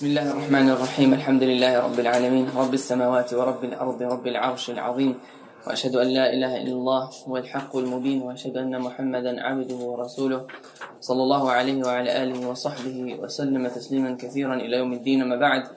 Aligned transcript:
بسم 0.00 0.16
الله 0.16 0.32
الرحمن 0.32 0.68
الرحيم. 0.70 1.14
الحمد 1.14 1.42
لله 1.42 1.72
رب 1.84 1.98
العالمين. 2.00 2.46
رب 2.56 2.74
السماوات 2.74 3.34
ورب 3.34 3.64
الأرض 3.64 4.02
رب 4.02 4.26
العرش 4.26 4.70
العظيم. 4.70 5.14
وأشهد 5.66 5.94
أن 5.96 6.08
لا 6.08 6.32
إله 6.32 6.52
إلا 6.64 6.72
الله 6.72 7.10
هو 7.28 7.36
الحق 7.36 7.76
المبين. 7.76 8.22
وأشهد 8.22 8.56
أن 8.56 8.80
محمدا 8.80 9.42
عبده 9.42 9.76
ورسوله. 9.76 10.46
صلى 11.00 11.22
الله 11.22 11.50
عليه 11.50 11.78
وعلى 11.84 12.22
آله 12.22 12.48
وصحبه 12.48 13.20
وسلم 13.20 13.68
تسليما 13.68 14.16
كثيرا 14.16 14.54
إلى 14.54 14.76
يوم 14.76 14.92
الدين. 14.92 15.28
ما 15.28 15.36
بعد 15.36 15.68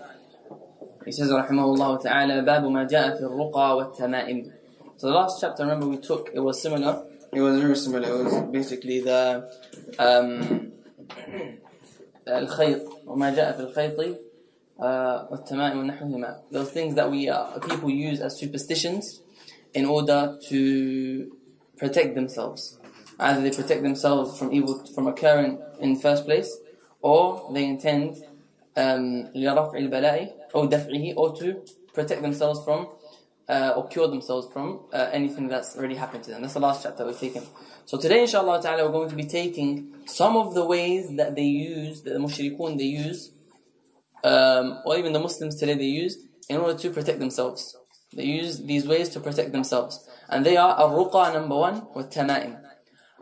He 1.04 1.12
رحمه 1.20 1.66
الله 1.66 1.98
تعالى 1.98 2.42
باب 2.42 2.64
ما 2.64 2.88
جاء 2.88 3.16
في 3.20 3.24
الرقى 3.28 3.78
والتمائم. 3.78 4.40
So 4.96 5.08
the 5.08 5.14
last 5.20 5.42
chapter 5.42 5.68
remember 5.68 5.88
we 5.88 5.98
took 5.98 6.32
it 6.34 6.40
was 6.40 6.62
similar. 6.62 7.04
It 7.34 7.42
was 7.42 7.60
very 7.60 7.76
similar. 7.76 8.08
It 8.08 8.24
was 8.24 8.36
basically 8.56 9.02
the 9.02 9.52
um, 10.00 10.72
الخيط 12.29 12.83
وما 13.07 13.35
جاء 13.35 13.53
في 13.53 13.61
الخيط 13.61 14.01
uh, 14.01 14.83
والتمائم 15.31 15.79
ونحوهما 15.79 16.41
those 16.53 16.71
things 16.71 16.95
that 16.95 17.11
we 17.11 17.29
uh, 17.29 17.59
people 17.59 17.91
use 17.91 18.21
as 18.21 18.39
superstitions 18.39 19.21
in 19.75 19.85
order 19.85 20.39
to 20.49 21.31
protect 21.77 22.15
themselves 22.15 22.79
either 23.21 23.41
they 23.41 23.51
protect 23.51 23.83
themselves 23.83 24.39
from 24.39 24.53
evil 24.53 24.85
from 24.95 25.07
occurring 25.07 25.59
in 25.81 25.95
the 25.95 26.01
first 26.01 26.25
place 26.25 26.51
or 27.03 27.51
they 27.55 27.65
intend 27.65 28.17
um, 28.77 29.31
لرفع 29.35 29.79
البلاء 29.79 30.49
أو 30.55 30.65
دفعه 30.65 31.15
or 31.17 31.33
to 31.37 31.57
protect 31.95 32.23
themselves 32.23 32.65
from 32.65 32.87
uh, 33.49 33.75
or 33.77 33.89
cure 33.89 34.09
themselves 34.09 34.47
from 34.53 34.81
uh, 34.93 35.09
anything 35.13 35.49
that's 35.49 35.77
already 35.77 35.95
happened 35.95 36.23
to 36.25 36.31
them. 36.31 36.43
That's 36.43 36.55
the 36.55 36.61
last 36.61 36.83
chapter 36.83 37.07
we've 37.07 37.19
taken. 37.19 37.43
So 37.86 37.98
today, 37.98 38.22
inshallah 38.22 38.62
ta'ala, 38.62 38.86
we're 38.86 38.94
going 38.94 39.10
to 39.10 39.16
be 39.16 39.26
taking 39.26 39.94
some 40.06 40.38
of 40.38 40.54
the 40.54 40.66
ways 40.66 41.18
that 41.18 41.36
they 41.36 41.44
use, 41.44 42.02
the 42.02 42.12
mushrikun 42.12 42.78
they 42.78 42.86
use, 42.86 43.32
um, 44.24 44.80
or 44.86 44.98
even 44.98 45.12
the 45.12 45.20
Muslims 45.20 45.60
today 45.60 45.74
they 45.74 45.84
use, 45.84 46.18
in 46.48 46.58
order 46.58 46.78
to 46.78 46.90
protect 46.92 47.20
themselves. 47.20 47.76
They 48.16 48.24
use 48.24 48.64
these 48.64 48.88
ways 48.88 49.10
to 49.10 49.20
protect 49.20 49.52
themselves. 49.52 50.08
And 50.30 50.46
they 50.46 50.56
are 50.56 50.80
al-ruqa 50.80 51.34
number 51.34 51.58
one, 51.58 51.88
with 51.94 52.10
tama'im. 52.10 52.58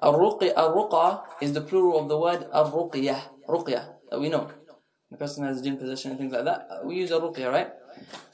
Al-ruqa, 0.04 1.24
is 1.42 1.54
the 1.54 1.62
plural 1.62 2.00
of 2.00 2.08
the 2.08 2.20
word 2.20 2.46
al-ruqiyah, 2.54 3.20
ruqyah, 3.50 3.86
that 4.12 4.20
we 4.20 4.30
know. 4.30 4.52
The 5.10 5.18
person 5.18 5.44
has 5.46 5.60
a 5.60 5.64
jinn 5.64 5.78
possession 5.78 6.12
and 6.12 6.20
things 6.20 6.34
like 6.34 6.46
that. 6.46 6.68
We 6.86 6.98
use 6.98 7.12
al-ruqyah, 7.12 7.52
right? 7.52 7.70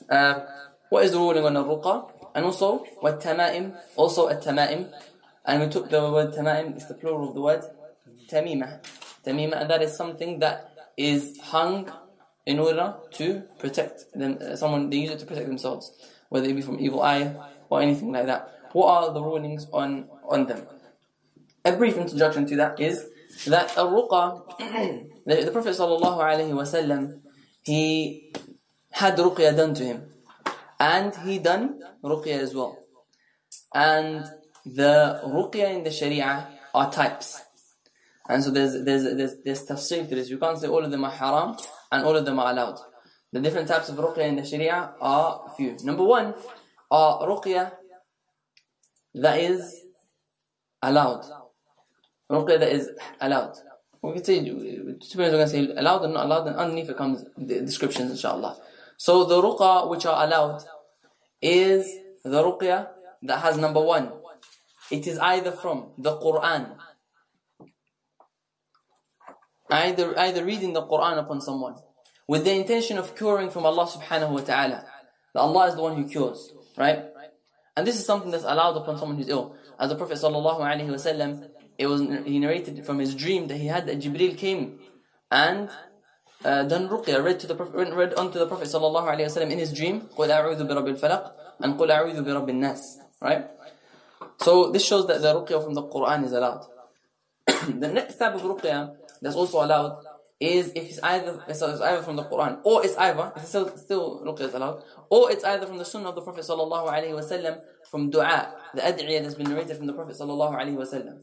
Uh, 0.10 0.42
what 0.90 1.06
is 1.06 1.14
the 1.14 1.20
ruling 1.20 1.46
on 1.46 1.56
al-ruqa? 1.56 2.12
And 2.36 2.44
also, 2.44 2.80
what 3.00 3.22
tama'im, 3.22 3.78
also 3.96 4.28
at-tama'im. 4.28 4.92
And 5.48 5.64
we 5.64 5.70
took 5.70 5.90
the 5.90 6.02
word 6.12 6.34
tama'im, 6.34 6.76
it's 6.76 6.86
the 6.86 6.94
plural 6.94 7.30
of 7.30 7.36
the 7.36 7.42
word 7.42 7.64
tamima. 8.30 8.86
Tamima, 9.26 9.62
and 9.62 9.70
that 9.70 9.82
is 9.82 9.96
something 9.96 10.40
that 10.40 10.72
is 10.98 11.40
hung 11.40 11.90
in 12.46 12.60
order 12.60 12.96
to 13.14 13.44
protect 13.58 14.12
them. 14.14 14.38
uh, 14.42 14.56
Someone, 14.56 14.90
they 14.90 14.98
use 14.98 15.12
it 15.12 15.20
to 15.20 15.26
protect 15.26 15.48
themselves, 15.48 15.92
whether 16.30 16.48
it 16.48 16.56
be 16.56 16.62
from 16.62 16.80
evil 16.80 17.02
eye 17.02 17.34
or 17.70 17.82
anything 17.82 18.12
like 18.12 18.26
that. 18.26 18.50
What 18.74 18.88
are 18.88 19.14
the 19.14 19.22
rulings 19.22 19.68
on, 19.72 20.10
on 20.28 20.48
them? 20.48 20.68
A 21.64 21.72
brief 21.72 21.98
introduction 21.98 22.46
to 22.48 22.56
that 22.58 22.80
is 22.80 23.06
that 23.48 23.78
al-ruqa, 23.78 24.58
the, 25.26 25.44
the 25.44 25.52
Prophet 25.52 25.76
sallallahu 25.76 26.20
alaihi 26.20 26.52
wasallam, 26.52 27.20
he 27.64 28.34
had 28.92 29.18
ruqya 29.18 29.56
done 29.56 29.74
to 29.76 29.84
him. 29.84 30.10
And 30.80 31.16
he 31.26 31.40
done 31.40 31.82
ruqya 32.04 32.40
as 32.40 32.54
well. 32.54 32.78
And 33.74 34.26
the 34.76 35.22
ruqya 35.26 35.76
in 35.76 35.84
the 35.84 35.92
sharia 35.92 36.48
are 36.74 36.92
types. 36.92 37.42
And 38.30 38.44
so 38.44 38.52
there's 38.52 38.84
there's 38.84 39.04
there's 39.04 39.36
there's 39.44 39.66
tafsir 39.66 40.08
to 40.10 40.16
this. 40.16 40.30
You 40.30 40.38
can't 40.38 40.58
say 40.58 40.68
all 40.68 40.84
of 40.84 40.92
them 40.92 41.06
are 41.06 41.12
haram 41.12 41.56
and 41.92 42.04
all 42.04 42.16
of 42.16 42.26
them 42.26 42.40
are 42.40 42.52
allowed. 42.52 42.80
The 43.32 43.40
different 43.40 43.68
types 43.68 43.90
of 43.90 43.96
ruqya 43.98 44.28
in 44.28 44.36
the 44.36 44.46
sharia 44.46 44.94
are 45.00 45.52
few. 45.56 45.78
Number 45.84 46.04
one 46.04 46.34
are 46.92 47.28
ruqya 47.28 47.72
that 49.16 49.40
is 49.40 49.82
allowed. 50.82 51.26
Ruqya 52.30 52.60
that 52.60 52.72
is 52.72 52.90
allowed. 53.22 53.56
We 54.02 54.14
can 54.14 54.24
say, 54.24 54.40
depends 54.40 55.16
we're 55.16 55.32
going 55.32 55.46
to 55.46 55.50
say 55.50 55.68
allowed 55.76 56.06
or 56.06 56.10
not 56.10 56.26
allowed, 56.26 56.48
and 56.48 56.56
underneath 56.56 56.90
it 56.90 56.98
comes 56.98 57.26
the 57.38 57.62
descriptions, 57.62 58.12
inshallah. 58.12 58.58
So 58.98 59.26
the 59.26 59.42
ruqa 59.42 59.90
which 59.90 60.06
are 60.06 60.26
allowed 60.26 60.64
is 61.42 61.92
the 62.24 62.44
ruqya 62.44 62.90
that 63.24 63.40
has 63.40 63.58
number 63.58 63.82
one. 63.82 64.12
It 64.91 65.07
is 65.07 65.19
either 65.19 65.53
from 65.53 65.93
the 65.99 66.17
Quran, 66.19 66.77
either 69.71 70.19
either 70.19 70.45
reading 70.45 70.73
the 70.73 70.83
Quran 70.83 71.19
upon 71.19 71.41
someone 71.41 71.77
with 72.29 72.45
the 72.45 72.53
intention 72.53 72.99
of 72.99 73.17
curing 73.17 73.51
from 73.51 73.65
Allah 73.67 73.87
subhanahu 73.87 74.31
wa 74.31 74.41
ta'ala. 74.41 74.85
That 75.35 75.41
Allah 75.41 75.69
is 75.69 75.75
the 75.77 75.83
one 75.83 75.97
who 75.97 76.09
cures, 76.09 76.53
right? 76.77 77.05
And 77.77 77.87
this 77.87 77.97
is 77.97 78.05
something 78.05 78.31
that's 78.31 78.45
allowed 78.45 78.77
upon 78.77 78.99
someone 78.99 79.17
who's 79.17 79.29
ill. 79.29 79.57
As 79.79 79.89
the 79.89 79.97
Prophet 79.97 80.19
sallallahu 80.19 80.61
alaihi 80.61 80.89
wasallam, 80.89 81.49
it 81.79 81.87
was 81.87 82.03
he 82.27 82.39
narrated 82.39 82.85
from 82.85 82.99
his 82.99 83.15
dream 83.15 83.49
that 83.49 83.57
he 83.57 83.67
had 83.67 83.87
that 83.87 83.99
Jibril 83.99 84.37
came 84.37 84.79
and 85.31 85.71
uh, 86.45 86.65
done 86.65 86.89
ruqya, 86.89 87.25
read 87.25 87.41
to 87.41 87.47
the 87.47 87.55
Prophet, 87.55 87.95
read 87.95 88.15
onto 88.15 88.39
the 88.39 88.47
Prophet 88.47 88.69
sallallahu 88.69 89.09
alaihi 89.09 89.27
wasallam 89.27 89.51
in 89.51 89.59
his 89.59 89.73
dream, 89.73 90.09
قُلْ 90.17 90.29
أَعُوذُ 90.29 90.61
بِرَبِّ 90.69 90.99
الْفَلَقِ 90.99 91.33
and 91.61 91.79
قُلْ 91.79 91.89
أَعُوذُ 91.89 92.21
بِرَبِّ 92.25 92.51
النَّاسِ 92.51 92.81
Right? 93.21 93.47
So 94.41 94.71
this 94.71 94.85
shows 94.85 95.07
that 95.07 95.23
the 95.23 95.35
ruqya 95.35 95.63
from 95.63 95.75
the 95.75 95.83
Quran 95.83 96.25
is 96.25 96.33
allowed. 96.33 96.67
the 97.47 97.89
next 97.89 98.17
type 98.17 98.35
of 98.35 98.43
ruqya 98.43 98.95
that's 99.21 99.37
also 99.37 99.65
allowed 99.65 100.05
is 100.43 100.73
if 100.75 100.91
it's 100.91 101.01
either 101.03 101.43
it's 101.49 101.63
either 101.63 102.03
from 102.03 102.17
the 102.17 102.25
Quran 102.25 102.61
or 102.65 102.85
it's 102.85 102.97
either 102.97 103.33
it's 103.37 103.49
still 103.49 103.77
still 103.77 104.21
ruqya 104.27 104.49
is 104.49 104.55
allowed 104.55 104.83
or 105.09 105.31
it's 105.31 105.45
either 105.45 105.67
from 105.67 105.79
the 105.79 105.85
Sunnah 105.85 106.09
of 106.09 106.17
the 106.17 106.21
Prophet 106.23 106.45
sallallahu 106.45 106.91
alaihi 106.91 107.15
wasallam 107.15 107.61
from 107.89 108.11
du'a 108.11 108.51
the 108.75 108.83
ad'iyah 108.83 109.23
that's 109.23 109.37
been 109.37 109.49
narrated 109.49 109.77
from 109.77 109.87
the 109.87 109.93
Prophet 109.93 110.17
sallallahu 110.19 110.55
alaihi 110.59 110.77
wasallam 110.77 111.19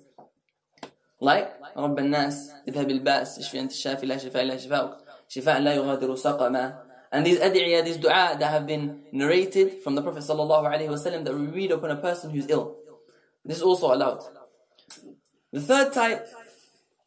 like 1.20 1.52
رب 1.78 2.00
الناس 2.00 2.52
اذهب 2.68 2.90
الباس 2.90 3.40
اشفي 3.40 3.60
انت 3.60 3.72
الشافي 3.72 4.06
لا 4.06 4.18
شفاء 4.18 4.44
الا 4.44 4.58
شفاؤك 4.58 4.98
شفاء 5.28 5.60
لا 5.60 5.74
يغادر 5.74 6.16
سقما 6.16 6.80
and 7.12 7.26
these 7.26 7.40
ad'iyah 7.40 7.84
these 7.84 7.98
du'a 7.98 8.40
that 8.40 8.52
have 8.52 8.66
been 8.66 9.02
narrated 9.12 9.84
from 9.84 9.96
the 9.96 10.02
Prophet 10.02 10.24
sallallahu 10.24 10.64
alaihi 10.64 10.88
wasallam 10.88 11.26
that 11.26 11.36
we 11.36 11.46
read 11.48 11.72
upon 11.72 11.92
a 11.92 11.98
person 11.98 12.32
who's 12.32 12.48
ill 12.50 12.78
this 13.45 13.59
is 13.59 13.63
also 13.63 13.93
allowed 13.93 14.23
the 15.55 15.61
third 15.61 15.93
type 15.93 16.27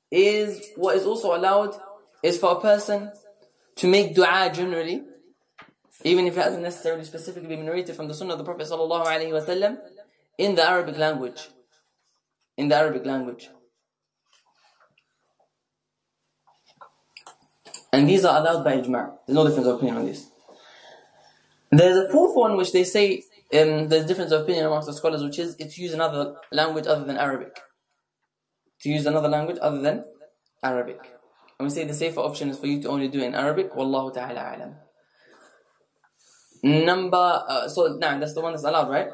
is 0.10 0.72
what 0.78 0.96
is 0.96 1.06
also 1.06 1.36
allowed 1.36 1.76
is 2.24 2.38
for 2.38 2.54
a 2.54 2.62
person 2.62 3.12
to 3.76 3.88
make 3.88 4.16
dua 4.16 4.50
generally, 4.54 5.04
even 6.04 6.28
if 6.28 6.38
it 6.38 6.44
hasn't 6.44 6.64
necessarily 6.64 7.04
specifically 7.04 7.50
been 7.50 7.66
narrated 7.66 7.94
from 7.96 8.08
the 8.08 8.14
Sunnah 8.14 8.34
of 8.34 8.40
the 8.40 8.46
Prophet 8.46 8.68
wasallam, 8.68 9.78
in 10.38 10.56
the 10.56 10.64
Arabic 10.64 10.98
language. 10.98 11.50
In 12.56 12.70
the 12.70 12.76
Arabic 12.76 13.06
language. 13.06 13.50
And 17.92 18.08
these 18.08 18.24
are 18.24 18.40
allowed 18.40 18.64
by 18.64 18.78
ijma'. 18.78 19.18
There's 19.26 19.36
no 19.36 19.46
difference 19.46 19.68
of 19.68 19.76
opinion 19.76 19.98
on 19.98 20.06
this. 20.06 20.30
There's 21.70 21.98
a 21.98 22.12
fourth 22.14 22.34
one 22.34 22.56
which 22.56 22.72
they 22.72 22.86
say 22.86 23.24
um, 23.54 23.88
there's 23.88 24.06
difference 24.06 24.32
of 24.32 24.42
opinion 24.42 24.66
amongst 24.66 24.88
the 24.88 24.94
scholars, 24.94 25.24
which 25.24 25.40
is 25.40 25.56
to 25.56 25.82
use 25.82 25.94
another 25.94 26.36
language 26.52 26.86
other 26.88 27.06
than 27.06 27.18
Arabic. 27.18 27.60
To 28.82 28.90
use 28.90 29.06
another 29.06 29.30
language 29.30 29.58
other 29.62 29.82
than 29.82 30.04
Arabic. 30.64 31.00
And 31.60 31.68
we 31.68 31.74
say 31.74 31.86
the 31.86 31.94
safer 31.94 32.20
option 32.20 32.50
is 32.50 32.60
for 32.60 32.68
you 32.68 32.82
to 32.82 32.90
only 32.90 33.08
do 33.08 33.20
it 33.20 33.26
in 33.26 33.36
Arabic. 33.36 33.74
Wallahu 33.74 34.14
ta'ala 34.14 34.56
alam. 34.56 34.76
Number, 36.64 37.44
uh, 37.48 37.68
so 37.68 37.98
now 38.00 38.20
that's 38.20 38.34
the 38.34 38.42
one 38.42 38.54
that's 38.54 38.64
allowed, 38.66 38.90
right? 38.90 39.08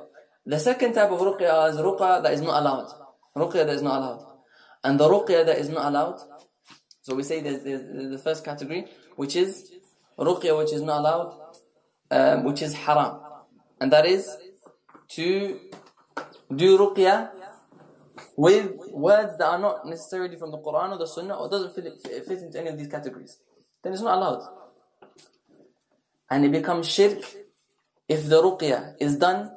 The 0.46 0.60
second 0.60 0.94
type 0.94 1.12
of 1.12 1.20
ruqya 1.20 1.70
is 1.70 1.78
ruqya 1.78 2.24
that 2.24 2.34
is 2.34 2.42
not 2.42 2.62
allowed. 2.62 2.92
Ruqya 3.38 3.66
that 3.66 3.70
is 3.70 3.82
not 3.82 3.98
allowed. 3.98 4.26
And 4.84 5.00
the 5.00 5.08
ruqya 5.08 5.46
that 5.46 5.58
is 5.58 5.70
not 5.70 5.86
allowed, 5.86 6.20
so 7.02 7.16
we 7.16 7.24
say 7.24 7.40
there's, 7.42 7.64
there's, 7.64 7.82
there's 7.82 8.12
the 8.12 8.18
first 8.18 8.44
category, 8.44 8.88
which 9.16 9.36
is 9.36 9.72
ruqya 10.18 10.58
which 10.58 10.74
is 10.74 10.82
not 10.82 11.00
allowed, 11.00 11.38
um, 12.12 12.44
which 12.44 12.62
is 12.62 12.74
haram. 12.74 13.20
And 13.84 13.92
that 13.92 14.06
is 14.06 14.30
to 15.10 15.60
do 16.56 16.78
ruqya 16.78 17.32
with 18.38 18.72
words 18.94 19.38
that 19.38 19.46
are 19.46 19.60
not 19.60 19.86
necessarily 19.86 20.38
from 20.38 20.52
the 20.52 20.58
Quran 20.58 20.94
or 20.94 20.98
the 20.98 21.06
Sunnah 21.06 21.36
or 21.36 21.50
doesn't 21.50 21.76
fit, 21.76 21.86
fit 22.26 22.40
into 22.40 22.62
any 22.62 22.70
of 22.70 22.78
these 22.78 22.88
categories. 22.88 23.40
Then 23.84 23.92
it's 23.92 24.02
not 24.02 24.20
allowed. 24.20 24.48
And 26.30 26.46
it 26.46 26.54
becomes 26.54 26.88
shirk 26.88 27.26
if 28.08 28.30
the 28.30 28.42
ruqya 28.42 28.96
is 29.02 29.18
done 29.18 29.52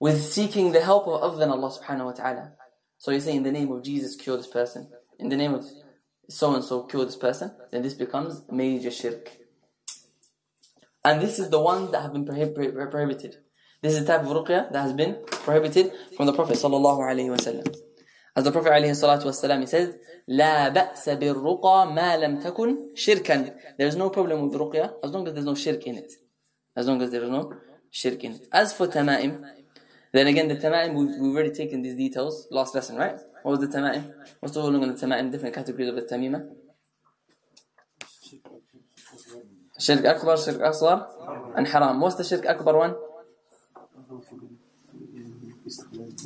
with 0.00 0.20
seeking 0.20 0.72
the 0.72 0.80
help 0.80 1.06
of 1.06 1.22
other 1.22 1.36
than 1.36 1.50
Allah 1.50 1.70
subhanahu 1.70 2.06
wa 2.06 2.12
ta'ala. 2.14 2.54
So 2.98 3.12
you 3.12 3.20
say 3.20 3.36
in 3.36 3.44
the 3.44 3.52
name 3.52 3.70
of 3.70 3.84
Jesus 3.84 4.16
cure 4.16 4.36
this 4.36 4.48
person. 4.48 4.88
In 5.20 5.28
the 5.28 5.36
name 5.36 5.54
of 5.54 5.64
so 6.28 6.52
and 6.52 6.64
so 6.64 6.82
cure 6.82 7.04
this 7.04 7.14
person, 7.14 7.52
then 7.70 7.82
this 7.82 7.94
becomes 7.94 8.42
major 8.50 8.90
shirk. 8.90 9.30
And 11.04 11.22
this 11.22 11.38
is 11.38 11.48
the 11.48 11.60
one 11.60 11.92
that 11.92 12.02
have 12.02 12.12
been 12.12 12.24
prohib- 12.24 12.90
prohibited. 12.90 13.36
This 13.82 13.94
is 13.94 14.04
the 14.04 14.06
type 14.06 14.24
of 14.24 14.28
ruqya 14.28 14.72
that 14.72 14.80
has 14.80 14.92
been 14.92 15.16
prohibited 15.26 15.92
from 16.16 16.26
the 16.26 16.32
Prophet 16.32 16.56
sallallahu 16.56 17.00
alaihi 17.00 17.36
wasallam. 17.36 17.66
As 18.36 18.44
the 18.44 18.52
Prophet 18.52 18.72
alayhi 18.72 18.94
salatu 18.94 19.24
wasallam, 19.24 19.60
he 19.60 19.66
says, 19.66 19.96
لا 20.28 20.68
بأس 20.68 21.08
بالرقى 21.08 21.92
ما 21.92 22.16
لم 22.16 22.40
تكن 22.40 22.94
شركا. 22.94 23.76
There 23.76 23.88
is 23.88 23.96
no 23.96 24.08
problem 24.10 24.48
with 24.48 24.58
ruqya 24.58 24.92
as 25.02 25.10
long 25.10 25.26
as 25.26 25.34
there's 25.34 25.46
no 25.46 25.56
shirk 25.56 25.84
in 25.88 25.96
it. 25.96 26.12
As 26.76 26.86
long 26.86 27.02
as 27.02 27.10
there 27.10 27.24
is 27.24 27.30
no 27.30 27.52
shirk 27.90 28.22
in 28.22 28.34
it. 28.34 28.46
As 28.52 28.72
for 28.72 28.86
tama'im, 28.86 29.44
then 30.12 30.28
again 30.28 30.46
the 30.46 30.54
tama'im, 30.54 30.94
we've, 30.94 31.20
we've 31.20 31.34
already 31.34 31.50
taken 31.50 31.82
these 31.82 31.96
details, 31.96 32.46
last 32.52 32.74
lesson, 32.76 32.96
right? 32.96 33.18
What 33.42 33.58
was 33.58 33.68
the 33.68 33.76
tama'im? 33.76 34.12
What's 34.38 34.54
the 34.54 34.62
whole 34.62 34.74
on 34.74 34.80
the 34.80 34.94
tama'im, 34.94 35.32
different 35.32 35.54
categories 35.56 35.88
of 35.88 35.96
the 35.96 36.02
tamima? 36.02 36.48
Shirk 39.78 40.04
akbar, 40.04 40.36
shirk 40.36 40.60
asghar, 40.60 41.08
and 41.56 41.66
haram. 41.66 42.00
What's 42.00 42.14
the 42.14 42.22
shirk 42.22 42.46
akbar 42.46 42.78
one? 42.78 42.94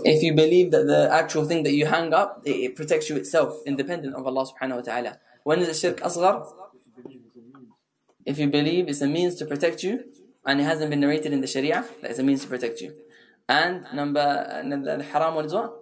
If 0.03 0.23
you 0.23 0.33
believe 0.33 0.71
that 0.71 0.87
the 0.87 1.09
actual 1.11 1.45
thing 1.45 1.63
that 1.63 1.73
you 1.73 1.85
hang 1.85 2.13
up, 2.13 2.41
it, 2.45 2.51
it 2.51 2.75
protects 2.75 3.09
you 3.09 3.15
itself, 3.15 3.59
independent 3.65 4.15
of 4.15 4.25
Allah 4.25 4.45
subhanahu 4.45 4.77
wa 4.77 4.81
ta'ala. 4.81 5.19
When 5.43 5.59
is 5.59 5.69
it 5.69 5.75
shirk 5.75 5.97
asghar? 6.01 6.47
If 8.25 8.37
you 8.37 8.47
believe 8.47 8.87
it's 8.87 9.01
a 9.01 9.07
means 9.07 9.35
to 9.35 9.45
protect 9.45 9.83
you, 9.83 10.05
and 10.45 10.59
it 10.59 10.63
hasn't 10.63 10.89
been 10.89 10.99
narrated 10.99 11.33
in 11.33 11.41
the 11.41 11.47
sharia, 11.47 11.85
that 12.01 12.11
is 12.11 12.19
a 12.19 12.23
means 12.23 12.41
to 12.41 12.47
protect 12.47 12.81
you. 12.81 12.93
And 13.47 13.85
number, 13.93 14.19
and 14.19 14.71
the 14.71 15.03
haram 15.03 15.35
one 15.35 15.45
is 15.45 15.53
what? 15.53 15.77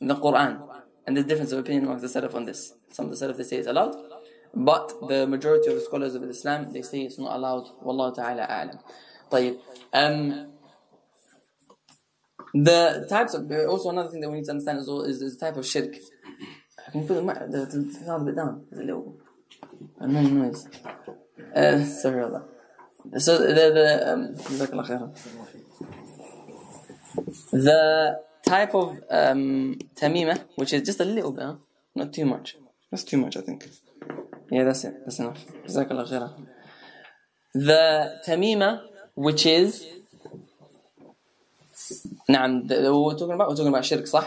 The 0.00 0.14
Quran. 0.16 0.62
And 1.06 1.16
there's 1.16 1.26
difference 1.26 1.52
of 1.52 1.58
opinion 1.58 1.84
amongst 1.84 2.02
the 2.02 2.20
Salaf 2.20 2.34
on 2.34 2.44
this. 2.44 2.74
Some 2.92 3.06
of 3.06 3.18
the 3.18 3.26
Salaf 3.26 3.36
they 3.36 3.44
say 3.44 3.56
it's 3.56 3.66
allowed, 3.66 3.96
but 4.54 4.92
the 5.08 5.26
majority 5.26 5.68
of 5.68 5.74
the 5.74 5.80
scholars 5.80 6.14
of 6.14 6.22
Islam 6.24 6.72
they 6.72 6.82
say 6.82 7.02
it's 7.02 7.18
not 7.18 7.34
allowed. 7.36 7.68
Wallahu 7.82 8.14
ta'ala 8.14 8.46
a'lam. 8.46 8.78
طيب. 9.30 9.58
Um, 9.92 10.52
the 12.55 13.05
types 13.09 13.33
of 13.33 13.51
also 13.67 13.89
another 13.89 14.09
thing 14.09 14.21
that 14.21 14.29
we 14.29 14.37
need 14.37 14.45
to 14.45 14.51
understand 14.51 14.79
as 14.79 14.87
well 14.87 15.01
is 15.01 15.19
the 15.19 15.35
type 15.37 15.57
of 15.57 15.65
shirk. 15.65 15.93
I 16.87 16.91
can 16.91 17.05
put 17.05 17.25
the, 17.25 17.65
the, 17.65 17.93
sound 18.05 18.21
a 18.21 18.25
bit 18.25 18.35
down. 18.37 18.65
There's 18.71 18.81
a 18.81 18.85
little 18.85 19.17
annoying 19.99 20.39
noise. 20.39 20.65
Uh, 21.53 21.83
sorry 21.83 22.23
about 22.23 22.47
that. 23.11 23.19
So 23.19 23.37
the 23.39 23.53
the 23.53 24.13
um, 24.13 24.35
the 27.51 28.19
type 28.45 28.73
of 28.73 29.03
um, 29.09 29.77
tamima, 29.95 30.41
which 30.55 30.71
is 30.71 30.83
just 30.83 31.01
a 31.01 31.05
little 31.05 31.33
bit, 31.33 31.43
huh? 31.43 31.55
not 31.93 32.13
too 32.13 32.25
much. 32.25 32.55
That's 32.89 33.03
too 33.03 33.17
much, 33.17 33.35
I 33.35 33.41
think. 33.41 33.67
Yeah, 34.49 34.63
that's 34.63 34.85
it. 34.85 34.93
That's 35.03 35.19
enough. 35.19 35.43
The 37.53 38.21
tamima, 38.25 38.81
which 39.15 39.45
is 39.45 39.85
نعم 42.28 42.66
the, 42.66 42.76
the, 42.76 42.94
what 42.94 43.04
we're 43.04 43.18
talking 43.18 43.34
about 43.34 43.48
we're 43.48 43.56
talking 43.56 43.68
about 43.68 43.84
shirk 43.84 44.06
صح 44.06 44.26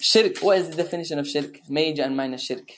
shirk 0.00 0.38
what 0.38 0.58
is 0.58 0.70
the 0.70 0.76
definition 0.76 1.18
of 1.18 1.26
shirk 1.26 1.58
major 1.68 2.02
and 2.02 2.16
minor 2.16 2.38
shirk 2.38 2.68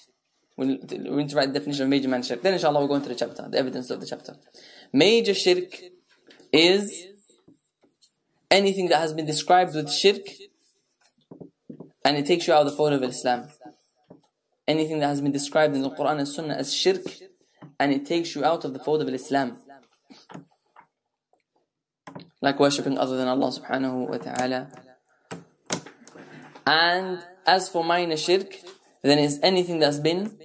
we 0.56 0.64
we 0.66 1.16
need 1.22 1.28
to 1.28 1.36
write 1.36 1.52
the 1.52 1.58
definition 1.58 1.84
of 1.84 1.88
major 1.88 2.04
and 2.04 2.10
minor 2.10 2.24
shirk 2.24 2.42
then 2.42 2.54
inshallah 2.54 2.78
we'll 2.80 2.88
go 2.88 2.94
into 2.94 3.08
the 3.08 3.14
chapter 3.14 3.42
the 3.48 3.58
evidence 3.58 3.90
of 3.90 4.00
the 4.00 4.06
chapter 4.06 4.34
major 4.92 5.34
shirk 5.34 5.70
is 6.52 7.06
anything 8.50 8.88
that 8.88 9.00
has 9.04 9.12
been 9.12 9.26
described 9.26 9.74
with 9.74 9.90
shirk 9.90 10.26
and 12.04 12.16
it 12.16 12.26
takes 12.26 12.46
you 12.46 12.52
out 12.54 12.62
of 12.64 12.70
the 12.70 12.76
fold 12.76 12.92
of 12.92 13.02
Islam 13.02 13.48
anything 14.66 14.98
that 15.00 15.08
has 15.08 15.20
been 15.20 15.32
described 15.32 15.74
in 15.74 15.82
the 15.82 15.90
Quran 15.90 16.18
and 16.18 16.28
Sunnah 16.28 16.54
as 16.54 16.72
shirk 16.72 17.06
and 17.80 17.92
it 17.92 18.06
takes 18.06 18.34
you 18.34 18.44
out 18.44 18.64
of 18.64 18.72
the 18.72 18.78
fold 18.78 19.00
of 19.02 19.08
Islam 19.08 19.58
like 22.40 22.58
worshipping 22.60 22.98
other 22.98 23.16
than 23.16 23.28
Allah 23.28 23.50
subhanahu 23.50 24.08
wa 24.08 24.18
ta'ala. 24.18 24.68
And 26.66 27.18
as 27.46 27.68
for 27.68 27.84
minor 27.84 28.16
shirk, 28.16 28.56
then 29.02 29.18
it's 29.18 29.38
anything 29.42 29.78
that's 29.78 29.98
been 29.98 30.36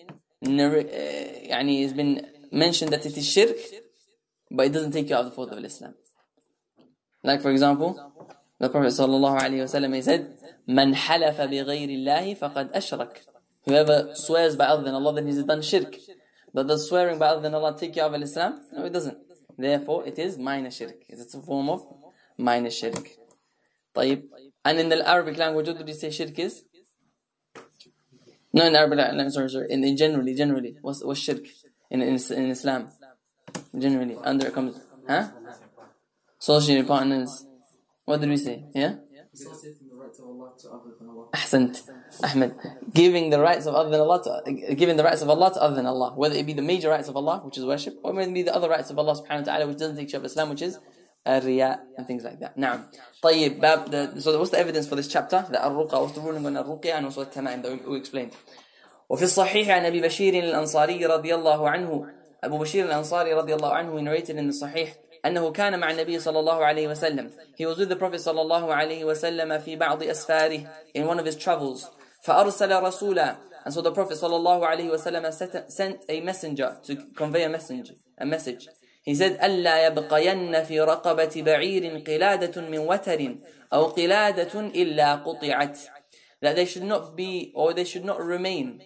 narr- 0.42 0.80
uh, 0.80 1.50
يعني 1.52 1.82
has 1.84 1.94
been 1.94 2.26
mentioned 2.52 2.92
that 2.92 3.06
it 3.06 3.18
is 3.18 3.28
shirk, 3.30 3.58
but 4.52 4.66
it 4.68 4.74
doesn't 4.74 4.92
take 4.92 5.10
you 5.10 5.16
out 5.16 5.22
of 5.22 5.26
the 5.28 5.32
fold 5.32 5.52
of 5.52 5.64
Islam. 5.64 5.94
Like 7.24 7.42
for 7.42 7.52
example, 7.52 7.90
the 8.60 8.70
Prophet 8.70 8.94
sallallahu 8.94 9.40
alaihi 9.40 9.64
wasallam 9.68 9.96
he 9.96 10.02
said, 10.02 10.38
"Man 10.68 10.94
halafa 10.94 11.50
bi 11.50 11.60
ghayri 11.70 11.96
Allah 12.02 12.36
faqad 12.36 12.74
ashrak." 12.76 13.18
Whoever 13.66 14.12
swears 14.14 14.56
by 14.56 14.66
other 14.66 14.84
than 14.84 14.96
Allah, 14.96 15.14
then 15.16 15.28
he's 15.28 15.44
done 15.44 15.62
shirk. 15.62 15.96
But 16.54 16.68
does 16.68 16.90
swearing 16.90 17.20
by 17.20 17.28
other 17.28 17.42
than 17.42 17.54
Allah 17.54 17.78
take 17.78 17.96
you 17.96 18.02
out 18.02 18.14
of 18.14 18.22
Islam? 18.22 18.62
No, 18.74 18.86
it 18.86 18.94
doesn't. 18.94 19.18
Therefore, 19.58 20.06
it 20.06 20.18
is 20.20 20.38
minor 20.38 20.72
shirk. 20.72 20.96
It's 21.08 21.34
a 21.34 21.42
form 21.42 21.70
of 21.70 21.86
minor 22.38 22.70
shirk. 22.70 23.10
طيب. 23.96 24.24
And 24.66 24.80
in 24.80 24.90
the 24.90 25.08
Arabic 25.08 25.38
language, 25.38 25.68
what 25.68 25.78
did 25.78 25.88
you 25.88 25.94
say 25.94 26.12
shirk 26.12 26.38
is? 26.40 26.64
No, 28.54 28.66
in 28.66 28.76
Arabic 28.76 29.00
language, 29.00 29.34
sorry, 29.34 29.50
sorry. 29.50 29.68
In, 29.70 29.84
in 29.84 29.96
generally, 29.96 30.34
generally, 30.34 30.76
what's, 30.82 31.04
what's 31.04 31.20
shirk 31.20 31.44
in, 31.92 32.02
in, 32.02 32.16
in 32.16 32.50
Islam? 32.52 32.90
Generally, 33.78 34.18
under 34.24 34.48
it 34.48 34.54
comes, 34.54 34.80
huh? 35.08 35.30
Associated 36.40 36.88
partners. 36.88 37.46
What 38.06 38.22
did 38.22 38.30
we 38.30 38.38
say? 38.38 38.66
Yeah? 38.74 38.96
Associating 39.34 39.88
the 39.90 39.96
rights 39.96 40.20
of 40.20 40.26
Allah 40.26 40.52
to 40.60 40.70
other 40.70 40.92
than 41.00 41.10
Allah. 41.10 41.28
Ahsant, 41.34 41.82
Ahmed. 42.24 42.56
Giving 42.94 43.30
the 43.30 43.40
rights 43.40 43.66
of 43.66 43.76
other 43.76 43.90
than 43.90 44.02
Allah 44.02 44.24
to, 44.24 44.76
giving 44.76 44.98
the 44.98 45.04
rights 45.04 45.22
of 45.22 45.30
Allah 45.30 45.54
to 45.54 45.62
other 45.62 45.76
than 45.76 45.86
Allah. 45.86 46.14
Whether 46.16 46.36
it 46.36 46.46
be 46.46 46.54
the 46.54 46.62
major 46.62 46.90
rights 46.90 47.08
of 47.08 47.16
Allah, 47.16 47.42
which 47.44 47.58
is 47.58 47.66
worship, 47.66 48.00
or 48.04 48.14
whether 48.14 48.30
it 48.30 48.34
be 48.34 48.44
the 48.44 48.56
other 48.56 48.70
rights 48.70 48.90
of 48.90 48.98
Allah 48.98 49.14
subhanahu 49.14 49.40
wa 49.40 49.46
ta'ala, 49.46 49.68
which 49.68 49.78
doesn't 49.78 49.98
take 49.98 50.12
you 50.12 50.20
of 50.20 50.26
Islam, 50.26 50.50
which 50.50 50.62
is 50.62 50.80
uh, 51.26 51.42
riya 51.44 51.82
and 51.98 52.08
things 52.08 52.24
like 52.24 52.40
that. 52.40 52.58
Now, 52.58 52.86
طيب, 53.24 53.60
bab, 53.60 53.92
the, 53.92 54.20
so 54.22 54.38
what's 54.38 54.52
the 54.52 54.60
evidence 54.60 54.88
for 54.88 54.96
this 54.96 55.08
chapter? 55.08 55.46
The 55.50 55.64
ar-ruqa, 55.64 56.02
what's 56.02 56.14
the 56.14 56.22
ruling 56.22 56.46
on 56.46 56.58
ar-ruqya 56.58 56.96
and 56.96 57.06
also 57.06 57.24
the 57.24 57.32
tama'im 57.32 57.62
that 57.64 57.72
we, 57.72 57.92
we 57.92 57.98
explained. 57.98 58.34
وفي 59.10 59.24
الصحيح 59.24 59.70
عن 59.70 59.86
أبي 59.86 60.02
بشير 60.02 60.34
الأنصاري 60.44 61.06
رضي 61.06 61.36
الله 61.36 61.70
عنه 61.70 62.08
أبو 62.44 62.58
بشير 62.58 62.86
الأنصاري 62.86 63.34
رضي 63.34 63.56
الله 63.56 63.74
عنه 63.74 64.02
narrated 64.02 64.38
in 64.38 64.48
the 64.48 64.54
Sahih 64.54 64.90
أنه 65.26 65.52
كان 65.52 65.80
مع 65.80 65.92
النبي 65.92 66.20
صلى 66.20 66.40
الله 66.40 66.66
عليه 66.66 66.88
وسلم 66.88 67.32
He 67.58 67.66
was 67.66 67.78
with 67.78 67.90
the 67.90 67.96
Prophet 67.96 68.20
صلى 68.20 68.42
الله 68.42 68.74
عليه 68.74 69.06
وسلم 69.06 69.60
في 69.60 69.76
بعض 69.76 70.04
أسفاره 70.04 70.68
in 70.94 71.08
one 71.08 71.20
of 71.20 71.26
his 71.26 71.36
travels 71.36 71.88
فأرسل 72.25 72.83
رسولا 72.83 73.37
And 73.67 73.73
so 73.73 73.81
the 73.81 73.93
Prophet 73.93 74.15
صلى 74.17 74.37
الله 74.37 74.67
عليه 74.67 74.91
وسلم 74.91 75.33
set- 75.33 75.73
sent 75.73 76.05
a 76.09 76.21
messenger 76.21 76.79
to 76.83 76.97
convey 77.17 77.45
a 77.45 77.49
message 77.49 77.93
a 78.19 78.27
message 78.27 78.69
He 79.03 79.15
said 79.15 79.39
ألا 79.41 79.87
يبقين 79.87 80.65
في 80.65 80.81
رقبة 80.81 81.43
بعير 81.43 81.99
قلادة 82.07 82.61
من 82.63 82.79
وتر 82.79 83.37
أو 83.73 83.85
قلادة 83.85 84.61
إلا 84.61 85.15
قطعت 85.15 85.79
That 86.41 86.57
they 86.57 86.65
should 86.67 86.85
not 86.85 87.17
be 87.17 87.53
or 87.55 87.73
they 87.73 87.85
should 87.85 88.05
not 88.05 88.21
remain 88.21 88.81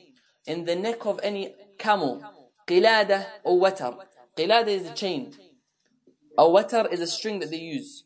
in 0.47 0.65
the 0.65 0.77
neck 0.77 1.07
of 1.07 1.21
any 1.23 1.55
camel 1.79 2.23
قلادة 2.69 3.27
or 3.45 3.61
watar 3.61 3.95
قلادة 4.37 4.69
is 4.69 4.87
a 4.87 4.95
chain 4.95 5.35
a 6.39 6.43
watar 6.45 6.87
is 6.93 7.01
a 7.01 7.07
string 7.07 7.41
that 7.41 7.51
they 7.51 7.59
use. 7.59 8.05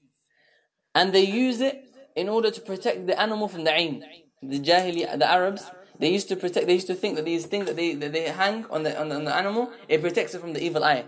And 0.94 1.12
they 1.12 1.20
use 1.24 1.60
it 1.60 1.84
in 2.16 2.28
order 2.30 2.50
to 2.50 2.60
protect 2.62 3.06
the 3.06 3.20
animal 3.20 3.46
from 3.46 3.64
the 3.64 3.72
ain. 3.72 4.02
The 4.41 4.59
Jahili, 4.59 5.17
the 5.17 5.29
Arabs, 5.29 5.69
they 5.99 6.09
used 6.11 6.29
to 6.29 6.35
protect, 6.35 6.67
they 6.67 6.73
used 6.73 6.87
to 6.87 6.95
think 6.95 7.15
that 7.15 7.25
these 7.25 7.45
things 7.45 7.65
that 7.65 7.75
they, 7.75 7.95
that 7.95 8.13
they 8.13 8.23
hang 8.29 8.65
on 8.65 8.83
the, 8.83 8.99
on 8.99 9.09
the, 9.09 9.15
on 9.15 9.25
the 9.25 9.35
animal, 9.35 9.71
it 9.87 10.01
protects 10.01 10.35
it 10.35 10.41
from 10.41 10.53
the 10.53 10.63
evil 10.63 10.83
eye. 10.83 11.05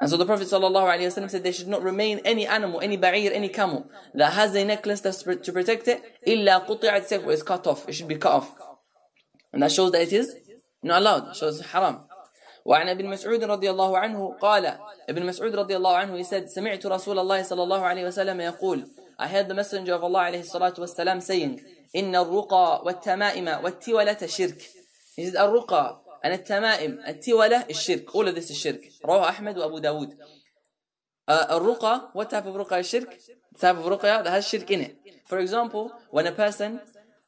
And 0.00 0.10
so 0.10 0.16
the 0.16 0.26
Prophet 0.26 0.48
ﷺ 0.48 1.30
said 1.30 1.42
there 1.42 1.52
should 1.52 1.68
not 1.68 1.82
remain 1.82 2.20
any 2.24 2.46
animal, 2.46 2.80
any 2.80 2.98
ba'ir, 2.98 3.32
any 3.32 3.48
camel 3.48 3.88
that 4.14 4.32
has 4.32 4.54
a 4.54 4.64
necklace 4.64 5.00
that's 5.00 5.22
pr- 5.22 5.34
to 5.34 5.52
protect 5.52 5.88
it, 5.88 6.02
إِلَّا 6.26 6.66
قُطِعَتْ 6.66 7.08
سَيْفُ 7.08 7.32
is 7.32 7.42
cut 7.42 7.66
off. 7.66 7.88
It 7.88 7.92
should 7.92 8.08
be 8.08 8.16
cut 8.16 8.32
off. 8.32 8.52
And 9.52 9.62
that 9.62 9.72
shows 9.72 9.92
that 9.92 10.02
it 10.02 10.12
is 10.12 10.34
not 10.82 11.00
allowed. 11.00 11.28
It 11.28 11.36
shows 11.36 11.60
haram. 11.60 12.00
وعن 12.66 12.88
ابن 12.88 13.06
مسعود 13.06 13.44
رضي 13.44 13.70
الله 13.70 13.98
عنه 13.98 14.36
قال 14.40 14.78
ابن 15.08 15.26
مسعود 15.26 15.56
رضي 15.56 15.76
الله 15.76 15.96
عنه 15.96 16.16
he 16.16 16.24
said 16.24 16.48
سمعت 16.48 16.86
رسول 16.86 17.18
الله 17.18 17.42
صلى 17.42 17.62
الله 17.62 17.80
عليه 17.80 18.04
وسلم 18.06 18.40
يقول 18.40 18.88
I 19.18 19.28
heard 19.28 19.48
the 19.48 19.54
messenger 19.54 19.92
of 19.92 20.02
Allah 20.02 20.20
عليه 20.20 20.40
الصلاة 20.40 20.74
والسلام 20.78 21.20
saying 21.20 21.60
إن 21.96 22.16
الرقى 22.16 22.82
والتمائم 22.84 23.48
والتولة 23.64 24.26
شرك 24.26 24.60
He 25.16 25.26
said 25.26 25.36
الرقى 25.36 26.00
and 26.24 26.32
التمائم 26.32 26.98
التولة 27.08 27.70
is 27.70 27.80
shirk 27.80 28.14
all 28.14 28.26
of 28.28 28.34
this 28.34 28.50
is 28.50 28.58
shirk 28.58 28.80
رواه 29.04 29.28
أحمد 29.28 29.58
وأبو 29.58 29.78
داود 29.78 30.16
uh, 31.28 31.32
الرقى 31.50 32.10
what 32.14 32.30
type 32.30 32.46
of 32.46 32.54
رقى 32.56 32.80
is 32.80 32.88
shirk 32.88 33.10
the 33.54 33.58
type 33.58 33.76
of 33.76 33.84
رقى 33.86 34.24
that 34.24 34.30
has 34.30 34.48
shirk 34.48 34.70
in 34.70 34.80
it 34.80 34.96
for 35.26 35.38
example 35.38 35.92
when 36.10 36.26
a 36.26 36.32
person 36.32 36.80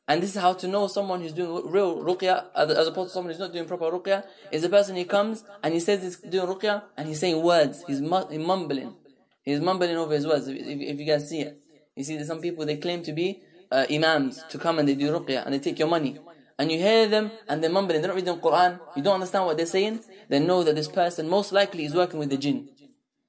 And 0.08 0.22
this 0.22 0.36
is 0.36 0.40
how 0.40 0.52
to 0.52 0.68
know 0.68 0.86
someone 0.86 1.20
who's 1.20 1.32
doing 1.32 1.68
real 1.68 1.96
ruqya 1.98 2.44
as 2.54 2.86
opposed 2.86 3.08
to 3.10 3.14
someone 3.14 3.32
who's 3.32 3.40
not 3.40 3.52
doing 3.52 3.66
proper 3.66 3.90
ruqya 3.90 4.24
is 4.52 4.62
a 4.62 4.68
person 4.68 4.94
who 4.94 5.04
comes 5.04 5.42
and 5.64 5.74
he 5.74 5.80
says 5.80 6.02
he's 6.02 6.18
doing 6.18 6.46
ruqya 6.46 6.84
and 6.96 7.08
he's 7.08 7.18
saying 7.18 7.42
words. 7.42 7.82
He's, 7.88 8.00
mu- 8.00 8.28
he's 8.30 8.38
mumbling. 8.38 8.94
He's 9.42 9.60
mumbling 9.60 9.96
over 9.96 10.14
his 10.14 10.24
words. 10.24 10.46
If, 10.46 10.56
if, 10.56 10.80
if 10.80 11.00
you 11.00 11.06
guys 11.06 11.28
see 11.28 11.40
it, 11.40 11.58
you 11.96 12.04
see 12.04 12.16
that 12.18 12.26
some 12.26 12.40
people 12.40 12.64
they 12.64 12.76
claim 12.76 13.02
to 13.02 13.12
be 13.12 13.42
uh, 13.70 13.86
imams 13.90 14.42
to 14.50 14.58
come 14.58 14.78
and 14.78 14.88
they 14.88 14.94
do 14.94 15.10
ruqya 15.12 15.44
and 15.44 15.54
they 15.54 15.58
take 15.58 15.78
your 15.78 15.88
money. 15.88 16.18
And 16.58 16.72
you 16.72 16.78
hear 16.78 17.06
them 17.06 17.30
and 17.48 17.62
they're 17.62 17.70
mumbling. 17.70 18.00
They're 18.00 18.08
not 18.08 18.16
reading 18.16 18.36
Quran. 18.36 18.80
You 18.96 19.02
don't 19.02 19.14
understand 19.14 19.44
what 19.46 19.56
they're 19.56 19.66
saying. 19.66 20.00
Then 20.28 20.46
know 20.46 20.62
that 20.62 20.74
this 20.74 20.88
person 20.88 21.28
most 21.28 21.52
likely 21.52 21.84
is 21.84 21.94
working 21.94 22.18
with 22.18 22.30
the 22.30 22.36
jinn. 22.36 22.68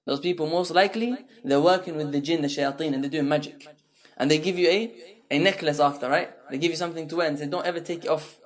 Those 0.06 0.22
people 0.22 0.48
most 0.48 0.72
likely 0.72 1.18
they're 1.44 1.62
working 1.62 1.98
with 1.98 2.12
the 2.12 2.22
jinn, 2.22 2.42
the 2.42 2.48
shayateen, 2.48 2.94
and 2.94 3.04
they're 3.04 3.12
doing 3.12 3.27
magic. 3.27 3.68
And 4.16 4.32
they 4.32 4.39
give 4.39 4.58
you 4.58 4.70
a 4.70 4.94
a 5.30 5.39
necklace 5.39 5.80
after, 5.80 6.10
right? 6.10 6.30
They 6.50 6.58
give 6.58 6.72
you 6.72 6.77
something 6.77 7.08
to 7.10 7.16
wear 7.18 7.27
and 7.27 7.38
say, 7.38 7.48
don't 7.48 7.66
ever 7.66 7.82
take 7.82 8.06
it 8.06 8.08
off, 8.08 8.39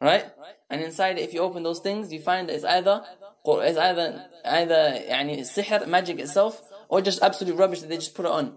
right? 0.00 0.24
And 0.70 0.82
inside 0.82 1.18
it, 1.18 1.22
if 1.22 1.34
you 1.34 1.40
open 1.40 1.62
those 1.62 1.80
things, 1.80 2.12
you 2.12 2.20
find 2.20 2.48
that 2.48 2.54
it's 2.54 2.64
either 2.64 3.04
it's 3.46 3.78
either 3.78 4.24
either 4.44 5.02
يعني 5.10 5.40
sihr, 5.40 5.86
magic 5.86 6.18
itself, 6.18 6.62
or 6.88 7.02
just 7.02 7.22
absolute 7.22 7.56
rubbish 7.56 7.80
that 7.80 7.88
they 7.90 7.96
just 7.96 8.14
put 8.14 8.24
it 8.24 8.32
on, 8.32 8.54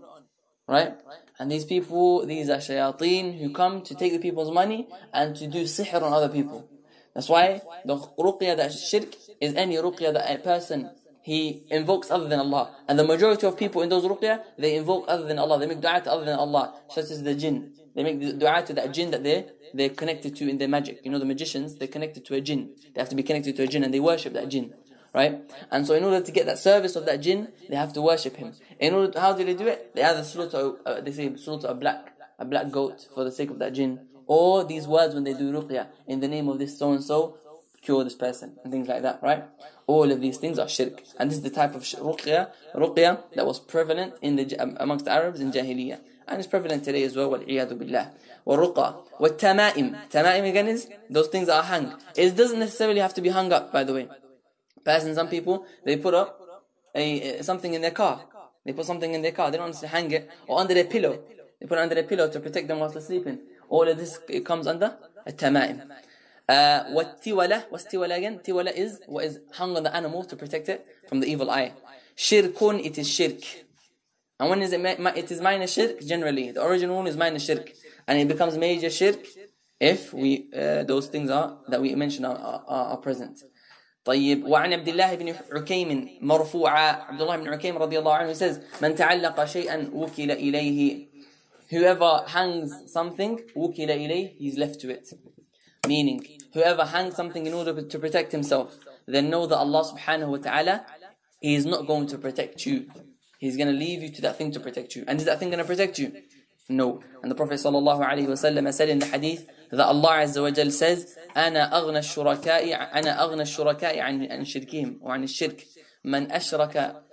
right? 0.67 0.93
And 1.38 1.50
these 1.50 1.64
people, 1.64 2.26
these 2.26 2.48
are 2.50 2.58
shayateen 2.58 3.38
who 3.38 3.52
come 3.52 3.82
to 3.82 3.94
take 3.94 4.12
the 4.12 4.18
people's 4.18 4.52
money 4.52 4.88
and 5.12 5.34
to 5.36 5.46
do 5.46 5.64
sihr 5.64 6.02
on 6.02 6.12
other 6.12 6.28
people. 6.28 6.68
That's 7.14 7.28
why 7.28 7.62
the 7.84 7.96
ruqya 7.96 8.56
that 8.56 8.72
shirk 8.72 9.14
is 9.40 9.54
any 9.54 9.76
ruqya 9.76 10.12
that 10.14 10.30
a 10.30 10.38
person 10.38 10.90
he 11.22 11.64
invokes 11.70 12.10
other 12.10 12.28
than 12.28 12.40
Allah. 12.40 12.74
And 12.88 12.98
the 12.98 13.04
majority 13.04 13.46
of 13.46 13.56
people 13.56 13.82
in 13.82 13.88
those 13.88 14.04
ruqya, 14.04 14.42
they 14.58 14.76
invoke 14.76 15.04
other 15.08 15.26
than 15.26 15.38
Allah. 15.38 15.58
They 15.58 15.66
make 15.66 15.80
dua 15.80 16.00
to 16.00 16.10
other 16.10 16.24
than 16.24 16.38
Allah, 16.38 16.74
such 16.90 17.10
as 17.10 17.22
the 17.22 17.34
jinn. 17.34 17.72
They 17.94 18.02
make 18.02 18.20
the 18.20 18.32
dua 18.32 18.62
to 18.66 18.72
that 18.74 18.92
jinn 18.92 19.10
that 19.10 19.22
they 19.22 19.46
they're 19.74 19.90
connected 19.90 20.36
to 20.36 20.48
in 20.48 20.58
their 20.58 20.68
magic. 20.68 21.00
You 21.04 21.10
know, 21.10 21.18
the 21.18 21.24
magicians, 21.24 21.76
they're 21.76 21.88
connected 21.88 22.24
to 22.26 22.34
a 22.34 22.40
jinn. 22.40 22.74
They 22.94 23.00
have 23.00 23.08
to 23.08 23.16
be 23.16 23.22
connected 23.22 23.56
to 23.56 23.62
a 23.62 23.66
jinn 23.66 23.84
and 23.84 23.94
they 23.94 24.00
worship 24.00 24.34
that 24.34 24.48
jinn 24.48 24.74
right? 25.14 25.40
And 25.70 25.86
so, 25.86 25.94
in 25.94 26.04
order 26.04 26.20
to 26.20 26.32
get 26.32 26.46
that 26.46 26.58
service 26.58 26.96
of 26.96 27.06
that 27.06 27.20
jinn, 27.20 27.48
they 27.68 27.76
have 27.76 27.92
to 27.94 28.02
worship 28.02 28.36
him. 28.36 28.52
In 28.78 28.94
order, 28.94 29.12
to, 29.12 29.20
how 29.20 29.32
do 29.32 29.44
they 29.44 29.54
do 29.54 29.66
it? 29.66 29.94
They 29.94 30.02
either 30.02 30.24
slaughter, 30.24 30.72
uh, 30.86 31.00
they 31.00 31.12
say 31.12 31.34
slaughter 31.36 31.68
a 31.68 31.74
black, 31.74 32.12
a 32.38 32.44
black 32.44 32.70
goat 32.70 33.08
for 33.14 33.24
the 33.24 33.32
sake 33.32 33.50
of 33.50 33.58
that 33.58 33.72
jinn, 33.72 34.00
or 34.26 34.64
these 34.64 34.86
words 34.86 35.14
when 35.14 35.24
they 35.24 35.34
do 35.34 35.52
ruqya 35.52 35.86
in 36.06 36.20
the 36.20 36.28
name 36.28 36.48
of 36.48 36.58
this 36.58 36.78
so 36.78 36.92
and 36.92 37.04
so, 37.04 37.36
cure 37.80 38.04
this 38.04 38.14
person 38.14 38.56
and 38.62 38.72
things 38.72 38.88
like 38.88 39.02
that, 39.02 39.22
right? 39.22 39.44
All 39.86 40.10
of 40.10 40.20
these 40.20 40.38
things 40.38 40.58
are 40.58 40.68
shirk, 40.68 41.02
and 41.18 41.30
this 41.30 41.38
is 41.38 41.44
the 41.44 41.50
type 41.50 41.74
of 41.74 41.82
ruqya, 41.82 42.50
ruqya 42.74 43.22
that 43.34 43.46
was 43.46 43.58
prevalent 43.58 44.14
in 44.22 44.36
the 44.36 44.56
um, 44.58 44.76
amongst 44.80 45.04
the 45.04 45.10
Arabs 45.10 45.40
in 45.40 45.52
Jahiliyyah. 45.52 46.00
And 46.28 46.38
it's 46.38 46.46
prevalent 46.46 46.84
today 46.84 47.02
as 47.02 47.16
well, 47.16 47.30
wal-iyadu 47.30 47.76
billah. 47.76 48.12
Wa-ruqa. 48.44 48.96
Tama'im 49.20 50.08
Tama'im 50.08 50.48
again 50.48 50.68
is, 50.68 50.88
those 51.10 51.28
things 51.28 51.48
are 51.48 51.62
hung. 51.62 51.94
It 52.16 52.36
doesn't 52.36 52.58
necessarily 52.58 53.00
have 53.00 53.12
to 53.14 53.20
be 53.20 53.28
hung 53.28 53.52
up, 53.52 53.72
by 53.72 53.84
the 53.84 53.92
way. 53.92 54.08
Person, 54.84 55.14
some 55.14 55.28
people, 55.28 55.66
they 55.84 55.96
put 55.96 56.14
up 56.14 56.40
a, 56.94 57.42
something 57.42 57.74
in 57.74 57.82
their 57.82 57.92
car. 57.92 58.22
They 58.64 58.72
put 58.72 58.86
something 58.86 59.12
in 59.12 59.22
their 59.22 59.32
car. 59.32 59.50
They 59.50 59.58
don't 59.58 59.74
hang 59.80 60.10
it 60.10 60.30
or 60.46 60.60
under 60.60 60.74
their 60.74 60.84
pillow. 60.84 61.20
They 61.60 61.66
put 61.66 61.78
it 61.78 61.82
under 61.82 61.94
their 61.94 62.04
pillow 62.04 62.28
to 62.30 62.40
protect 62.40 62.68
them 62.68 62.78
whilst 62.80 62.94
they're 62.94 63.02
sleeping. 63.02 63.38
All 63.68 63.88
of 63.88 63.96
this 63.96 64.20
it 64.28 64.44
comes 64.44 64.66
under 64.66 64.96
a 65.26 65.32
tamaim. 65.32 65.88
Uh, 66.48 66.84
what 66.90 67.22
tiwala? 67.22 67.64
What's 67.70 67.86
tiwala 67.86 68.16
again? 68.16 68.40
Tiwala 68.40 68.72
is 68.74 69.00
what 69.06 69.24
is 69.24 69.40
hung 69.52 69.76
on 69.76 69.82
the 69.84 69.94
animal 69.94 70.24
to 70.24 70.36
protect 70.36 70.68
it 70.68 70.86
from 71.08 71.20
the 71.20 71.26
evil 71.26 71.50
eye. 71.50 71.72
Shirkun, 72.16 72.84
it 72.84 72.98
is 72.98 73.08
shirk. 73.08 73.42
And 74.38 74.50
when 74.50 74.60
is 74.60 74.72
it? 74.72 74.80
It 74.80 75.30
is 75.30 75.40
minor 75.40 75.66
shirk 75.66 76.00
generally. 76.04 76.50
The 76.50 76.64
original 76.64 76.96
one 76.96 77.06
is 77.06 77.16
minor 77.16 77.38
shirk, 77.38 77.72
and 78.06 78.18
it 78.18 78.28
becomes 78.28 78.58
major 78.58 78.90
shirk 78.90 79.24
if 79.80 80.12
we 80.12 80.48
uh, 80.54 80.82
those 80.84 81.06
things 81.08 81.30
are 81.30 81.58
that 81.68 81.80
we 81.80 81.94
mentioned 81.94 82.26
are, 82.26 82.36
are, 82.36 82.86
are 82.92 82.96
present. 82.96 83.42
طيب 84.05 84.45
وعن 84.45 84.73
عبد 84.73 84.87
الله 84.87 85.15
بن 85.15 85.35
عكيم 85.51 86.17
مرفوعا 86.21 86.91
عبد 86.91 87.21
الله 87.21 87.37
بن 87.37 87.47
عكيم 87.47 87.77
رضي 87.77 87.99
الله 87.99 88.13
عنه 88.13 88.33
says 88.33 88.55
من 88.81 88.95
تعلق 88.95 89.45
شيئا 89.45 89.91
وكل 89.93 90.31
إليه 90.31 91.07
whoever 91.69 92.23
hangs 92.27 92.71
something 92.93 93.41
وكل 93.55 93.91
إليه 93.91 94.37
he's 94.39 94.57
left 94.57 94.79
to 94.79 94.89
it 94.89 95.13
meaning 95.87 96.25
whoever 96.53 96.85
hangs 96.85 97.15
something 97.15 97.45
in 97.45 97.53
order 97.53 97.81
to 97.81 97.99
protect 97.99 98.31
himself 98.31 98.77
then 99.07 99.29
know 99.29 99.45
that 99.45 99.57
Allah 99.57 99.83
subhanahu 99.83 100.29
wa 100.29 100.37
ta'ala 100.37 100.85
he 101.41 101.55
is 101.55 101.65
not 101.65 101.85
going 101.85 102.07
to 102.07 102.17
protect 102.17 102.65
you 102.65 102.85
he's 103.39 103.57
going 103.57 103.67
to 103.67 103.79
leave 103.85 104.01
you 104.01 104.09
to 104.09 104.21
that 104.21 104.37
thing 104.37 104.51
to 104.51 104.59
protect 104.59 104.95
you 104.95 105.03
and 105.07 105.19
is 105.19 105.25
that 105.25 105.39
thing 105.39 105.49
going 105.49 105.59
to 105.59 105.71
protect 105.73 105.99
you 105.99 106.13
no 106.69 107.01
and 107.21 107.29
the 107.31 107.35
Prophet 107.35 107.55
sallallahu 107.55 108.01
alaihi 108.11 108.27
wasallam 108.27 108.73
said 108.73 108.89
in 108.89 108.99
the 108.99 109.05
hadith 109.05 109.45
that 109.71 109.85
Allah 109.85 110.23
Azza 110.23 110.41
wa 110.41 110.51
Jal 110.51 110.71
says 110.71 111.17
أنا 111.37 111.77
أغنى 111.77 111.99
الشركاء 111.99 112.73
أنا 112.99 113.23
أغنى 113.23 113.41
الشركاء 113.41 113.99
عن 113.99 114.31
عن 114.31 114.45
شركهم 114.45 114.99
وعن 115.01 115.23
الشرك 115.23 115.67
من 116.03 116.31
أشرك 116.31 117.03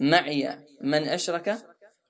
معي 0.00 0.58
من 0.80 1.08
أشرك 1.08 1.58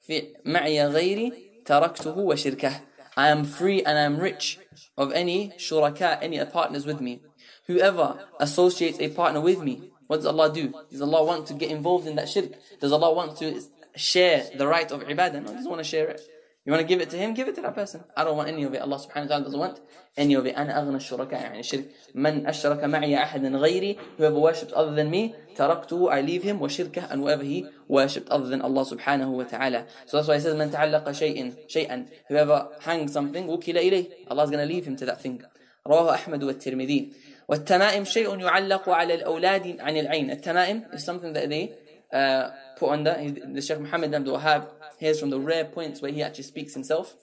في 0.00 0.34
معي 0.44 0.86
غيري 0.86 1.62
تركته 1.64 2.18
وشركه 2.18 2.80
I 3.16 3.28
am 3.28 3.44
free 3.44 3.84
and 3.84 3.98
I 3.98 4.02
am 4.02 4.18
rich 4.18 4.58
of 4.96 5.12
any 5.12 5.52
shuraka, 5.58 6.18
any 6.22 6.42
partners 6.46 6.86
with 6.86 7.00
me. 7.00 7.20
Whoever 7.66 8.18
associates 8.40 8.98
a 9.00 9.08
partner 9.10 9.40
with 9.40 9.62
me, 9.62 9.90
what 10.06 10.16
does 10.16 10.26
Allah 10.26 10.50
do? 10.52 10.72
Does 10.90 11.02
Allah 11.02 11.22
want 11.22 11.46
to 11.48 11.54
get 11.54 11.70
involved 11.70 12.06
in 12.06 12.16
that 12.16 12.28
shirk? 12.28 12.52
Does 12.80 12.90
Allah 12.90 13.12
want 13.12 13.36
to 13.38 13.60
share 13.96 14.44
the 14.56 14.66
right 14.66 14.90
of 14.90 15.02
ibadah? 15.02 15.42
No, 15.42 15.50
He 15.50 15.56
doesn't 15.56 15.70
want 15.70 15.80
to 15.80 15.88
share 15.88 16.08
it. 16.08 16.22
You 16.66 16.70
want 16.70 16.80
to 16.80 16.86
give 16.86 17.00
it 17.00 17.10
to 17.10 17.16
him? 17.16 17.34
Give 17.34 17.48
it 17.48 17.56
to 17.56 17.62
that 17.62 17.74
person. 17.74 18.04
I 18.16 18.22
don't 18.22 18.36
want 18.36 18.48
any 18.48 18.62
of 18.62 18.72
it. 18.72 18.80
Allah 18.80 18.96
subhanahu 18.96 19.22
wa 19.22 19.26
ta'ala 19.26 19.44
doesn't 19.44 19.58
want 19.58 19.80
any 20.16 20.34
of 20.34 20.46
it. 20.46 20.54
أنا 20.54 20.78
أغنى 20.78 20.96
الشركاء 20.96 21.42
يعني 21.42 21.60
الشرك 21.60 21.84
من 22.14 22.46
أشرك 22.46 22.84
معي 22.84 23.16
أحد 23.16 23.46
غيري 23.46 23.98
whoever 24.16 24.38
worships 24.38 24.72
other 24.72 24.94
than 24.94 25.10
me 25.10 25.34
تركته 25.56 26.12
I 26.12 26.20
leave 26.20 26.44
him 26.44 26.60
وشركه 26.60 27.10
and 27.10 27.20
whoever 27.20 27.42
he 27.42 27.66
worshipped 27.88 28.28
other 28.28 28.46
than 28.46 28.62
Allah 28.62 28.84
subhanahu 28.84 29.30
wa 29.30 29.42
ta'ala. 29.42 29.86
So 30.06 30.18
that's 30.18 30.28
why 30.28 30.36
he 30.36 30.40
says 30.40 30.54
من 30.54 30.70
تعلق 30.70 31.10
شيء 31.10 31.52
شيئا 31.66 32.06
whoever 32.28 32.68
hangs 32.82 33.12
something 33.12 33.48
وكل 33.48 33.78
إليه 33.78 34.28
Allah's 34.30 34.50
going 34.50 34.66
to 34.66 34.72
leave 34.72 34.84
him 34.84 34.94
to 34.94 35.06
that 35.06 35.20
thing. 35.20 35.42
رواه 35.84 36.14
أحمد 36.14 36.44
والترمذي 36.44 37.12
والتمائم 37.48 38.04
شيء 38.04 38.38
يعلق 38.38 38.88
على 38.88 39.14
الأولاد 39.14 39.80
عن 39.80 39.96
العين. 39.96 40.30
التمائم 40.30 40.94
is 40.94 41.04
something 41.04 41.32
that 41.32 41.48
they 41.48 41.72
uh, 42.12 42.50
put 42.78 42.90
under. 42.90 43.14
The 43.54 43.62
Shaykh 43.62 43.80
Muhammad 43.80 44.14
Abdul 44.14 44.38
Wahab 44.38 44.68
here's 45.02 45.18
from 45.18 45.30
the 45.30 45.40
rare 45.40 45.64
points 45.64 46.00
where 46.00 46.12
he 46.12 46.22
actually 46.22 46.44
speaks 46.44 46.74
himself. 46.74 47.16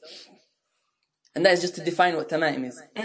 And 1.34 1.46
that 1.46 1.54
is 1.54 1.62
just 1.62 1.76
to 1.76 1.84
define 1.84 2.16
what 2.18 2.28
tamaim 2.28 2.66
is. 2.66 2.82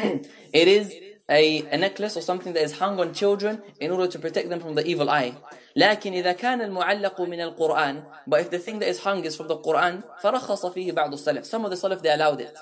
it 0.52 0.68
is 0.68 0.92
a, 1.28 1.64
a 1.70 1.78
necklace 1.78 2.16
or 2.16 2.22
something 2.22 2.52
that 2.54 2.62
is 2.62 2.72
hung 2.78 2.98
on 2.98 3.14
children 3.14 3.62
in 3.78 3.92
order 3.92 4.08
to 4.08 4.18
protect 4.18 4.48
them 4.48 4.58
from 4.58 4.74
the 4.74 4.84
evil 4.84 5.08
eye. 5.08 5.34
لكن 5.76 6.12
إذا 6.12 6.32
كان 6.32 6.60
المعلق 6.60 7.20
من 7.20 7.40
القرآن 7.40 8.02
but 8.26 8.40
if 8.40 8.50
the 8.50 8.58
thing 8.58 8.78
that 8.80 8.88
is 8.88 9.00
hung 9.00 9.24
is 9.24 9.36
from 9.36 9.48
the 9.48 9.56
Quran 9.56 10.02
فرخص 10.22 10.66
فيه 10.66 10.92
بعض 10.92 11.12
السلف 11.12 11.44
some 11.46 11.64
of 11.64 11.70
the 11.70 11.76
Salaf 11.76 12.00
they 12.02 12.10
allowed 12.12 12.40
it 12.40 12.56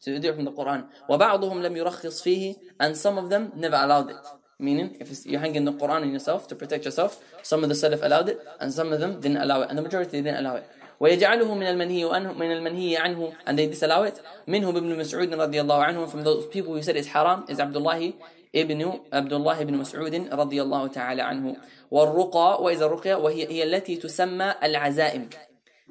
to 0.00 0.18
do 0.18 0.28
it 0.28 0.34
from 0.34 0.44
the 0.44 0.52
Quran 0.52 0.84
وبعضهم 1.08 1.62
لم 1.62 1.76
يرخص 1.76 2.22
فيه 2.22 2.56
and 2.80 2.96
some 2.96 3.16
of 3.16 3.30
them 3.30 3.52
never 3.54 3.76
allowed 3.76 4.10
it 4.10 4.16
meaning 4.62 4.96
if 5.00 5.26
you're 5.26 5.40
hanging 5.40 5.64
the 5.64 5.72
Quran 5.72 6.02
on 6.02 6.12
yourself 6.12 6.48
to 6.48 6.54
protect 6.54 6.84
yourself 6.84 7.20
some 7.42 7.62
of 7.62 7.68
the 7.68 7.74
Salaf 7.74 8.02
allowed 8.02 8.28
it 8.28 8.38
and 8.60 8.72
some 8.72 8.92
of 8.92 9.00
them 9.00 9.20
didn't 9.20 9.38
allow 9.38 9.62
it 9.62 9.68
and 9.70 9.78
the 9.78 9.82
majority 9.82 10.22
didn't 10.22 10.38
allow 10.44 10.56
it 10.56 10.66
ويجعله 11.00 11.54
من 11.54 11.66
المنهي 11.66 12.14
عنه 12.14 12.32
من 12.32 12.52
المنهي 12.52 12.96
عنه 12.96 13.32
and 13.46 13.58
they 13.58 13.66
disallow 13.66 14.02
it 14.02 14.20
منه 14.46 14.68
ابن 14.68 14.98
مسعود 14.98 15.34
رضي 15.34 15.60
الله 15.60 15.84
عنه 15.84 16.06
from 16.06 16.24
those 16.24 16.46
people 16.46 16.74
who 16.74 16.82
said 16.82 16.96
it's 16.96 17.08
haram 17.08 17.44
is 17.48 17.60
Abdullah 17.60 18.12
ابن 18.54 19.00
عبد 19.12 19.32
الله 19.32 19.64
بن 19.64 19.74
مسعود 19.74 20.14
رضي 20.32 20.62
الله 20.62 20.86
تعالى 20.86 21.22
عنه 21.22 21.56
والرقى 21.90 22.62
وإذا 22.62 22.86
الرقية 22.86 23.14
وهي 23.14 23.48
هي 23.48 23.62
التي 23.62 23.96
تسمى 23.96 24.54
العزائم 24.62 25.28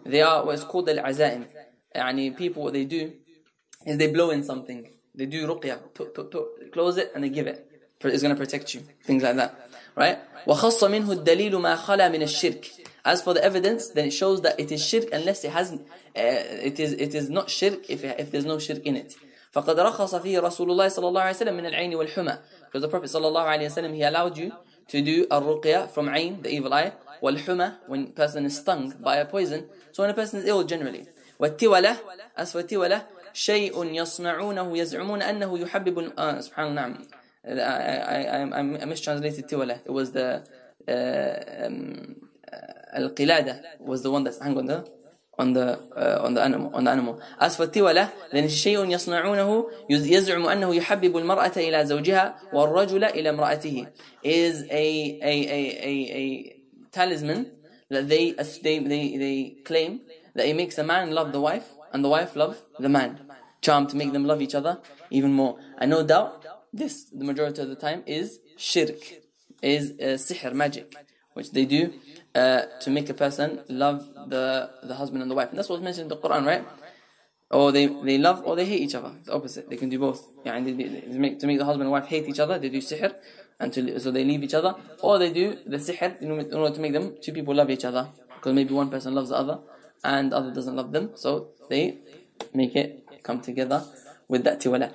they 0.05 0.21
are 0.21 0.45
what 0.45 0.55
is 0.55 0.63
called 0.63 0.89
العزائم 0.89 1.45
يعني 1.95 2.35
people 2.35 2.63
what 2.63 2.73
they 2.73 2.85
do 2.85 3.11
is 3.85 3.97
they 3.97 4.07
blow 4.07 4.31
in 4.31 4.43
something 4.43 4.87
they 5.15 5.25
do 5.25 5.45
رقية 5.47 5.79
put, 5.93 6.13
put, 6.13 6.31
put, 6.31 6.71
close 6.73 6.97
it 6.97 7.11
and 7.15 7.23
they 7.23 7.29
give 7.29 7.47
it 7.47 7.67
it's 8.01 8.21
going 8.21 8.35
to 8.35 8.39
protect 8.39 8.73
you 8.73 8.81
things 9.03 9.23
like 9.23 9.35
that 9.35 9.69
right 9.95 10.19
وخص 10.47 10.83
منه 10.83 11.11
الدليل 11.11 11.55
ما 11.55 11.75
خلا 11.75 12.09
من 12.09 12.21
الشرك 12.21 12.87
as 13.07 13.21
for 13.21 13.33
the 13.33 13.41
evidence, 13.41 13.91
then 13.91 14.07
it 14.07 14.11
shows 14.11 14.41
that 14.41 14.59
it 14.59 14.69
is 14.69 14.85
shirk 14.85 15.05
unless 15.13 15.45
it 15.45 15.51
hasn't, 15.51 15.81
uh, 16.13 16.67
it 16.69 16.77
is 16.77 16.91
it 16.91 17.15
is 17.15 17.29
not 17.29 17.49
shirk 17.49 17.89
if, 17.89 18.03
if 18.03 18.31
there's 18.31 18.43
no 18.45 18.59
shirk 18.59 18.79
in 18.85 18.97
it. 18.97 19.15
فقد 19.53 19.79
رخص 19.79 20.15
فيه 20.15 20.39
رسول 20.39 20.71
الله 20.71 20.87
صلى 20.87 21.07
الله 21.07 21.21
عليه 21.21 21.35
وسلم 21.35 21.53
من 21.53 21.65
العين 21.65 21.95
والحمى. 21.95 22.37
Because 22.65 22.81
the 22.81 22.89
Prophet 22.89 23.09
صلى 23.09 23.27
الله 23.27 23.43
عليه 23.43 23.65
وسلم, 23.71 23.95
he 23.95 24.03
allowed 24.03 24.37
you 24.37 24.51
to 24.89 25.01
do 25.01 25.25
الرقية 25.31 25.89
from 25.89 26.09
عين, 26.09 26.43
the 26.43 26.53
evil 26.53 26.73
eye, 26.73 26.91
والحمى, 27.23 27.75
when 27.87 28.03
a 28.03 28.07
person 28.07 28.45
is 28.45 28.57
stung 28.57 28.93
by 28.99 29.15
a 29.15 29.25
poison. 29.25 29.65
So 29.93 30.03
when 30.03 30.09
a 30.09 30.13
person 30.13 30.41
is 30.41 30.45
ill 30.45 30.65
generally. 30.65 31.07
والتولة, 31.39 31.97
as 32.35 32.51
for 32.51 32.61
tiwala, 32.63 33.03
شيء 33.33 33.85
يصنعونه 33.95 34.77
يزعمون 34.77 35.21
أنه 35.21 35.59
يحبب 35.59 36.13
uh, 36.17 36.39
سبحان 36.39 36.67
الله 36.67 36.73
نعم. 36.73 36.97
I, 37.47 37.51
I, 37.51 38.41
I, 38.41 38.59
I 38.59 38.85
mistranslated 38.85 39.47
tiwala. 39.47 39.79
It 39.85 39.91
was 39.91 40.11
the 40.11 40.43
uh, 40.87 41.65
um, 41.65 42.15
Al-Qilada 42.93 43.61
was 43.79 44.03
the 44.03 44.11
one 44.11 44.23
that's 44.23 44.39
hang 44.39 44.57
on 44.57 44.65
the 44.65 44.87
on 45.39 45.53
the 45.53 45.79
uh, 45.95 46.25
on 46.25 46.33
the 46.33 46.41
animal 46.41 46.71
on 46.73 46.83
the 46.85 46.91
animal. 46.91 47.21
As 47.39 47.55
for 47.55 47.67
tiwala, 47.67 48.11
then 48.31 48.45
شيء 48.47 48.85
يصنعونه 48.89 49.69
يز- 49.89 50.07
يزعم 50.07 50.45
أنه 50.47 50.75
يحبب 50.75 51.17
المرأة 51.17 51.51
إلى 51.57 51.85
زوجها 51.85 52.35
والرجل 52.53 53.03
إلى 53.03 53.29
امرأته 53.29 53.87
is 54.23 54.63
a 54.63 55.19
a 55.21 55.47
a 55.47 55.61
a, 55.83 55.93
a 56.21 56.61
talisman 56.91 57.51
that 57.89 58.09
they 58.09 58.33
as- 58.37 58.59
they 58.59 58.79
they 58.79 59.17
they 59.17 59.57
claim 59.63 60.01
that 60.35 60.45
it 60.47 60.55
makes 60.55 60.77
a 60.77 60.83
man 60.83 61.11
love 61.11 61.31
the 61.31 61.39
wife 61.41 61.67
and 61.93 62.03
the 62.03 62.09
wife 62.09 62.35
love 62.35 62.61
the 62.79 62.89
man. 62.89 63.19
Charm 63.61 63.87
to 63.87 63.95
make 63.95 64.11
them 64.13 64.25
love 64.25 64.41
each 64.41 64.53
other 64.55 64.79
even 65.09 65.33
more. 65.33 65.57
And 65.79 65.89
no 65.91 66.03
doubt, 66.03 66.40
this 66.72 67.04
the 67.04 67.24
majority 67.24 67.60
of 67.62 67.68
the 67.68 67.76
time 67.76 68.02
is 68.06 68.40
shirk, 68.56 69.00
is 69.62 69.92
uh, 69.92 70.16
sihr, 70.16 70.52
magic, 70.52 70.94
which 71.34 71.52
they 71.52 71.64
do 71.64 71.92
uh, 72.34 72.62
to 72.80 72.90
make 72.90 73.08
a 73.08 73.14
person 73.14 73.60
love 73.68 74.08
the 74.28 74.70
the 74.82 74.94
husband 74.94 75.22
and 75.22 75.30
the 75.30 75.34
wife. 75.34 75.50
And 75.50 75.58
that's 75.58 75.68
what's 75.68 75.82
mentioned 75.82 76.10
in 76.10 76.16
the 76.16 76.16
Quran, 76.16 76.46
right? 76.46 76.64
Or 77.50 77.70
they, 77.70 77.86
they 77.86 78.16
love 78.16 78.42
or 78.46 78.56
they 78.56 78.64
hate 78.64 78.80
each 78.80 78.94
other. 78.94 79.12
The 79.24 79.34
opposite. 79.34 79.68
They 79.68 79.76
can 79.76 79.90
do 79.90 79.98
both. 79.98 80.26
Yeah, 80.44 80.56
and 80.56 80.66
they, 80.66 80.72
they, 80.72 80.88
they 81.00 81.18
make, 81.18 81.38
to 81.40 81.46
make 81.46 81.58
the 81.58 81.66
husband 81.66 81.82
and 81.82 81.92
wife 81.92 82.06
hate 82.06 82.26
each 82.26 82.40
other, 82.40 82.58
they 82.58 82.70
do 82.70 82.78
sihr, 82.78 83.14
and 83.60 83.70
to, 83.74 84.00
so 84.00 84.10
they 84.10 84.24
leave 84.24 84.42
each 84.42 84.54
other. 84.54 84.74
Or 85.02 85.18
they 85.18 85.30
do 85.30 85.58
the 85.66 85.76
sihr 85.76 86.20
in 86.22 86.30
order 86.30 86.74
to 86.74 86.80
make 86.80 86.94
them 86.94 87.16
two 87.20 87.32
people 87.32 87.54
love 87.54 87.68
each 87.68 87.84
other. 87.84 88.08
Because 88.34 88.54
maybe 88.54 88.72
one 88.72 88.88
person 88.88 89.14
loves 89.14 89.28
the 89.28 89.36
other 89.36 89.60
and 90.02 90.32
the 90.32 90.36
other 90.36 90.52
doesn't 90.52 90.74
love 90.74 90.92
them. 90.92 91.10
So 91.14 91.50
they 91.68 91.98
make 92.54 92.74
it 92.74 93.06
come 93.22 93.40
together 93.40 93.84
with 94.28 94.44
that 94.44 94.60
tiwala. 94.60 94.92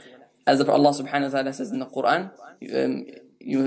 As 0.48 0.62
Allah 0.62 0.92
subhanahu 0.92 1.28
wa 1.28 1.30
ta'ala 1.30 1.52
says 1.54 1.72
in 1.72 1.80
the 1.80 1.86
Quran, 1.86 2.32
um, 2.74 3.06
you, 3.40 3.62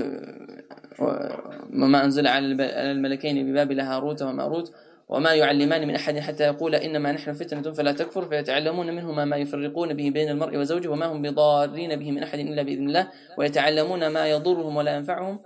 وما 1.73 2.05
أنزل 2.05 2.27
على 2.27 2.45
الملكين 2.91 3.51
ببابل 3.51 3.79
هاروت 3.79 4.21
وماروت 4.21 4.73
وما 5.09 5.33
يعلمان 5.33 5.87
من 5.87 5.95
أحد 5.95 6.19
حتى 6.19 6.43
يقول 6.43 6.75
إنما 6.75 7.11
نحن 7.11 7.33
فتنة 7.33 7.71
فلا 7.71 7.91
تكفر 7.91 8.25
فيتعلمون 8.25 8.87
منهما 8.95 9.25
ما 9.25 9.37
يفرقون 9.37 9.93
به 9.93 10.09
بين 10.09 10.29
المرء 10.29 10.57
وزوجه 10.57 10.87
وما 10.87 11.05
هم 11.05 11.21
بضارين 11.21 11.95
به 11.95 12.11
من 12.11 12.23
أحد 12.23 12.39
إلا 12.39 12.61
بإذن 12.61 12.87
الله 12.87 13.07
ويتعلمون 13.37 14.07
ما 14.07 14.27
يضرهم 14.27 14.75
ولا 14.75 14.95
ينفعهم. 14.95 15.39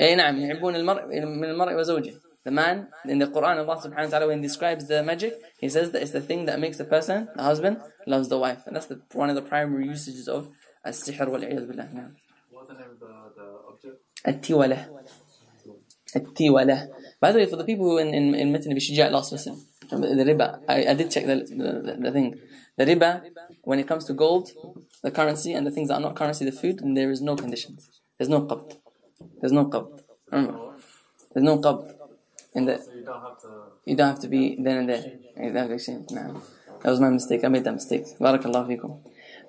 أي 0.00 0.14
نعم 0.14 0.40
يحبون 0.40 0.76
المرء 0.76 1.06
من 1.24 1.44
المرء 1.44 1.74
وزوجه. 1.74 2.14
The 2.44 2.50
man 2.50 2.88
in 3.06 3.18
the 3.18 3.26
Quran, 3.26 3.58
Allah 3.58 3.80
subhanahu 3.80 4.04
wa 4.04 4.10
ta'ala, 4.10 4.26
when 4.26 4.40
describes 4.40 4.88
the 4.88 5.02
magic, 5.02 5.34
he 5.58 5.68
says 5.68 5.92
that 5.92 6.02
it's 6.02 6.10
the 6.10 6.20
thing 6.20 6.46
that 6.46 6.58
makes 6.58 6.76
the 6.76 6.84
person, 6.84 7.28
the 7.36 7.42
husband, 7.42 7.80
loves 8.06 8.28
the 8.28 8.38
wife. 8.38 8.66
And 8.66 8.74
that's 8.74 8.86
the, 8.86 9.00
one 9.12 9.30
of 9.30 9.36
the 9.36 9.42
primary 9.42 9.86
usages 9.86 10.28
of 10.28 10.48
as 10.84 11.00
sihr 11.02 11.28
wal 11.28 11.40
billah. 11.40 12.10
What's 12.50 12.68
the 12.68 12.74
name 12.74 12.90
of 12.90 12.98
the, 12.98 13.06
the 13.36 13.58
object? 13.68 14.00
At-tiwala. 14.24 14.88
By 17.20 17.32
the 17.32 17.38
way, 17.38 17.46
for 17.46 17.56
the 17.56 17.64
people 17.64 17.86
who 17.86 17.98
in, 17.98 18.12
in, 18.12 18.34
in 18.34 18.52
Matan 18.52 18.76
last 19.12 19.32
lesson, 19.32 19.64
the 19.88 19.96
riba, 19.96 20.60
I, 20.68 20.88
I 20.88 20.94
did 20.94 21.10
check 21.10 21.26
the, 21.26 21.36
the, 21.36 21.96
the 21.98 22.12
thing. 22.12 22.38
The 22.76 22.84
riba, 22.84 23.22
when 23.62 23.78
it 23.78 23.86
comes 23.86 24.04
to 24.06 24.12
gold, 24.12 24.50
the 25.02 25.10
currency, 25.10 25.52
and 25.52 25.66
the 25.66 25.70
things 25.70 25.88
that 25.88 25.94
are 25.94 26.00
not 26.00 26.16
currency, 26.16 26.44
the 26.44 26.52
food, 26.52 26.82
and 26.82 26.96
there 26.96 27.10
is 27.10 27.22
no 27.22 27.36
conditions. 27.36 27.88
There's 28.18 28.28
no 28.28 28.42
qabd. 28.42 28.76
There's 29.40 29.52
no 29.52 29.66
qabd. 29.66 30.02
Remember? 30.30 30.74
There's 31.32 31.44
no 31.44 31.58
qabd 31.58 31.94
In 32.55 32.65
the, 32.65 32.77
So 32.77 32.91
you 32.93 33.03
don't 33.05 33.21
have 33.21 33.37
to. 33.41 33.47
you 33.85 33.95
don't 33.95 34.07
have 34.13 34.19
to 34.21 34.27
be 34.27 34.57
then 34.59 34.77
and 34.77 34.89
there. 34.89 35.03
You 35.37 35.51
don't 35.53 35.55
have 35.55 35.67
to 35.67 35.73
exchange. 35.75 36.09
No. 36.11 36.41
That 36.83 36.89
was 36.91 36.99
my 36.99 37.09
mistake. 37.09 37.43
I 37.43 37.49
made 37.49 37.63
that 37.65 37.73
mistake. 37.73 38.05
بارك 38.19 38.45
الله 38.45 38.67
فيكم. 38.67 39.01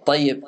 طيب. 0.06 0.44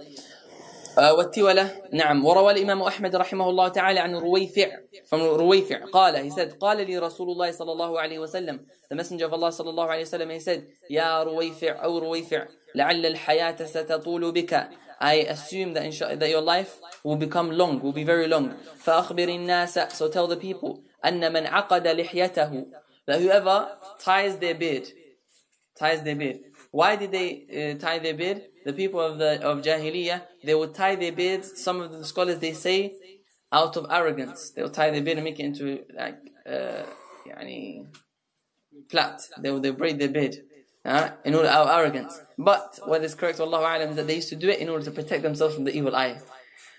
آه، 0.99 1.15
والتولة 1.15 1.71
نعم 1.93 2.25
وروى 2.25 2.53
الإمام 2.53 2.83
أحمد 2.83 3.17
رحمه 3.17 3.51
الله 3.51 3.69
تعالى 3.69 4.01
عن 4.01 4.15
رويفع 4.17 4.69
from 5.07 5.15
رويفع 5.15 5.85
قال 5.85 6.31
he 6.31 6.35
said 6.35 6.59
قال 6.61 6.87
لي 6.87 6.99
رسول 6.99 7.31
الله 7.31 7.51
صلى 7.51 7.73
الله 7.73 8.01
عليه 8.01 8.19
وسلم 8.19 8.61
the 8.93 8.97
messenger 8.97 9.27
of 9.29 9.33
Allah 9.33 9.51
صلى 9.51 9.71
الله 9.71 9.85
عليه 9.87 10.03
وسلم 10.03 10.39
he 10.39 10.43
said 10.43 10.61
يا 10.91 11.23
رويفع 11.23 11.85
أو 11.85 11.99
رويفع 11.99 12.47
لعل 12.75 13.07
الحياة 13.07 13.65
ستطول 13.65 14.33
بك 14.33 14.69
I 15.03 15.15
assume 15.31 15.73
that, 15.75 15.85
insha- 15.85 16.19
that 16.19 16.29
your 16.29 16.43
life 16.43 16.73
will 17.05 17.17
become 17.17 17.51
long, 17.53 17.81
will 17.81 17.93
be 17.95 18.05
very 18.05 18.27
long. 18.27 18.51
فأخبر 18.85 19.29
الناس 19.29 19.79
so 19.79 20.09
tell 20.09 20.27
the 20.27 20.37
people 20.37 20.83
أن 21.05 21.33
من 21.33 21.47
عقد 21.47 21.87
لحيته 21.87 22.67
that 23.07 23.21
whoever 23.21 23.69
ties 23.99 24.37
their 24.39 24.55
beard 24.55 24.87
ties 25.81 26.03
their 26.03 26.15
beard. 26.17 26.41
Why 26.71 26.97
did 26.97 27.11
they 27.11 27.75
uh, 27.75 27.79
tie 27.79 27.99
their 27.99 28.15
beard? 28.15 28.43
The 28.65 28.73
people 28.73 29.01
of 29.01 29.19
the 29.19 29.43
of 29.43 29.63
Jahiliyyah, 29.63 30.23
they 30.45 30.55
would 30.55 30.75
tie 30.75 30.95
their 30.97 31.13
beards. 31.13 31.61
Some 31.61 31.81
of 31.81 31.91
the 31.91 32.05
scholars 32.05 32.39
they 32.39 32.53
say 32.53 32.95
out 33.51 33.77
of 33.77 33.87
arrogance. 33.91 34.51
They 34.51 34.63
would 34.63 34.75
tie 34.75 34.91
their 34.91 35.03
beard 35.03 35.19
and 35.19 35.25
make 35.25 35.41
it 35.41 35.45
into 35.45 35.85
like 35.97 36.19
uh, 36.47 36.85
يعني, 37.27 37.87
flat. 38.91 39.21
They 39.41 39.51
would 39.51 39.63
they 39.63 39.71
braid 39.71 39.99
their 39.99 40.09
beard. 40.09 40.37
Uh, 40.83 41.11
in 41.27 41.35
order 41.35 41.49
out 41.49 41.67
of 41.67 41.79
arrogance. 41.79 42.19
But 42.39 42.79
what 42.87 43.05
is 43.05 43.15
correct, 43.15 43.39
Allah 43.39 43.59
Alam, 43.59 43.91
is 43.91 43.97
that 43.97 44.07
they 44.07 44.15
used 44.17 44.31
to 44.31 44.37
do 44.37 44.49
it 44.49 44.61
in 44.61 44.71
order 44.71 44.83
to 44.87 44.91
protect 44.91 45.23
themselves 45.23 45.55
from 45.55 45.65
the 45.65 45.77
evil 45.77 45.95
eye. 45.95 46.19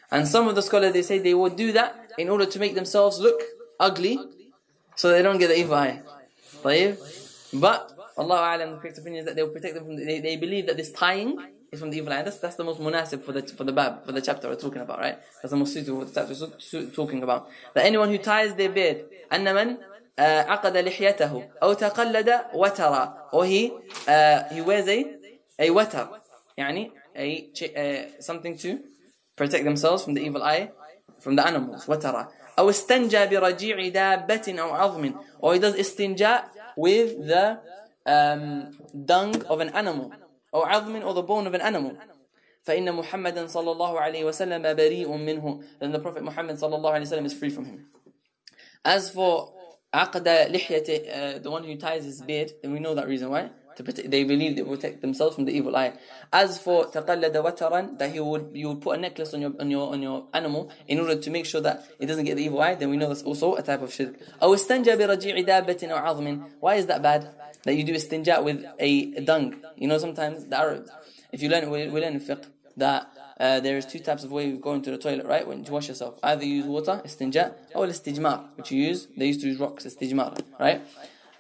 And 0.10 0.28
some 0.28 0.48
of 0.48 0.56
the 0.56 0.64
scholars 0.64 0.94
they 0.94 1.04
say 1.04 1.20
they 1.20 1.36
would 1.36 1.56
do 1.56 1.72
that 1.74 2.12
in 2.18 2.28
order 2.28 2.48
to 2.48 2.58
make 2.58 2.74
themselves 2.74 3.20
look 3.20 3.40
ugly 3.80 4.18
so 4.96 5.10
they 5.10 5.22
don't 5.22 5.38
get 5.38 5.48
the 5.48 5.60
evil 5.60 5.76
eye. 5.76 6.02
طيب? 6.64 6.98
But 7.54 7.92
Allah 8.18 8.56
Alam, 8.56 8.72
the 8.72 8.78
correct 8.78 8.98
opinion 8.98 9.20
is 9.22 9.26
that 9.26 9.36
they 9.36 9.44
will 9.44 9.50
protect 9.52 9.74
them 9.76 9.86
from 9.86 9.96
the, 9.98 10.06
they, 10.06 10.20
they 10.20 10.36
believe 10.38 10.68
that 10.68 10.78
this 10.78 10.92
tying 10.92 11.38
is 11.72 11.80
from 11.80 11.90
the 11.90 11.98
evil 11.98 12.14
eye. 12.14 12.22
That's, 12.22 12.38
that's 12.38 12.56
the 12.56 12.64
most 12.64 12.80
munasib 12.80 13.24
for 13.24 13.32
the 13.32 13.42
for 13.42 13.64
the 13.64 13.72
bab, 13.72 14.06
for 14.06 14.12
the 14.12 14.22
chapter 14.22 14.48
we're 14.50 14.56
talking 14.56 14.82
about, 14.82 15.00
right? 15.00 15.18
That's 15.42 15.52
the 15.52 15.58
most 15.58 15.74
suitable 15.74 16.00
for 16.02 16.06
the 16.06 16.14
chapter 16.14 16.34
we're 16.34 16.60
su- 16.60 16.90
talking 16.92 17.24
about. 17.24 17.50
That 17.74 17.86
anyone 17.86 18.10
who 18.10 18.18
ties 18.18 18.56
their 18.56 18.70
beard, 18.70 19.06
أن 19.34 19.46
من 19.56 19.78
uh, 19.78 20.22
عقد 20.22 20.78
لحيته 20.78 21.50
أو 21.64 21.74
تقلد 21.74 22.30
وترى 22.54 23.14
or 23.32 23.46
he 23.46 23.72
uh, 24.08 24.44
he 24.54 24.62
wears 24.62 24.88
a 24.88 25.06
a 25.60 25.70
watar 25.70 26.08
يعني 26.58 26.92
a 27.16 27.50
ch- 27.54 27.76
uh, 27.76 28.22
something 28.22 28.58
to 28.58 28.80
protect 29.36 29.64
themselves 29.64 30.04
from 30.04 30.14
the 30.14 30.22
evil 30.22 30.44
eye 30.44 30.70
from 31.20 31.36
the 31.36 31.46
animals 31.48 31.86
وترى 31.88 32.28
أو 32.59 32.71
استنجى 32.71 33.27
برجيع 33.27 33.89
دابة 33.89 34.57
أو 34.61 34.71
عظم 34.71 35.15
or 35.41 35.55
he 35.55 35.59
does 35.59 35.75
istinja 35.75 36.45
with 36.77 37.27
the 37.27 37.59
um, 38.07 38.71
dung 39.05 39.35
of 39.47 39.61
an 39.61 39.69
animal 39.71 40.13
أو 40.55 40.63
عظم 40.63 41.03
or 41.03 41.15
the 41.15 41.23
bone 41.23 41.47
of 41.47 41.55
an 41.55 41.61
animal 41.61 41.97
فإن 42.63 42.93
محمدا 42.93 43.47
صلى 43.47 43.73
الله 43.73 44.01
عليه 44.01 44.25
وسلم 44.25 44.75
بريء 44.75 45.09
منه 45.09 45.61
then 45.81 45.93
the 45.93 45.99
Prophet 45.99 46.23
Muhammad 46.23 46.57
صلى 46.57 46.77
الله 46.77 46.91
عليه 46.91 47.07
وسلم 47.07 47.27
is 47.27 47.35
free 47.35 47.51
from 47.51 47.65
him 47.65 47.87
as 48.85 49.11
for 49.11 49.57
عقد 49.95 50.29
لحيته, 50.29 51.09
uh, 51.09 51.39
the 51.39 51.51
one 51.51 51.65
who 51.65 51.77
ties 51.77 52.05
his 52.05 52.21
beard, 52.21 52.53
then 52.63 52.73
we 52.73 52.79
know 52.79 52.95
that 52.95 53.09
reason 53.09 53.31
why. 53.31 53.51
To 53.78 53.84
protect, 53.84 54.12
they 54.12 54.26
believe 54.26 54.58
they 54.58 54.64
protect 54.64 55.02
themselves 55.02 55.36
from 55.36 55.46
the 55.46 55.54
evil 55.54 55.76
eye. 55.78 55.94
As 56.34 56.60
for 56.60 56.86
تقلد 56.86 57.34
وترا, 57.34 57.98
that 57.98 58.12
he 58.12 58.20
would 58.20 58.50
you 58.54 58.70
would 58.70 58.82
put 58.82 58.98
a 58.98 59.02
necklace 59.02 59.34
on 59.34 59.42
your 59.42 59.54
on 59.60 59.72
your 59.72 59.92
on 59.94 60.02
your 60.02 60.26
animal 60.34 60.70
in 60.88 61.00
order 61.00 61.16
to 61.16 61.30
make 61.30 61.46
sure 61.46 61.62
that 61.62 61.86
it 62.00 62.06
doesn't 62.08 62.26
get 62.26 62.36
the 62.36 62.44
evil 62.44 62.62
eye, 62.62 62.76
then 62.76 62.90
we 62.90 62.98
know 62.98 63.08
that's 63.08 63.24
also 63.24 63.56
a 63.56 63.62
type 63.62 63.82
of 63.82 63.94
shirk. 63.94 64.16
أو 64.42 64.54
استنجى 64.54 64.96
برجيع 64.96 65.40
دابة 65.42 65.88
أو 65.92 65.98
عظم. 65.98 66.44
Why 66.60 66.76
is 66.76 66.86
that 66.88 67.02
bad? 67.02 67.30
That 67.64 67.76
you 67.76 67.84
do 67.84 67.94
istinja 67.94 68.44
with 68.44 68.66
a 68.80 69.22
dung. 69.22 69.56
You 69.78 69.88
know 69.88 69.98
sometimes 69.98 70.46
the 70.46 70.58
Arabs, 70.58 70.92
if 71.32 71.42
you 71.42 71.50
learn 71.50 71.70
we, 71.70 71.88
we 71.88 72.02
learn 72.02 72.14
in 72.14 72.20
fiqh 72.20 72.46
that 72.78 73.08
uh, 73.40 73.60
there 73.60 73.78
is 73.78 73.86
two 73.86 74.00
types 74.00 74.24
of 74.24 74.32
way 74.32 74.52
of 74.52 74.62
going 74.62 74.82
to 74.82 74.92
the 74.92 74.98
toilet, 74.98 75.26
right? 75.26 75.48
When 75.48 75.64
you 75.64 75.72
wash 75.72 75.88
yourself, 75.88 76.20
either 76.22 76.46
you 76.46 76.56
use 76.58 76.66
water, 76.66 77.02
istinja, 77.06 77.54
or 77.74 77.88
istijmar, 77.88 78.56
which 78.56 78.72
you 78.72 78.84
use. 78.84 79.08
They 79.18 79.28
used 79.28 79.42
to 79.42 79.48
use 79.48 79.60
rocks, 79.60 79.86
istijmar, 79.86 80.40
right? 80.60 80.82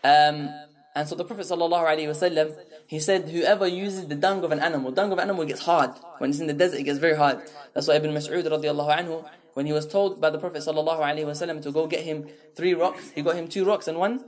Um, 0.03 0.49
and 0.96 1.06
so 1.06 1.14
the 1.14 1.24
Prophet 1.24 1.44
wasallam, 1.44 2.56
he 2.86 2.98
said, 3.00 3.28
whoever 3.28 3.66
uses 3.66 4.06
the 4.08 4.14
dung 4.14 4.42
of 4.44 4.50
an 4.50 4.60
animal, 4.60 4.90
dung 4.90 5.12
of 5.12 5.18
an 5.18 5.24
animal 5.24 5.44
gets 5.44 5.60
hard. 5.60 5.90
When 6.16 6.30
it's 6.30 6.40
in 6.40 6.46
the 6.46 6.54
desert, 6.54 6.80
it 6.80 6.84
gets 6.84 6.98
very 6.98 7.14
hard. 7.14 7.42
That's 7.74 7.86
why 7.86 7.96
Ibn 7.96 8.12
Mas'ud 8.12 8.44
radiallahu 8.44 9.28
when 9.52 9.66
he 9.66 9.74
was 9.74 9.86
told 9.86 10.22
by 10.22 10.30
the 10.30 10.38
Prophet 10.38 10.62
wasallam 10.62 11.62
to 11.62 11.70
go 11.70 11.86
get 11.86 12.00
him 12.00 12.26
three 12.54 12.72
rocks, 12.72 13.10
he 13.14 13.20
got 13.20 13.36
him 13.36 13.46
two 13.46 13.66
rocks 13.66 13.88
and 13.88 13.98
one 13.98 14.24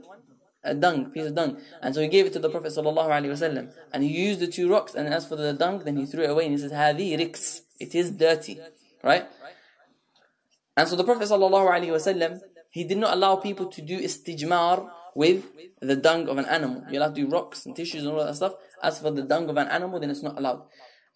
a 0.63 0.75
dung, 0.75 1.09
piece 1.09 1.25
of 1.25 1.33
dung. 1.33 1.57
And 1.81 1.95
so 1.95 2.01
he 2.01 2.07
gave 2.07 2.27
it 2.27 2.33
to 2.33 2.39
the 2.39 2.49
Prophet 2.51 2.71
wasallam. 2.71 3.71
And 3.91 4.03
he 4.03 4.09
used 4.09 4.39
the 4.39 4.47
two 4.47 4.69
rocks, 4.69 4.93
and 4.93 5.11
as 5.11 5.25
for 5.25 5.37
the 5.37 5.53
dung, 5.53 5.79
then 5.79 5.97
he 5.97 6.05
threw 6.05 6.23
it 6.23 6.29
away 6.29 6.45
and 6.45 6.53
he 6.53 6.59
says, 6.59 6.71
riks. 6.71 7.61
It 7.79 7.95
is 7.95 8.11
dirty. 8.11 8.59
Right? 9.03 9.25
And 10.77 10.87
so 10.87 10.95
the 10.95 11.03
Prophet 11.03 11.29
wasallam, 11.29 12.41
he 12.69 12.83
did 12.83 12.99
not 12.99 13.15
allow 13.15 13.37
people 13.37 13.65
to 13.67 13.81
do 13.81 13.99
istijmar 13.99 14.87
with 15.19 15.39
the 15.81 15.97
dung 16.07 16.29
of 16.31 16.37
an 16.37 16.45
animal. 16.45 16.79
You're 16.89 17.01
allowed 17.01 17.15
to 17.15 17.21
do 17.23 17.27
rocks 17.37 17.65
and 17.65 17.75
tissues 17.75 18.03
and 18.03 18.11
all 18.13 18.25
that 18.25 18.35
stuff. 18.41 18.53
As 18.81 18.99
for 19.01 19.11
the 19.11 19.25
dung 19.33 19.49
of 19.49 19.57
an 19.57 19.67
animal, 19.67 19.99
then 19.99 20.09
it's 20.13 20.23
not 20.23 20.37
allowed. 20.39 20.61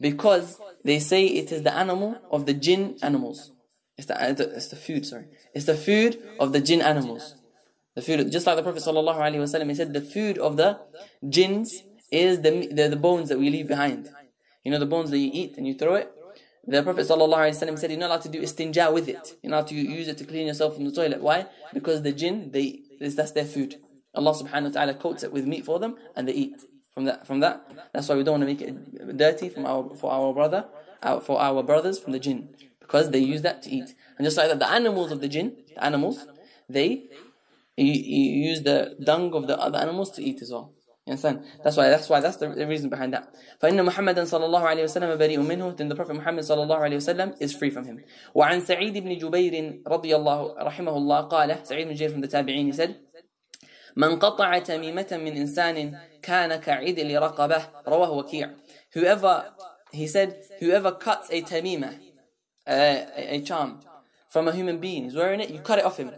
Because 0.08 0.60
they 0.84 1.00
say 1.00 1.26
it 1.26 1.52
is 1.56 1.62
the 1.64 1.74
animal 1.74 2.18
of 2.30 2.46
the 2.46 2.54
jinn 2.54 2.98
animals. 3.02 3.52
It's 3.98 4.08
the, 4.08 4.16
it's 4.60 4.68
the 4.68 4.76
food, 4.76 5.06
sorry. 5.06 5.28
It's 5.56 5.68
the 5.74 5.80
food 5.88 6.12
of 6.40 6.52
the 6.52 6.60
jinn 6.60 6.82
animals. 6.82 7.36
The 7.96 8.02
food, 8.02 8.32
just 8.32 8.46
like 8.48 8.58
the 8.58 8.64
Prophet 8.64 8.84
wasallam, 8.84 9.70
he 9.70 9.76
said 9.76 9.94
the 9.94 10.02
food 10.02 10.38
of 10.38 10.58
the 10.58 10.80
jinns 11.36 11.84
is 12.12 12.42
the, 12.42 12.52
the 12.78 12.90
the 12.90 13.02
bones 13.08 13.30
that 13.30 13.40
we 13.40 13.50
leave 13.56 13.68
behind. 13.68 14.10
You 14.64 14.72
know 14.72 14.80
the 14.80 14.92
bones 14.96 15.10
that 15.12 15.20
you 15.20 15.30
eat 15.42 15.58
and 15.58 15.68
you 15.70 15.76
throw 15.76 15.96
it. 16.02 16.10
The 16.66 16.82
Prophet 16.82 17.06
wasallam 17.06 17.78
said 17.80 17.92
you're 17.92 18.00
not 18.00 18.10
allowed 18.12 18.26
to 18.28 18.34
do 18.36 18.42
istinja 18.42 18.92
with 18.98 19.08
it. 19.08 19.24
You're 19.42 19.52
not 19.52 19.58
allowed 19.58 19.68
to 19.68 19.76
use 20.00 20.08
it 20.08 20.18
to 20.22 20.26
clean 20.26 20.48
yourself 20.48 20.74
from 20.76 20.86
the 20.86 20.92
toilet. 20.92 21.22
Why? 21.22 21.46
Because 21.78 22.02
the 22.02 22.12
jinn, 22.12 22.50
they 22.52 22.68
that's 23.00 23.32
their 23.32 23.46
food. 23.46 23.76
Allah 24.15 24.33
subhanahu 24.35 24.65
wa 24.65 24.71
ta'ala 24.71 24.95
coats 24.95 25.23
it 25.23 25.33
with 25.33 25.47
meat 25.47 25.65
for 25.65 25.79
them 25.79 25.97
and 26.17 26.27
they 26.27 26.33
eat 26.33 26.61
from 26.93 27.05
that 27.05 27.27
from 27.27 27.41
that. 27.41 27.57
That's 27.93 28.09
why 28.09 28.17
we 28.17 28.25
don't 28.25 28.41
want 28.41 28.43
to 28.43 28.47
make 28.47 28.61
it 28.61 29.17
dirty 29.17 29.49
from 29.49 29.67
our 29.67 29.95
for 29.95 30.11
our 30.11 30.33
brother, 30.33 30.65
our, 31.03 31.21
for 31.21 31.41
our 31.41 31.63
brothers 31.63 31.99
from 31.99 32.13
the 32.13 32.19
jinn. 32.19 32.49
Because 32.81 33.11
they 33.11 33.19
use 33.19 33.43
that 33.43 33.63
to 33.63 33.71
eat. 33.71 33.95
And 34.17 34.25
just 34.25 34.37
like 34.37 34.49
that, 34.49 34.59
the 34.59 34.71
animals 34.71 35.13
of 35.13 35.21
the 35.21 35.29
jinn, 35.29 35.57
the 35.75 35.85
animals, 35.85 36.27
they 36.69 37.05
you, 37.77 37.93
you 37.93 38.49
use 38.51 38.63
the 38.63 38.97
dung 39.03 39.35
of 39.35 39.47
the 39.47 39.59
other 39.59 39.79
animals 39.79 40.11
to 40.13 40.23
eat 40.23 40.43
as 40.43 40.51
well. 40.51 40.73
You 41.07 41.13
understand? 41.13 41.45
That's 41.63 41.77
why 41.77 41.89
that's 41.89 42.09
why 42.09 42.21
that's 42.21 42.37
the, 42.37 42.49
the 42.49 42.67
reason 42.67 42.91
behind 42.91 43.15
that. 43.15 43.33
فإن 43.63 43.85
محمدا 43.85 44.25
صلى 44.25 44.45
الله 44.45 44.61
عليه 44.61 44.85
وسلم 44.85 45.19
بريء 45.19 45.39
منه 45.39 45.77
then 45.77 45.89
the 45.89 45.95
Prophet 45.95 46.17
Muhammad 46.17 46.45
صلى 46.45 46.63
الله 46.63 46.77
عليه 46.77 46.97
وسلم 46.97 47.41
is 47.41 47.55
free 47.55 47.71
from 47.71 47.85
him. 47.85 48.01
وعن 48.35 48.61
سعيد 48.61 48.99
بن 48.99 49.17
جبير 49.19 49.83
رضي 49.87 50.17
الله 50.17 50.55
رحمه 50.59 50.97
الله 50.97 51.21
قال 51.21 51.59
سعيد 51.63 51.89
بن 51.89 51.95
جبير 51.95 52.11
from 52.13 52.21
the 52.21 52.29
tabi'in 52.29 52.67
he 52.67 52.73
said 52.73 52.97
من 53.97 54.19
قطع 54.19 54.59
تميمة 54.59 55.07
من 55.13 55.37
إنسان 55.37 55.99
كان 56.23 56.57
كعدل 56.57 57.19
رقبة 57.19 57.69
رواه 57.89 58.11
وكيع 58.11 58.51
whoever 58.95 59.45
he 59.93 60.07
said 60.07 60.37
whoever 60.61 60.93
cuts 60.93 61.29
a 61.31 61.43
tamima 61.43 61.95
a, 62.67 63.07
a 63.37 63.41
charm 63.41 63.81
from 64.29 64.49
a 64.49 64.53
human 64.53 64.79
being 64.79 65.05
is 65.07 65.15
wearing 65.15 65.41
it 65.41 65.51
you 65.51 65.61
cut 65.61 65.79
it 65.79 65.85
off 65.85 65.97
him 65.99 66.11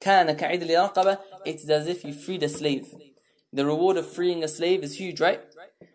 كان 0.00 0.32
كعدل 0.36 0.76
رقبة 0.76 1.18
it 1.44 1.56
is 1.56 1.70
as 1.70 1.86
if 1.86 2.04
you 2.04 2.12
freed 2.12 2.42
a 2.42 2.48
slave 2.48 2.86
the 3.52 3.64
reward 3.64 3.96
of 3.96 4.10
freeing 4.10 4.42
a 4.44 4.48
slave 4.48 4.82
is 4.82 4.98
huge 4.98 5.20
right 5.20 5.40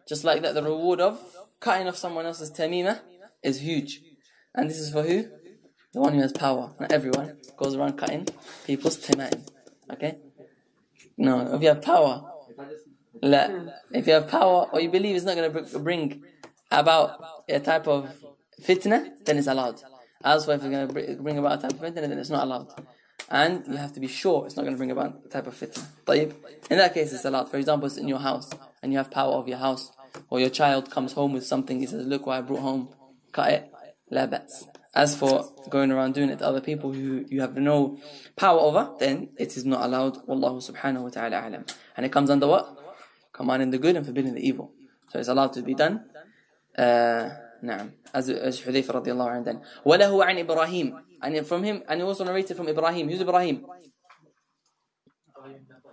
just 0.07 0.23
like 0.23 0.41
that 0.41 0.53
the 0.53 0.63
reward 0.63 0.99
of 1.01 1.19
cutting 1.59 1.87
off 1.87 1.97
someone 1.97 2.25
else's 2.25 2.51
tamima 2.51 3.01
is 3.43 3.59
huge 3.61 4.01
and 4.55 4.69
this 4.69 4.79
is 4.79 4.91
for 4.91 5.03
who 5.03 5.27
the 5.93 5.99
one 5.99 6.13
who 6.13 6.21
has 6.21 6.31
power 6.31 6.73
not 6.79 6.91
everyone 6.91 7.37
goes 7.57 7.75
around 7.75 7.97
cutting 7.97 8.27
people's 8.65 8.97
tamaim 8.97 9.47
okay 9.91 10.17
no, 11.17 11.53
if 11.55 11.61
you 11.61 11.67
have 11.69 11.81
power. 11.81 12.27
La. 13.21 13.47
If 13.91 14.07
you 14.07 14.13
have 14.13 14.27
power 14.27 14.67
or 14.71 14.81
you 14.81 14.89
believe 14.89 15.15
it's 15.15 15.25
not 15.25 15.35
going 15.35 15.53
to 15.53 15.79
bring 15.79 16.23
about 16.71 17.23
a 17.47 17.59
type 17.59 17.87
of 17.87 18.15
fitna, 18.61 19.23
then 19.25 19.37
it's 19.37 19.47
allowed. 19.47 19.81
As 20.23 20.45
for 20.45 20.53
if 20.53 20.63
it's 20.63 20.69
going 20.69 20.87
to 20.87 21.21
bring 21.21 21.37
about 21.37 21.59
a 21.59 21.61
type 21.61 21.73
of 21.73 21.79
fitna, 21.79 22.07
then 22.07 22.17
it's 22.17 22.29
not 22.29 22.43
allowed. 22.43 22.67
And 23.29 23.65
you 23.67 23.77
have 23.77 23.93
to 23.93 23.99
be 23.99 24.07
sure 24.07 24.45
it's 24.45 24.55
not 24.55 24.63
going 24.63 24.73
to 24.73 24.77
bring 24.77 24.91
about 24.91 25.21
a 25.25 25.29
type 25.29 25.47
of 25.47 25.55
fitna. 25.55 25.85
طيب? 26.05 26.33
In 26.69 26.77
that 26.77 26.93
case, 26.93 27.13
it's 27.13 27.25
allowed. 27.25 27.49
For 27.49 27.57
example, 27.57 27.87
it's 27.87 27.97
in 27.97 28.07
your 28.07 28.19
house 28.19 28.49
and 28.81 28.91
you 28.91 28.97
have 28.97 29.11
power 29.11 29.33
of 29.33 29.47
your 29.47 29.57
house. 29.57 29.91
Or 30.29 30.39
your 30.39 30.49
child 30.49 30.91
comes 30.91 31.13
home 31.13 31.33
with 31.33 31.45
something, 31.45 31.79
he 31.79 31.85
says, 31.85 32.05
Look 32.05 32.25
what 32.25 32.37
I 32.37 32.41
brought 32.41 32.59
home. 32.59 32.89
Cut 33.31 33.51
it. 33.51 33.71
La 34.09 34.25
bats. 34.25 34.65
As 34.95 35.15
for 35.15 35.49
going 35.69 35.89
around 35.91 36.13
doing 36.15 36.29
it 36.29 36.39
to 36.39 36.45
other 36.45 36.59
people 36.59 36.91
who 36.91 37.25
you 37.29 37.39
have 37.41 37.55
no 37.55 37.97
power 38.35 38.59
over, 38.59 38.91
then 38.99 39.29
it 39.37 39.55
is 39.55 39.65
not 39.65 39.85
allowed. 39.85 40.17
Wallahu 40.27 40.59
subhanahu 40.59 41.03
wa 41.03 41.09
ta'ala 41.09 41.47
alam. 41.47 41.65
And 41.95 42.05
it 42.05 42.11
comes 42.11 42.29
under 42.29 42.47
what? 42.47 42.77
Commanding 43.31 43.71
the 43.71 43.77
good 43.77 43.95
and 43.95 44.05
forbidding 44.05 44.33
the 44.33 44.45
evil. 44.45 44.73
So 45.09 45.19
it's 45.19 45.29
allowed 45.29 45.53
to 45.53 45.61
be 45.61 45.75
done. 45.75 46.05
Uh, 46.77 47.29
نعم 47.63 47.91
as, 48.13 48.29
as 48.29 48.61
حذيفة 48.61 48.93
رضي 48.93 49.11
الله 49.11 49.29
عنه 49.29 49.45
done. 49.45 49.61
وله 49.85 50.25
عن 50.25 50.37
إبراهيم 50.39 50.93
and 51.21 51.45
from 51.45 51.63
him 51.63 51.83
and 51.87 52.01
he 52.01 52.05
also 52.05 52.23
narrated 52.23 52.57
from 52.57 52.67
Ibrahim 52.67 53.09
who's 53.09 53.21
Ibrahim 53.21 53.65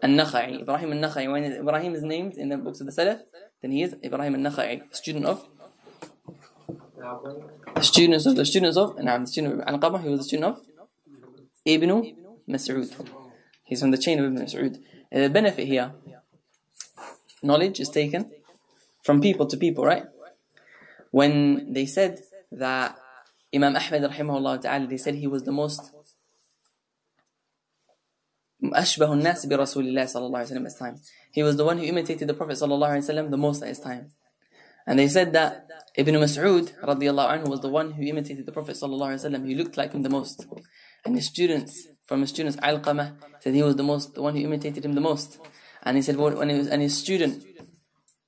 النخعي 0.02 0.62
Ibrahim 0.62 0.92
النخعي 0.92 1.30
when 1.30 1.44
Ibrahim 1.44 1.94
is 1.94 2.02
named 2.02 2.34
in 2.36 2.48
the 2.48 2.56
books 2.56 2.80
of 2.80 2.86
the 2.86 2.92
Salaf 2.92 3.20
then 3.60 3.70
he 3.70 3.82
is 3.82 3.94
Ibrahim 4.02 4.34
النخعي 4.36 4.94
student 4.94 5.26
of 5.26 5.46
the 7.75 7.81
students 7.81 8.25
of 8.25 8.35
the 8.35 8.45
students 8.45 8.77
of 8.77 8.97
and 8.97 9.09
I'm 9.09 9.21
the 9.25 9.27
student 9.27 9.61
of 9.61 9.67
Alqamah, 9.67 10.03
he 10.03 10.09
was 10.09 10.19
the 10.21 10.23
student 10.23 10.55
of 10.55 10.61
Ibn 11.65 11.89
Mas'ud. 12.49 13.07
He's 13.63 13.81
from 13.81 13.91
the 13.91 13.97
chain 13.97 14.19
of 14.19 14.25
Ibn 14.25 14.37
Mas'ud. 14.37 14.79
The 15.11 15.29
benefit 15.29 15.67
here 15.67 15.93
knowledge 17.41 17.79
is 17.79 17.89
taken 17.89 18.31
from 19.03 19.21
people 19.21 19.45
to 19.47 19.57
people, 19.57 19.85
right? 19.85 20.05
When 21.11 21.73
they 21.73 21.85
said 21.85 22.21
that 22.51 22.97
Imam 23.53 23.75
Ahmed 23.75 24.03
rahimahullah 24.03 24.61
ta'ala, 24.61 24.87
they 24.87 24.97
said 24.97 25.15
he 25.15 25.27
was 25.27 25.43
the 25.43 25.51
most 25.51 25.91
أشبه 28.63 29.13
الناس 29.13 29.45
برسول 29.45 29.87
الله 29.87 30.05
صلى 30.05 30.25
الله 30.25 30.39
عليه 30.39 30.51
وسلم 30.51 30.57
at 30.57 30.71
his 30.71 30.75
time. 30.75 30.95
He 31.33 31.43
was 31.43 31.57
the 31.57 31.65
one 31.65 31.77
who 31.77 31.83
imitated 31.83 32.29
the 32.29 32.33
Prophet 32.33 32.53
صلى 32.53 32.71
الله 32.71 32.87
عليه 32.87 33.09
وسلم 33.09 33.29
the 33.29 33.37
most 33.37 33.61
at 33.61 33.67
his 33.67 33.79
time 33.79 34.11
and 34.85 34.99
they 34.99 35.07
said 35.07 35.33
that 35.33 35.67
Ibn 35.95 36.15
Mas'ud 36.15 36.73
anhu 36.81 37.47
was 37.47 37.61
the 37.61 37.69
one 37.69 37.91
who 37.91 38.03
imitated 38.03 38.45
the 38.45 38.51
Prophet 38.51 38.75
alaihi. 38.75 39.47
He 39.47 39.55
looked 39.55 39.77
like 39.77 39.93
him 39.93 40.01
the 40.01 40.09
most. 40.09 40.45
And 41.05 41.15
his 41.15 41.27
students, 41.27 41.87
from 42.05 42.21
his 42.21 42.29
students, 42.29 42.57
Al-Qamah, 42.61 43.15
said 43.41 43.53
he 43.53 43.61
was 43.61 43.75
the 43.75 43.83
most, 43.83 44.15
the 44.15 44.21
one 44.21 44.35
who 44.35 44.41
imitated 44.41 44.83
him 44.83 44.93
the 44.93 45.01
most. 45.01 45.39
And 45.83 45.97
he 45.97 46.01
said 46.01 46.15
when 46.17 46.49
he 46.49 46.57
was, 46.57 46.67
and 46.67 46.81
his 46.81 46.97
student, 46.97 47.43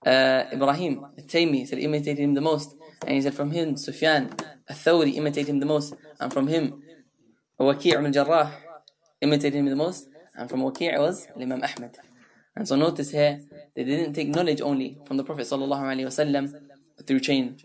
uh, 0.05 0.43
Ibrahim, 0.51 1.05
Taymi, 1.21 1.67
said 1.67 1.79
imitated 1.79 2.23
him 2.23 2.33
the 2.33 2.41
most. 2.41 2.75
And 3.01 3.15
he 3.15 3.21
said 3.21 3.33
from 3.33 3.51
him, 3.51 3.77
Sufyan, 3.77 4.33
Al-Thawri 4.69 5.15
imitated 5.15 5.49
him 5.49 5.59
the 5.59 5.65
most. 5.65 5.95
And 6.19 6.31
from 6.31 6.47
him, 6.47 6.81
Waqi' 7.59 7.93
ibn 7.93 8.11
Jarrah 8.13 8.51
imitated 9.21 9.55
him 9.55 9.65
the 9.65 9.75
most. 9.75 10.07
And 10.35 10.49
from 10.49 10.61
Waqi' 10.61 10.97
was 10.99 11.27
Imam 11.35 11.63
Ahmed. 11.63 11.97
And 12.55 12.67
so 12.67 12.75
notice 12.75 13.11
here, 13.11 13.41
they 13.74 13.84
didn't 13.84 14.14
take 14.14 14.28
knowledge 14.28 14.60
only 14.60 14.98
from 15.06 15.16
the 15.16 15.24
Prophet 15.24 15.46
ﷺ 15.46 16.54
through 17.06 17.20
chain. 17.20 17.56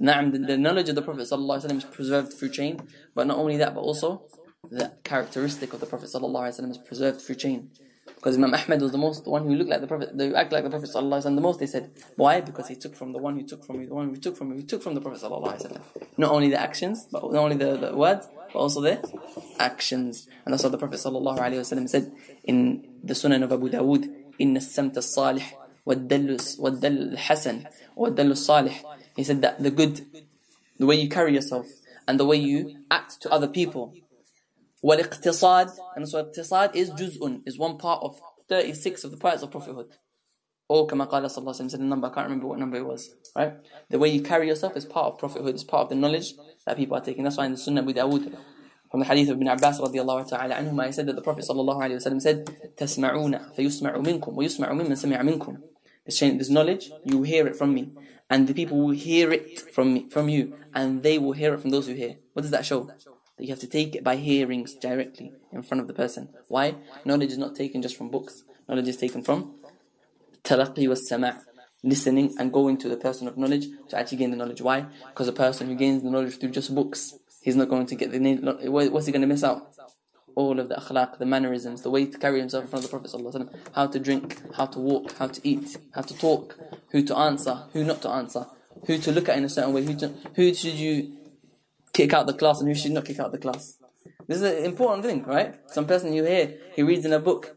Na'am, 0.00 0.32
the, 0.32 0.38
the 0.38 0.56
knowledge 0.56 0.88
of 0.88 0.94
the 0.94 1.02
Prophet 1.02 1.22
ﷺ 1.22 1.76
is 1.76 1.84
preserved 1.84 2.32
through 2.32 2.50
chain, 2.50 2.80
but 3.14 3.26
not 3.26 3.38
only 3.38 3.56
that, 3.56 3.74
but 3.74 3.80
also 3.80 4.22
the 4.70 4.92
characteristic 5.04 5.72
of 5.72 5.80
the 5.80 5.86
Prophet 5.86 6.08
ﷺ 6.12 6.70
is 6.70 6.78
preserved 6.78 7.20
through 7.20 7.36
chain. 7.36 7.70
Because 8.14 8.36
Imam 8.36 8.54
Ahmad 8.54 8.80
was 8.80 8.90
the 8.92 8.98
most, 8.98 9.24
the 9.24 9.30
one 9.30 9.44
who 9.44 9.54
looked 9.54 9.70
like 9.70 9.80
the 9.80 9.86
Prophet, 9.86 10.16
they 10.16 10.34
act 10.34 10.50
like 10.50 10.64
the 10.64 10.70
Prophet 10.70 10.90
ﷺ 10.92 11.34
the 11.34 11.40
most. 11.40 11.60
They 11.60 11.66
said, 11.66 11.90
why? 12.16 12.40
Because 12.40 12.68
he 12.68 12.74
took 12.74 12.94
from 12.96 13.12
the 13.12 13.18
one 13.18 13.36
who 13.36 13.46
took 13.46 13.64
from 13.64 13.80
you, 13.80 13.86
the 13.86 13.94
one 13.94 14.08
who 14.08 14.16
took 14.16 14.36
from 14.36 14.50
you, 14.50 14.56
he 14.56 14.64
took 14.64 14.82
from 14.82 14.94
the 14.94 15.00
Prophet 15.00 15.22
ﷺ. 15.22 15.80
Not 16.16 16.32
only 16.32 16.48
the 16.48 16.60
actions, 16.60 17.06
but 17.12 17.22
not 17.32 17.42
only 17.42 17.56
the, 17.56 17.76
the 17.76 17.96
words, 17.96 18.26
but 18.52 18.58
also 18.58 18.80
the 18.80 18.98
actions. 19.58 20.26
And 20.44 20.52
that's 20.52 20.62
what 20.62 20.72
the 20.72 20.78
Prophet 20.78 20.96
ﷺ 20.98 21.88
said 21.88 22.12
in 22.44 22.84
the 23.04 23.14
Sunan 23.14 23.42
of 23.44 23.52
Abu 23.52 23.68
Dawood. 23.68 24.12
إن 24.40 24.56
السمت 24.56 24.98
الصالح 24.98 25.58
والدل 25.86 26.36
والدل 26.58 27.12
الحسن 27.12 27.64
والدل 27.96 28.30
الصالح 28.30 28.84
he 29.16 29.24
said 29.24 29.42
that 29.42 29.62
the 29.62 29.70
good 29.70 30.06
the 30.78 30.86
way 30.86 30.96
you 30.96 31.08
carry 31.08 31.34
yourself 31.34 31.66
and 32.06 32.20
the 32.20 32.24
way 32.24 32.36
you 32.36 32.84
act 32.90 33.20
to 33.20 33.30
other 33.30 33.48
people 33.48 33.92
والاقتصاد 34.82 35.70
and 35.96 36.08
so 36.08 36.18
اقتصاد 36.18 36.76
is 36.76 36.90
جزء 36.90 37.42
is 37.46 37.58
one 37.58 37.76
part 37.78 38.02
of 38.02 38.20
36 38.48 39.04
of 39.04 39.10
the 39.10 39.16
parts 39.16 39.42
of 39.42 39.50
prophethood 39.50 39.94
or 40.68 40.86
كما 40.86 41.04
قال 41.04 41.30
صلى 41.30 41.38
الله 41.38 41.52
عليه 41.52 41.64
وسلم 41.64 41.68
said 41.70 41.80
the 41.80 41.84
number 41.84 42.06
I 42.08 42.10
can't 42.10 42.26
remember 42.26 42.46
what 42.46 42.58
number 42.58 42.76
it 42.76 42.86
was 42.86 43.10
right 43.36 43.54
the 43.90 43.98
way 43.98 44.08
you 44.08 44.22
carry 44.22 44.46
yourself 44.46 44.76
is 44.76 44.84
part 44.84 45.06
of 45.06 45.18
prophethood 45.18 45.54
is 45.54 45.64
part 45.64 45.84
of 45.84 45.88
the 45.88 45.96
knowledge 45.96 46.34
that 46.66 46.76
people 46.76 46.96
are 46.96 47.00
taking 47.00 47.24
that's 47.24 47.36
why 47.36 47.46
in 47.46 47.52
the 47.52 47.58
Sunnah 47.58 47.82
Abu 47.82 47.94
Dawood 47.94 48.34
from 48.92 49.00
the 49.00 49.06
hadith 49.06 49.28
of 49.30 49.36
Ibn 49.36 49.48
Abbas 49.48 49.80
radiallahu 49.80 50.28
ta'ala 50.28 50.54
anhuma, 50.54 50.86
he 50.86 50.92
said 50.92 51.06
that 51.06 51.16
the 51.16 51.22
Prophet 51.22 51.44
sallallahu 51.48 51.80
alayhi 51.80 52.04
wa 52.04 52.10
sallam 52.10 52.22
said, 52.22 52.46
تَسْمَعُونَ 52.76 53.56
فَيُسْمَعُ 53.56 53.96
مِنْكُمْ 53.96 54.34
وَيُسْمَعُ 54.34 54.68
مِمَّنْ 54.70 54.92
سَمِعَ 54.92 55.20
مِنْكُمْ 55.20 55.58
this, 56.04 56.20
this 56.20 56.48
knowledge, 56.48 56.90
you 57.04 57.22
hear 57.22 57.46
it 57.46 57.56
from 57.56 57.74
me. 57.74 57.92
And 58.30 58.46
the 58.46 58.54
people 58.54 58.78
will 58.78 58.94
hear 58.94 59.30
it 59.30 59.60
from 59.74 59.92
me, 59.92 60.08
from 60.08 60.30
you. 60.30 60.56
And 60.74 61.02
they 61.02 61.18
will 61.18 61.32
hear 61.32 61.52
it 61.54 61.60
from 61.60 61.70
those 61.70 61.86
who 61.86 61.94
hear. 61.94 62.16
What 62.32 62.42
does 62.42 62.50
that 62.50 62.64
show? 62.64 62.84
That 63.36 63.44
you 63.44 63.50
have 63.50 63.60
to 63.60 63.66
take 63.66 63.94
it 63.94 64.04
by 64.04 64.16
hearings 64.16 64.74
directly 64.74 65.32
in 65.52 65.62
front 65.62 65.82
of 65.82 65.86
the 65.86 65.92
person. 65.92 66.30
Why? 66.48 66.76
Knowledge 67.04 67.32
is 67.32 67.38
not 67.38 67.54
taken 67.56 67.82
just 67.82 67.96
from 67.96 68.10
books. 68.10 68.42
Knowledge 68.68 68.88
is 68.88 68.96
taken 68.96 69.22
from 69.22 69.54
talaqi 70.48 70.88
was 70.88 71.06
sama' 71.08 71.42
listening 71.82 72.34
and 72.38 72.52
going 72.52 72.76
to 72.78 72.88
the 72.88 72.96
person 72.96 73.28
of 73.28 73.36
knowledge 73.36 73.66
to 73.88 73.98
actually 73.98 74.18
gain 74.18 74.30
the 74.30 74.36
knowledge. 74.36 74.62
Why? 74.62 74.86
Because 75.08 75.28
a 75.28 75.32
person 75.32 75.68
who 75.68 75.74
gains 75.74 76.02
the 76.02 76.10
knowledge 76.10 76.38
through 76.38 76.50
just 76.50 76.74
books 76.74 77.14
he's 77.43 77.55
not 77.55 77.69
going 77.69 77.85
to 77.85 77.95
get 77.95 78.11
the. 78.11 78.69
What's 78.69 79.05
he 79.05 79.11
going 79.11 79.21
to 79.21 79.27
miss 79.27 79.43
out? 79.43 79.73
All 80.35 80.59
of 80.59 80.67
the 80.67 80.75
akhlaq, 80.75 81.19
the 81.19 81.27
mannerisms, 81.27 81.83
the 81.83 81.91
way 81.91 82.07
to 82.07 82.17
carry 82.17 82.39
himself 82.39 82.63
in 82.63 82.69
front 82.69 82.85
of 82.85 82.89
the 82.89 82.97
Prophet 82.97 83.49
how 83.75 83.85
to 83.85 83.99
drink, 83.99 84.41
how 84.55 84.65
to 84.65 84.79
walk, 84.79 85.15
how 85.17 85.27
to 85.27 85.47
eat, 85.47 85.77
how 85.93 86.01
to 86.01 86.17
talk, 86.17 86.57
who 86.89 87.03
to 87.03 87.15
answer, 87.15 87.55
who 87.73 87.83
not 87.83 88.01
to 88.01 88.09
answer, 88.09 88.47
who 88.87 88.97
to 88.97 89.11
look 89.11 89.29
at 89.29 89.37
in 89.37 89.43
a 89.43 89.49
certain 89.49 89.73
way, 89.73 89.83
who 89.83 89.95
to, 89.95 90.07
who 90.35 90.51
should 90.53 90.73
you 90.73 91.15
kick 91.93 92.13
out 92.13 92.25
the 92.25 92.33
class 92.33 92.59
and 92.59 92.67
who 92.67 92.75
should 92.75 92.91
not 92.91 93.05
kick 93.05 93.19
out 93.19 93.31
the 93.31 93.37
class. 93.37 93.77
This 94.27 94.37
is 94.37 94.43
an 94.43 94.65
important 94.65 95.05
thing, 95.05 95.23
right? 95.23 95.55
Some 95.71 95.85
person 95.85 96.13
you 96.13 96.23
hear, 96.23 96.57
he 96.75 96.81
reads 96.81 97.05
in 97.05 97.13
a 97.13 97.19
book, 97.19 97.55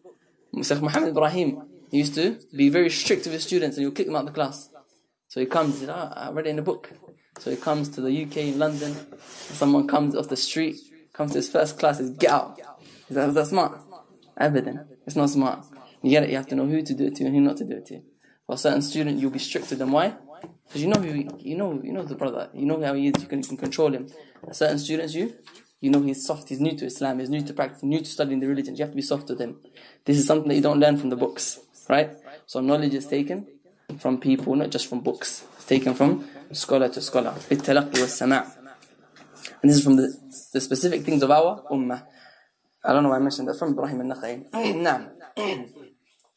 Sheikh 0.62 0.83
Muhammad 0.83 1.11
Ibrahim, 1.11 1.62
he 1.90 1.99
used 1.99 2.14
to 2.14 2.38
be 2.55 2.68
very 2.68 2.90
strict 2.90 3.25
with 3.25 3.33
his 3.33 3.44
students 3.44 3.77
and 3.77 3.83
he 3.83 3.87
would 3.87 3.96
kick 3.96 4.07
them 4.07 4.16
out 4.16 4.20
of 4.20 4.27
the 4.27 4.33
class. 4.33 4.68
So 5.29 5.40
he 5.40 5.46
comes, 5.46 5.75
he 5.75 5.87
said, 5.87 5.90
ah, 5.90 6.12
I 6.14 6.31
read 6.31 6.46
it 6.46 6.51
in 6.51 6.59
a 6.59 6.62
book. 6.62 6.92
So 7.38 7.51
he 7.51 7.57
comes 7.57 7.88
to 7.90 8.01
the 8.01 8.25
UK 8.25 8.57
London. 8.57 8.96
Someone 9.20 9.87
comes 9.87 10.14
off 10.14 10.29
the 10.29 10.37
street, 10.37 10.77
comes 11.12 11.33
to 11.33 11.38
his 11.38 11.49
first 11.49 11.79
class, 11.79 11.99
says, 11.99 12.11
"Get 12.11 12.31
out." 12.31 12.59
Is 13.09 13.16
that, 13.16 13.29
is 13.29 13.35
that 13.35 13.46
smart? 13.46 13.81
Evident. 14.37 14.81
It's 15.07 15.16
not 15.16 15.31
smart. 15.31 15.64
You 16.03 16.11
get 16.11 16.25
it. 16.25 16.31
You 16.31 16.37
have 16.37 16.49
to 16.49 16.55
know 16.55 16.66
who 16.66 16.83
to 16.83 16.94
do 16.94 17.07
it 17.07 17.16
to 17.16 17.25
and 17.25 17.35
who 17.35 17.40
not 17.40 17.57
to 17.59 17.64
do 17.64 17.77
it 17.77 17.87
to. 17.87 18.03
For 18.46 18.55
a 18.55 18.59
certain 18.59 18.83
student, 18.83 19.20
you'll 19.20 19.31
be 19.31 19.38
strict 19.38 19.70
with 19.70 19.79
them. 19.79 19.92
Why? 19.92 20.14
Because 20.66 20.83
you 20.83 20.88
know 20.88 21.01
who 21.01 21.29
you 21.38 21.57
know. 21.57 21.81
You 21.83 21.92
know 21.92 22.05
the 22.05 22.14
brother. 22.14 22.51
You 22.53 22.66
know 22.66 22.83
how 22.83 22.94
he 22.94 23.09
is. 23.09 23.22
You 23.22 23.29
can, 23.29 23.40
you 23.40 23.49
can 23.49 23.57
control 23.57 23.92
him. 23.92 24.09
Certain 24.53 24.79
students, 24.79 25.14
you 25.14 25.35
You 25.81 25.90
know 25.90 26.01
he's 26.01 26.25
soft, 26.25 26.49
he's 26.49 26.61
new 26.61 26.75
to 26.77 26.87
Islam, 26.87 27.18
he's 27.18 27.29
new 27.29 27.42
to 27.42 27.53
practice, 27.53 27.83
new 27.83 27.99
to 27.99 28.07
studying 28.07 28.40
the 28.40 28.46
religion. 28.46 28.75
You 28.77 28.85
have 28.85 28.90
to 28.90 28.96
be 28.96 29.03
soft 29.03 29.29
with 29.29 29.40
him. 29.40 29.59
This 30.05 30.16
is 30.16 30.27
something 30.27 30.49
that 30.49 30.55
you 30.55 30.62
don't 30.62 30.81
learn 30.81 30.96
from 30.96 31.11
the 31.11 31.16
books, 31.16 31.61
right? 31.88 32.11
So 32.46 32.61
knowledge 32.61 32.94
is 32.94 33.07
taken 33.07 33.46
from 33.99 34.18
people, 34.18 34.55
not 34.57 34.70
just 34.70 34.87
from 34.88 35.01
books. 35.01 35.44
It's 35.57 35.66
taken 35.66 35.94
from 35.94 36.27
scholar 36.52 36.89
to 36.89 37.02
scholar. 37.02 37.34
بالتلقي 37.50 38.02
والسماع. 38.02 38.45
And 39.62 39.69
this 39.69 39.78
is 39.78 39.84
from 39.84 39.95
the, 39.95 40.08
the 40.54 40.62
specific 40.62 41.04
things 41.04 41.21
of 41.24 41.32
our 41.32 41.63
ummah. 41.71 42.04
I 42.84 42.93
don't 42.93 43.04
know 43.04 43.10
why 43.10 43.17
I 43.17 43.19
mentioned 43.19 43.47
that 43.47 43.58
from 43.60 43.71
Ibrahim 43.74 44.02
al-Nakhai. 44.02 44.52
نعم. 44.54 45.10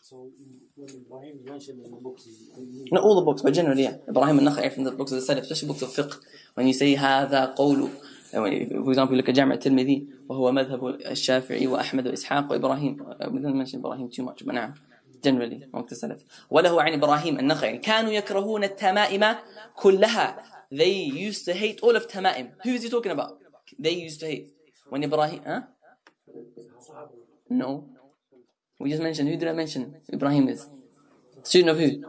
So 0.02 0.30
when 0.76 0.88
Ibrahim 0.88 1.36
mentioned 1.48 1.80
in 1.84 1.90
the 1.90 1.96
books, 1.96 2.24
he- 2.24 2.88
Not 2.92 3.02
all 3.02 3.14
the 3.16 3.22
books, 3.22 3.40
but 3.42 3.54
generally, 3.54 3.84
yeah. 3.84 3.96
Ibrahim 4.08 4.40
al-Nakhai 4.40 4.72
from 4.74 4.84
the 4.84 4.92
books 4.92 5.12
of 5.12 5.26
the 5.26 5.34
Salaf, 5.34 5.40
especially 5.42 5.68
books 5.68 5.82
of 5.82 5.90
fiqh. 5.90 6.14
When 6.54 6.66
you 6.66 6.74
say 6.74 6.94
هذا 6.96 7.54
قول 7.56 7.90
for 8.34 8.90
example, 8.90 9.16
look 9.16 9.28
at 9.28 9.34
جامع 9.34 9.54
الترمذي 9.54 10.08
وهو 10.28 10.52
مذهب 10.52 10.84
الشافعي 11.06 11.66
وأحمد 11.66 12.06
وإسحاق 12.08 12.50
وإبراهيم. 12.50 12.96
We 13.30 13.38
don't 13.40 13.56
mention 13.56 13.78
Ibrahim 13.78 14.10
too 14.10 14.22
much, 14.24 14.44
but 14.44 14.54
نعم. 14.54 14.74
Generally, 15.22 15.64
amongst 15.72 16.00
the 16.00 16.06
Salaf. 16.08 16.20
وله 16.50 16.82
عن 16.82 16.92
إبراهيم 17.00 17.38
النخعي 17.38 17.78
كانوا 17.78 18.12
يكرهون 18.12 18.64
التمائم 18.64 19.36
كلها. 19.76 20.36
They 20.70 20.92
used 20.92 21.44
to 21.46 21.54
hate 21.54 21.80
all 21.80 21.96
of 21.96 22.08
Tamaim. 22.08 22.50
Who 22.62 22.70
is 22.70 22.82
he 22.82 22.90
talking 22.90 23.12
about? 23.12 23.38
They 23.78 23.92
used 23.92 24.20
to 24.20 24.26
hate. 24.26 24.50
When 24.88 25.02
Ibrahim, 25.02 25.40
huh? 25.46 25.62
No. 27.48 27.88
We 28.78 28.90
just 28.90 29.02
mentioned, 29.02 29.28
who 29.28 29.36
did 29.36 29.48
I 29.48 29.52
mention? 29.52 29.96
Ibrahim 30.12 30.48
is. 30.48 30.66
Student 31.42 31.70
of 31.70 31.78
who? 31.78 32.04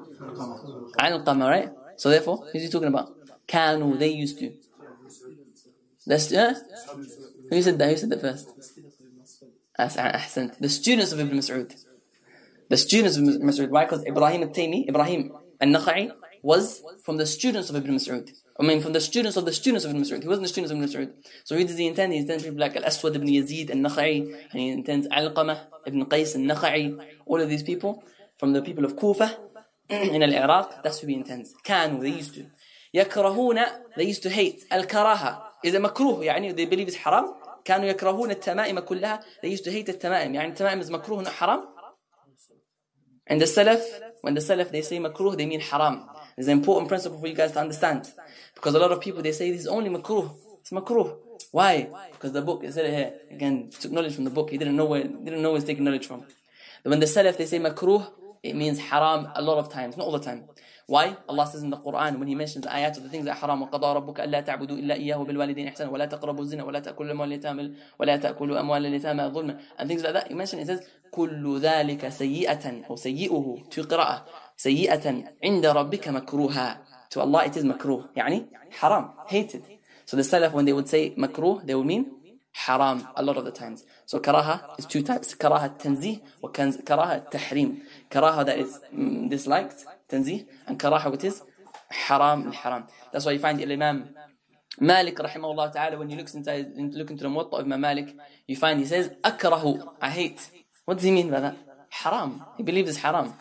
Al-Qama, 0.99 1.49
right? 1.49 1.69
So 1.97 2.10
therefore, 2.10 2.47
who's 2.51 2.63
he 2.63 2.69
talking 2.69 2.88
about? 2.88 3.15
Kanu, 3.47 3.97
they 3.97 4.10
used 4.10 4.39
to. 4.39 4.51
That's, 6.06 6.32
yeah? 6.32 6.54
Who 7.49 7.62
said 7.62 7.78
that? 7.80 7.89
Who 7.89 7.97
said 7.97 8.10
that 8.10 8.21
first? 8.21 8.49
As- 9.78 9.97
Ahsant. 9.97 10.58
The 10.60 10.69
students 10.69 11.12
of 11.12 11.19
Ibn 11.19 11.38
Mas'ud. 11.38 11.86
The 12.69 12.78
students 12.78 13.17
of 13.17 13.23
Ibn 13.23 13.41
Mas'ud. 13.47 13.69
Why? 13.69 13.86
Because 13.86 14.04
Ibrahim 14.06 14.43
al-Taymi, 14.43 14.89
Ibrahim 14.89 15.32
al-Nakha'i, 15.62 16.12
was 16.41 16.82
from 17.04 17.17
the 17.17 17.25
students 17.25 17.69
of 17.69 17.75
Ibn 17.75 17.91
Mas'ud. 17.95 18.30
I 18.60 18.63
mean, 18.63 18.82
from 18.82 18.93
the 18.93 19.01
students 19.01 19.36
of 19.36 19.45
the 19.45 19.51
students 19.54 19.84
of 19.86 19.91
Ibn 19.91 20.01
Mas'ud. 20.01 20.21
He 20.21 20.28
wasn't 20.28 20.45
the 20.45 20.49
students 20.49 20.71
of 20.71 20.78
Ibn 20.78 20.88
Mas'ud. 20.88 21.13
So 21.43 21.56
who 21.58 21.63
does 21.63 21.78
he 21.78 21.88
intend? 21.88 22.13
He 22.13 22.19
intends 22.19 22.43
people 22.43 22.60
like 22.60 22.75
Al-Aswad 22.75 23.15
ibn 23.15 23.28
Yazid 23.28 23.69
al-Nakha'i, 23.69 24.17
and 24.51 24.60
he 24.60 24.69
intends 24.69 25.08
Al-Qamah 25.12 25.60
ibn 25.86 26.06
Qais 26.06 26.36
al-Nakha'i, 26.36 26.97
all 27.25 27.41
of 27.41 27.49
these 27.49 27.63
people 27.63 28.04
from 28.39 28.54
the 28.54 28.62
people 28.62 28.86
of 28.86 28.95
Kufa 28.95 29.38
in 29.89 30.23
Al-Iraq. 30.23 30.84
That's 30.84 30.99
who 30.99 31.08
he 31.08 31.15
intends. 31.15 31.54
كانوا, 31.63 32.01
they 32.01 32.10
used 32.10 32.36
to. 32.36 32.45
يكرهون, 32.95 33.65
they 33.97 34.06
used 34.06 34.23
to 34.23 34.30
hate. 34.30 34.63
Al-Karaha 34.71 35.41
is 35.63 35.73
a 35.73 35.80
makruh, 35.80 36.23
يعني 36.23 36.56
they 36.56 36.65
believe 36.65 36.88
it's 36.88 36.97
haram. 36.97 37.34
كانوا 37.65 37.93
يكرهون 37.93 38.32
التمائم 38.32 38.80
كلها. 38.80 39.19
They 39.41 39.49
used 39.49 39.63
to 39.63 39.71
hate 39.71 39.89
التمائم. 39.89 40.34
يعني 40.34 40.47
التمائم 40.49 40.82
is 40.82 40.89
makruh, 40.89 41.23
not 41.23 41.34
haram. 41.34 41.67
And 43.31 43.40
the 43.40 43.47
Salaf, 43.47 43.81
when 44.23 44.35
the 44.35 44.40
Salaf 44.40 44.73
they 44.73 44.83
say 44.83 44.99
makruh, 44.99 45.37
they 45.37 45.47
mean 45.47 45.61
haram. 45.61 46.05
It's 46.37 46.49
an 46.49 46.59
important 46.59 46.88
principle 46.88 47.21
for 47.21 47.29
you 47.29 47.35
guys 47.35 47.53
to 47.53 47.61
understand. 47.61 48.11
Because 48.57 48.75
a 48.75 48.79
lot 48.81 48.90
of 48.90 49.01
people 49.01 49.23
they 49.23 49.31
say 49.31 49.53
this 49.53 49.62
is 49.62 49.66
only 49.69 49.88
makruh. 49.88 50.35
It's 50.61 50.71
makruh. 50.71 51.16
Why? 51.53 51.88
Because 52.11 52.33
the 52.33 52.43
book, 52.43 52.64
it 52.64 52.75
said 52.75 52.87
it 52.87 52.95
here. 52.95 53.12
Again, 53.31 53.71
took 53.71 53.93
knowledge 53.93 54.16
from 54.16 54.25
the 54.25 54.31
book. 54.31 54.51
He 54.51 54.59
didn't 54.59 54.75
know 54.75 54.85
where 54.85 55.05
didn't 55.05 55.43
know 55.43 55.53
where 55.53 55.61
he's 55.61 55.66
taking 55.66 55.85
knowledge 55.85 56.09
from. 56.09 56.25
When 56.83 56.99
the 56.99 57.07
Salaf 57.07 57.37
they 57.37 57.47
say 57.47 57.61
makruh, 57.61 58.05
it 58.43 58.57
means 58.57 58.81
haram 58.81 59.29
a 59.37 59.43
lot 59.43 59.59
of 59.59 59.73
times, 59.73 59.97
not 59.97 60.07
all 60.07 60.12
the 60.12 60.19
time. 60.19 60.45
Why? 60.89 61.17
Allah 61.28 61.47
says 61.47 61.63
in 61.63 61.69
the 61.69 61.78
Quran 61.78 62.19
when 62.19 62.28
He 62.28 62.36
mentions 62.36 62.65
the 62.65 62.71
ayat 62.71 62.97
of 62.97 63.04
the 63.04 63.10
things 63.10 63.25
that 63.25 63.38
are 63.38 63.39
haram 63.39 63.62
وَقَضَى 63.67 63.95
رَبُّكَ 63.95 64.19
أَلَّا 64.19 64.41
تَعْبُدُوا 64.45 64.78
إِلَّا 64.78 64.95
إِيَّاهُ 64.95 65.17
وَبِالْوَالِدَيْنِ 65.17 65.67
إِحْسَانًا 65.67 65.89
وَلَا 65.89 66.06
تَقْرَبُوا 66.06 66.43
الزِّنَا 66.43 66.63
وَلَا 66.63 66.80
تَأْكُلُوا 66.80 67.12
أَمْوَالَ 67.12 67.28
الْيَتَامَى 67.34 67.71
وَلَا 67.99 68.17
تَأْكُلوا 68.17 68.60
أَمْوَالَ 68.60 68.86
الْيَتَامَى 68.86 69.34
ظُلْمًا 69.34 69.60
and 69.80 69.89
things 69.89 70.04
like 70.04 70.13
that. 70.13 70.28
He 70.28 70.34
mentioned 70.34 70.62
it 70.62 70.67
says 70.67 70.82
كل 71.15 71.60
ذلك 71.60 72.10
سيئة 72.10 72.86
أو 72.89 72.95
سيئه 72.95 73.63
في 73.71 73.82
قراءة 73.82 74.25
سيئة 74.58 75.23
عند 75.43 75.65
ربك 75.65 76.08
مكروها 76.08 76.82
to 77.10 77.21
Allah 77.21 77.45
it 77.45 77.56
is 77.56 77.63
makruh 77.63 78.10
يعني 78.15 78.45
haram 78.82 79.12
hated 79.28 79.63
so 80.06 80.17
the 80.17 80.23
Salaf 80.23 80.51
when 80.51 80.65
they 80.65 80.73
would 80.73 80.89
say 80.89 81.13
makruh 81.15 81.65
they 81.65 81.73
would 81.73 81.86
mean 81.86 82.12
haram 82.51 83.08
a 83.15 83.23
lot 83.23 83.38
of 83.38 83.45
the 83.45 83.51
times 83.51 83.86
so 84.06 84.19
karaha 84.19 84.62
is 84.78 84.86
two 84.86 85.01
types 85.01 85.36
karaha 85.36 85.78
tanzih 85.78 86.21
or 86.41 86.51
karaha 86.51 87.30
tahrim 87.32 87.82
karaha 88.10 88.45
that 88.45 88.58
is 88.60 88.80
mm, 88.93 89.30
disliked 89.30 89.86
tanzih 90.10 90.45
and 90.67 90.80
karaha 90.80 91.12
which 91.12 91.23
is 91.23 91.41
haram 91.89 92.51
haram 92.51 92.84
that's 93.12 93.25
why 93.25 93.32
you 93.32 93.39
find 93.39 93.62
Imam 93.62 94.10
Malik 94.80 95.17
rahimahullah 95.17 95.71
ta'ala 95.73 95.97
when 95.97 96.10
you 96.10 96.17
look 96.17 96.34
into, 96.34 96.51
look 96.97 97.10
into 97.10 97.23
the 97.23 97.30
Muwatta 97.30 97.54
of 97.60 97.65
Imam 97.65 97.82
Malik 97.82 98.15
you 98.47 98.56
find 98.56 98.80
he 98.80 98.86
says 98.86 99.12
akrahu 99.23 99.71
I 100.01 100.10
hate 100.10 100.49
what 100.86 100.95
does 100.95 101.04
he 101.04 101.12
mean 101.12 101.30
by 101.30 101.39
that 101.39 101.56
haram 101.89 102.43
he 102.58 102.63
believes 102.63 102.89
it's 102.89 102.99
haram 102.99 103.34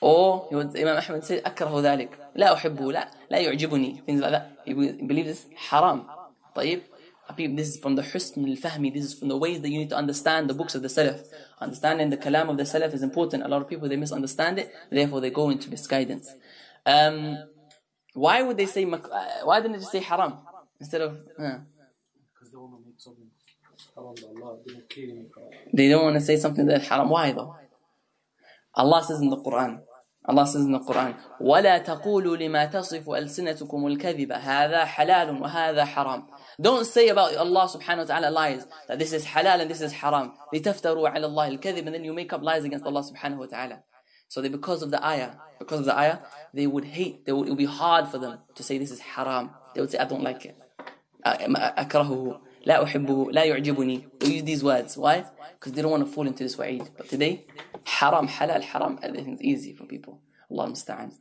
or 0.00 0.46
he 0.50 0.54
would, 0.54 0.76
Imam 0.76 0.96
Ahmad 0.96 1.24
said 1.24 1.42
akrahu 1.44 1.82
ذلك 1.82 2.10
لا 2.36 2.52
أحبه 2.54 2.92
لا 2.92 3.10
لا 3.30 3.38
يعجبني 3.38 4.02
things 4.06 4.20
like 4.20 4.30
that 4.30 4.58
he 4.64 4.72
believes 4.74 5.30
it's 5.30 5.46
haram 5.70 6.06
طيب 6.54 6.82
this 7.36 7.68
is 7.68 7.76
from 7.78 7.94
the 7.94 8.02
husn 8.02 8.48
al-fahmi 8.48 8.92
this 8.92 9.04
is 9.04 9.14
from 9.14 9.28
the 9.28 9.36
ways 9.36 9.60
that 9.60 9.68
you 9.68 9.78
need 9.78 9.90
to 9.90 9.96
understand 9.96 10.48
the 10.48 10.54
books 10.54 10.74
of 10.74 10.82
the 10.82 10.88
Salaf 10.88 11.20
understanding 11.62 12.10
the 12.10 12.16
kalam 12.16 12.48
of 12.50 12.56
the 12.56 12.62
Salaf 12.64 12.92
is 12.94 13.02
important 13.02 13.42
a 13.44 13.48
lot 13.48 13.60
of 13.62 13.68
people 13.68 13.88
they 13.88 13.96
misunderstand 13.96 14.58
it 14.58 14.72
therefore 14.90 15.20
they 15.20 15.30
go 15.30 15.50
into 15.50 15.70
misguidance 15.70 16.28
um, 16.86 17.36
why 18.14 18.42
would 18.42 18.56
they 18.56 18.66
say 18.66 18.84
mak- 18.84 19.10
uh, 19.12 19.24
why 19.44 19.60
didn't 19.60 19.72
they 19.72 19.78
just 19.78 19.92
say 19.92 20.00
haram 20.00 20.38
instead 20.80 21.00
of 21.00 21.12
uh, 21.38 21.58
because 22.32 22.50
they 22.52 22.56
want 22.56 22.72
to 22.74 22.86
make 22.86 23.00
something 23.00 23.28
haram 23.94 24.14
that 24.14 24.42
Allah 24.42 24.58
didn't 24.66 24.88
clearly 24.90 25.14
make 25.14 25.30
haram. 25.36 25.50
they 25.72 25.88
don't 25.88 26.04
want 26.04 26.16
to 26.16 26.20
say 26.20 26.36
something 26.36 26.66
that's 26.66 26.88
haram 26.88 27.08
why 27.10 27.32
though 27.32 27.54
Allah 28.74 29.02
says 29.02 29.20
in 29.20 29.30
the 29.30 29.36
Quran 29.36 29.80
Allah 30.24 30.46
says 30.46 30.62
in 30.64 30.72
the 30.72 30.80
Quran 30.80 31.14
ولا 31.40 31.78
تقولوا 31.78 32.36
لما 32.36 32.64
تصف 32.64 33.10
ألسنتكم 33.10 33.86
الكذب 33.86 34.32
هذا 34.32 34.84
حلال 34.84 35.42
وهذا 35.42 35.84
حرام 35.84 36.26
Don't 36.60 36.84
say 36.84 37.08
about 37.08 37.34
Allah 37.36 37.68
subhanahu 37.68 37.98
wa 37.98 38.04
ta'ala 38.04 38.30
lies 38.30 38.66
that 38.88 38.98
this 38.98 39.12
is 39.12 39.24
halal 39.24 39.60
and 39.60 39.70
this 39.70 39.80
is 39.80 39.92
haram 39.92 40.32
لتفتروا 40.54 41.08
على 41.08 41.26
الله 41.26 41.60
الكذب 41.60 41.86
and 41.86 41.94
then 41.94 42.04
you 42.04 42.12
make 42.12 42.32
up 42.32 42.42
lies 42.42 42.64
against 42.64 42.84
Allah 42.84 43.02
subhanahu 43.02 43.38
wa 43.38 43.46
ta'ala 43.46 43.82
So 44.28 44.42
they, 44.42 44.50
because 44.50 44.82
of 44.82 44.90
the 44.90 45.04
ayah, 45.04 45.30
because 45.58 45.80
of 45.80 45.86
the 45.86 45.98
ayah, 45.98 46.18
they 46.52 46.66
would 46.66 46.84
hate, 46.84 47.24
they 47.24 47.32
would, 47.32 47.46
it 47.46 47.50
would 47.50 47.58
be 47.58 47.64
hard 47.64 48.08
for 48.08 48.18
them 48.18 48.38
to 48.56 48.62
say 48.62 48.76
this 48.76 48.90
is 48.90 49.00
haram. 49.00 49.50
They 49.74 49.80
would 49.80 49.90
say, 49.90 49.98
I 49.98 50.04
don't 50.04 50.22
like 50.22 50.44
it. 50.44 50.56
أكرهه 51.24 52.40
لا 52.66 52.84
أحبه 52.84 53.32
لا 53.32 53.44
يعجبني. 53.44 54.20
They 54.20 54.26
use 54.34 54.42
these 54.44 54.62
words. 54.62 54.96
Why? 54.96 55.24
Because 55.58 55.72
they 55.72 55.82
don't 55.82 55.90
want 55.90 56.06
to 56.06 56.12
fall 56.12 56.26
into 56.26 56.44
this 56.44 56.56
wa'id. 56.56 56.90
But 56.96 57.08
today, 57.08 57.46
haram, 57.84 58.28
halal, 58.28 58.60
haram, 58.60 58.98
everything's 59.02 59.42
easy 59.42 59.72
for 59.72 59.84
people. 59.86 60.20
الله 60.53 60.65
المستعان. 60.65 61.11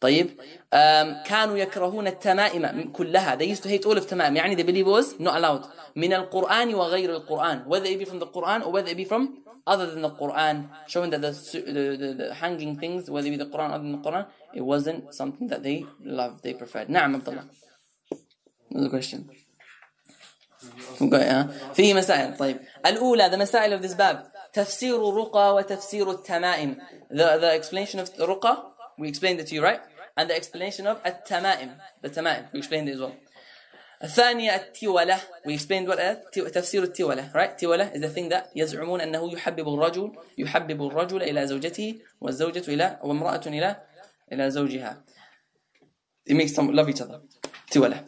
طيب 0.00 0.30
um, 0.30 1.26
كانوا 1.26 1.56
يكرهون 1.56 2.06
التمائم 2.06 2.92
كلها. 2.92 3.36
They 3.36 3.46
used 3.46 3.62
to 3.62 3.68
hate 3.68 3.84
all 3.84 3.96
of 3.96 4.06
تمائم. 4.06 4.36
يعني 4.36 4.56
they 4.56 4.62
believe 4.62 4.86
was 4.86 5.20
not 5.20 5.36
allowed. 5.36 5.66
من 5.96 6.12
القرآن 6.12 6.74
وغير 6.74 7.16
القرآن. 7.16 7.66
Whether 7.66 7.86
it 7.86 7.98
be 7.98 8.04
from 8.04 8.18
the 8.18 8.26
Quran 8.26 8.64
or 8.64 8.72
whether 8.72 8.88
it 8.88 8.96
be 8.96 9.04
from 9.04 9.42
other 9.66 9.86
than 9.90 10.02
the 10.02 10.10
Quran, 10.10 10.68
showing 10.86 11.10
that 11.10 11.20
the, 11.20 11.32
the, 11.32 11.96
the, 11.96 12.14
the 12.14 12.34
hanging 12.34 12.78
things, 12.78 13.10
whether 13.10 13.26
it 13.26 13.32
be 13.32 13.36
the 13.36 13.46
Quran 13.46 13.70
or 13.70 13.74
other 13.74 13.82
than 13.82 14.00
the 14.00 14.08
Quran, 14.08 14.26
it 14.54 14.62
wasn't 14.62 15.12
something 15.12 15.48
that 15.48 15.62
they 15.64 15.84
loved, 16.04 16.42
they 16.44 16.54
preferred. 16.54 16.88
نعم 16.88 17.16
عبد 17.16 17.28
الله. 17.28 17.44
Another 18.70 18.88
question. 18.88 19.28
فيه 21.74 21.94
مسائل 21.94 22.36
طيب 22.36 22.60
الأولى 22.86 23.30
the 23.30 23.36
مسائل 23.36 23.78
of 23.78 23.82
this 23.82 23.94
bab 23.94 24.16
تفسير 24.52 25.08
الرقى 25.08 25.54
وتفسير 25.54 26.10
التمائم 26.10 26.76
the, 27.10 27.38
the 27.38 27.52
explanation 27.52 28.00
of 28.00 28.20
الرقى 28.20 28.75
we 28.99 29.07
explained 29.07 29.39
it 29.39 29.47
to 29.47 29.55
you 29.55 29.63
right 29.63 29.81
and 30.17 30.29
the 30.29 30.35
explanation 30.35 30.87
of 30.87 30.97
التمائم 31.05 31.69
the 32.03 32.09
تمائم 32.09 32.45
we 32.53 32.59
explained 32.59 32.89
it 32.89 32.95
as 32.95 33.01
well 33.01 33.13
الثانية 34.03 34.55
التولة 34.55 35.19
we 35.45 35.53
explained 35.53 35.87
what 35.87 35.99
تفسير 36.33 36.83
التولة 36.83 37.31
right 37.33 37.59
تولة 37.61 37.93
is 37.93 38.01
the 38.01 38.09
thing 38.09 38.29
that 38.29 38.45
يزعمون 38.55 39.01
أنه 39.01 39.33
يحبب 39.33 39.73
الرجل 39.73 40.11
يحبب 40.37 40.87
الرجل 40.87 41.23
إلى 41.23 41.47
زوجته 41.47 41.99
والزوجة 42.21 42.63
إلى 42.67 42.99
وامرأة 43.03 43.41
إلى 43.47 43.81
إلى 44.33 44.51
زوجها 44.51 45.03
it 46.29 46.33
makes 46.33 46.53
them 46.53 46.71
love 46.71 46.89
each 46.89 47.01
other 47.01 47.21
تولة 47.71 48.05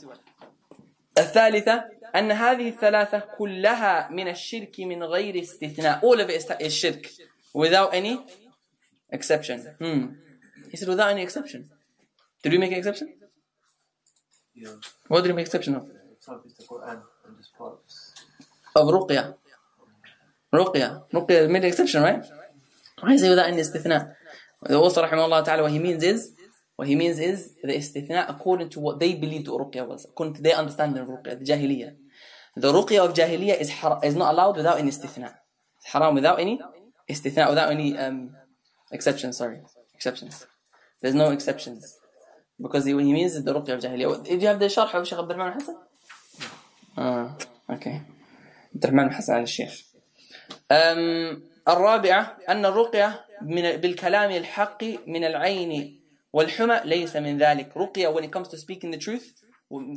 الثالثة 1.18 1.84
أن 2.16 2.32
هذه 2.32 2.70
الثلاثة 2.70 3.20
كلها 3.38 4.10
من 4.12 4.28
الشرك 4.28 4.80
من 4.80 5.04
غير 5.04 5.42
استثناء 5.42 6.00
all 6.00 6.20
of 6.20 6.30
it 6.30 6.62
is 6.62 6.74
shirk 6.74 7.08
without 7.54 7.94
any 7.94 8.20
exception 9.12 9.60
hmm. 9.80 10.06
He 10.71 10.77
said, 10.77 10.89
without 10.89 11.11
any 11.11 11.23
exception. 11.23 11.71
Did 12.43 12.53
we 12.53 12.59
make 12.59 12.73
an 12.73 12.79
exception? 12.79 13.15
Yeah. 14.55 14.71
What 15.09 15.23
did 15.23 15.31
we 15.31 15.37
make 15.37 15.47
exception 15.47 15.75
of? 15.77 15.89
Of 18.77 18.87
ruqya. 18.89 19.35
Ruqya. 20.53 21.11
Ruqya 21.13 21.51
made 21.51 21.65
an 21.65 21.69
exception, 21.69 22.03
right? 22.03 22.25
Why 23.01 23.13
is 23.13 23.23
it 23.23 23.29
without 23.31 23.47
any 23.49 23.63
istithna? 23.63 24.15
The 24.63 24.79
author, 24.79 25.03
rahimahullah 25.03 25.45
ta'ala, 25.45 25.63
what 25.63 25.73
he 25.73 25.79
means 25.79 26.03
is, 26.03 26.35
what 26.77 26.89
he 26.89 26.97
means 26.97 27.19
is 27.19 27.55
the 27.63 27.73
istithna 27.73 28.29
according 28.29 28.69
to 28.71 28.81
what 28.81 28.99
they 28.99 29.15
believed 29.15 29.47
ruqya 29.47 29.87
was, 29.87 30.05
according 30.05 30.35
to 30.35 30.43
their 30.43 30.57
understanding 30.57 31.03
of 31.03 31.09
ruqya, 31.09 31.39
the 31.39 31.45
jahiliyyah. 31.45 31.95
The 32.57 32.73
ruqya 32.73 33.05
of 33.05 33.15
jahiliyyah 33.15 33.61
is, 33.61 33.71
har- 33.71 34.01
is 34.03 34.17
not 34.17 34.35
allowed 34.35 34.57
without 34.57 34.79
any 34.79 34.91
istithna. 34.91 35.35
It's 35.77 35.93
haram 35.93 36.15
without 36.15 36.41
any 36.41 36.61
istithna, 37.09 37.49
without 37.49 37.71
any 37.71 37.97
um, 37.97 38.31
exception, 38.91 39.33
sorry. 39.33 39.61
Exceptions. 39.95 40.47
There's 41.01 41.15
no 41.15 41.31
exceptions. 41.31 41.99
Because 42.61 42.85
he, 42.85 42.91
he 42.91 43.13
means 43.13 43.43
the 43.43 43.55
ruqya 43.55 43.75
of 43.75 43.81
jahiliyyah. 43.81 44.25
Did 44.25 44.43
you 44.43 44.49
have 44.49 44.59
the 44.59 44.67
sharh 44.67 44.93
of 44.95 45.07
Shaykh 45.07 45.19
Abdurrahman 45.19 45.53
Hassan? 45.55 45.77
Ah, 46.97 47.37
okay. 47.71 48.03
Abdurrahman 48.75 49.13
Hassan 49.13 49.39
al 49.39 49.47
Sheikh. 49.47 49.85
أم 50.71 51.43
الرابعة 51.69 52.37
أن 52.49 52.67
الرقية 52.67 53.25
من 53.43 53.77
بالكلام 53.77 54.31
الحق 54.31 54.85
من 55.07 55.25
العين 55.25 56.01
والحمى 56.33 56.81
ليس 56.85 57.17
من 57.17 57.39
ذلك 57.39 57.77
رقية 57.77 58.09
when 58.09 58.25
it 58.25 58.33
comes 58.33 58.49
to 58.49 58.59
speaking 58.59 58.91
the 58.91 58.99
truth 58.99 59.33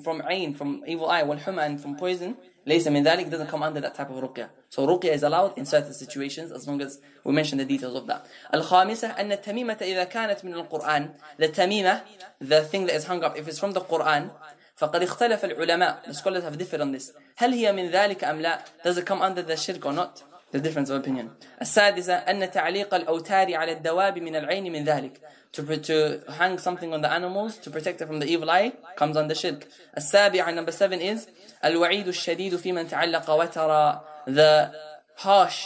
from 0.04 0.22
عين 0.22 0.54
from 0.54 0.84
evil 0.88 1.10
eye 1.10 1.24
والحمى 1.24 1.66
and 1.66 1.82
from 1.82 1.96
poison 1.96 2.36
ليس 2.67 2.89
من 2.89 3.03
ذلك 3.03 3.31
doesn't 3.31 3.51
come 3.51 3.63
under 3.63 3.81
that 3.81 3.95
type 3.95 4.11
of 4.11 4.19
رقية 4.19 4.51
so 4.71 4.79
رقية 4.81 5.17
is 5.17 5.23
allowed 5.23 5.57
in 5.57 5.65
certain 5.65 5.93
situations 5.93 6.53
as 6.53 6.67
long 6.67 6.81
as 6.81 6.99
we 7.25 7.33
mention 7.33 7.59
the 7.59 7.65
details 7.65 7.95
of 7.95 8.07
that 8.07 8.27
الخامسة 8.55 9.09
أن 9.09 9.33
التميمة 9.33 9.79
إذا 9.83 10.05
كانت 10.05 10.45
من 10.45 10.55
القرآن 10.55 11.11
the 11.41 11.47
تميمة 11.47 12.01
the 12.43 12.63
thing 12.63 12.87
that 12.87 12.95
is 12.95 13.05
hung 13.05 13.23
up 13.23 13.37
if 13.39 13.49
it's 13.49 13.59
from 13.59 13.73
the 13.73 13.81
Quran 13.81 14.31
فقد 14.77 15.03
اختلف 15.03 15.45
العلماء 15.45 16.03
the 16.07 16.15
scholars 16.15 16.43
have 16.43 16.59
differed 16.59 16.81
on 16.81 16.93
this 16.93 17.13
هل 17.37 17.53
هي 17.53 17.73
من 17.73 17.91
ذلك 17.91 18.25
أم 18.25 18.41
لا 18.41 18.65
does 18.85 18.99
it 18.99 19.07
come 19.07 19.23
under 19.23 19.43
the 19.43 19.57
shirk 19.57 19.87
or 19.87 19.93
not 19.93 20.23
the 20.53 20.59
difference 20.59 20.91
of 20.91 20.97
opinion 20.97 21.29
السادسة 21.63 22.15
أن 22.15 22.51
تعليق 22.51 22.95
الأوتار 22.95 23.55
على 23.55 23.73
الدواب 23.73 24.19
من 24.19 24.37
العين 24.37 24.73
من 24.73 24.85
ذلك 24.85 25.21
to, 25.53 25.77
to 25.79 26.21
hang 26.33 26.59
something 26.59 26.93
on 26.93 27.01
the 27.01 27.11
animals 27.11 27.57
to 27.59 27.71
protect 27.71 28.01
it 28.01 28.07
from 28.07 28.21
the 28.21 28.27
evil 28.27 28.51
eye 28.51 28.73
comes 28.97 29.17
under 29.17 29.35
shirk 29.35 29.67
السابعة 29.97 30.55
number 30.55 30.73
seven 30.73 31.01
is 31.01 31.27
الوعيد 31.65 32.09
الشديد 32.09 32.57
في 32.57 32.73
من 32.73 32.89
تعلق 32.89 33.31
وترى 33.31 34.01
the 34.29 34.73
harsh 35.17 35.65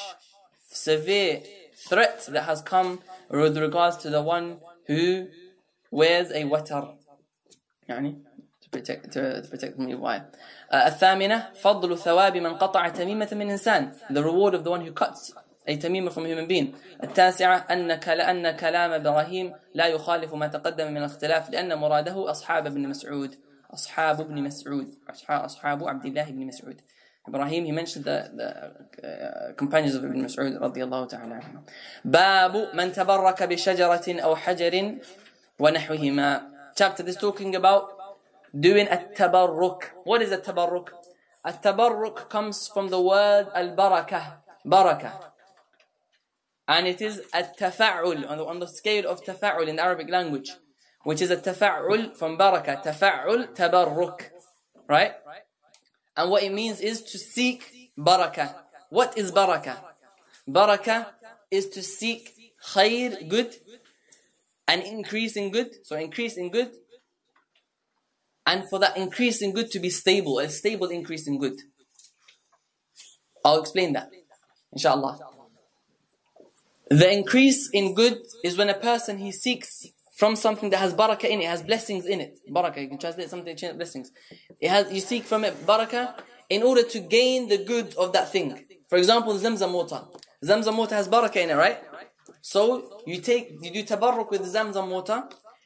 severe 0.72 1.42
threat 1.88 2.26
that 2.28 2.44
has 2.44 2.62
come 2.62 3.00
with 3.30 3.56
regards 3.58 3.96
to 3.96 4.10
the 4.10 4.22
one 4.22 4.58
who 4.86 5.26
wears 5.90 6.30
a 6.30 6.44
watar 6.44 6.94
يعني 7.88 8.14
to 8.62 8.68
protect 8.70 9.12
to, 9.12 9.42
to 9.42 9.48
protect 9.48 9.76
from 9.76 9.88
evil 9.88 10.06
eye. 10.06 10.22
Uh, 10.70 10.86
الثامنة 10.86 11.52
فضل 11.54 11.98
ثواب 11.98 12.36
من 12.36 12.54
قطع 12.58 12.88
تميمة 12.88 13.28
من 13.32 13.50
إنسان 13.50 13.92
the 14.10 14.22
reward 14.22 14.54
of 14.54 14.62
the 14.64 14.70
one 14.70 14.80
who 14.82 14.92
cuts 14.92 15.32
a 15.67 15.75
تميمة 15.75 16.11
from 16.11 16.25
human 16.25 16.47
being 16.47 16.75
التاسعة 17.03 17.57
أن 17.71 17.95
كلا 17.95 18.31
أن 18.31 18.51
كلام 18.51 18.91
إبراهيم 18.91 19.53
لا 19.73 19.85
يخالف 19.85 20.33
ما 20.33 20.47
تقدم 20.47 20.91
من 20.91 20.97
الاختلاف 20.97 21.49
لأن 21.49 21.75
مراده 21.75 22.31
أصحاب 22.31 22.65
ابن 22.65 22.89
مسعود 22.89 23.35
أصحاب 23.73 24.21
ابن 24.21 24.43
مسعود 24.43 24.95
أصحاب, 25.29 25.87
عبد 25.87 26.05
الله 26.05 26.23
بن 26.23 26.47
مسعود 26.47 26.81
Ibrahim, 27.27 27.65
he 27.65 27.71
mentioned 27.71 28.05
the, 28.05 28.29
the 28.39 28.49
uh, 29.07 29.53
companions 29.53 29.95
of 29.95 30.05
Ibn 30.05 30.21
Mas'ud 30.21 30.61
radiallahu 30.61 31.09
ta'ala 31.09 31.41
anhu. 31.41 31.59
باب 32.05 32.75
من 32.75 32.91
تبرك 32.91 33.43
بشجرة 33.43 34.21
أو 34.21 34.35
حجر 34.35 34.95
ونحوهما. 35.59 36.41
Chapter 36.75 37.03
is 37.07 37.17
talking 37.17 37.55
about 37.55 37.97
doing 38.53 38.87
التبرك. 38.87 39.91
What 40.05 40.21
is 40.21 40.31
التبرك? 40.31 40.91
التبرك 41.47 42.29
comes 42.29 42.67
from 42.67 42.89
the 42.89 43.01
word 43.01 43.47
البركة. 43.55 44.37
بركة. 44.65 45.34
and 46.67 46.87
it 46.87 47.01
is 47.01 47.21
a 47.33 47.43
tafa'ul 47.43 48.29
on 48.29 48.37
the, 48.37 48.45
on 48.45 48.59
the 48.59 48.67
scale 48.67 49.07
of 49.07 49.23
tafa'ul 49.23 49.67
in 49.67 49.75
the 49.75 49.83
Arabic 49.83 50.09
language, 50.09 50.51
which 51.03 51.21
is 51.21 51.31
a 51.31 51.37
tafa'ul 51.37 52.15
from 52.17 52.37
baraka, 52.37 52.81
tafa'ul 52.83 53.55
tabarruk, 53.55 54.29
right? 54.87 55.13
And 56.17 56.31
what 56.31 56.43
it 56.43 56.53
means 56.53 56.79
is 56.81 57.03
to 57.03 57.17
seek 57.17 57.91
baraka. 57.97 58.55
What 58.89 59.17
is 59.17 59.31
baraka? 59.31 59.83
Baraka 60.47 61.13
is 61.51 61.69
to 61.69 61.83
seek 61.83 62.31
khair, 62.73 63.27
good, 63.27 63.55
and 64.67 64.81
increase 64.81 65.35
in 65.35 65.51
good, 65.51 65.69
so 65.83 65.95
increase 65.95 66.37
in 66.37 66.49
good, 66.49 66.71
and 68.47 68.63
for 68.69 68.79
that 68.79 68.97
increase 68.97 69.41
in 69.41 69.51
good 69.53 69.69
to 69.71 69.79
be 69.79 69.89
stable, 69.89 70.39
a 70.39 70.49
stable 70.49 70.87
increase 70.87 71.27
in 71.27 71.39
good. 71.39 71.59
I'll 73.43 73.59
explain 73.59 73.93
that, 73.93 74.09
inshallah. 74.71 75.34
The 76.89 77.11
increase 77.11 77.69
in 77.71 77.95
good 77.95 78.19
is 78.43 78.57
when 78.57 78.69
a 78.69 78.73
person 78.73 79.17
he 79.17 79.31
seeks 79.31 79.87
from 80.15 80.35
something 80.35 80.69
that 80.69 80.77
has 80.77 80.93
barakah 80.93 81.25
in 81.25 81.41
it, 81.41 81.47
has 81.47 81.61
blessings 81.63 82.05
in 82.05 82.21
it. 82.21 82.37
Barakah, 82.49 82.81
you 82.81 82.87
can 82.87 82.97
translate 82.97 83.29
something 83.29 83.57
blessings. 83.75 84.11
It 84.59 84.69
has 84.69 84.91
you 84.91 85.01
seek 85.01 85.23
from 85.23 85.43
it 85.43 85.65
barakah 85.65 86.13
in 86.49 86.63
order 86.63 86.83
to 86.83 86.99
gain 86.99 87.49
the 87.49 87.57
good 87.57 87.95
of 87.95 88.13
that 88.13 88.31
thing. 88.31 88.63
For 88.87 88.97
example, 88.97 89.33
Zamzam 89.33 89.71
water. 89.73 90.01
Zamzam 90.43 90.77
water 90.77 90.95
has 90.95 91.07
barakah 91.07 91.37
in 91.37 91.49
it, 91.49 91.55
right? 91.55 91.79
So 92.41 93.01
you 93.07 93.19
take 93.19 93.57
you 93.61 93.71
do 93.71 93.83
tabarruk 93.83 94.29
with 94.29 94.41
Zamzam 94.41 94.89
water 94.89 95.23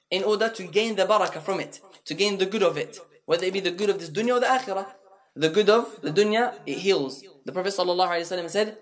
in 0.09 0.23
order 0.23 0.49
to 0.49 0.63
gain 0.63 0.95
the 0.95 1.05
barakah 1.05 1.41
from 1.41 1.59
it, 1.59 1.81
to 2.05 2.13
gain 2.13 2.37
the 2.37 2.45
good 2.45 2.63
of 2.63 2.77
it. 2.77 2.97
Whether 3.25 3.45
it 3.45 3.53
be 3.53 3.59
the 3.59 3.71
good 3.71 3.89
of 3.89 3.99
this 3.99 4.09
dunya 4.09 4.37
or 4.37 4.39
the 4.39 4.47
akhirah. 4.47 4.87
The 5.35 5.49
good 5.49 5.69
of 5.69 6.01
the 6.01 6.09
dunya, 6.11 6.55
it 6.65 6.79
heals. 6.79 7.23
The 7.45 7.51
Prophet 7.51 7.73
ﷺ 7.73 8.49
said, 8.49 8.77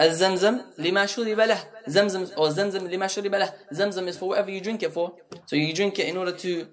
Al-zamzam 0.00 0.62
lima 0.78 1.00
shuribalah. 1.00 1.60
Zamzam 1.86 2.22
or 2.36 2.48
zamzam 2.48 2.88
lima 2.90 3.04
shuribalah. 3.04 3.52
Zamzam 3.72 4.06
is 4.08 4.16
for 4.16 4.30
whatever 4.30 4.50
you 4.50 4.60
drink 4.60 4.82
it 4.82 4.92
for. 4.92 5.14
So 5.46 5.56
you 5.56 5.74
drink 5.74 5.98
it 5.98 6.08
in 6.08 6.16
order 6.16 6.32
to 6.32 6.68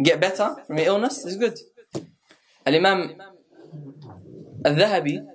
get 0.00 0.20
better 0.20 0.54
from 0.66 0.78
your 0.78 0.86
illness. 0.86 1.26
It's 1.26 1.36
good. 1.36 1.58
Al-Imam 2.64 3.00
al-Dhahabi 4.64 5.26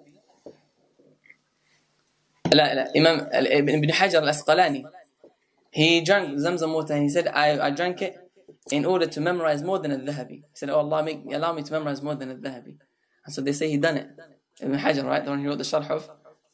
لا 2.54 2.74
لا 2.76 2.92
إمام 2.98 3.30
ابن 3.34 3.92
حجر 3.92 4.24
العسقلاني 4.24 4.86
he 5.72 6.02
drank 6.02 6.38
Zamzam 6.40 6.74
water 6.74 6.94
and 6.94 7.04
he 7.04 7.10
said 7.10 7.28
I, 7.28 7.68
I 7.68 7.70
drank 7.72 8.02
it 8.02 8.16
in 8.72 8.86
order 8.86 9.08
to 9.08 9.20
memorize 9.20 9.62
more 9.64 9.80
than 9.80 9.92
al-Dhahabi 9.92 10.30
he 10.30 10.44
said 10.54 10.70
oh 10.70 10.78
Allah 10.78 11.04
make, 11.04 11.22
allow 11.34 11.52
me 11.52 11.64
to 11.64 11.72
memorize 11.74 12.02
more 12.02 12.16
than 12.16 12.30
al-Dhahabi 12.30 12.78
and 13.26 13.34
so 13.34 13.42
they 13.42 13.52
say 13.52 13.68
he 13.70 13.78
done 13.78 13.98
it 13.98 14.08
Ibn 14.62 14.80
Hajar, 14.80 15.06
right? 15.06 15.24
The 15.24 15.32
one 15.32 15.42
who 15.42 15.50
wrote 15.50 15.58
the 15.58 15.64
Sharh 15.64 15.90
of 15.90 16.10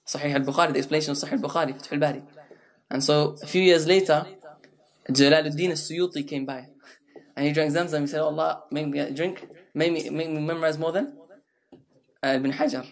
Sahih 0.08 0.34
al-Bukhari, 0.34 0.74
the 0.74 0.80
explanation 0.80 1.12
of 1.12 1.18
Sahih 1.18 1.34
al-Bukhari, 1.34 1.74
Fath 1.74 1.94
al-Bari. 1.94 2.24
And 2.90 3.04
so, 3.04 3.38
a 3.42 3.48
few 3.48 3.62
years 3.62 3.88
later, 3.88 4.26
Jalaluddin 5.10 5.70
al-Suyuti 5.70 6.28
came 6.28 6.46
by. 6.46 6.68
And 7.36 7.48
he 7.48 7.54
drank 7.54 7.72
Zamzam. 7.72 8.02
He 8.02 8.08
said, 8.08 8.22
oh 8.22 8.26
Allah, 8.26 8.64
make 8.72 8.88
me 8.88 9.10
drink, 9.12 9.48
make 9.74 9.94
me, 9.94 10.10
make 10.10 10.30
me 10.30 10.42
memorize 10.42 10.78
more 10.78 10.92
than 10.92 11.18
uh, 12.24 12.28
Ibn 12.28 12.52
Hajar. 12.54 12.86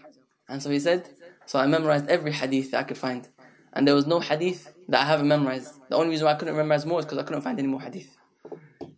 And 0.47 0.61
so 0.63 0.69
he 0.69 0.79
said, 0.79 1.07
so 1.45 1.59
I 1.59 1.67
memorized 1.67 2.07
every 2.07 2.31
hadith 2.31 2.71
that 2.71 2.79
I 2.79 2.83
could 2.83 2.97
find. 2.97 3.27
And 3.73 3.87
there 3.87 3.95
was 3.95 4.07
no 4.07 4.19
hadith 4.19 4.75
that 4.87 5.01
I 5.01 5.05
haven't 5.05 5.27
memorized. 5.27 5.73
The 5.89 5.95
only 5.95 6.09
reason 6.09 6.27
I 6.27 6.35
couldn't 6.35 6.55
memorize 6.55 6.85
more 6.85 6.99
is 6.99 7.05
because 7.05 7.17
I 7.19 7.23
couldn't 7.23 7.41
find 7.41 7.59
any 7.59 7.67
more 7.67 7.81
hadith. 7.81 8.15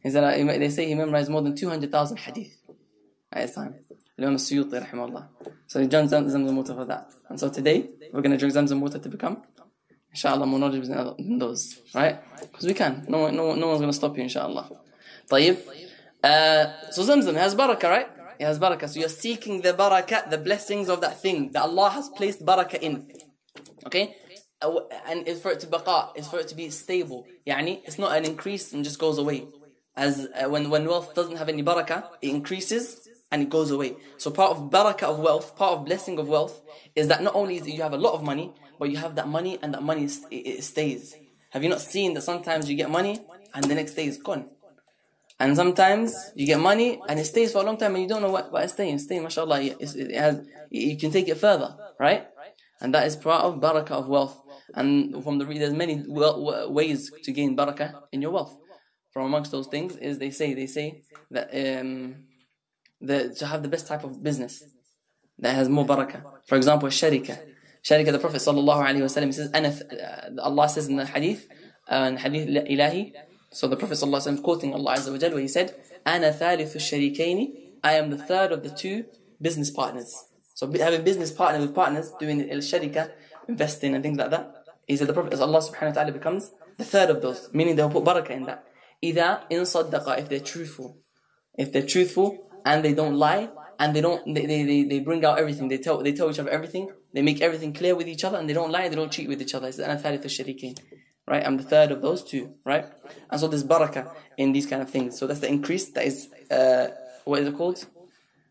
He 0.02 0.10
said, 0.10 0.24
uh, 0.24 0.32
they 0.32 0.69
say 0.69 0.88
he 0.88 0.95
memorized 0.95 1.30
more 1.30 1.41
than 1.41 1.56
200,000 1.56 2.17
hadith 2.17 2.58
at 3.32 3.41
his 3.43 3.56
time. 3.56 3.76
Imam 4.21 4.37
Suyuti, 4.37 4.81
rahimahullah. 4.87 5.29
So 5.67 5.81
he 5.81 5.87
drank 5.87 6.11
Zam- 6.11 6.27
Zamzam 6.29 6.55
water 6.57 6.75
for 6.75 6.85
that. 6.87 7.11
And 7.29 7.39
so 7.39 7.49
today, 7.51 7.91
we're 8.12 8.23
going 8.23 8.33
to 8.33 8.39
drink 8.39 8.55
Zamzam 8.55 8.81
water 8.81 8.99
to 8.99 9.09
become, 9.09 9.43
inshallah, 10.11 10.47
more 10.47 10.59
knowledgeable 10.59 11.15
than 11.19 11.39
those. 11.39 11.79
Right? 11.95 12.19
Because 12.41 12.65
we 12.67 12.75
can. 12.75 13.05
No, 13.09 13.19
one- 13.21 13.37
no, 13.37 13.47
one- 13.49 13.61
no 13.61 13.67
one's 13.69 13.81
going 13.81 13.91
to 13.91 13.97
stop 13.97 14.17
you, 14.17 14.23
inshallah. 14.23 14.71
طيب. 15.31 15.57
Uh, 16.25 16.91
so 16.91 17.03
Zamzam 17.03 17.35
has 17.37 17.55
barakah, 17.55 17.85
right? 17.85 18.09
It 18.39 18.45
has 18.45 18.59
barakah. 18.59 18.89
So 18.89 19.01
you're 19.01 19.09
seeking 19.09 19.61
the 19.61 19.73
barakah, 19.73 20.31
the 20.31 20.39
blessings 20.39 20.89
of 20.89 21.01
that 21.03 21.21
thing 21.21 21.51
that 21.53 21.62
Allah 21.62 21.91
has 21.91 22.09
placed 22.09 22.45
barakah 22.45 22.79
in. 22.81 23.09
Okay? 23.87 24.15
Uh, 24.62 24.81
And 25.07 25.29
it's 25.29 25.41
for 25.41 25.51
it 25.53 25.61
to 25.61 25.67
baqa, 25.67 26.11
it's 26.17 26.29
for 26.29 26.39
it 26.41 26.49
to 26.49 26.55
be 26.55 26.71
stable. 26.71 27.27
يعني, 27.47 27.83
it's 27.85 27.99
not 27.99 28.17
an 28.17 28.25
increase 28.25 28.73
and 28.73 28.83
just 28.85 28.99
goes 28.99 29.19
away. 29.19 29.47
As 29.95 30.27
uh, 30.35 30.49
when, 30.49 30.69
when 30.71 30.87
wealth 30.87 31.15
doesn't 31.15 31.37
have 31.37 31.49
any 31.49 31.62
barakah, 31.62 32.05
it 32.23 32.31
increases 32.31 33.07
and 33.32 33.41
it 33.41 33.50
goes 33.50 33.72
away. 33.72 33.96
So 34.17 34.30
part 34.32 34.52
of 34.52 34.70
barakah 34.70 35.04
of 35.04 35.20
wealth, 35.20 35.56
part 35.56 35.74
of 35.74 35.86
blessing 35.86 36.20
of 36.20 36.28
wealth, 36.28 36.62
is 36.96 37.08
that 37.08 37.24
not 37.24 37.36
only 37.36 37.58
it 37.58 37.67
you 37.67 37.82
have 37.82 37.94
a 37.94 37.98
lot 37.98 38.13
of 38.13 38.24
money, 38.24 38.54
but 38.78 38.89
you 38.89 38.98
have 38.98 39.15
that 39.15 39.28
money 39.28 39.58
and 39.62 39.74
that 39.74 39.84
money 39.84 40.08
it, 40.30 40.63
stays. 40.63 41.15
Have 41.52 41.63
you 41.63 41.70
not 41.70 41.82
seen 41.82 42.13
that 42.15 42.22
sometimes 42.22 42.70
you 42.70 42.76
get 42.76 42.89
money 42.89 43.20
and 43.54 43.63
the 43.63 43.76
next 43.76 43.94
day 43.94 44.06
it's 44.06 44.17
gone? 44.17 44.50
And 45.39 45.56
sometimes 45.56 46.32
you 46.36 46.46
get 46.46 46.60
money 46.60 47.02
and 47.08 47.20
it 47.20 47.26
stays 47.26 47.52
for 47.52 47.60
a 47.60 47.63
long 47.63 47.78
time 47.78 47.96
and 47.96 48.03
you 48.03 48.10
don't 48.10 48.22
know 48.22 48.30
what, 48.30 48.51
what 48.51 48.64
is 48.64 48.74
staying. 48.74 48.95
It's 48.95 49.06
staying, 49.06 49.24
mashallah, 49.24 49.62
it's, 49.62 49.95
it 49.95 50.14
has, 50.16 50.45
you 50.70 50.97
can 50.97 51.12
take 51.12 51.28
it 51.30 51.38
further, 51.38 51.76
right? 51.99 52.28
And 52.80 52.93
that 52.93 53.08
is 53.08 53.16
part 53.16 53.43
of 53.43 53.60
barakah 53.60 53.91
of 53.91 54.08
wealth. 54.08 54.39
And 54.74 55.24
from 55.24 55.38
the 55.38 55.45
there's 55.45 55.74
many 55.74 56.03
ways 56.08 57.12
to 57.24 57.32
gain 57.32 57.56
barakah 57.58 58.01
in 58.12 58.22
your 58.22 58.32
wealth. 58.32 58.58
From 59.12 59.26
amongst 59.26 59.51
those 59.51 59.68
things 59.68 59.97
is 59.97 60.20
they 60.20 60.32
say 60.32 60.53
they 60.53 60.68
say 60.68 61.03
that 61.32 61.49
um, 61.53 62.16
the, 63.02 63.34
to 63.39 63.45
have 63.47 63.64
the 63.64 63.70
best 63.70 63.88
type 63.88 64.04
of 64.04 64.24
business 64.24 64.64
that 65.39 65.56
has 65.56 65.70
more 65.70 65.86
barakah. 65.86 66.24
For 66.47 66.56
example, 66.56 66.89
sharika. 66.89 67.39
Sharika, 67.84 68.12
the 68.12 68.20
Prophet 68.20 68.38
sallallahu 68.38 69.34
says, 69.34 69.49
"Ana." 69.54 69.70
Uh, 69.70 70.41
Allah 70.41 70.70
says 70.70 70.88
in 70.88 70.97
the 70.97 71.06
hadith, 71.06 71.47
uh, 71.91 72.08
in 72.10 72.18
hadith 72.18 72.47
ilahi. 72.47 73.14
So 73.52 73.68
the 73.68 73.76
Prophet 73.76 73.95
sallallahu 73.95 74.43
quoting 74.43 74.74
Allah 74.74 74.95
azza 74.95 75.12
wa 75.12 75.18
jalla, 75.18 75.34
where 75.34 75.41
he 75.41 75.47
said, 75.47 75.76
"Ana 76.06 76.32
thalithu 76.32 76.76
sharikaini 76.76 77.72
I 77.84 77.93
am 77.93 78.12
the 78.12 78.18
third 78.18 78.52
of 78.52 78.64
the 78.64 78.70
two 78.70 79.06
business 79.41 79.72
partners. 79.72 80.16
So 80.54 80.72
having 80.72 81.04
business 81.04 81.32
partner 81.32 81.60
with 81.62 81.74
partners, 81.74 82.14
doing 82.20 82.49
el 82.49 82.60
sharika, 82.60 83.12
investing 83.47 83.95
and 83.95 84.04
things 84.04 84.18
like 84.18 84.30
that. 84.30 84.56
He 84.88 84.97
said 84.97 85.08
the 85.08 85.14
Prophet 85.14 85.34
Allah 85.39 85.60
subhanahu 85.60 85.88
wa 85.88 85.91
ta'ala 85.93 86.12
becomes 86.12 86.52
the 86.78 86.84
third 86.84 87.10
of 87.10 87.22
those, 87.22 87.49
meaning 87.54 87.76
they'll 87.76 87.89
put 87.89 88.04
barakah 88.04 88.32
in 88.32 88.43
that. 88.43 88.66
Either 89.02 89.41
in 89.49 89.62
sadaqah, 89.62 90.20
if 90.20 90.30
they're 90.30 90.39
truthful. 90.39 90.97
If 91.58 91.72
they're 91.72 91.86
truthful 91.86 92.51
and 92.64 92.85
they 92.85 92.95
don't 92.95 93.14
lie 93.14 93.49
and 93.79 93.95
they 93.95 94.01
don't 94.01 94.22
they, 94.35 94.47
they, 94.47 94.62
they, 94.64 94.85
they 94.85 95.01
bring 95.01 95.24
out 95.24 95.39
everything, 95.39 95.68
they 95.68 95.79
tell 95.79 96.03
they 96.03 96.12
tell 96.12 96.31
each 96.31 96.39
other 96.39 96.51
everything, 96.51 96.91
they 97.12 97.22
make 97.22 97.41
everything 97.41 97.72
clear 97.72 97.95
with 97.95 98.09
each 98.09 98.24
other 98.24 98.39
and 98.39 98.49
they 98.49 98.55
don't 98.55 98.70
lie, 98.70 98.89
they 98.89 98.97
don't 98.97 99.12
cheat 99.12 99.29
with 99.29 99.41
each 99.41 99.55
other. 99.55 99.68
It's 99.68 99.77
the 99.77 99.85
anathalith 99.85 100.24
sharikin. 100.24 100.79
Right? 101.29 101.45
I'm 101.45 101.57
the 101.57 101.64
third 101.64 101.91
of 101.91 102.03
those 102.03 102.22
two, 102.22 102.55
right? 102.64 102.85
And 103.31 103.41
so 103.41 103.49
there's 103.49 103.64
barakah 103.64 104.14
in 104.37 104.53
these 104.53 104.64
kind 104.64 104.81
of 104.81 104.89
things. 104.91 105.18
So 105.18 105.27
that's 105.27 105.41
the 105.41 105.49
increase 105.49 105.91
that 105.91 106.05
is 106.05 106.29
uh, 106.51 106.89
what 107.24 107.41
is 107.41 107.49
it 107.49 107.57
called? 107.57 107.85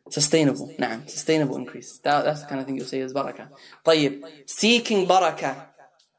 Sustainable. 0.09 0.71
Nah, 0.77 0.99
sustainable 1.07 1.55
increase. 1.55 1.97
That, 1.99 2.25
that's 2.25 2.41
the 2.41 2.47
kind 2.47 2.59
of 2.59 2.67
thing 2.67 2.75
you'll 2.75 2.85
say 2.85 2.99
is 2.99 3.13
barakah. 3.13 3.47
طيب. 3.85 4.21
Seeking 4.45 5.07
barakah. 5.07 5.55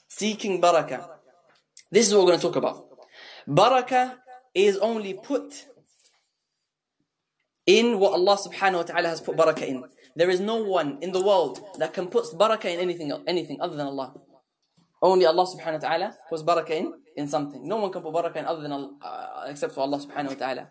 Seeking 0.09 0.61
barakah. 0.61 1.07
This 1.90 2.09
is 2.09 2.14
what 2.14 2.24
we're 2.24 2.30
going 2.30 2.40
to 2.40 2.46
talk 2.46 2.57
about. 2.57 2.86
Barakah 3.46 4.16
is 4.54 4.78
only 4.78 5.14
put 5.14 5.66
in 7.66 7.99
what 7.99 8.14
Allah 8.14 8.38
subhanahu 8.38 8.78
wa 8.78 8.84
ta'ala 8.84 9.09
has 9.09 9.22
put 9.22 9.36
barakah 9.36 9.68
in. 9.68 9.84
There 10.16 10.30
is 10.30 10.39
no 10.39 10.55
one 10.55 10.97
in 11.01 11.12
the 11.12 11.22
world 11.22 11.59
that 11.78 11.93
can 11.93 12.07
put 12.07 12.26
barakah 12.26 12.66
in 12.66 12.80
anything 12.80 13.12
anything 13.28 13.57
other 13.62 13.76
than 13.76 13.88
Allah. 13.88 14.14
Only 15.01 15.26
Allah 15.26 15.45
subhanahu 15.45 15.82
wa 15.82 15.88
ta'ala 15.89 16.18
puts 16.30 16.43
barakah 16.43 16.72
in, 16.72 16.93
in 17.16 17.28
something. 17.28 17.68
No 17.68 17.78
one 17.78 17.91
can 17.91 18.01
put 18.01 18.14
barakah 18.14 18.38
in 18.38 18.45
other 18.45 18.62
than 18.62 18.72
Allah, 18.72 18.91
uh, 19.01 19.43
except 19.47 19.74
for 19.74 19.82
Allah 19.82 19.99
subhanahu 19.99 20.30
wa 20.30 20.39
ta'ala. 20.45 20.68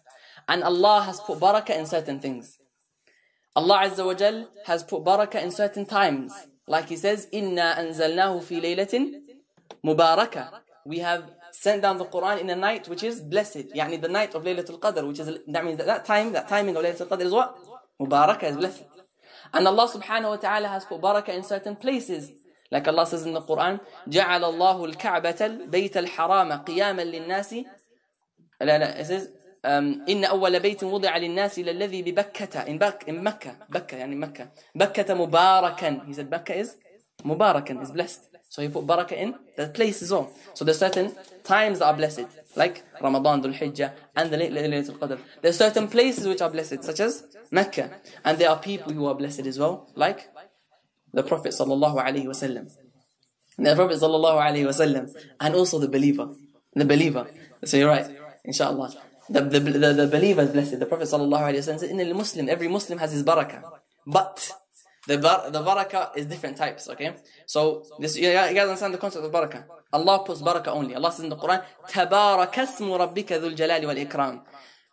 And 0.49 0.63
Allah 0.63 1.03
has 1.03 1.21
put 1.21 1.39
barakah 1.39 1.79
in 1.79 1.87
certain 1.87 2.21
things. 2.21 2.59
Allah 3.57 3.83
Azza 3.85 4.07
wa 4.07 4.15
Jal 4.15 4.49
has 4.67 4.85
put 4.85 5.05
barakah 5.05 5.43
in 5.43 5.51
certain 5.51 5.85
times. 5.85 6.33
Like 6.67 6.89
He 6.89 6.97
says, 6.97 7.29
Inna 7.33 7.75
anzalnahu 7.79 8.43
fi 8.43 8.61
laylatin 8.61 9.15
mubarakah. 9.85 10.51
We 10.87 10.99
have 10.99 11.31
sent 11.52 11.82
down 11.82 11.98
the 11.98 12.06
Quran 12.06 12.42
in 12.42 12.50
a 12.50 12.56
night 12.56 12.88
which 12.88 13.04
is 13.04 13.22
blessed. 13.22 13.74
يعني 13.76 14.02
the 14.02 14.08
night 14.08 14.36
of 14.36 14.44
Laylatul 14.44 14.80
Qadr, 14.80 15.08
which 15.08 15.20
is, 15.20 15.40
that 15.48 15.66
means 15.66 15.78
that, 15.78 15.88
that 15.88 16.06
time, 16.06 16.32
that 16.34 16.48
timing 16.48 16.76
of 16.76 16.84
Laylatul 16.84 17.08
Qadr 17.08 17.22
is 17.22 17.32
what? 17.32 17.58
Mubarakah 18.02 18.44
is 18.44 18.58
blessed. 18.58 18.84
And 19.54 19.68
Allah 19.68 19.88
subhanahu 19.88 20.30
wa 20.30 20.36
ta'ala 20.36 20.68
has 20.68 20.86
put 20.86 21.02
barakah 21.02 21.30
in 21.30 21.44
certain 21.44 21.76
places. 21.76 22.32
Like 22.72 22.88
Allah 22.88 23.06
says 23.06 23.26
in 23.26 23.34
the 23.34 23.42
Quran, 23.42 23.80
جعل 24.08 24.44
الله 24.44 24.86
الكعبة 24.86 25.46
البيت 25.46 25.98
الحرام 25.98 26.54
قياما 26.54 27.02
للناس 27.02 27.54
لا 28.62 28.78
لا 28.78 29.02
it 29.02 29.06
says 29.06 29.30
um, 29.64 30.10
إن 30.10 30.26
أول 30.26 30.60
بيت 30.60 30.84
وضع 30.84 31.18
للناس 31.18 31.60
للذي 31.60 32.02
ببكة 32.02 32.66
in, 32.66 32.80
Bak, 32.80 33.08
in 33.08 33.24
Mecca 33.24 33.70
بكة 33.70 33.98
يعني 33.98 34.16
مكة 34.16 34.50
بكة 34.76 35.14
مباركا 35.14 36.02
he 36.08 36.14
said 36.14 36.30
Mecca 36.30 36.54
is 36.54 36.70
مباركا 37.26 37.84
is 37.84 37.92
blessed 37.92 38.29
so 38.53 38.61
he 38.63 38.69
put 38.69 38.85
barakah 38.87 39.17
in 39.25 39.35
the 39.57 39.67
place 39.69 39.99
as 40.03 40.11
well 40.15 40.27
so 40.55 40.65
there's 40.65 40.79
certain 40.87 41.09
times 41.45 41.79
that 41.79 41.87
are 41.87 41.97
blessed 41.97 42.27
like 42.57 42.85
Ramadan, 43.01 43.43
Dhul 43.43 43.57
Hijjah 43.59 43.93
and 44.17 44.31
the 44.31 44.37
late 44.37 44.53
Laylatul 44.53 44.99
Qadr. 44.99 45.19
There's 45.43 45.57
certain 45.57 45.89
places 45.89 46.27
which 46.27 46.43
are 46.43 46.51
blessed 46.51 46.83
such 46.83 47.01
as 47.01 47.25
Mecca. 47.51 47.91
And 48.25 48.39
there 48.39 48.51
are 48.51 48.59
people 48.59 48.93
who 48.93 49.07
are 49.07 49.15
blessed 49.15 49.47
as 49.47 49.59
well 49.59 49.91
like 49.95 50.29
the 51.13 51.23
Prophet 51.23 51.53
sallallahu 51.53 52.05
alaihi 52.05 52.27
wasallam 52.27 52.71
the 53.59 53.75
Prophet 53.77 53.99
sallallahu 54.01 54.41
alaihi 54.41 54.67
wasallam 54.67 55.15
and 55.41 55.55
also 55.55 55.79
the 55.79 55.89
believer. 55.89 56.29
The 56.75 56.85
believer. 56.85 57.27
So 57.65 57.77
you're 57.77 57.89
right 57.89 58.07
inshallah. 58.45 58.95
The, 59.29 59.43
the, 59.43 59.61
the, 59.61 59.93
the 59.93 60.07
believer 60.07 60.43
is 60.43 60.51
blessed. 60.51 60.81
The 60.81 60.87
Prophet 60.87 61.09
sallallahu 61.09 61.43
alaihi 61.43 61.59
wasallam 61.59 61.81
said 61.81 61.91
in 61.91 61.99
the 61.99 62.15
Muslim 62.15 62.49
every 62.49 62.69
Muslim 62.69 62.99
has 62.99 63.13
his 63.13 63.23
barakah. 63.23 63.63
But 64.07 64.51
the 65.08 65.18
bar, 65.18 65.50
the 65.52 65.62
barakah 65.62 66.16
is 66.18 66.26
different 66.26 66.58
types 66.58 66.90
okay 66.90 67.16
so 67.46 67.84
this 68.00 68.18
you 68.18 68.32
guys 68.32 68.58
understand 68.58 68.94
the 68.94 68.98
concept 68.98 69.24
of 69.26 69.32
barakah 69.32 69.64
Allah 69.94 70.24
puts 70.26 70.42
barakah 70.42 70.70
only 70.70 70.96
Allah 70.96 71.12
says 71.12 71.24
in 71.24 71.30
the 71.30 71.38
Quran 71.38 71.62
تبارك 71.88 72.60
اسم 72.60 72.92
ربك 72.92 73.32
ذو 73.34 73.48
الجلال 73.48 73.86
والإكرام 73.86 74.42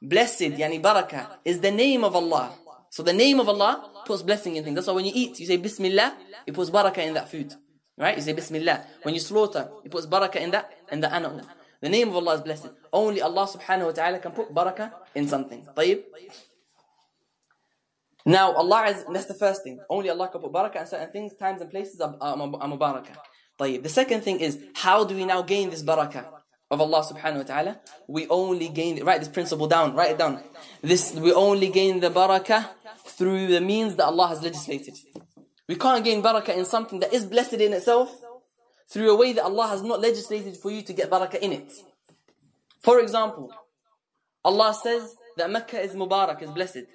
blessed 0.03 0.59
yani 0.59 0.81
barakah 0.83 1.39
is 1.45 1.61
the 1.61 1.71
name 1.71 2.05
of 2.05 2.15
Allah 2.15 2.53
so 2.91 3.03
the 3.03 3.13
name 3.13 3.41
of 3.41 3.49
Allah 3.49 3.91
puts 4.05 4.23
blessing 4.23 4.57
in 4.57 4.65
things 4.65 4.75
that's 4.75 4.87
why 4.87 4.95
when 4.95 5.05
you 5.05 5.13
eat 5.15 5.41
you 5.41 5.47
say 5.47 5.57
Bismillah 5.57 6.15
it 6.47 6.55
puts 6.55 6.71
barakah 6.71 6.99
in 7.07 7.15
that 7.15 7.31
food 7.31 7.55
right 7.97 8.17
you 8.17 8.23
say 8.23 8.33
Bismillah 8.33 8.85
when 9.03 9.15
you 9.15 9.21
slaughter 9.21 9.71
it 9.85 9.91
puts 9.91 10.07
barakah 10.07 10.37
in 10.37 10.51
that 10.51 10.71
in 10.91 11.01
the 11.01 11.13
animal 11.13 11.41
the 11.81 11.89
name 11.89 12.09
of 12.09 12.17
Allah 12.17 12.35
is 12.35 12.41
blessed 12.43 12.69
only 12.93 13.23
Allah 13.23 13.47
subhanahu 13.47 13.87
wa 13.87 13.93
ta'ala 13.93 14.19
can 14.19 14.33
put 14.33 14.53
barakah 14.53 14.93
in 15.15 15.27
something 15.27 15.65
طيب 15.77 16.05
now 18.27 18.53
Allah 18.53 18.85
is 18.87 19.05
that's 19.13 19.27
the 19.27 19.35
first 19.35 19.63
thing 19.65 19.81
only 19.91 20.11
Allah 20.11 20.29
can 20.29 20.41
put 20.41 20.53
barakah 20.53 20.81
in 20.83 20.87
certain 20.87 21.11
things 21.11 21.35
times 21.35 21.61
and 21.61 21.71
places 21.71 22.01
are, 22.01 22.17
are, 22.21 22.37
are 22.37 22.69
mubarakah 22.69 23.17
طيب 23.59 23.83
the 23.83 23.89
second 23.89 24.23
thing 24.23 24.41
is 24.41 24.59
how 24.75 25.05
do 25.05 25.15
we 25.15 25.25
now 25.25 25.43
gain 25.43 25.71
this 25.71 25.83
barakah 25.83 26.27
of 26.71 26.81
Allah 26.81 27.05
subhanahu 27.05 27.39
wa 27.39 27.43
ta'ala 27.43 27.81
we 28.09 28.27
only 28.29 28.69
gain 28.69 29.03
write 29.05 29.21
this 29.21 29.29
principle 29.29 29.67
down 29.67 29.95
write 29.95 30.13
it 30.13 30.19
down 30.19 30.43
this 30.83 31.13
we 31.15 31.33
only 31.33 31.69
gain 31.69 32.01
the 32.01 32.11
barakah 32.11 32.69
through 33.05 33.47
the 33.49 33.61
means 33.61 33.97
that 33.97 34.05
Allah 34.07 34.29
has 34.29 34.43
legislated 34.43 34.95
we 35.69 35.77
can't 35.77 36.05
gain 36.05 36.23
barakah 36.23 36.57
in 36.57 36.65
something 36.65 37.01
that 37.01 37.13
is 37.13 37.27
blessed 37.27 37.55
in 37.55 37.73
itself 37.73 38.15
through 38.89 39.11
a 39.11 39.17
way 39.17 39.33
that 39.33 39.45
Allah 39.45 39.67
has 39.69 39.83
not 39.83 40.01
legislated 40.01 40.57
for 40.57 40.71
you 40.71 40.83
to 40.83 40.93
get 40.93 41.11
barakah 41.11 41.41
in 41.41 41.53
it 41.53 41.73
for 42.81 43.01
example 43.01 43.53
Allah 44.45 44.75
says 44.75 45.15
that 45.37 45.51
Mecca 45.51 45.81
is 45.81 45.93
mubarak 45.93 46.41
is 46.43 46.51
blessed 46.51 46.87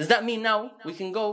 does 0.00 0.08
that 0.08 0.24
mean 0.24 0.40
now 0.42 0.58
we 0.88 0.92
can 1.00 1.12
go 1.12 1.26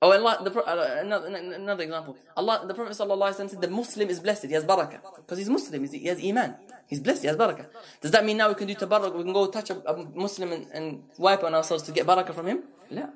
Oh, 0.00 0.12
Allah, 0.12 0.38
the, 0.44 0.52
uh, 0.62 1.00
another, 1.00 1.26
another 1.26 1.82
example. 1.82 2.16
Allah, 2.36 2.64
the 2.68 2.72
Prophet 2.72 2.94
said 2.94 3.60
the 3.60 3.68
Muslim 3.68 4.08
is 4.08 4.20
blessed, 4.20 4.46
he 4.46 4.52
has 4.52 4.64
barakah. 4.64 5.00
Because 5.16 5.38
he's 5.38 5.48
Muslim, 5.48 5.84
he 5.84 6.06
has 6.06 6.22
iman. 6.24 6.54
He's 6.86 7.00
blessed, 7.00 7.22
he 7.22 7.26
has 7.26 7.36
barakah. 7.36 7.66
Does 8.00 8.12
that 8.12 8.24
mean 8.24 8.36
now 8.36 8.48
we 8.48 8.54
can 8.54 8.68
do 8.68 8.76
tabarak, 8.76 9.12
we 9.16 9.24
can 9.24 9.32
go 9.32 9.48
touch 9.48 9.70
a, 9.70 9.90
a 9.90 9.96
Muslim 10.14 10.52
and, 10.52 10.66
and, 10.72 11.02
wipe 11.18 11.42
on 11.42 11.52
ourselves 11.52 11.82
to 11.84 11.92
get 11.92 12.06
barakah 12.06 12.32
from 12.32 12.46
him? 12.46 12.62
No. 12.92 13.10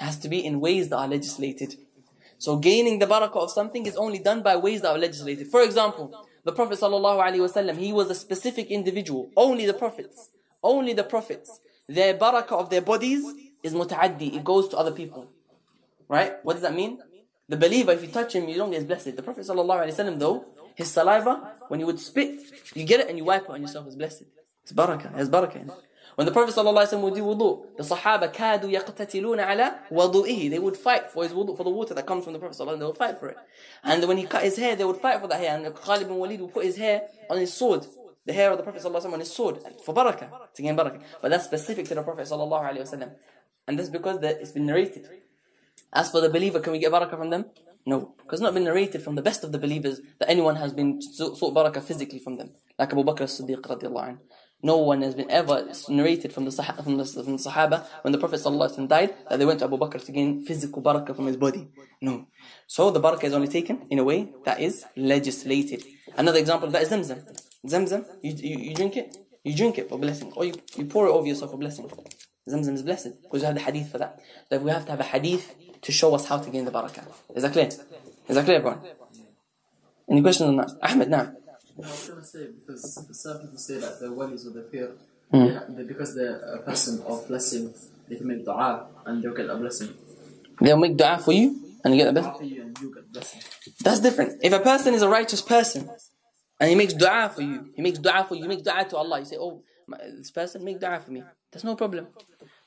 It 0.00 0.04
has 0.04 0.18
to 0.20 0.30
be 0.30 0.44
in 0.46 0.60
ways 0.60 0.88
that 0.88 0.96
are 0.96 1.08
legislated. 1.08 1.76
So 2.38 2.56
gaining 2.56 3.00
the 3.00 3.06
barakah 3.06 3.36
of 3.36 3.50
something 3.50 3.84
is 3.84 3.94
only 3.96 4.18
done 4.18 4.42
by 4.42 4.56
ways 4.56 4.80
that 4.82 4.92
are 4.92 4.98
legislated. 4.98 5.48
For 5.48 5.60
example, 5.60 6.26
the 6.44 6.52
Prophet 6.52 6.78
ﷺ, 6.80 7.76
he 7.76 7.92
was 7.92 8.08
a 8.08 8.14
specific 8.14 8.68
individual. 8.70 9.30
Only 9.36 9.66
the 9.66 9.74
Prophets. 9.74 10.30
Only 10.62 10.94
the 10.94 11.04
Prophets. 11.04 11.60
Their 11.86 12.14
barakah 12.14 12.52
of 12.52 12.70
their 12.70 12.80
bodies 12.80 13.24
is 13.61 13.73
muta'addi. 13.73 14.35
It 14.35 14.43
goes 14.43 14.67
to 14.69 14.77
other 14.77 14.91
people. 14.91 15.29
Right? 16.07 16.33
What 16.43 16.53
does 16.53 16.61
that 16.61 16.75
mean? 16.75 16.99
The 17.49 17.57
believer, 17.57 17.91
if 17.91 18.01
you 18.01 18.07
touch 18.07 18.33
him, 18.35 18.47
you 18.47 18.55
don't 18.55 18.71
get 18.71 18.87
blessed. 18.87 19.15
The 19.15 19.21
Prophet 19.23 19.45
ﷺ 19.45 20.19
though, 20.19 20.45
his 20.75 20.89
saliva, 20.89 21.53
when 21.67 21.79
you 21.79 21.85
would 21.85 21.99
spit, 21.99 22.39
you 22.73 22.85
get 22.85 23.01
it 23.01 23.09
and 23.09 23.17
you 23.17 23.25
wipe 23.25 23.43
it 23.43 23.49
on 23.49 23.61
yourself, 23.61 23.85
it's 23.87 23.95
blessed. 23.95 24.23
It's 24.63 24.71
barakah, 24.73 25.07
it 25.13 25.17
has 25.17 25.29
barakah 25.29 25.57
in 25.57 25.69
it. 25.69 25.75
When 26.15 26.25
the 26.25 26.31
Prophet 26.31 26.55
ﷺ 26.55 27.01
would 27.01 27.15
do 27.15 27.23
wudu, 27.23 27.75
the 27.75 27.83
Sahaba 27.83 28.31
كادوا 28.31 28.71
يقتتلون 28.71 29.39
على 29.39 29.73
وضوئه. 29.91 30.51
They 30.51 30.59
would 30.59 30.77
fight 30.77 31.09
for 31.09 31.23
his 31.23 31.31
wudu, 31.31 31.57
for 31.57 31.63
the 31.63 31.71
water 31.71 31.93
that 31.95 32.05
comes 32.05 32.23
from 32.23 32.33
the 32.33 32.39
Prophet 32.39 32.57
ﷺ. 32.57 32.79
They 32.79 32.85
would 32.85 32.97
fight 32.97 33.19
for 33.19 33.29
it. 33.29 33.37
And 33.83 34.07
when 34.07 34.17
he 34.17 34.25
cut 34.25 34.43
his 34.43 34.55
hair, 34.55 34.75
they 34.75 34.85
would 34.85 34.97
fight 34.97 35.19
for 35.19 35.27
that 35.27 35.39
hair. 35.39 35.57
And 35.57 35.75
Khalid 35.75 36.07
bin 36.07 36.17
Walid 36.17 36.39
would 36.41 36.53
put 36.53 36.65
his 36.65 36.77
hair 36.77 37.03
on 37.29 37.37
his 37.37 37.51
sword. 37.51 37.87
The 38.25 38.33
hair 38.33 38.51
of 38.51 38.57
the 38.57 38.63
Prophet 38.63 38.83
ﷺ 38.83 39.11
on 39.11 39.19
his 39.19 39.33
sword 39.33 39.57
for 39.83 39.93
barakah, 39.93 40.29
to 40.53 40.61
gain 40.61 40.77
barakah. 40.77 41.01
But 41.21 41.31
that's 41.31 41.45
specific 41.45 41.87
to 41.87 41.95
the 41.95 42.03
Prophet 42.03 42.27
ﷺ. 42.27 43.11
And 43.68 43.78
that's 43.78 43.90
because 43.90 44.18
the, 44.20 44.40
it's 44.40 44.52
been 44.52 44.66
narrated. 44.66 45.06
As 45.92 46.10
for 46.10 46.20
the 46.20 46.30
believer, 46.30 46.58
can 46.58 46.72
we 46.72 46.78
get 46.78 46.90
barakah 46.90 47.18
from 47.18 47.30
them? 47.30 47.44
No. 47.86 48.14
Because 48.16 48.40
it's 48.40 48.42
not 48.42 48.54
been 48.54 48.64
narrated 48.64 49.02
from 49.02 49.14
the 49.14 49.22
best 49.22 49.44
of 49.44 49.52
the 49.52 49.58
believers 49.58 50.00
that 50.18 50.28
anyone 50.28 50.56
has 50.56 50.72
been 50.72 51.00
sought 51.02 51.54
barakah 51.54 51.82
physically 51.82 52.18
from 52.18 52.36
them. 52.38 52.50
Like 52.78 52.92
Abu 52.92 53.04
Bakr 53.04 53.22
as-Siddiq 53.22 53.60
radiallahu. 53.60 54.18
No 54.62 54.78
one 54.78 55.02
has 55.02 55.14
been 55.14 55.30
ever 55.30 55.68
narrated 55.88 56.32
from 56.32 56.44
the, 56.46 56.50
from 56.50 56.96
the, 56.96 57.04
from 57.04 57.36
the 57.36 57.42
Sahaba 57.48 57.84
when 58.02 58.12
the 58.12 58.18
Prophet 58.18 58.40
ﷺ 58.40 58.88
died 58.88 59.14
that 59.28 59.38
they 59.38 59.44
went 59.44 59.60
to 59.60 59.66
Abu 59.66 59.78
Bakr 59.78 60.04
to 60.04 60.12
gain 60.12 60.44
physical 60.44 60.82
barakah 60.82 61.14
from 61.14 61.26
his 61.26 61.36
body. 61.36 61.68
No. 62.00 62.26
So 62.66 62.90
the 62.90 63.00
barakah 63.00 63.24
is 63.24 63.34
only 63.34 63.48
taken 63.48 63.86
in 63.90 63.98
a 63.98 64.04
way 64.04 64.32
that 64.44 64.60
is 64.60 64.84
legislated. 64.96 65.84
Another 66.16 66.38
example 66.38 66.66
of 66.66 66.72
that 66.72 66.82
is 66.82 66.88
Zamzam. 66.88 67.20
Zamzam, 67.66 68.04
you, 68.22 68.32
you, 68.32 68.58
you 68.70 68.74
drink 68.74 68.96
it, 68.96 69.16
you 69.44 69.54
drink 69.54 69.78
it 69.78 69.88
for 69.88 69.98
blessing, 69.98 70.32
or 70.34 70.44
you, 70.46 70.54
you 70.76 70.86
pour 70.86 71.06
it 71.06 71.10
over 71.10 71.26
yourself 71.26 71.52
for 71.52 71.58
blessing. 71.58 71.88
Zamzam 72.48 72.74
is 72.74 72.82
blessed 72.82 73.22
because 73.22 73.40
you 73.42 73.46
have 73.46 73.54
the 73.54 73.60
hadith 73.60 73.90
for 73.92 73.98
that. 73.98 74.20
That 74.50 74.62
we 74.62 74.70
have 74.70 74.84
to 74.86 74.90
have 74.92 75.00
a 75.00 75.04
hadith 75.14 75.54
to 75.82 75.92
show 75.92 76.14
us 76.14 76.26
how 76.26 76.38
to 76.38 76.50
gain 76.50 76.64
the 76.64 76.70
barakah. 76.70 77.04
Is 77.34 77.42
that 77.42 77.52
clear? 77.52 77.66
Is 77.66 78.34
that 78.36 78.44
clear, 78.44 78.56
everyone? 78.56 78.80
Any 80.10 80.22
questions 80.22 80.48
on 80.48 80.56
that? 80.56 80.70
Ahmed, 80.82 81.08
now. 81.10 81.24
No, 81.76 81.86
I 81.86 81.90
was 81.90 82.08
going 82.08 82.20
to 82.20 82.26
say, 82.26 82.46
because 82.58 82.94
some 83.22 83.38
people 83.40 83.58
say 83.58 83.78
that 83.78 84.00
the 84.00 84.06
walis 84.06 84.46
or 84.46 84.50
the 84.50 84.64
fear, 84.70 84.92
Mm. 85.32 85.76
they- 85.76 85.82
because 85.82 86.14
they're 86.14 86.40
a 86.58 86.62
person 86.62 87.02
of 87.06 87.28
blessing, 87.28 87.74
they 88.08 88.16
can 88.16 88.26
make 88.26 88.42
dua 88.46 88.86
and 89.04 89.22
they'll 89.22 89.34
get 89.34 89.48
a 89.50 89.56
blessing. 89.56 89.90
They'll 90.62 90.78
make 90.78 90.96
dua 90.96 91.18
for 91.18 91.32
you 91.32 91.46
and 91.84 91.94
you 91.94 91.98
get 92.02 92.06
the 92.06 92.14
best. 92.20 92.28
After 92.28 92.44
you 92.44 92.62
and 92.62 92.78
you 92.80 92.94
get 92.94 93.12
blessing. 93.12 93.40
That's 93.84 94.00
different. 94.00 94.30
If 94.42 94.52
a 94.54 94.60
person 94.60 94.94
is 94.94 95.02
a 95.02 95.08
righteous 95.18 95.42
person 95.42 95.90
and 96.58 96.70
he 96.70 96.74
makes 96.74 96.94
dua 96.94 97.30
for 97.34 97.42
you, 97.42 97.70
he 97.76 97.82
makes 97.82 97.98
dua 97.98 98.24
for 98.26 98.34
you, 98.36 98.44
you 98.44 98.48
make 98.48 98.64
dua 98.64 98.86
to 98.88 98.96
Allah, 98.96 99.18
you 99.20 99.26
say, 99.26 99.36
oh, 99.38 99.62
my, 99.86 99.98
this 100.16 100.30
person, 100.30 100.64
make 100.64 100.80
dua 100.80 100.98
for 101.04 101.10
me. 101.10 101.22
That's 101.52 101.64
no 101.64 101.76
problem. 101.76 102.06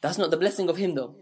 That's 0.00 0.18
not 0.18 0.30
the 0.30 0.36
blessing 0.36 0.68
of 0.68 0.76
him 0.76 0.94
though. 0.94 1.14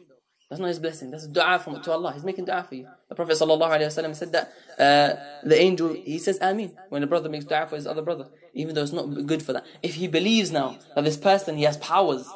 That's 0.49 0.61
not 0.61 0.69
his 0.69 0.79
blessing. 0.79 1.11
That's 1.11 1.27
dua 1.27 1.59
from 1.59 1.81
to 1.83 1.93
Allah. 1.93 2.13
He's 2.13 2.23
making 2.25 2.45
dua 2.45 2.65
for 2.69 2.75
you. 2.75 2.87
The 3.09 3.15
Prophet 3.15 3.33
sallallahu 3.33 3.71
alaihi 3.77 3.87
wasallam 3.87 4.15
said 4.15 4.33
that 4.33 4.53
uh, 4.79 5.15
the 5.43 5.59
angel 5.59 5.95
he 5.95 6.19
says 6.19 6.39
Ameen 6.41 6.75
when 6.91 7.03
a 7.03 7.07
brother 7.07 7.29
makes 7.29 7.45
dua 7.47 7.67
for 7.67 7.77
his 7.77 7.87
other 7.87 8.03
brother, 8.03 8.29
even 8.53 8.75
though 8.75 8.83
it's 8.83 8.93
not 8.93 9.07
good 9.27 9.43
for 9.43 9.53
that. 9.55 9.65
If 9.83 9.95
he 9.95 10.07
believes 10.07 10.51
now 10.51 10.79
that 10.95 11.05
this 11.05 11.17
person 11.17 11.57
he 11.57 11.65
has 11.65 11.77
powers 11.79 12.29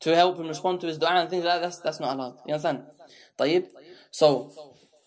to 0.00 0.14
help 0.14 0.38
him 0.38 0.46
respond 0.48 0.80
to 0.82 0.86
his 0.86 0.96
dua 0.96 1.10
and 1.10 1.28
things 1.28 1.44
like 1.44 1.54
that, 1.54 1.62
that's 1.62 1.78
that's 1.78 2.00
not 2.00 2.16
allowed. 2.16 2.36
You 2.46 2.54
understand? 2.54 2.84
طيب. 3.38 3.66
So 4.12 4.52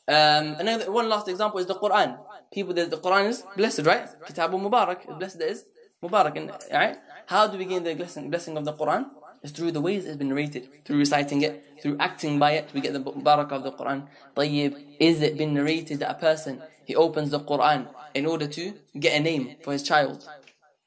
um, 0.07 0.55
another 0.59 0.91
one 0.91 1.07
last 1.07 1.27
example 1.29 1.59
is 1.59 1.65
the 1.65 1.75
Quran. 1.75 2.19
People 2.51 2.73
that 2.73 2.89
the 2.91 2.97
Quran 2.97 3.29
is 3.29 3.43
blessed, 3.55 3.85
right? 3.85 4.07
Kitab 4.27 4.51
Mubarak. 4.51 5.17
Blessed 5.17 5.41
is 5.41 5.65
Mubarak. 6.03 6.35
And, 6.35 6.51
right? 6.71 6.97
How 7.25 7.47
do 7.47 7.57
we 7.57 7.65
gain 7.65 7.83
the 7.83 7.95
blessing, 7.95 8.29
blessing 8.29 8.57
of 8.57 8.65
the 8.65 8.73
Quran? 8.73 9.05
is 9.42 9.50
through 9.52 9.72
the 9.72 9.80
ways 9.80 10.04
it's 10.04 10.16
been 10.16 10.28
narrated, 10.28 10.84
through 10.84 10.98
reciting 10.98 11.42
it, 11.42 11.64
through 11.82 11.96
acting 11.98 12.38
by 12.38 12.52
it, 12.52 12.70
we 12.74 12.80
get 12.80 12.92
the 12.92 13.00
barakah 13.00 13.52
of 13.52 13.62
the 13.62 13.72
Quran. 13.72 14.06
Tayyib, 14.36 14.96
is 14.98 15.22
it 15.22 15.36
been 15.38 15.54
narrated 15.54 16.00
that 16.00 16.10
a 16.10 16.14
person, 16.14 16.62
he 16.84 16.96
opens 16.96 17.30
the 17.30 17.40
Quran 17.40 17.88
in 18.14 18.26
order 18.26 18.46
to 18.46 18.74
get 18.98 19.18
a 19.18 19.20
name 19.20 19.56
for 19.62 19.72
his 19.72 19.82
child? 19.82 20.28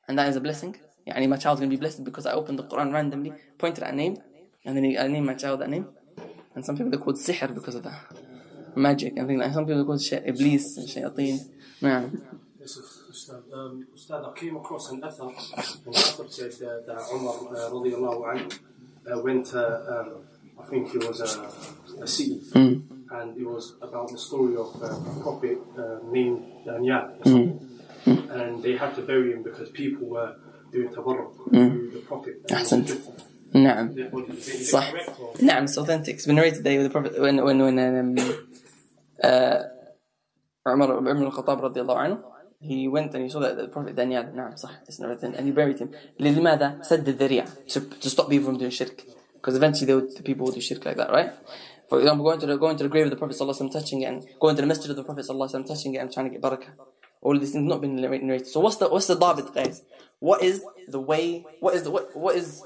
And 0.08 0.18
that 0.18 0.28
is 0.30 0.36
a 0.36 0.42
blessing. 0.42 0.76
Yeah, 1.06 1.26
my 1.28 1.38
child's 1.38 1.62
gonna 1.62 1.70
be 1.70 1.78
blessed 1.78 2.04
because 2.04 2.26
I 2.26 2.34
opened 2.34 2.60
the 2.60 2.64
Quran 2.64 2.94
randomly, 2.94 3.34
pointed 3.58 3.84
at 3.84 3.94
a 3.94 3.96
name, 3.96 4.18
and 4.66 4.76
then 4.76 4.84
I 5.00 5.08
named 5.08 5.26
my 5.26 5.34
child 5.34 5.62
that 5.62 5.70
name. 5.70 5.88
And 6.54 6.66
some 6.66 6.76
people 6.78 6.94
are 6.94 6.98
called 6.98 7.18
sihr 7.18 7.54
because 7.54 7.76
of 7.76 7.84
that. 7.84 8.00
Magic 8.76 9.18
and 9.18 9.28
things 9.28 9.40
like 9.40 9.54
Some 9.54 9.66
people 9.66 9.82
are 9.82 9.86
called 9.86 10.02
shit, 10.02 10.24
iblis 10.26 10.78
and 10.78 10.88
shayateen. 10.88 11.40
Man. 11.82 12.22
Yes, 13.21 13.21
Ustad. 13.21 13.43
Um, 13.53 13.87
Ustad, 13.95 14.23
I 14.25 14.33
came 14.39 14.57
across 14.57 14.91
an 14.91 15.01
athar, 15.03 15.29
and 15.29 15.95
the 15.95 16.01
athar 16.01 16.31
said 16.31 16.53
uh, 16.67 16.81
that 16.87 17.01
Umar 17.15 17.35
uh, 17.35 17.71
radiallahu 17.77 18.21
anhu 18.31 18.49
uh, 19.11 19.19
went 19.23 19.47
to, 19.53 19.61
um, 19.95 20.09
I 20.59 20.65
think 20.71 20.95
it 20.95 21.07
was 21.07 21.21
a, 21.21 22.03
a 22.03 22.07
city, 22.07 22.41
Mm. 22.55 22.83
and 23.11 23.37
it 23.41 23.45
was 23.47 23.75
about 23.83 24.09
the 24.11 24.19
story 24.19 24.57
of 24.57 24.69
uh, 24.83 24.87
a 24.89 25.23
prophet 25.23 25.59
uh, 25.79 25.99
named 26.11 26.43
Daniel. 26.65 27.05
Mm. 27.25 27.61
And 28.37 28.63
they 28.63 28.77
had 28.77 28.95
to 28.95 29.03
bury 29.03 29.33
him 29.33 29.43
because 29.43 29.69
people 29.71 30.07
were 30.09 30.35
doing 30.73 30.89
tabarruk 30.89 31.33
Mm. 31.53 31.71
to 31.71 31.91
the 31.97 32.03
prophet. 32.11 32.35
And 32.49 32.51
it 32.51 32.55
was 32.61 32.73
Ahsant. 32.73 32.87
different. 32.87 33.23
نعم 33.55 33.95
Therefore, 33.95 34.23
is 34.29 34.49
it- 34.49 34.55
is 34.55 34.69
it 34.69 34.75
صح 34.75 34.91
correct 34.91 35.21
or- 35.21 35.35
نعم 35.43 35.65
it's 35.65 35.79
authentic 35.79 36.15
it's 36.17 36.27
been 36.27 36.37
narrated 36.37 36.63
that 36.65 36.83
the 36.83 36.91
Prophet 36.91 37.13
when 37.25 37.37
when 37.47 37.59
when 37.67 37.79
um, 37.79 38.19
uh, 39.23 39.59
Umar 40.69 40.89
Ibn 40.99 41.23
al-Khattab 41.31 41.59
radiallahu 41.67 41.99
anhu 42.05 42.19
he 42.61 42.89
went 42.89 43.15
and 43.15 43.25
he 43.25 43.31
saw 43.31 43.41
that 43.41 43.57
the 43.57 43.69
Prophet 43.69 43.95
Daniel 43.95 44.25
نعم 44.25 44.57
صح 44.57 44.71
it's 44.89 44.99
narrated 44.99 45.35
and 45.35 45.47
he 45.47 45.53
buried 45.53 45.79
him 45.79 45.91
لماذا 46.21 46.83
سد 46.83 47.09
الذريعة 47.09 47.47
to, 47.69 47.81
to 47.81 48.11
stop 48.11 48.29
people 48.29 48.47
from 48.47 48.59
doing 48.59 48.71
shirk 48.71 49.03
because 49.35 49.55
eventually 49.57 49.87
they 49.87 49.95
would, 49.95 50.17
the 50.17 50.23
people 50.23 50.47
would 50.47 50.55
do 50.55 50.61
shirk 50.61 50.85
like 50.85 50.97
that 50.97 51.11
right 51.11 51.33
for 51.89 51.99
example 52.01 52.25
going 52.25 52.39
to 52.39 52.47
the 52.47 52.57
going 52.57 52.77
to 52.77 52.83
the 52.83 52.89
grave 52.89 53.05
of 53.05 53.11
the 53.11 53.17
Prophet 53.17 53.37
sallallahu 53.37 53.61
alaihi 53.61 53.71
wasallam 53.71 53.73
touching 53.73 54.03
it 54.03 54.07
and 54.07 54.27
going 54.41 54.57
to 54.57 54.63
the 54.63 54.69
masjid 54.69 54.91
of 54.91 54.97
the 54.97 55.05
Prophet 55.05 55.25
sallallahu 55.27 55.51
alaihi 55.51 55.65
wasallam 55.65 55.69
touching 55.69 55.95
it 55.95 55.99
and 55.99 56.13
trying 56.13 56.27
to 56.27 56.33
get 56.37 56.43
barakah 56.43 56.73
all 57.23 57.35
of 57.35 57.41
these 57.41 57.53
things 57.53 57.69
not 57.69 57.81
been 57.81 57.97
narrated 57.97 58.47
so 58.47 58.61
what's 58.61 58.77
the 58.77 58.89
what's 58.89 59.07
the 59.07 59.17
dabit 59.17 59.49
guys 59.55 59.83
what 60.29 60.43
is 60.43 60.65
the 60.89 61.01
way 61.11 61.45
what 61.61 61.75
is 61.75 61.83
the 61.85 61.91
what, 61.91 62.05
what 62.17 62.35
is 62.37 62.63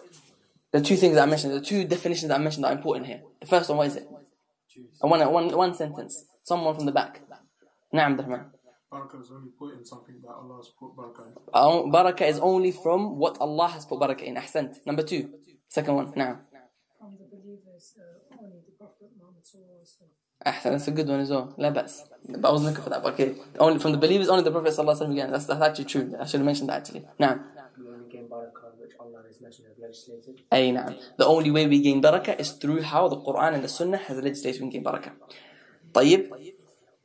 the 0.72 0.80
two 0.80 0.96
things 0.96 1.14
that 1.14 1.22
I 1.22 1.26
mentioned, 1.26 1.52
the 1.52 1.60
two 1.60 1.84
definitions 1.84 2.28
that 2.28 2.38
I 2.38 2.42
mentioned 2.42 2.64
that 2.64 2.68
are 2.68 2.76
important 2.76 3.06
here. 3.06 3.22
The 3.40 3.46
first 3.46 3.68
one, 3.68 3.78
what 3.78 3.88
is 3.88 3.96
it? 3.96 4.08
And 5.02 5.10
one, 5.10 5.32
one, 5.32 5.56
one 5.56 5.74
sentence. 5.74 6.24
Someone 6.44 6.74
from 6.76 6.86
the 6.86 6.92
back. 6.92 7.20
Naam, 7.92 8.12
Abdurrahman. 8.12 8.46
Barakah 8.92 9.20
is 9.20 9.30
only 9.30 9.50
put 9.56 9.74
in 9.78 9.84
something 9.84 10.16
that 10.20 10.30
Allah 10.30 10.56
has 10.56 10.68
put 10.78 10.96
barakah 10.96 11.26
in. 11.28 11.32
Uh, 11.54 11.82
Barakah 11.94 12.26
is 12.28 12.40
only 12.40 12.72
from 12.72 13.18
what 13.18 13.38
Allah 13.40 13.68
has 13.68 13.86
put 13.86 14.00
barakah 14.00 14.22
in. 14.22 14.34
Ahsant. 14.34 14.84
Number 14.84 15.04
two. 15.04 15.30
Second 15.68 15.94
one. 15.94 16.12
Naam. 16.12 16.38
from 16.98 17.16
the 17.16 17.24
believers 17.30 17.94
uh, 17.96 18.42
only 18.42 18.58
the 18.66 18.72
Prophet 18.76 19.10
Muhammad 19.16 19.44
sallallahu 19.46 19.78
alaihi 19.78 19.94
wasallam. 19.94 20.18
Ahsan, 20.44 20.70
that's 20.72 20.88
a 20.88 20.90
good 20.90 21.06
one 21.06 21.20
as 21.20 21.30
well. 21.30 21.54
La 21.56 21.70
bas. 21.70 22.04
But 22.28 22.48
I 22.48 22.52
was 22.52 22.62
looking 22.64 22.82
for 22.82 22.90
that. 22.90 23.02
But 23.02 23.14
okay. 23.14 23.36
Only 23.58 23.78
from 23.78 23.92
the 23.92 23.98
believers, 23.98 24.28
only 24.28 24.42
the 24.42 24.50
Prophet 24.50 24.72
sallallahu 24.74 24.96
alaihi 24.96 25.06
wasallam 25.06 25.12
again. 25.12 25.30
That's, 25.30 25.46
that's 25.46 25.62
actually 25.62 25.84
true. 25.84 26.14
I 26.18 26.26
should 26.26 26.40
have 26.40 26.46
mentioned 26.46 26.68
that 26.70 26.78
actually. 26.82 27.06
Naam. 27.20 27.44
We 27.78 27.86
only 27.88 28.10
gain 28.10 28.26
barakah 28.28 28.74
which 28.80 28.92
Allah 28.98 29.18
and 29.18 29.28
His 29.28 29.40
Messenger 29.40 29.68
have 29.70 29.78
legislated. 29.78 30.42
Ay, 30.50 30.72
naam. 30.74 30.98
The 31.16 31.26
only 31.26 31.50
way 31.50 31.66
we 31.68 31.80
gain 31.80 32.02
barakah 32.02 32.40
is 32.40 32.52
through 32.52 32.82
how 32.82 33.06
the 33.06 33.16
Quran 33.16 33.54
and 33.54 33.62
the 33.62 33.68
Sunnah 33.68 33.98
has 33.98 34.18
legislated 34.18 34.62
we 34.62 34.70
gain 34.70 34.82
barakah. 34.82 35.12
طيب. 35.94 36.53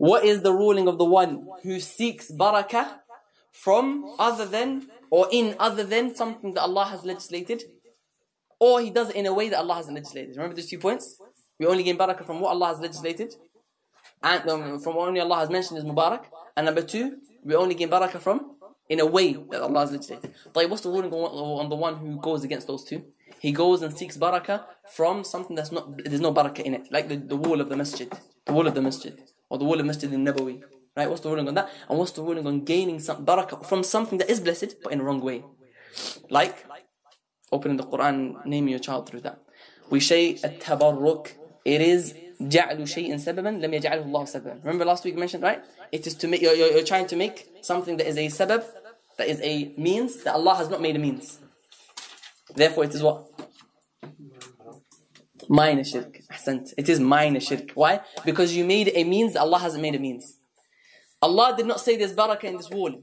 what 0.00 0.24
is 0.24 0.40
the 0.40 0.54
ruling 0.54 0.88
of 0.88 0.96
the 0.96 1.04
one 1.04 1.46
who 1.62 1.78
seeks 1.78 2.32
barakah 2.32 2.88
from 3.52 4.14
other 4.18 4.46
than 4.46 4.88
or 5.10 5.28
in 5.30 5.54
other 5.58 5.84
than 5.84 6.16
something 6.16 6.54
that 6.54 6.62
Allah 6.62 6.86
has 6.86 7.04
legislated? 7.04 7.64
Or 8.58 8.80
he 8.80 8.88
does 8.88 9.10
it 9.10 9.16
in 9.16 9.26
a 9.26 9.34
way 9.34 9.50
that 9.50 9.58
Allah 9.58 9.74
has 9.74 9.90
legislated. 9.90 10.36
Remember 10.36 10.56
those 10.56 10.70
two 10.70 10.78
points? 10.78 11.20
We 11.58 11.66
only 11.66 11.82
gain 11.82 11.98
barakah 11.98 12.24
from 12.24 12.40
what 12.40 12.48
Allah 12.48 12.68
has 12.68 12.80
legislated 12.80 13.34
and 14.22 14.48
um, 14.48 14.80
from 14.80 14.96
what 14.96 15.08
only 15.08 15.20
Allah 15.20 15.36
has 15.40 15.50
mentioned 15.50 15.76
is 15.76 15.84
mubarak. 15.84 16.24
And 16.56 16.64
number 16.64 16.80
two, 16.80 17.18
we 17.44 17.54
only 17.54 17.74
gain 17.74 17.90
barakah 17.90 18.20
from 18.20 18.56
in 18.88 19.00
a 19.00 19.06
way 19.06 19.34
that 19.50 19.60
Allah 19.60 19.80
has 19.80 19.92
legislated. 19.92 20.32
But 20.54 20.70
what's 20.70 20.80
the 20.80 20.88
ruling 20.88 21.12
on 21.12 21.68
the 21.68 21.76
one 21.76 21.96
who 21.96 22.18
goes 22.18 22.42
against 22.42 22.66
those 22.68 22.84
two? 22.84 23.04
He 23.38 23.52
goes 23.52 23.82
and 23.82 23.94
seeks 23.94 24.16
barakah 24.16 24.64
from 24.96 25.24
something 25.24 25.54
that's 25.56 25.70
not, 25.70 26.02
there's 26.04 26.22
no 26.22 26.32
barakah 26.32 26.60
in 26.60 26.72
it, 26.72 26.90
like 26.90 27.08
the, 27.08 27.16
the 27.16 27.36
wall 27.36 27.60
of 27.60 27.68
the 27.68 27.76
masjid. 27.76 28.10
The 28.46 28.54
wall 28.54 28.66
of 28.66 28.74
the 28.74 28.80
masjid 28.80 29.20
Or 29.49 29.57
the 29.57 29.65
wall 29.65 29.79
of 29.79 29.85
Masjid 29.85 30.11
al-Nabawi. 30.11 30.63
Right? 30.95 31.09
What's 31.09 31.21
the 31.21 31.29
ruling 31.29 31.47
on 31.47 31.55
that? 31.55 31.69
And 31.89 31.99
what's 31.99 32.11
the 32.11 32.21
ruling 32.21 32.47
on 32.47 32.63
gaining 32.63 32.99
some 32.99 33.25
barakah 33.25 33.65
from 33.65 33.83
something 33.83 34.17
that 34.19 34.29
is 34.29 34.39
blessed, 34.39 34.81
but 34.81 34.93
in 34.93 35.01
a 35.01 35.03
wrong 35.03 35.21
way? 35.21 35.43
Like, 36.29 36.65
opening 37.51 37.77
the 37.77 37.83
Quran, 37.83 38.45
naming 38.45 38.69
your 38.69 38.79
child 38.79 39.09
through 39.09 39.21
that. 39.21 39.39
وشيء 39.91 40.41
التبرك 40.45 41.35
it 41.65 41.81
is 41.81 42.13
جعل 42.41 42.87
شيء 42.87 43.17
سببا 43.17 43.49
لم 43.49 43.73
يجعله 43.73 44.01
الله 44.03 44.25
سببا 44.25 44.61
remember 44.63 44.85
last 44.85 45.03
week 45.05 45.15
we 45.15 45.19
mentioned 45.19 45.43
right 45.43 45.61
it 45.91 46.05
is 46.07 46.15
to 46.15 46.27
make 46.27 46.41
you're, 46.41 46.53
you're, 46.53 46.71
you're 46.71 46.83
trying 46.83 47.07
to 47.07 47.15
make 47.15 47.47
something 47.61 47.97
that 47.97 48.07
is 48.07 48.17
a 48.17 48.27
sabab 48.27 48.63
that 49.17 49.27
is 49.27 49.39
a 49.41 49.73
means 49.77 50.23
that 50.23 50.33
Allah 50.33 50.55
has 50.55 50.69
not 50.69 50.81
made 50.81 50.95
a 50.95 50.99
means 50.99 51.39
therefore 52.55 52.83
it 52.83 52.93
is 52.95 53.03
what 53.03 53.28
minor 55.49 55.83
shirk 55.83 56.21
أحسنت. 56.31 56.73
it 56.77 56.89
is 56.89 56.99
minor 56.99 57.39
shirk 57.39 57.71
why 57.73 57.99
because 58.25 58.55
you 58.55 58.63
made 58.65 58.91
a 58.95 59.03
means 59.03 59.33
that 59.33 59.41
Allah 59.41 59.59
hasn't 59.59 59.81
made 59.81 59.95
a 59.95 59.99
means 59.99 60.37
Allah 61.21 61.53
did 61.57 61.65
not 61.65 61.79
say 61.79 61.95
there's 61.97 62.13
barakah 62.13 62.45
in 62.45 62.57
this 62.57 62.69
wall 62.69 62.93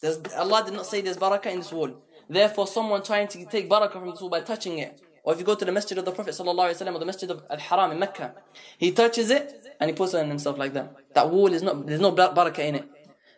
there's, 0.00 0.18
Allah 0.36 0.62
did 0.64 0.74
not 0.74 0.86
say 0.86 1.00
there's 1.00 1.16
barakah 1.16 1.46
in 1.46 1.58
this 1.58 1.72
wall 1.72 1.90
therefore 2.28 2.66
someone 2.66 3.02
trying 3.02 3.28
to 3.28 3.44
take 3.46 3.68
barakah 3.68 3.92
from 3.92 4.10
this 4.10 4.20
wall 4.20 4.30
by 4.30 4.40
touching 4.40 4.78
it 4.78 5.00
or 5.24 5.32
if 5.32 5.38
you 5.38 5.44
go 5.44 5.54
to 5.54 5.64
the 5.64 5.72
masjid 5.72 5.96
of 5.96 6.04
the 6.04 6.12
Prophet 6.12 6.34
ﷺ 6.34 6.94
or 6.94 6.98
the 6.98 7.06
masjid 7.06 7.30
of 7.30 7.42
Al-Haram 7.48 7.92
in 7.92 7.98
Mecca, 7.98 8.34
he 8.76 8.92
touches 8.92 9.30
it 9.30 9.54
and 9.80 9.88
he 9.88 9.96
puts 9.96 10.12
it 10.12 10.20
on 10.20 10.28
himself 10.28 10.58
like 10.58 10.74
that. 10.74 10.94
That 11.14 11.30
wall 11.30 11.50
is 11.50 11.62
not, 11.62 11.86
there's 11.86 11.98
no 12.00 12.10
bar- 12.10 12.34
barakah 12.34 12.58
in 12.58 12.74
it. 12.74 12.88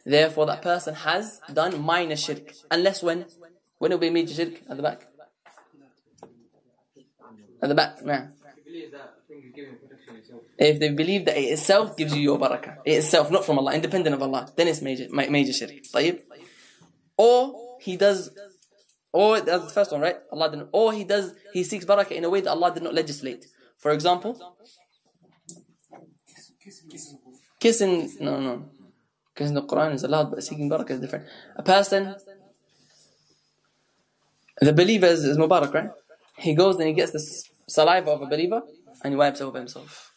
Therefore 0.05 0.47
that 0.47 0.63
person 0.63 0.95
has 0.95 1.41
done 1.53 1.81
minor 1.81 2.17
shirk. 2.17 2.53
Unless 2.73 3.05
when? 3.05 3.27
When 3.79 3.93
it 3.93 3.95
will 3.95 4.01
be 4.01 4.11
major 4.11 4.35
shirk? 4.35 4.63
At 4.69 4.77
the 4.77 4.83
back. 4.83 5.07
At 7.63 7.69
the 7.69 7.75
back, 7.75 8.05
nah. 8.05 8.27
If 10.59 10.79
they 10.81 10.91
believe 10.91 11.25
that 11.27 11.37
it 11.37 11.49
itself 11.57 11.97
gives 11.97 12.15
you 12.17 12.23
your 12.23 12.39
barakah, 12.39 12.79
it 12.85 12.93
itself, 13.03 13.31
not 13.31 13.45
from 13.45 13.59
Allah, 13.59 13.75
independent 13.75 14.15
of 14.15 14.23
Allah, 14.23 14.51
then 14.57 14.69
it's 14.69 14.81
major, 14.83 15.07
ma- 15.11 15.29
major 15.29 15.53
shirk. 15.53 15.71
طيب? 15.93 16.23
Or 17.17 17.79
he 17.81 17.97
does 17.97 18.31
or 19.13 19.41
that's 19.41 19.65
the 19.65 19.71
first 19.71 19.93
one, 19.93 20.03
right? 20.03 20.17
Allah 20.31 20.51
didn't. 20.51 20.69
Or 20.73 20.93
he 20.93 21.03
does. 21.05 21.33
He 21.55 21.65
seeks 21.65 21.87
barakah 21.87 22.13
in 22.13 22.25
a 22.25 22.29
way 22.29 22.41
that 22.43 22.51
Allah 22.51 22.71
did 22.75 22.83
not 22.83 22.93
legislate. 22.93 23.47
For 23.79 23.91
example, 23.93 24.33
kissing. 27.59 28.11
No, 28.21 28.39
no. 28.41 28.69
Kissing 29.35 29.55
the 29.55 29.63
Quran 29.63 29.95
is 29.95 30.03
allowed, 30.05 30.31
but 30.33 30.43
seeking 30.43 30.69
barakah 30.69 30.91
is 30.91 31.01
different. 31.01 31.25
A 31.57 31.63
person, 31.63 32.15
the 34.61 34.73
believer 34.75 35.07
is, 35.07 35.25
is 35.25 35.39
mubarak, 35.39 35.73
right? 35.73 35.91
He 36.39 36.55
goes 36.55 36.77
and 36.77 36.89
he 36.89 36.93
gets 36.93 37.13
the 37.13 37.19
s- 37.19 37.45
saliva 37.71 38.11
of 38.13 38.23
a 38.23 38.27
believer 38.27 38.63
and 39.03 39.13
he 39.13 39.17
wipes 39.17 39.41
over 39.41 39.59
himself 39.59 40.13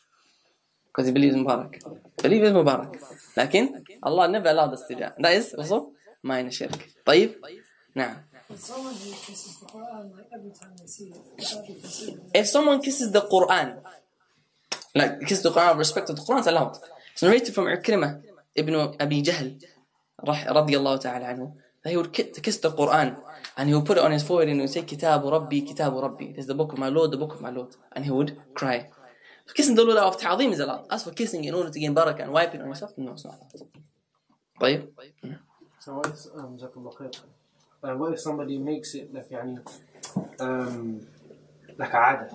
because 0.87 1.07
he 1.07 1.13
believes 1.13 1.35
in 1.35 1.45
mubarak. 1.45 1.81
Believer 2.21 2.45
is 2.45 2.53
mubarak. 2.53 2.95
Lakin 3.37 3.83
Allah 4.03 4.27
never 4.27 4.49
allowed 4.49 4.73
us 4.73 4.83
to 4.87 4.93
do 4.95 4.99
that. 5.01 5.15
That 5.19 5.33
is 5.33 5.53
also 5.53 5.91
minor 6.23 6.51
shirk. 6.51 6.71
طيب? 7.05 7.35
نعم. 7.95 8.15
But 8.49 8.57
someone 8.59 8.93
who 8.93 9.11
kisses 9.11 9.59
the 9.59 9.67
Quran 9.67 10.15
like 10.17 10.25
every 10.33 10.49
time 10.51 10.73
they 10.79 10.87
see 10.87 11.05
it, 11.05 11.15
would 11.15 11.39
that 11.39 11.67
be 11.67 11.73
considered? 11.79 12.21
if 12.33 12.47
someone 12.47 12.81
kisses 12.81 13.11
the 13.11 13.21
Quran, 13.21 13.77
like 14.95 15.21
kiss 15.27 15.41
the 15.43 15.51
Quran, 15.51 15.77
respect 15.77 16.07
to 16.07 16.13
the 16.13 16.21
Quran, 16.21 16.39
it's 16.39 16.47
allowed. 16.47 16.77
It's 17.13 17.21
narrated 17.21 17.53
from 17.53 17.65
Ikrimah 17.65 18.23
ibn 18.55 18.73
Abi 18.99 19.21
Jahl, 19.21 19.61
rah- 20.25 20.47
radiallahu 20.57 20.99
ta'ala 20.99 21.25
anhu, 21.33 21.53
that 21.83 21.89
he 21.89 21.97
would 21.97 22.11
ki- 22.11 22.31
kiss 22.41 22.57
the 22.57 22.71
Quran 22.71 23.15
and 23.57 23.69
he 23.69 23.75
would 23.75 23.85
put 23.85 23.97
it 23.97 24.03
on 24.03 24.11
his 24.11 24.23
forehead 24.23 24.49
and 24.49 24.57
he 24.57 24.61
would 24.61 24.69
say, 24.69 24.81
Kitabu 24.81 25.31
Rabbi, 25.31 25.61
Kitabu 25.61 26.01
Rabbi. 26.01 26.27
This 26.31 26.39
is 26.39 26.47
the 26.47 26.55
book 26.55 26.73
of 26.73 26.79
my 26.79 26.89
Lord, 26.89 27.11
the 27.11 27.17
book 27.17 27.33
of 27.33 27.41
my 27.41 27.49
Lord. 27.49 27.75
And 27.93 28.05
he 28.05 28.11
would 28.11 28.37
cry. 28.53 28.87
So 29.45 29.53
kissing 29.53 29.75
the 29.75 29.83
Lord 29.83 29.97
out 29.97 30.07
of 30.13 30.17
ta'zim 30.19 30.51
is 30.51 30.59
allowed. 30.59 30.85
As 30.91 31.03
for 31.03 31.11
kissing 31.11 31.43
in 31.43 31.53
order 31.55 31.69
to 31.69 31.79
gain 31.79 31.95
barakah 31.95 32.21
and 32.23 32.31
wiping 32.31 32.61
on 32.61 32.67
yourself, 32.67 32.93
no, 32.97 33.13
it's 33.13 33.25
not 33.25 33.35
allowed. 33.35 33.67
طيب? 34.61 34.87
So 35.79 35.93
what 35.95 36.07
if, 36.07 36.25
um, 36.37 36.57
Jazakallah 36.57 36.93
khair. 36.95 37.19
Uh, 37.81 37.95
what 37.95 38.13
if 38.13 38.19
somebody 38.19 38.57
makes 38.57 38.93
it 38.95 39.13
like 39.13 39.29
يعني, 39.29 39.59
um, 40.39 41.07
like 41.77 41.93
a 41.93 41.97
عادة. 41.97 42.29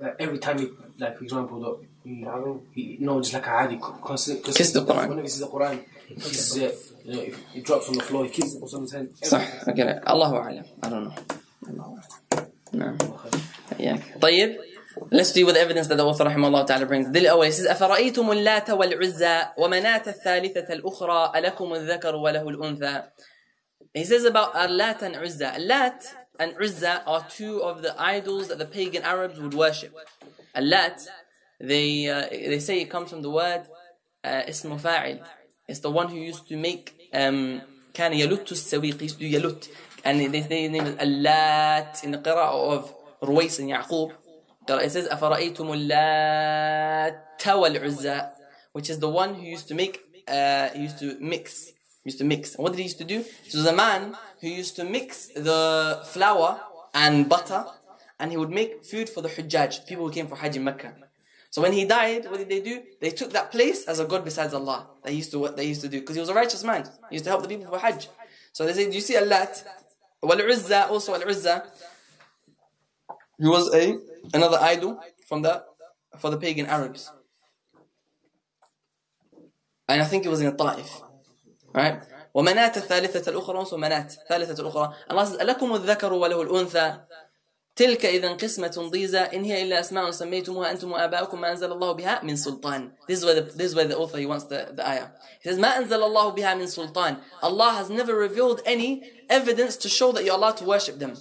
Like 0.00 0.16
every 0.18 0.38
time 0.38 0.58
he, 0.58 0.68
like 0.98 1.16
for 1.16 1.24
example, 1.24 1.60
look, 1.60 1.84
he, 2.04 2.26
he 2.74 2.96
no, 3.00 3.20
just 3.20 3.32
like 3.32 3.46
a 3.46 3.50
عادي, 3.50 3.80
constant. 3.80 4.44
Kiss 4.44 4.72
the 4.72 4.84
Quran. 4.84 5.08
Whenever 5.08 5.22
he 5.22 5.28
sees 5.28 5.40
the 5.40 5.46
Quran, 5.46 5.84
he 6.08 6.14
kisses 6.16 6.56
it. 6.56 6.74
You 7.04 7.12
know, 7.14 7.20
if 7.22 7.36
it 7.56 7.64
drops 7.64 7.88
on 7.88 7.94
the 7.94 8.02
floor, 8.08 8.24
he 8.24 8.30
kisses 8.30 8.56
it 8.56 8.62
or 8.62 8.68
something. 8.68 9.08
صح 9.24 9.68
okay 9.68 10.00
الله 10.08 10.36
أعلم 10.36 10.64
I 10.82 10.88
don't 10.88 11.04
know 11.08 11.14
الله 11.68 11.84
أعلم 11.84 12.48
نعم 12.72 12.98
إياك 13.80 14.02
طيب 14.22 14.56
Let's 15.12 15.30
see 15.30 15.44
what 15.44 15.54
the 15.54 15.60
evidence 15.60 15.86
that 15.88 15.96
the 15.96 16.04
author 16.04 16.24
رحمه 16.24 16.48
الله 16.48 16.62
تعالى 16.66 16.86
brings. 16.88 17.06
دل 17.08 17.26
الأول 17.26 17.46
he 17.46 17.52
says 17.52 17.66
أفرأيتم 17.66 18.30
اللات 18.32 18.70
والعزى 18.70 19.42
ومناة 19.56 20.02
الثالثة 20.06 20.72
الأخرى 20.74 21.32
ألكم 21.36 21.74
الذكر 21.74 22.16
وله 22.16 22.48
الأنثى 22.48 23.02
He 23.94 24.04
says 24.04 24.24
about 24.24 24.54
Allat 24.54 25.02
and 25.02 25.16
Uzza. 25.16 25.52
Allat 25.58 26.04
and 26.38 26.54
Uzza 26.60 27.02
are 27.06 27.24
two 27.30 27.62
of 27.62 27.80
the 27.82 27.94
idols 28.00 28.48
that 28.48 28.58
the 28.58 28.66
pagan 28.66 29.02
Arabs 29.02 29.40
would 29.40 29.54
worship. 29.54 29.94
Allat, 30.54 31.06
they 31.60 32.08
uh, 32.08 32.26
they 32.30 32.58
say 32.60 32.80
it 32.80 32.90
comes 32.90 33.08
from 33.10 33.22
the 33.22 33.30
word 33.30 33.62
uh, 34.24 34.42
اسم 34.48 34.78
فاعل. 34.78 35.20
It's 35.66 35.80
the 35.80 35.90
one 35.90 36.08
who 36.08 36.16
used 36.16 36.48
to 36.48 36.56
make 36.56 36.94
um, 37.12 37.60
كان 37.94 38.12
يلت 38.12 38.52
السويق. 38.52 38.98
He 38.98 39.04
used 39.04 39.18
to 39.18 39.28
do 39.28 39.40
يلت. 39.40 39.68
And 40.04 40.32
they 40.32 40.42
say 40.42 40.62
his 40.62 40.70
name 40.70 40.86
is 40.86 40.94
Allat 40.96 42.04
in 42.04 42.12
the 42.12 42.18
qira'ah 42.18 42.72
of 42.72 42.94
Ruwais 43.22 43.58
and 43.58 43.70
Yaqub. 43.70 44.12
It 44.68 44.90
says 44.90 45.08
أفرأيتم 45.08 45.72
اللات 45.72 47.46
والعزى 47.46 48.30
which 48.72 48.90
is 48.90 48.98
the 48.98 49.08
one 49.08 49.34
who 49.34 49.42
used 49.42 49.66
to 49.68 49.74
make 49.74 50.00
uh, 50.28 50.68
he 50.68 50.82
used 50.82 50.98
to 50.98 51.16
mix 51.20 51.72
used 52.04 52.18
to 52.18 52.24
mix. 52.24 52.54
And 52.54 52.62
what 52.62 52.72
did 52.72 52.78
he 52.78 52.84
used 52.84 52.98
to 52.98 53.04
do? 53.04 53.24
So 53.48 53.58
was 53.58 53.66
a 53.66 53.72
man 53.72 54.16
who 54.40 54.48
used 54.48 54.76
to 54.76 54.84
mix 54.84 55.28
the 55.28 56.00
flour 56.12 56.60
and 56.94 57.28
butter 57.28 57.64
and 58.18 58.30
he 58.30 58.36
would 58.36 58.50
make 58.50 58.84
food 58.84 59.08
for 59.08 59.20
the 59.20 59.28
Hujjaj, 59.28 59.86
people 59.86 60.06
who 60.06 60.12
came 60.12 60.26
for 60.26 60.36
Hajj 60.36 60.56
in 60.56 60.64
Mecca. 60.64 60.94
So 61.52 61.62
when 61.62 61.72
he 61.72 61.84
died, 61.84 62.26
what 62.30 62.38
did 62.38 62.48
they 62.48 62.60
do? 62.60 62.82
They 63.00 63.10
took 63.10 63.32
that 63.32 63.50
place 63.50 63.86
as 63.86 64.00
a 64.00 64.04
god 64.04 64.24
besides 64.24 64.52
Allah. 64.52 64.86
They 65.02 65.12
used 65.12 65.30
to 65.30 65.38
what 65.38 65.56
they 65.56 65.64
used 65.64 65.80
to 65.80 65.88
do 65.88 66.00
because 66.00 66.16
he 66.16 66.20
was 66.20 66.28
a 66.28 66.34
righteous 66.34 66.62
man. 66.62 66.84
He 67.08 67.16
used 67.16 67.24
to 67.24 67.30
help 67.30 67.42
the 67.42 67.48
people 67.48 67.66
for 67.66 67.78
Hajj. 67.78 68.08
So 68.52 68.66
they 68.66 68.74
say, 68.74 68.88
do 68.88 68.94
you 68.94 69.00
see 69.00 69.14
Allat? 69.14 69.64
Wal 70.22 70.38
Uzza, 70.38 70.88
also 70.90 71.14
Al 71.14 71.22
Uzza. 71.22 71.64
He 73.38 73.46
was 73.46 73.72
a 73.74 73.98
another 74.34 74.58
idol 74.60 75.00
from 75.26 75.42
the 75.42 75.64
for 76.18 76.30
the 76.30 76.36
pagan 76.36 76.66
Arabs. 76.66 77.10
And 79.88 80.02
I 80.02 80.04
think 80.04 80.26
it 80.26 80.28
was 80.28 80.40
in 80.40 80.54
Ta'if. 80.56 81.02
Right? 81.72 82.02
ومناة 82.34 82.72
الثالثة 82.76 83.28
الأخرى 83.28 83.58
also 83.58 83.76
مناة 83.76 84.06
الثالثة 84.06 84.60
الأخرى 84.60 84.94
Allah 85.10 85.26
says 85.26 85.40
ألكم 85.40 85.74
الذكر 85.74 86.12
وله 86.12 86.42
الأنثى 86.42 87.00
تلك 87.76 88.06
إذا 88.06 88.32
قسمة 88.32 88.88
ضيزى 88.90 89.18
إن 89.18 89.44
هي 89.44 89.62
إلا 89.62 89.80
أسماء 89.80 90.10
سميتموها 90.10 90.70
أنتم 90.70 90.92
وآباؤكم 90.92 91.40
ما 91.40 91.52
أنزل 91.52 91.72
الله 91.72 91.92
بها 91.92 92.24
من 92.24 92.36
سلطان 92.36 92.90
This 93.06 93.18
is 93.20 93.24
where 93.24 93.34
the, 93.34 93.42
this 93.42 93.66
is 93.70 93.74
where 93.74 93.84
the 93.84 93.96
author 93.96 94.18
he 94.18 94.26
wants 94.26 94.44
the, 94.46 94.70
the 94.72 94.88
ayah 94.88 95.06
He 95.40 95.48
says 95.48 95.58
ما 95.58 95.78
أنزل 95.78 96.02
الله 96.02 96.34
بها 96.34 96.54
من 96.54 96.66
سلطان 96.66 97.16
Allah 97.42 97.70
has 97.72 97.88
never 97.88 98.14
revealed 98.16 98.62
any 98.66 99.08
evidence 99.30 99.76
to 99.76 99.88
show 99.88 100.10
that 100.10 100.24
you're 100.24 100.34
allowed 100.34 100.56
to 100.56 100.64
worship 100.64 100.98
them 100.98 101.14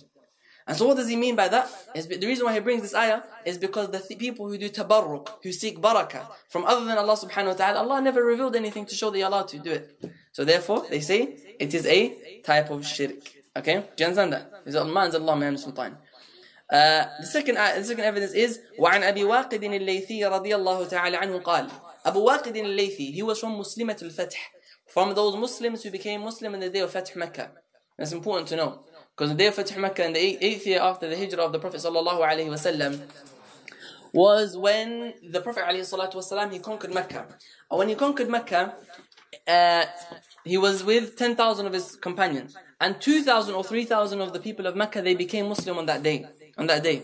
and 0.67 0.75
so 0.75 0.85
what 0.85 0.97
does 0.97 1.07
he 1.07 1.15
mean 1.15 1.35
by 1.37 1.47
that? 1.47 1.71
Is 1.95 2.07
the 2.07 2.27
reason 2.27 2.45
why 2.45 2.53
he 2.53 2.59
brings 2.59 2.81
this 2.81 2.93
ayah 2.93 3.21
is 3.45 3.57
because 3.57 3.89
the 3.89 3.99
th- 3.99 4.19
people 4.19 4.49
who 4.49 4.57
do 4.57 4.69
tabarruk, 4.69 5.29
who 5.41 5.53
seek 5.53 5.79
barakah 5.79 6.27
from 6.49 6.65
other 6.65 6.83
than 6.83 6.97
Allah 6.97 7.15
subhanahu 7.15 7.47
wa 7.47 7.53
ta'ala, 7.53 7.79
Allah 7.79 8.01
never 8.01 8.21
revealed 8.21 8.53
anything 8.53 8.85
to 8.87 8.93
show 8.93 9.09
that 9.09 9.17
you're 9.17 9.29
allowed 9.29 9.47
to 9.47 9.59
do 9.59 9.71
it. 9.71 9.97
So 10.33 10.43
therefore, 10.43 10.85
they 10.89 10.99
say 10.99 11.37
it 11.57 11.73
is 11.73 11.85
a 11.85 12.41
type 12.43 12.69
of 12.69 12.85
shirk. 12.85 13.15
Okay? 13.55 13.75
Do 13.95 14.03
you 14.03 14.07
understand 14.07 14.33
that? 14.33 14.51
Uh, 16.71 17.05
the 17.21 17.25
second 17.25 17.57
uh, 17.57 17.73
the 17.77 17.83
second 17.83 18.03
evidence 18.03 18.33
is 18.33 18.59
وعن 18.79 19.03
أبي 19.03 19.23
واقد 19.23 19.63
الليثي 19.63 20.25
رضي 20.25 20.55
الله 20.55 20.87
تعالى 20.87 21.17
عنه 21.17 21.39
قال 21.39 21.67
أبو 22.05 22.23
واقد 22.23 22.57
الليثي 22.57 23.13
he 23.13 23.23
was 23.23 23.39
from 23.39 23.57
مسلمة 23.57 23.97
الفتح 24.01 24.51
from 24.87 25.13
those 25.13 25.35
Muslims 25.35 25.83
who 25.83 25.91
became 25.91 26.21
Muslim 26.21 26.53
in 26.55 26.59
the 26.59 26.69
day 26.69 26.79
of 26.79 26.91
Fath 26.91 27.15
Mecca. 27.15 27.51
That's 27.97 28.13
important 28.13 28.47
to 28.49 28.55
know. 28.55 28.79
Because 29.15 29.31
the 29.31 29.35
day 29.35 29.47
of 29.47 29.55
Fath 29.55 29.77
Mecca 29.77 30.05
in 30.05 30.13
the 30.13 30.19
eighth, 30.19 30.39
eighth 30.41 30.67
year 30.67 30.81
after 30.81 31.09
the 31.09 31.17
hijrah 31.17 31.43
of 31.43 31.51
the 31.51 31.59
Prophet 31.59 31.81
sallallahu 31.81 32.19
alaihi 32.19 32.47
wasallam 32.47 33.01
was 34.13 34.57
when 34.57 35.13
the 35.31 35.41
Prophet 35.41 35.63
alayhi 35.65 35.81
salatu 35.81 36.15
wasallam 36.15 36.51
he 36.51 36.59
conquered 36.59 36.93
Mecca. 36.93 37.27
And 37.69 37.77
when 37.79 37.89
he 37.89 37.95
conquered 37.95 38.29
Mecca, 38.29 38.75
uh, 39.47 39.85
he 40.43 40.57
was 40.57 40.83
with 40.83 41.15
10,000 41.17 41.65
of 41.65 41.73
his 41.73 41.95
companions. 41.95 42.55
And 42.79 43.01
2,000 43.01 43.55
or 43.55 43.63
3,000 43.63 44.21
of 44.21 44.33
the 44.33 44.39
people 44.39 44.65
of 44.67 44.75
Mecca, 44.75 45.01
they 45.01 45.15
became 45.15 45.49
Muslim 45.49 45.77
on 45.77 45.85
that 45.87 46.03
day. 46.03 46.27
on 46.62 46.68
that 46.68 46.82
day. 46.82 47.02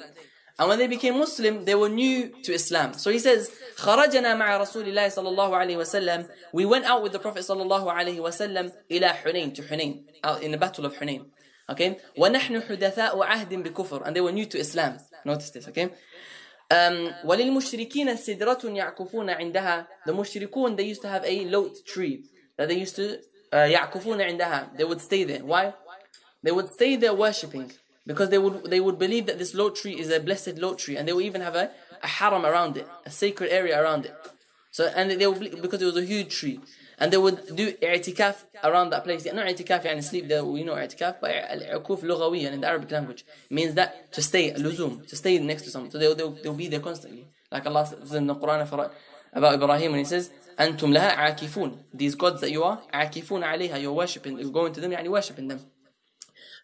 And 0.58 0.68
when 0.68 0.78
they 0.78 0.88
became 0.88 1.18
Muslim, 1.18 1.64
they 1.64 1.74
were 1.74 1.88
new 1.88 2.32
to 2.44 2.52
Islam. 2.52 2.94
So 2.94 3.10
he 3.10 3.20
says, 3.20 3.50
خرجنا 3.76 4.34
مع 4.34 4.56
رسول 4.56 4.88
الله 4.88 5.08
صلى 5.08 5.28
الله 5.28 5.56
عليه 5.56 5.76
وسلم 5.76 6.28
We 6.52 6.64
went 6.64 6.84
out 6.84 7.02
with 7.02 7.12
the 7.12 7.18
Prophet 7.18 7.44
صلى 7.44 7.62
الله 7.62 7.92
عليه 7.92 8.20
وسلم 8.20 8.72
إلى 8.90 9.08
حنين 9.08 9.54
to 9.54 9.62
حنين 9.62 10.04
out 10.24 10.42
in 10.42 10.50
the 10.50 10.58
battle 10.58 10.84
of 10.86 10.96
حنين. 10.96 11.26
Okay? 11.70 11.96
ونحن 12.16 12.62
حدثاء 12.62 13.22
عهد 13.22 13.54
بكفر 13.54 14.04
And 14.04 14.16
they 14.16 14.20
were 14.20 14.32
new 14.32 14.46
to 14.46 14.58
Islam. 14.58 14.98
Notice 15.24 15.50
this, 15.50 15.68
okay? 15.68 15.90
Um, 16.70 17.14
وللمشركين 17.24 18.16
سدرة 18.16 18.60
يعكفون 18.64 19.30
عندها 19.30 19.86
The 20.06 20.12
mushrikun, 20.12 20.76
they 20.76 20.84
used 20.84 21.02
to 21.02 21.08
have 21.08 21.24
a 21.24 21.44
lote 21.44 21.86
tree 21.86 22.24
that 22.56 22.68
they 22.68 22.78
used 22.78 22.96
to 22.96 23.18
uh, 23.52 23.56
يعكفون 23.56 24.20
عندها 24.20 24.76
They 24.76 24.84
would 24.84 25.00
stay 25.00 25.22
there. 25.22 25.44
Why? 25.44 25.72
They 26.42 26.50
would 26.50 26.68
stay 26.70 26.96
there 26.96 27.14
worshipping 27.14 27.70
because 28.08 28.30
they 28.30 28.38
would 28.38 28.64
they 28.72 28.80
would 28.80 28.98
believe 28.98 29.26
that 29.26 29.38
this 29.38 29.52
lote 29.54 29.76
tree 29.76 29.96
is 30.02 30.10
a 30.10 30.18
blessed 30.18 30.56
lote 30.64 30.78
tree, 30.78 30.96
and 30.96 31.06
they 31.06 31.12
would 31.12 31.26
even 31.30 31.42
have 31.42 31.54
a, 31.54 31.70
a 32.02 32.06
haram 32.18 32.44
around 32.50 32.78
it, 32.78 32.88
a 33.04 33.10
sacred 33.10 33.50
area 33.50 33.80
around 33.80 34.06
it. 34.06 34.14
So 34.72 34.90
and 34.96 35.10
they 35.20 35.26
would 35.26 35.62
because 35.62 35.82
it 35.82 35.84
was 35.84 35.98
a 35.98 36.06
huge 36.12 36.34
tree, 36.34 36.58
and 36.98 37.12
they 37.12 37.18
would 37.18 37.38
do 37.54 37.72
i'tikaf 37.74 38.36
around 38.64 38.90
that 38.90 39.04
place. 39.04 39.26
Not 39.26 39.46
i'tikaf, 39.46 39.84
يعني 39.84 40.02
sleep. 40.02 40.26
There 40.26 40.42
we 40.42 40.64
know 40.64 40.74
i'tikaf, 40.74 41.20
but 41.20 41.30
al-ukuf 41.30 42.00
lughawiyyan 42.00 42.52
in 42.52 42.60
the 42.62 42.66
Arabic 42.66 42.90
language 42.90 43.26
means 43.50 43.74
that 43.74 44.10
to 44.12 44.22
stay 44.22 44.52
luzum, 44.54 45.06
to 45.06 45.14
stay 45.14 45.38
next 45.38 45.62
to 45.62 45.70
someone. 45.70 45.90
So 45.90 45.98
they 45.98 46.12
they'll, 46.14 46.30
they'll 46.30 46.54
be 46.54 46.68
there 46.68 46.80
constantly. 46.80 47.28
Like 47.52 47.66
Allah 47.66 47.86
says 47.86 48.14
in 48.14 48.26
the 48.26 48.34
Quran 48.34 48.90
about 49.34 49.54
Ibrahim 49.54 49.92
when 49.92 50.00
He 50.00 50.06
says. 50.06 50.30
أنتم 50.58 50.92
لها 50.92 51.10
عاكفون 51.10 51.84
These 51.94 52.16
gods 52.16 52.40
that 52.40 52.50
you 52.50 52.64
are 52.64 52.80
عاكفون 52.92 53.44
عليها 53.44 53.80
You're 53.80 53.92
worshipping 53.92 54.40
You're 54.40 54.50
going 54.50 54.72
to 54.72 54.80
them 54.80 54.90
يعني 54.90 55.08
worshipping 55.08 55.46
them 55.46 55.60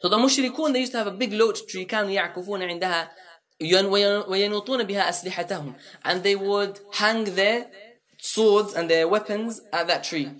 So 0.01 0.09
the 0.09 0.17
mushrikun, 0.17 0.73
they 0.73 0.81
used 0.81 0.91
to 0.93 0.97
have 0.97 1.07
a 1.07 1.11
big 1.11 1.33
loach 1.33 1.67
tree, 1.67 1.85
كانوا 1.85 2.09
يعكفون 2.09 2.63
عندها 2.63 3.09
وينوطون 3.61 4.83
بها 4.83 5.09
أسلحتهم. 5.09 5.73
And 6.05 6.23
they 6.23 6.35
would 6.35 6.79
hang 6.93 7.25
their 7.35 7.67
swords 8.17 8.73
and 8.73 8.89
their 8.89 9.07
weapons 9.07 9.61
at 9.73 9.87
that 9.87 10.03
tree. 10.03 10.31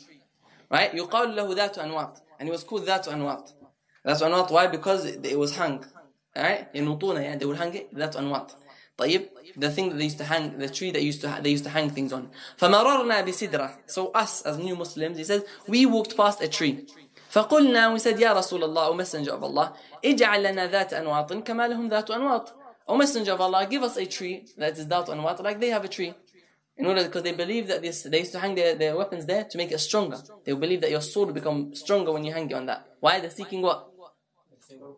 Right? 0.72 0.94
يقال 0.94 1.36
له 1.36 1.56
ذات 1.56 1.78
أنواط. 1.80 2.22
And 2.40 2.48
it 2.48 2.52
was 2.52 2.64
called 2.64 2.86
ذات 2.86 3.08
أنواط. 3.08 3.54
ذات 4.08 4.22
أنواط, 4.22 4.52
why? 4.52 4.68
Because 4.68 5.06
it, 5.06 5.26
it 5.26 5.38
was 5.38 5.56
hung. 5.58 5.86
Right? 6.36 6.74
ينوطون, 6.74 7.22
yeah, 7.22 7.36
they 7.36 7.46
would 7.46 7.58
hang 7.58 7.74
it, 7.74 7.94
ذات 7.94 8.16
أنواط. 8.16 8.52
طيب, 8.98 9.30
the 9.58 9.70
thing 9.70 9.90
that 9.90 9.98
they 9.98 10.06
used 10.06 10.18
to 10.18 10.24
hang, 10.24 10.58
the 10.58 10.70
tree 10.70 10.92
that 10.92 11.02
used 11.02 11.22
to 11.22 11.40
they 11.42 11.50
used 11.50 11.64
to 11.64 11.70
hang 11.70 11.90
things 11.90 12.14
on. 12.14 12.30
فمررنا 12.58 13.26
بسدرة. 13.26 13.78
So 13.88 14.12
us 14.12 14.44
as 14.44 14.58
new 14.58 14.76
Muslims, 14.76 15.18
he 15.18 15.24
says, 15.24 15.44
we 15.68 15.86
walked 15.86 16.16
past 16.16 16.42
a 16.42 16.48
tree. 16.48 16.86
فقلنا, 17.35 17.99
said, 17.99 18.21
يا 18.21 18.33
رسول 18.33 18.63
الله, 18.63 18.91
O 18.91 18.95
Messenger 18.95 19.33
of 19.33 19.43
Allah, 19.43 19.73
اجعل 20.05 20.43
لنا 20.43 20.71
ذات 20.71 20.93
أنواط 20.93 21.33
كما 21.33 21.69
لهم 21.69 21.89
ذات 21.89 22.11
أنواط. 22.11 22.53
O 22.87 22.97
Messenger 22.97 23.33
of 23.33 23.41
Allah, 23.41 23.67
give 23.67 23.83
us 23.83 23.97
a 23.97 24.07
tree 24.07 24.47
that 24.57 24.79
is 24.79 24.87
ذات 24.87 25.09
أنواط, 25.09 25.43
like 25.43 25.59
they 25.59 25.71
have 25.71 25.85
a 25.85 25.89
tree. 25.89 26.15
In 26.77 26.87
order, 26.87 27.03
because 27.05 27.25
they 27.25 27.33
believe 27.33 27.67
that 27.69 27.83
this, 27.83 28.05
they 28.05 28.21
used 28.21 28.33
to 28.33 28.39
hang 28.39 28.55
their, 28.55 28.77
their 28.77 28.97
weapons 28.97 29.27
there 29.27 29.45
to 29.45 29.59
make 29.59 29.73
it 29.73 29.79
stronger. 29.79 30.19
They 30.45 30.53
believe 30.53 30.81
that 30.83 30.91
your 30.91 31.01
sword 31.01 31.29
will 31.29 31.35
become 31.35 31.75
stronger 31.75 32.13
when 32.13 32.25
you 32.25 32.33
hang 32.33 32.51
it 32.51 32.55
on 32.55 32.67
that. 32.67 32.87
Why? 33.01 33.19
They're 33.19 33.31
seeking 33.31 33.63
what? 33.63 33.91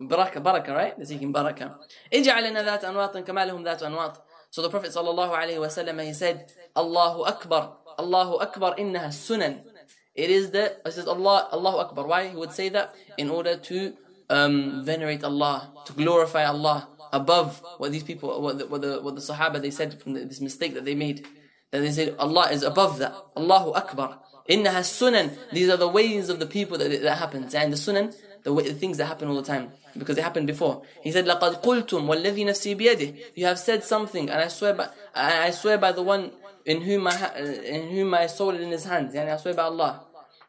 Barakah, 0.00 0.42
barakah, 0.42 0.74
right? 0.74 0.96
They're 0.96 1.06
seeking 1.06 1.32
barakah. 1.32 1.74
اجعل 2.12 2.44
لنا 2.50 2.62
ذات 2.62 2.84
أنواط 2.84 3.16
كما 3.18 3.46
لهم 3.46 3.62
ذات 3.64 3.82
أنواط. 3.82 4.16
So 4.50 4.62
the 4.62 4.70
Prophet 4.70 4.90
sallallahu 4.90 5.32
alaihi 5.32 5.58
wasallam 5.58 6.02
he 6.04 6.12
said, 6.12 6.50
Allahu 6.74 7.24
Akbar, 7.24 7.76
Allahu 7.98 8.40
Akbar, 8.40 8.76
innaha 8.76 9.08
sunan. 9.08 9.60
It 10.15 10.29
is 10.29 10.51
the, 10.51 10.77
it 10.85 10.91
says 10.91 11.07
Allah, 11.07 11.47
Allahu 11.51 11.77
Akbar. 11.77 12.05
Why 12.05 12.27
he 12.27 12.35
would 12.35 12.51
say 12.51 12.69
that? 12.69 12.93
In 13.17 13.29
order 13.29 13.57
to 13.57 13.93
um, 14.29 14.83
venerate 14.83 15.23
Allah, 15.23 15.71
to 15.85 15.93
glorify 15.93 16.45
Allah 16.45 16.87
above 17.13 17.61
what 17.77 17.91
these 17.91 18.03
people, 18.03 18.41
what 18.41 18.57
the, 18.57 18.67
what 18.67 18.81
the, 18.81 19.01
what 19.01 19.15
the 19.15 19.21
Sahaba 19.21 19.61
they 19.61 19.71
said 19.71 20.01
from 20.01 20.13
the, 20.13 20.25
this 20.25 20.41
mistake 20.41 20.73
that 20.73 20.85
they 20.85 20.95
made. 20.95 21.27
That 21.71 21.79
they 21.81 21.91
said 21.91 22.15
Allah 22.19 22.49
is 22.51 22.63
above 22.63 22.99
that. 22.99 23.15
Allahu 23.37 23.71
Akbar. 23.71 24.19
Innaha 24.49 24.81
sunan. 24.81 25.37
These 25.51 25.69
are 25.69 25.77
the 25.77 25.87
ways 25.87 26.29
of 26.29 26.39
the 26.39 26.45
people 26.45 26.77
that, 26.77 27.01
that 27.01 27.17
happens. 27.17 27.53
And 27.55 27.71
the 27.71 27.77
sunan, 27.77 28.13
the, 28.43 28.53
way, 28.53 28.63
the 28.63 28.73
things 28.73 28.97
that 28.97 29.05
happen 29.05 29.29
all 29.29 29.35
the 29.35 29.43
time. 29.43 29.71
Because 29.97 30.15
they 30.15 30.21
happened 30.21 30.47
before. 30.47 30.83
He 31.03 31.11
said, 31.11 31.25
لَقَدْ 31.25 31.61
قُلْتُمْ 31.61 32.07
وَالَّذِي 32.07 32.45
نَفْسِي 32.45 32.79
بِيَدِهِ 32.79 33.23
You 33.35 33.45
have 33.45 33.59
said 33.59 33.83
something, 33.83 34.29
and 34.29 34.41
I 34.41 34.47
swear 34.47 34.73
by, 34.73 34.87
I 35.13 35.51
swear 35.51 35.77
by 35.77 35.91
the 35.91 36.01
one 36.01 36.31
in 36.65 36.81
whom 36.81 37.03
my, 37.03 37.35
in 37.37 37.89
whom 37.89 38.09
my 38.09 38.27
soul 38.27 38.51
is 38.51 38.61
in 38.61 38.71
his 38.71 38.85
hands. 38.85 39.13
Yani 39.13 39.33
I 39.33 39.37
swear 39.37 39.53
by 39.53 39.63
Allah. 39.63 40.01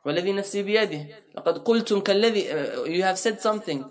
والذي 0.07 0.31
نفسي 0.31 0.63
بيده 0.63 1.05
لقد 1.37 1.57
قلتم 1.57 1.99
كالذي 1.99 2.43
you 2.85 3.03
have 3.03 3.19
said 3.19 3.41
something 3.41 3.83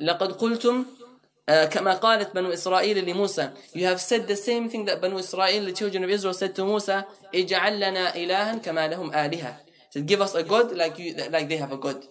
لقد 0.00 0.32
قلتم 0.32 0.84
uh, 0.84 1.52
كما 1.64 1.94
قالت 1.94 2.34
بنو 2.34 2.52
إسرائيل 2.52 3.04
لموسى 3.04 3.50
You 3.74 3.84
have 3.84 4.00
said 4.00 4.28
the 4.28 4.36
same 4.36 4.68
thing 4.68 4.84
that 4.84 5.00
Banu 5.00 5.18
Israel, 5.18 5.64
the 5.64 5.72
children 5.72 6.04
of 6.04 6.10
Israel, 6.10 6.34
said 6.34 6.54
to 6.54 6.64
Musa 6.64 7.04
اجعل 7.34 7.80
لنا 7.80 8.14
إلها 8.14 8.54
كما 8.62 8.88
لهم 8.88 9.12
آلهة 9.12 9.56
said, 9.94 10.06
Give 10.06 10.20
us 10.20 10.34
a 10.34 10.42
God 10.42 10.72
like, 10.72 10.98
you, 10.98 11.14
like 11.30 11.48
they 11.48 11.56
have 11.56 11.72
a 11.72 11.76
God. 11.76 12.04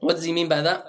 What 0.00 0.14
does 0.16 0.24
he 0.24 0.32
mean 0.32 0.48
by 0.48 0.62
that? 0.62 0.84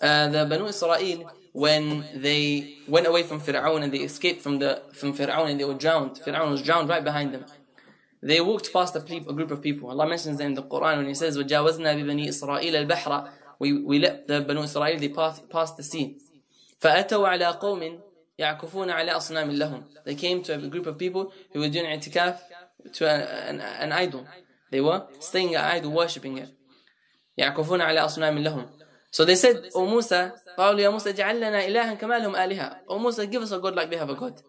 Uh, 0.00 0.28
the 0.28 0.44
Banu 0.44 0.66
Israel, 0.66 1.30
when 1.52 2.04
they 2.14 2.76
went 2.86 3.06
away 3.06 3.22
from 3.22 3.40
Fir'aun 3.40 3.82
and 3.82 3.92
they 3.92 3.98
escaped 4.10 4.42
from 4.42 4.58
the 4.58 4.82
from 4.92 5.14
Fir'aun 5.14 5.50
and 5.50 5.60
they 5.60 5.64
were 5.64 5.74
drowned, 5.74 6.12
Fir'aun 6.24 6.50
was 6.50 6.62
drowned 6.62 6.88
right 6.88 7.02
behind 7.02 7.32
them. 7.34 7.44
They 8.25 8.39
walked 8.39 8.71
past 8.71 8.95
a, 8.95 9.01
peop- 9.01 9.27
a 9.27 9.33
group 9.33 9.51
of 9.51 9.61
people. 9.61 9.89
Allah 9.89 10.07
mentions 10.07 10.37
them 10.37 10.47
in 10.47 10.53
the 10.53 10.63
Quran 10.63 10.97
when 10.97 11.07
He 11.07 11.15
says, 11.15 11.37
وَجَاوَزْنَا 11.37 11.95
بِبَنِي 11.95 12.27
إِسْرَائِيلَ 12.27 12.87
الْبَحْرَ 12.87 13.29
We, 13.59 13.81
we 13.81 13.99
let 13.99 14.27
the 14.27 14.41
Banu 14.41 14.61
Israel, 14.63 14.99
they 14.99 15.09
passed, 15.09 15.49
passed 15.49 15.77
the 15.77 15.83
sea. 15.83 16.17
فأتوا 16.81 17.27
على 17.27 17.45
قوم 17.59 17.99
يعكفون 18.39 18.89
على 18.89 19.11
أصنام 19.11 19.51
لهم. 19.51 19.83
They 20.05 20.15
came 20.15 20.41
to 20.43 20.53
a 20.53 20.57
group 20.67 20.87
of 20.87 20.97
people 20.97 21.31
who 21.53 21.59
were 21.59 21.69
doing 21.69 21.85
i'tikaf 21.85 22.39
to 22.93 23.07
an, 23.07 23.59
an, 23.59 23.61
an 23.61 23.91
idol. 23.91 24.27
They 24.71 24.81
were 24.81 25.05
staying 25.19 25.55
at 25.55 25.65
idol, 25.75 25.91
worshipping 25.91 26.37
it. 26.37 26.49
يعكفون 27.37 27.81
على 27.81 27.99
أصنام 28.05 28.43
لهم. 28.43 28.67
So 29.11 29.25
they 29.25 29.35
said, 29.35 29.69
O 29.75 29.85
Musa, 29.85 30.33
قالوا 30.57 30.79
يا 30.79 30.89
موسى 30.89 31.09
اجعل 31.09 31.37
لنا 31.37 31.65
إلها 31.67 31.93
كما 31.93 32.19
لهم 32.19 32.35
آلهة. 32.35 32.77
O 32.87 32.97
Musa, 32.99 33.25
give 33.27 33.41
us 33.43 33.51
a 33.51 33.59
God 33.59 33.75
like 33.75 33.89
they 33.89 33.97
have 33.97 34.09
a 34.09 34.15
God. 34.15 34.41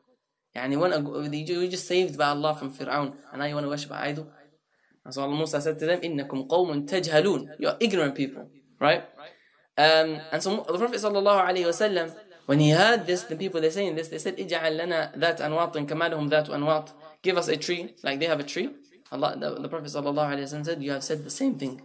يعني 0.54 0.78
when 0.78 0.92
a, 0.92 1.36
you 1.36 1.68
just 1.68 1.86
saved 1.86 2.18
by 2.18 2.28
Allah 2.28 2.54
from 2.54 2.72
Fir'aun 2.72 3.14
and 3.30 3.38
now 3.38 3.44
you 3.44 3.54
want 3.54 3.64
to 3.64 3.70
worship 3.70 3.90
an 3.90 3.98
idol? 3.98 4.32
And 5.04 5.12
so 5.12 5.22
Allah 5.22 5.36
Musa 5.36 5.60
said 5.60 5.78
to 5.78 5.86
them, 5.86 6.00
إنكم 6.00 6.48
قوم 6.48 6.86
تجهلون. 6.86 7.56
You're 7.58 7.76
ignorant 7.80 8.14
people, 8.14 8.48
right? 8.78 9.04
Um, 9.76 10.20
and 10.30 10.42
so 10.42 10.64
the 10.68 10.78
Prophet 10.78 11.00
sallallahu 11.00 11.48
alaihi 11.48 11.64
wasallam, 11.64 12.14
when 12.46 12.60
he 12.60 12.70
heard 12.70 13.06
this, 13.06 13.22
the 13.22 13.36
people 13.36 13.60
they're 13.60 13.70
saying 13.70 13.94
this, 13.94 14.08
they 14.08 14.18
said, 14.18 14.36
"Ij'al 14.36 14.76
lana 14.76 15.12
that 15.16 15.38
anwat 15.38 15.72
kama 15.88 16.10
lahum 16.10 16.28
that 16.28 16.46
anwat." 16.48 16.92
Give 17.22 17.38
us 17.38 17.48
a 17.48 17.56
tree, 17.56 17.94
like 18.02 18.20
they 18.20 18.26
have 18.26 18.40
a 18.40 18.44
tree. 18.44 18.68
Allah, 19.10 19.36
the, 19.38 19.54
the 19.54 19.68
Prophet 19.68 19.86
sallallahu 19.86 20.36
alaihi 20.36 20.42
wasallam 20.42 20.66
said, 20.66 20.82
"You 20.82 20.92
have 20.92 21.02
said 21.02 21.24
the 21.24 21.30
same 21.30 21.54
thing." 21.54 21.80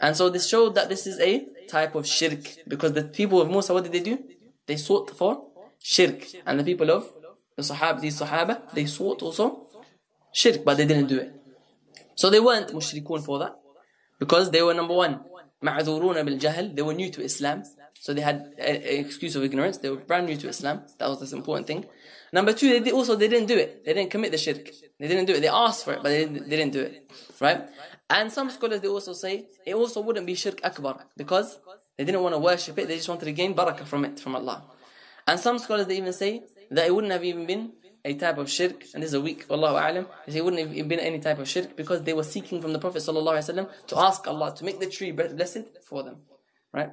And 0.00 0.16
so 0.16 0.28
this 0.30 0.48
showed 0.48 0.74
that 0.76 0.88
this 0.88 1.06
is 1.06 1.18
a 1.18 1.46
type 1.66 1.94
of 1.94 2.06
shirk 2.06 2.44
because 2.68 2.92
the 2.92 3.02
people 3.02 3.40
of 3.40 3.50
Musa, 3.50 3.74
what 3.74 3.82
did 3.82 3.92
they 3.92 4.00
do? 4.00 4.22
They 4.66 4.76
sought 4.76 5.10
for 5.10 5.48
shirk, 5.82 6.26
and 6.46 6.60
the 6.60 6.64
people 6.64 6.90
of 6.90 7.10
the 7.55 7.63
Sahaba, 7.63 7.99
these 7.99 8.19
Sahaba, 8.19 8.71
they 8.73 8.85
sought 8.85 9.21
also 9.21 9.67
shirk, 10.31 10.63
but 10.63 10.77
they 10.77 10.85
didn't 10.85 11.07
do 11.07 11.19
it. 11.19 11.33
So 12.15 12.29
they 12.29 12.39
weren't 12.39 12.69
mushrikun 12.69 13.23
for 13.25 13.39
that 13.39 13.57
because 14.19 14.51
they 14.51 14.61
were 14.61 14.73
number 14.73 14.93
one, 14.93 15.21
ma'adhuruna 15.63 16.25
bil 16.25 16.37
jahl, 16.37 16.75
they 16.75 16.81
were 16.81 16.93
new 16.93 17.09
to 17.09 17.21
Islam. 17.23 17.63
So 17.99 18.13
they 18.13 18.21
had 18.21 18.53
an 18.57 18.81
excuse 19.05 19.35
of 19.35 19.43
ignorance. 19.43 19.77
They 19.77 19.89
were 19.89 19.97
brand 19.97 20.25
new 20.25 20.35
to 20.37 20.49
Islam. 20.49 20.81
That 20.97 21.07
was 21.07 21.19
this 21.19 21.33
important 21.33 21.67
thing. 21.67 21.85
Number 22.33 22.53
two, 22.53 22.79
they 22.79 22.91
also 22.91 23.15
they 23.15 23.27
didn't 23.27 23.47
do 23.47 23.57
it. 23.57 23.85
They 23.85 23.93
didn't 23.93 24.09
commit 24.09 24.31
the 24.31 24.37
shirk. 24.37 24.69
They 24.99 25.07
didn't 25.07 25.25
do 25.25 25.33
it. 25.33 25.41
They 25.41 25.49
asked 25.49 25.85
for 25.85 25.93
it, 25.93 25.99
but 26.01 26.09
they 26.09 26.25
didn't, 26.25 26.49
they 26.49 26.57
didn't 26.57 26.73
do 26.73 26.81
it, 26.81 27.11
right? 27.39 27.61
And 28.09 28.31
some 28.31 28.49
scholars 28.49 28.81
they 28.81 28.87
also 28.87 29.13
say 29.13 29.45
it 29.65 29.75
also 29.75 30.01
wouldn't 30.01 30.25
be 30.25 30.35
shirk 30.35 30.59
akbar 30.63 31.05
because 31.15 31.59
they 31.97 32.03
didn't 32.03 32.21
want 32.21 32.33
to 32.33 32.39
worship 32.39 32.77
it. 32.79 32.87
They 32.87 32.97
just 32.97 33.09
wanted 33.09 33.25
to 33.25 33.33
gain 33.33 33.53
barakah 33.53 33.85
from 33.85 34.05
it 34.05 34.19
from 34.19 34.35
Allah. 34.35 34.63
And 35.27 35.39
some 35.39 35.59
scholars 35.59 35.87
they 35.87 35.97
even 35.97 36.13
say 36.13 36.43
that 36.70 36.86
it 36.86 36.94
wouldn't 36.94 37.12
have 37.12 37.24
even 37.24 37.46
been 37.46 37.72
a 38.04 38.14
type 38.14 38.38
of 38.38 38.48
shirk, 38.48 38.84
and 38.94 39.02
this 39.02 39.10
is 39.10 39.14
a 39.14 39.20
weak, 39.20 39.48
Wallahu 39.48 39.74
a'lam, 39.82 40.06
they 40.26 40.32
say 40.32 40.38
it 40.38 40.44
wouldn't 40.44 40.76
have 40.76 40.88
been 40.88 41.00
any 41.00 41.18
type 41.18 41.38
of 41.40 41.48
shirk 41.48 41.76
because 41.76 42.02
they 42.02 42.12
were 42.12 42.22
seeking 42.22 42.62
from 42.62 42.72
the 42.72 42.78
Prophet 42.78 43.02
sallallahu 43.02 43.36
alaihi 43.38 43.50
wasallam 43.50 43.68
to 43.88 43.98
ask 43.98 44.26
Allah 44.28 44.54
to 44.56 44.64
make 44.64 44.78
the 44.78 44.86
tree 44.86 45.10
blessed 45.10 45.64
for 45.88 46.02
them. 46.04 46.16
Right? 46.72 46.90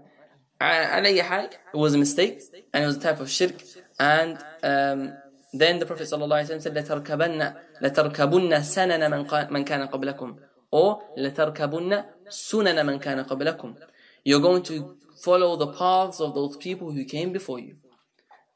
على 0.62 1.08
أي 1.08 1.24
حال, 1.24 1.50
it 1.74 1.78
was 1.78 1.94
a 1.94 1.98
mistake, 1.98 2.40
and 2.74 2.84
it 2.84 2.88
was 2.88 2.98
a 2.98 3.00
type 3.00 3.20
of 3.20 3.30
shirk, 3.30 3.62
and 4.00 4.38
um, 4.64 5.14
then 5.54 5.78
the 5.80 5.86
Prophet 5.86 6.08
sallallahu 6.08 6.42
alaihi 6.42 6.50
wasallam 6.50 6.62
said, 6.62 6.74
لَتَرْكَبَنَّ 6.74 7.56
لَتَرْكَبُنَّ 7.82 8.52
سَنَنَ 8.62 9.02
مَنْ 9.12 9.28
قا- 9.28 9.50
مَنْ 9.52 9.66
كَانَ 9.66 9.88
قَبْلَكُمْ 9.90 10.36
or 10.72 11.02
لَتَرْكَبُنَّ 11.18 12.06
سُنَنَ 12.30 12.86
مَنْ 12.86 13.00
كَانَ 13.00 13.24
قَبْلَكُمْ 13.28 13.76
You're 14.24 14.40
going 14.40 14.64
to 14.64 14.96
follow 15.22 15.56
the 15.58 15.68
paths 15.68 16.20
of 16.20 16.34
those 16.34 16.58
people 16.58 16.92
who 16.92 17.04
came 17.06 17.32
before 17.32 17.60
you. 17.60 17.76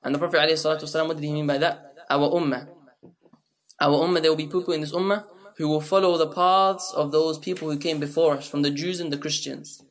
And 0.03 0.15
the 0.15 0.19
Prophet 0.19 0.39
ﷺ, 0.39 1.07
what 1.07 1.17
did 1.17 1.23
he 1.25 1.31
mean 1.31 1.47
by 1.47 1.57
that? 1.57 1.93
Our 2.09 2.29
ummah. 2.29 2.67
Our 3.81 3.97
ummah, 4.07 4.21
there 4.21 4.31
will 4.31 4.37
be 4.37 4.47
people 4.47 4.73
in 4.73 4.81
this 4.81 4.93
ummah 4.93 5.25
who 5.57 5.67
will 5.67 5.81
follow 5.81 6.17
the 6.17 6.27
paths 6.27 6.93
of 6.93 7.11
those 7.11 7.37
people 7.39 7.69
who 7.69 7.77
came 7.77 7.99
before 7.99 8.37
us, 8.37 8.47
from 8.47 8.61
the 8.61 8.69
Jews 8.69 8.99
and 8.99 9.11
the 9.11 9.17
Christians. 9.17 9.83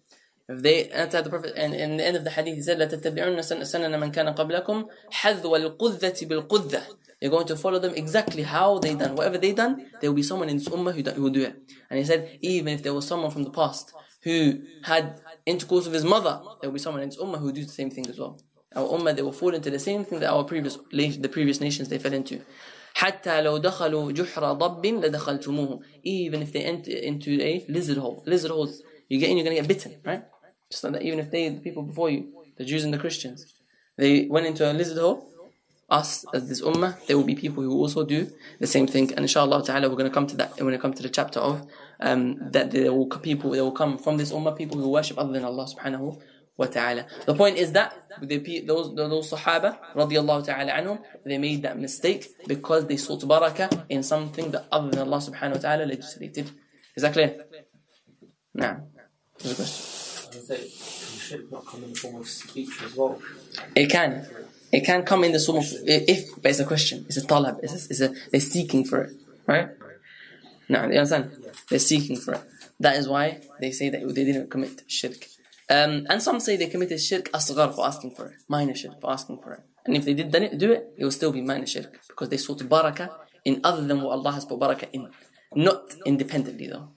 If 0.49 0.63
they 0.63 0.85
enter 0.85 1.21
the 1.23 1.29
Prophet, 1.29 1.55
and 1.57 1.75
in 1.75 1.97
the 1.97 2.07
end 2.07 2.17
of 2.17 2.23
the 2.23 2.31
hadith, 2.31 2.55
he 2.55 2.63
said, 2.63 2.79
لَتَتَّبِعُنَّ 2.79 3.37
سَنَنَ 3.37 3.91
مَنْ 3.99 4.13
كَانَ 4.15 4.35
قَبْلَكُمْ 4.37 4.87
حَذْوَ 5.13 5.77
الْقُذَّةِ 5.77 6.29
بِالْقُذَّةِ 6.29 6.83
You're 7.21 7.33
going 7.33 7.49
to 7.49 7.57
follow 7.57 7.81
them 7.81 7.95
exactly 7.97 8.45
how 8.45 8.79
they 8.79 8.95
done. 8.95 9.17
Whatever 9.17 9.39
they 9.39 9.53
done, 9.53 9.87
there 10.01 10.11
will 10.11 10.17
be 10.17 10.23
someone 10.23 10.49
in 10.49 10.59
this 10.59 10.69
ummah 10.69 10.95
who, 10.95 11.03
do- 11.03 11.11
who 11.11 11.23
will 11.23 11.31
do 11.31 11.43
it. 11.43 11.57
And 11.91 11.99
he 11.99 12.05
said, 12.05 12.39
even 12.43 12.75
if 12.75 12.85
there 12.85 12.95
was 12.95 13.07
someone 13.07 13.33
from 13.33 13.43
the 13.43 13.51
past 13.51 13.93
who 14.23 14.61
had 14.85 15.21
intercourse 15.47 15.87
with 15.87 15.95
his 15.95 16.05
mother, 16.05 16.41
there 16.61 16.71
will 16.71 16.75
be 16.75 16.81
someone 16.81 17.03
in 17.03 17.09
this 17.09 17.19
ummah 17.19 17.39
who 17.39 17.47
will 17.47 17.53
do 17.53 17.65
the 17.65 17.73
same 17.73 17.91
thing 17.91 18.07
as 18.09 18.19
well. 18.19 18.39
Our 18.75 18.89
ummah, 18.89 19.17
they 19.17 19.23
will 19.23 19.33
fall 19.33 19.55
into 19.55 19.71
the 19.71 19.79
same 19.79 20.05
thing 20.05 20.21
that 20.21 20.31
our 20.31 20.45
previous, 20.45 20.77
the 20.93 21.31
previous 21.31 21.61
nations 21.61 21.89
they 21.89 21.99
fell 21.99 22.13
into. 22.13 22.41
حتى 22.97 23.41
لو 23.43 23.57
دخلوا 23.59 24.13
جحر 24.13 24.53
ضب 24.53 24.87
لدخلتموه 24.87 25.81
even 26.05 26.41
if 26.41 26.53
they 26.53 26.65
enter 26.65 26.97
into 27.11 27.31
a 27.43 27.65
lizard 27.69 27.99
hole 27.99 28.23
lizard 28.27 28.51
holes 28.51 28.83
you 29.11 29.19
get 29.19 29.29
in 29.29 29.37
you're 29.37 29.45
going 29.45 29.57
to 29.57 29.63
get 29.63 29.69
bitten 29.69 29.93
right 30.03 30.25
just 30.71 30.83
like 30.83 30.95
that 30.95 31.03
even 31.03 31.19
if 31.19 31.31
they 31.31 31.51
the 31.51 31.61
people 31.61 31.83
before 31.83 32.09
you 32.09 32.33
the 32.57 32.65
Jews 32.65 32.85
and 32.85 32.95
the 32.95 32.99
Christians 32.99 33.39
they 33.99 34.27
went 34.35 34.47
into 34.47 34.63
a 34.71 34.73
lizard 34.73 34.97
hole 34.97 35.19
us 35.91 36.25
as 36.33 36.49
this 36.49 36.63
ummah 36.63 36.93
there 37.07 37.17
will 37.19 37.29
be 37.33 37.35
people 37.35 37.63
who 37.63 37.75
also 37.83 38.03
do 38.15 38.21
the 38.61 38.67
same 38.67 38.87
thing 38.87 39.07
and 39.15 39.21
inshallah 39.27 39.63
ta'ala 39.63 39.91
we're 39.91 40.01
going 40.03 40.13
to 40.13 40.17
come 40.19 40.27
to 40.27 40.37
that 40.41 40.51
when 40.57 40.73
we 40.73 40.79
come 40.79 40.95
to 40.95 41.03
the 41.03 41.15
chapter 41.19 41.39
of 41.39 41.57
um, 42.01 42.23
that 42.55 42.71
there 42.71 42.93
will 42.95 43.09
people 43.31 43.51
there 43.51 43.65
will 43.69 43.79
come 43.83 43.99
from 43.99 44.17
this 44.17 44.33
ummah 44.33 44.57
people 44.57 44.79
who 44.81 44.89
worship 44.89 45.19
other 45.19 45.35
than 45.37 45.45
Allah 45.45 45.67
subhanahu 45.73 46.19
wa 46.58 46.66
ta'ala 46.68 47.06
the 47.26 47.34
point 47.34 47.58
is 47.58 47.72
that 47.72 47.94
the, 48.22 48.38
those 48.68 48.94
those 48.96 49.32
sahaba 49.32 49.78
radiallahu 49.96 50.46
ta'ala 50.46 50.72
anhum 50.72 51.00
they 51.26 51.38
made 51.38 51.62
that 51.64 51.78
mistake 51.80 52.28
because 52.48 52.86
they 52.88 52.98
sought 52.98 53.22
barakah 53.22 53.86
in 53.90 54.04
something 54.04 54.52
that 54.52 54.66
other 54.72 54.90
than 54.92 55.00
Allah 55.08 55.18
subhanahu 55.18 55.56
wa 55.56 55.62
ta'ala 55.62 55.84
legislated 55.86 56.52
is 56.96 57.04
that 57.04 57.14
clear? 57.14 57.46
Now, 58.54 58.84
there's 59.40 59.54
a 59.54 59.56
question. 59.56 60.32
Does 60.32 60.50
it- 60.50 60.60
can 60.60 61.20
shirk 61.20 61.52
not 61.52 61.66
come 61.66 61.84
in 61.84 61.90
the 61.94 61.96
form 61.96 62.16
of 62.18 62.28
speech 62.28 62.70
as 62.84 62.96
well? 62.96 63.22
It 63.76 63.90
can. 63.90 64.28
It 64.72 64.86
can 64.86 65.04
come 65.04 65.24
in 65.24 65.32
the 65.32 65.40
form 65.40 65.58
of 65.60 65.66
if, 65.86 66.42
but 66.42 66.52
it's 66.52 66.60
a 66.60 66.66
question. 66.66 67.06
It's 67.08 67.18
a 67.18 67.26
talab. 67.26 67.60
It's 67.64 67.74
a, 67.74 67.90
it's 67.90 68.02
a 68.02 68.14
they're 68.32 68.42
seeking 68.42 68.84
for 68.86 69.04
it, 69.04 69.14
right? 69.48 69.70
No, 70.70 70.84
you 70.84 70.98
understand? 71.00 71.32
They're 71.70 71.80
seeking 71.80 72.18
for 72.18 72.34
it. 72.36 72.42
That 72.80 72.96
is 72.98 73.08
why 73.08 73.42
they 73.60 73.72
say 73.72 73.90
that 73.90 74.02
they 74.16 74.26
didn't 74.26 74.50
commit 74.50 74.84
shirk. 74.88 75.28
Um, 75.71 76.07
and 76.09 76.23
some 76.23 76.39
say 76.39 76.57
they 76.57 76.69
committed 76.69 77.01
shirk 77.01 77.25
asghar 77.33 77.75
for 77.75 77.87
asking 77.87 78.13
for 78.13 78.27
it, 78.27 78.37
minor 78.49 78.75
shirk 78.75 79.01
for 79.01 79.11
asking 79.11 79.39
for 79.43 79.55
it. 79.55 79.63
And 79.85 79.97
if 79.97 80.05
they 80.05 80.15
did 80.15 80.31
done 80.31 80.45
it, 80.45 80.59
do 80.59 80.73
it, 80.73 80.95
it 80.97 81.05
will 81.05 81.11
still 81.11 81.33
be 81.33 81.41
minor 81.41 81.67
shirk 81.67 82.01
because 82.09 82.29
they 82.29 82.37
sought 82.37 82.61
barakah 82.61 83.11
in 83.45 83.61
other 83.65 83.85
than 83.85 84.01
what 84.03 84.13
Allah 84.13 84.33
has 84.33 84.45
put 84.45 84.59
barakah 84.61 84.89
in, 84.93 85.09
not 85.55 85.83
independently 86.05 86.69
though. 86.69 86.89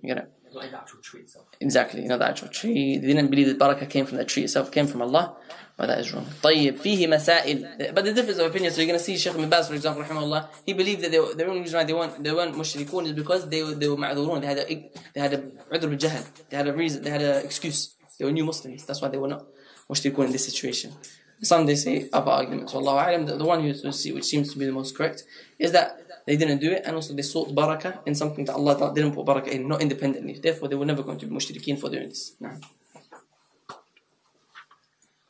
You 0.00 0.08
get 0.14 0.18
it? 0.18 0.32
Not 0.54 0.64
in 0.64 0.70
the 0.72 0.78
actual 0.78 1.00
tree 1.00 1.20
itself. 1.20 1.46
Exactly, 1.60 2.02
you 2.02 2.08
know 2.08 2.18
the 2.18 2.28
actual 2.28 2.48
tree. 2.48 2.98
They 2.98 3.06
didn't 3.06 3.28
believe 3.28 3.46
that 3.48 3.58
barakah 3.58 3.88
came 3.88 4.06
from 4.06 4.16
the 4.18 4.24
tree 4.24 4.44
itself, 4.44 4.72
came 4.72 4.86
from 4.86 5.02
Allah. 5.02 5.36
But 5.76 5.88
that 5.88 5.98
is 5.98 6.12
wrong. 6.12 6.26
طيب 6.42 6.76
فيه 6.76 7.06
مسائل. 7.06 7.94
But 7.94 8.04
the 8.04 8.14
difference 8.14 8.38
of 8.38 8.46
opinion, 8.46 8.72
so 8.72 8.80
you're 8.80 8.86
going 8.86 8.98
to 8.98 9.04
see 9.04 9.18
Sheikh 9.18 9.34
Ibn 9.34 9.50
Baz, 9.50 9.68
for 9.68 9.74
example, 9.74 10.02
rahimahullah, 10.02 10.48
he 10.64 10.72
believed 10.72 11.02
that 11.02 11.10
they 11.10 11.20
were, 11.20 11.34
the 11.34 11.46
only 11.46 11.60
reason 11.60 11.76
why 11.76 11.84
they 11.84 11.92
weren't, 11.92 12.24
they 12.24 12.32
weren't 12.32 12.54
mushrikun 12.54 13.04
is 13.04 13.12
because 13.12 13.46
they 13.50 13.62
were, 13.62 13.74
they 13.74 13.86
were 13.86 13.96
ma'durun. 13.96 14.40
They 14.40 14.46
had 14.46 14.58
a, 14.58 14.90
they 15.12 15.20
had 15.20 15.34
a 15.34 15.38
udr 15.38 15.98
jahl. 15.98 16.24
They 16.48 16.56
had 16.56 16.68
a 16.68 16.72
reason, 16.72 17.02
they 17.02 17.10
had 17.10 17.20
an 17.20 17.44
excuse. 17.44 17.94
They 18.21 18.25
were 18.25 18.31
new 18.31 18.45
Muslims. 18.45 18.85
That's 18.85 19.01
why 19.01 19.07
they 19.07 19.17
were 19.17 19.27
not 19.27 19.47
mushrikun 19.89 20.25
in 20.25 20.31
this 20.31 20.45
situation. 20.45 20.93
Some 21.41 21.65
they 21.65 21.73
say 21.73 22.07
other 22.13 22.29
arguments. 22.29 22.71
Wallahu 22.71 23.03
a'lam, 23.03 23.25
the, 23.25 23.35
the 23.35 23.43
one 23.43 23.63
you 23.63 23.73
see, 23.91 24.11
which 24.11 24.25
seems 24.25 24.53
to 24.53 24.59
be 24.59 24.65
the 24.67 24.71
most 24.71 24.95
correct, 24.95 25.23
is 25.57 25.71
that 25.71 25.99
they 26.27 26.37
didn't 26.37 26.59
do 26.59 26.71
it 26.71 26.83
and 26.85 26.95
also 26.95 27.15
they 27.15 27.23
sought 27.23 27.49
barakah 27.55 27.97
in 28.05 28.13
something 28.13 28.45
that 28.45 28.53
Allah 28.53 28.93
didn't 28.93 29.15
put 29.15 29.25
barakah 29.25 29.47
in, 29.47 29.67
not 29.67 29.81
independently. 29.81 30.37
Therefore, 30.39 30.67
they 30.67 30.75
were 30.75 30.85
never 30.85 31.01
going 31.01 31.17
to 31.17 31.25
be 31.25 31.35
mushrikeen 31.35 31.79
for 31.79 31.89
doing 31.89 32.09
this. 32.09 32.35
No. 32.39 32.51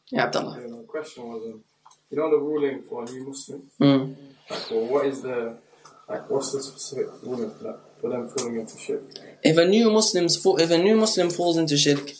Yeah, 0.09 0.25
Abdullah. 0.25 0.59
Yeah, 0.59 0.67
my 0.67 0.83
question 0.83 1.23
was, 1.29 1.43
um, 1.45 1.63
you 2.09 2.17
know 2.17 2.29
the 2.29 2.39
ruling 2.39 2.81
for 2.81 3.03
a 3.03 3.05
new 3.05 3.25
Muslim? 3.29 3.71
Mm. 3.79 4.15
Like, 4.49 4.69
well, 4.69 4.85
what 4.87 5.05
is 5.05 5.21
the, 5.21 5.55
like, 6.09 6.29
what's 6.29 6.51
the 6.51 6.61
specific 6.61 7.07
ruling 7.23 7.51
for 7.51 7.63
that, 7.63 7.79
for 8.01 8.09
them 8.09 8.27
falling 8.27 8.59
into 8.59 8.77
shirk? 8.77 9.03
If 9.41 9.57
a 9.57 9.65
new 9.65 9.89
Muslim's 9.89 10.45
if 10.45 10.71
a 10.71 10.77
new 10.77 10.97
Muslim 10.97 11.29
falls 11.29 11.57
into 11.57 11.77
shirk, 11.77 12.11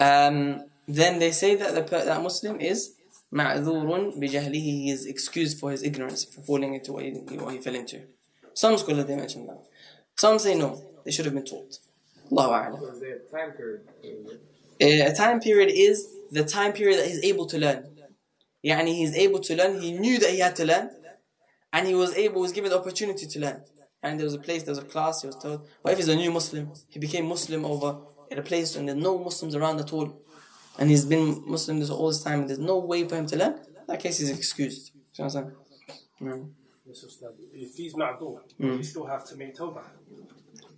um, 0.00 0.64
then 0.86 1.18
they 1.18 1.32
say 1.32 1.54
that 1.56 1.74
the, 1.74 1.82
that 1.82 2.22
Muslim 2.22 2.60
is 2.60 2.94
ma'dhurun 3.32 4.18
bijahlihi. 4.18 4.52
He 4.52 4.90
is 4.90 5.06
excused 5.06 5.58
for 5.58 5.70
his 5.70 5.82
ignorance, 5.82 6.24
for 6.24 6.40
falling 6.42 6.74
into 6.74 6.92
what 6.92 7.04
he, 7.04 7.10
what 7.12 7.52
he 7.52 7.60
fell 7.60 7.74
into. 7.74 8.02
Some 8.54 8.76
scholars 8.78 9.06
they 9.06 9.16
mention 9.16 9.46
that. 9.46 9.62
Some 10.16 10.38
say 10.38 10.54
no, 10.54 10.82
they 11.04 11.10
should 11.10 11.26
have 11.26 11.34
been 11.34 11.44
taught. 11.44 11.78
Allahu 12.30 12.78
so 12.80 12.88
a 12.88 13.36
time 13.36 13.52
period? 13.52 13.80
Eh, 14.80 15.06
a 15.06 15.14
time 15.14 15.40
period 15.40 15.70
is 15.72 16.08
the 16.30 16.44
time 16.44 16.72
period 16.72 16.98
that 16.98 17.06
he's 17.06 17.24
able 17.24 17.46
to 17.46 17.58
learn. 17.58 17.86
Yani 18.64 18.88
he's 18.88 19.16
able 19.16 19.40
to 19.40 19.56
learn. 19.56 19.80
He 19.80 19.92
knew 19.92 20.18
that 20.18 20.30
he 20.30 20.40
had 20.40 20.56
to 20.56 20.64
learn, 20.64 20.90
and 21.72 21.86
he 21.86 21.94
was 21.94 22.14
able, 22.16 22.40
was 22.40 22.52
given 22.52 22.70
the 22.70 22.78
opportunity 22.78 23.26
to 23.26 23.40
learn. 23.40 23.62
And 24.02 24.18
there 24.18 24.24
was 24.24 24.34
a 24.34 24.38
place, 24.38 24.62
there 24.62 24.72
was 24.72 24.78
a 24.78 24.86
class. 24.86 25.22
He 25.22 25.26
was 25.26 25.36
told. 25.36 25.66
But 25.82 25.92
if 25.92 25.98
he's 25.98 26.08
a 26.08 26.16
new 26.16 26.30
Muslim? 26.30 26.72
He 26.88 26.98
became 26.98 27.26
Muslim 27.26 27.64
over 27.64 27.98
in 28.30 28.38
a 28.38 28.42
place 28.42 28.76
and 28.76 28.88
there's 28.88 28.98
no 28.98 29.18
Muslims 29.18 29.54
around 29.54 29.80
at 29.80 29.92
all 29.92 30.20
and 30.78 30.90
he's 30.90 31.04
been 31.04 31.42
Muslim 31.46 31.80
this 31.80 31.90
all 31.90 32.08
this 32.08 32.22
time 32.22 32.40
and 32.40 32.48
there's 32.48 32.58
no 32.58 32.78
way 32.78 33.06
for 33.08 33.16
him 33.16 33.26
to 33.26 33.36
learn 33.36 33.54
that 33.86 34.00
case 34.00 34.18
he's 34.18 34.30
excused 34.30 34.92
you 35.14 35.24
know 35.24 35.30
what 35.30 35.36
I'm 35.36 35.52
saying? 36.20 36.40
Mm. 36.40 36.50
If 37.52 37.74
he's 37.76 37.94
ma'dur, 37.94 38.40
Mm. 38.60 38.76
you 38.78 38.82
still 38.82 39.06
have 39.06 39.24
to 39.26 39.36
make 39.36 39.54
tawbah. 39.56 39.82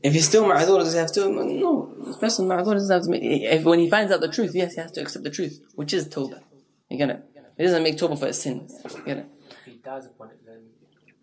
If 0.02 0.12
he's 0.14 0.26
still 0.26 0.44
ma'adhur, 0.44 0.78
does 0.78 0.92
he 0.94 0.98
have 0.98 1.12
to? 1.12 1.28
No, 1.30 1.94
this 2.04 2.16
person 2.16 2.48
ma'adhur 2.48 2.72
doesn't 2.72 2.90
have 2.96 3.04
to 3.04 3.10
make. 3.10 3.22
If 3.22 3.64
when 3.64 3.78
he 3.78 3.88
finds 3.88 4.10
out 4.12 4.20
the 4.20 4.28
truth, 4.28 4.52
yes, 4.54 4.74
he 4.74 4.80
has 4.80 4.92
to 4.92 5.02
accept 5.02 5.24
the 5.24 5.30
truth, 5.30 5.60
which 5.74 5.92
is 5.92 6.08
tawbah. 6.08 6.40
You 6.88 6.96
get 6.98 7.10
it? 7.10 7.22
He 7.56 7.64
doesn't 7.64 7.82
make 7.82 7.96
tawbah 7.96 8.18
for 8.18 8.26
his 8.26 8.40
sin. 8.40 8.66
You 8.96 9.04
get 9.04 9.18
it? 9.18 9.26
If 9.50 9.64
he 9.66 9.72
dies 9.78 10.06
upon 10.06 10.30
it, 10.30 10.40
then 10.46 10.60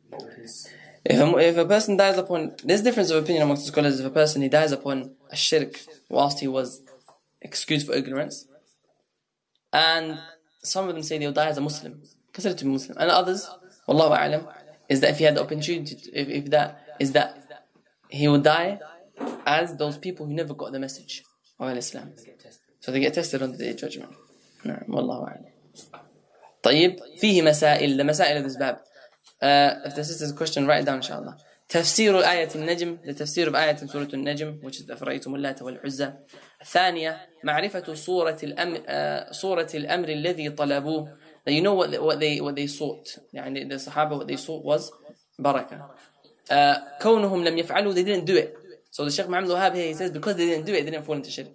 what 0.10 0.24
would 0.24 0.34
his 0.36 0.70
If 1.05 1.19
a, 1.19 1.37
if 1.39 1.57
a 1.57 1.65
person 1.65 1.97
dies 1.97 2.17
upon, 2.17 2.55
there's 2.65 2.83
difference 2.83 3.11
of 3.11 3.23
opinion 3.23 3.43
amongst 3.43 3.65
the 3.65 3.73
scholars. 3.73 3.99
If 3.99 4.07
a 4.07 4.11
person 4.11 4.43
he 4.43 4.49
dies 4.49 4.73
upon 4.73 5.17
a 5.31 5.37
shirk 5.37 5.81
whilst 6.09 6.41
he 6.41 6.49
was 6.49 6.81
excused 7.41 7.87
for 7.87 7.95
ignorance, 7.95 8.47
and 9.73 10.19
some 10.63 10.89
of 10.89 10.95
them 10.95 11.03
say 11.03 11.19
they'll 11.19 11.33
die 11.33 11.49
as 11.49 11.59
a 11.59 11.61
Muslim, 11.61 12.03
considered 12.33 12.59
to 12.59 12.65
be 12.65 12.71
Muslim, 12.71 12.97
and 12.99 13.11
others, 13.11 13.49
Wallahu 13.89 14.17
a'lam, 14.17 14.47
is 14.89 15.01
that 15.01 15.11
if 15.11 15.19
he 15.19 15.25
had 15.25 15.35
the 15.35 15.43
opportunity, 15.43 15.97
to, 15.97 16.21
if, 16.21 16.29
if 16.29 16.51
that 16.51 16.69
is 17.01 17.13
that 17.13 17.65
he 18.09 18.29
will 18.29 18.41
die 18.41 18.79
as 19.47 19.77
those 19.77 19.97
people 19.99 20.27
who 20.27 20.35
never 20.35 20.55
got 20.55 20.71
the 20.73 20.79
message 20.79 21.25
of 21.59 21.77
Islam. 21.77 22.13
So 22.81 22.93
they 22.93 23.01
get 23.01 23.15
tested 23.15 23.43
on 23.43 23.53
the 23.53 23.59
day 23.59 23.71
of 23.71 23.79
judgment. 23.79 24.13
نعم 24.65 24.85
والله 24.89 25.29
أعلم. 25.29 25.45
طيب 26.63 27.01
فيه 27.19 27.43
مسائل 27.43 28.07
مسائل 28.07 28.37
هذا 28.37 28.47
الباب. 28.47 28.81
Uh, 29.43 29.75
if 29.85 29.95
this 29.97 30.09
is 30.09 30.31
a 30.31 30.35
question, 30.35 30.67
write 30.67 30.83
it 30.83 30.87
down 30.87 30.97
inshallah. 30.97 31.37
تفسير 31.69 32.21
آية 32.31 32.49
النجم 32.55 32.99
لتفسير 33.05 33.51
بآية 33.51 33.77
سورة 33.77 34.09
النجم 34.15 34.61
which 34.63 34.81
is 34.81 34.91
أفرأيتم 34.91 35.35
اللات 35.35 35.63
والعزى 35.63 36.13
الثانية 36.63 37.29
معرفة 37.45 37.95
صورة 37.95 38.39
الأمر 38.43 38.77
uh, 38.77 39.33
صورة 39.33 39.69
الأمر 39.75 40.09
الذي 40.09 40.51
طلبوه 40.51 41.17
that 41.45 41.53
you 41.53 41.63
know 41.63 41.75
what 41.75 41.91
they, 41.91 41.99
what 41.99 42.21
they 42.21 42.41
what 42.41 42.55
they 42.57 42.67
sought 42.67 43.19
يعني 43.33 43.69
the 43.69 43.77
Sahaba 43.77 44.19
what 44.19 44.27
they 44.29 44.37
sought 44.37 44.65
was 44.65 44.93
بركة 45.39 45.87
uh, 46.51 47.03
كونهم 47.03 47.45
لم 47.45 47.59
يفعلوا 47.59 47.95
they 47.95 48.05
didn't 48.05 48.27
do 48.27 48.37
it 48.37 48.55
so 48.91 49.05
the 49.05 49.11
Sheikh 49.11 49.29
Muhammad 49.29 49.51
Wahab 49.51 49.75
here 49.75 49.89
he 49.89 49.95
says 49.95 50.11
because 50.11 50.37
they 50.37 50.47
didn't 50.47 50.67
do 50.67 50.75
it 50.75 50.85
they 50.85 50.91
didn't 50.91 51.05
fall 51.07 51.17
into 51.17 51.31
shirk 51.31 51.47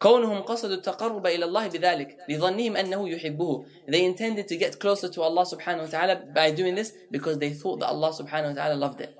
كونهم 0.00 0.42
قصدوا 0.42 0.74
التقرب 0.74 1.26
إلى 1.26 1.44
الله 1.44 1.68
بذلك 1.68 2.16
لظنهم 2.28 2.76
أنه 2.76 3.08
يحبه 3.08 3.64
they 3.88 4.04
intended 4.04 4.46
to 4.48 4.56
get 4.56 4.78
closer 4.78 5.08
to 5.08 5.22
Allah 5.22 5.44
wa 5.52 5.86
ta'ala 5.86 6.22
by 6.34 6.50
doing 6.52 6.74
this 6.74 6.92
because 7.10 7.38
they 7.38 7.50
thought 7.50 7.80
that 7.80 7.88
Allah 7.88 8.12
wa 8.18 8.52
ta'ala 8.52 8.74
loved 8.74 9.00
it 9.00 9.14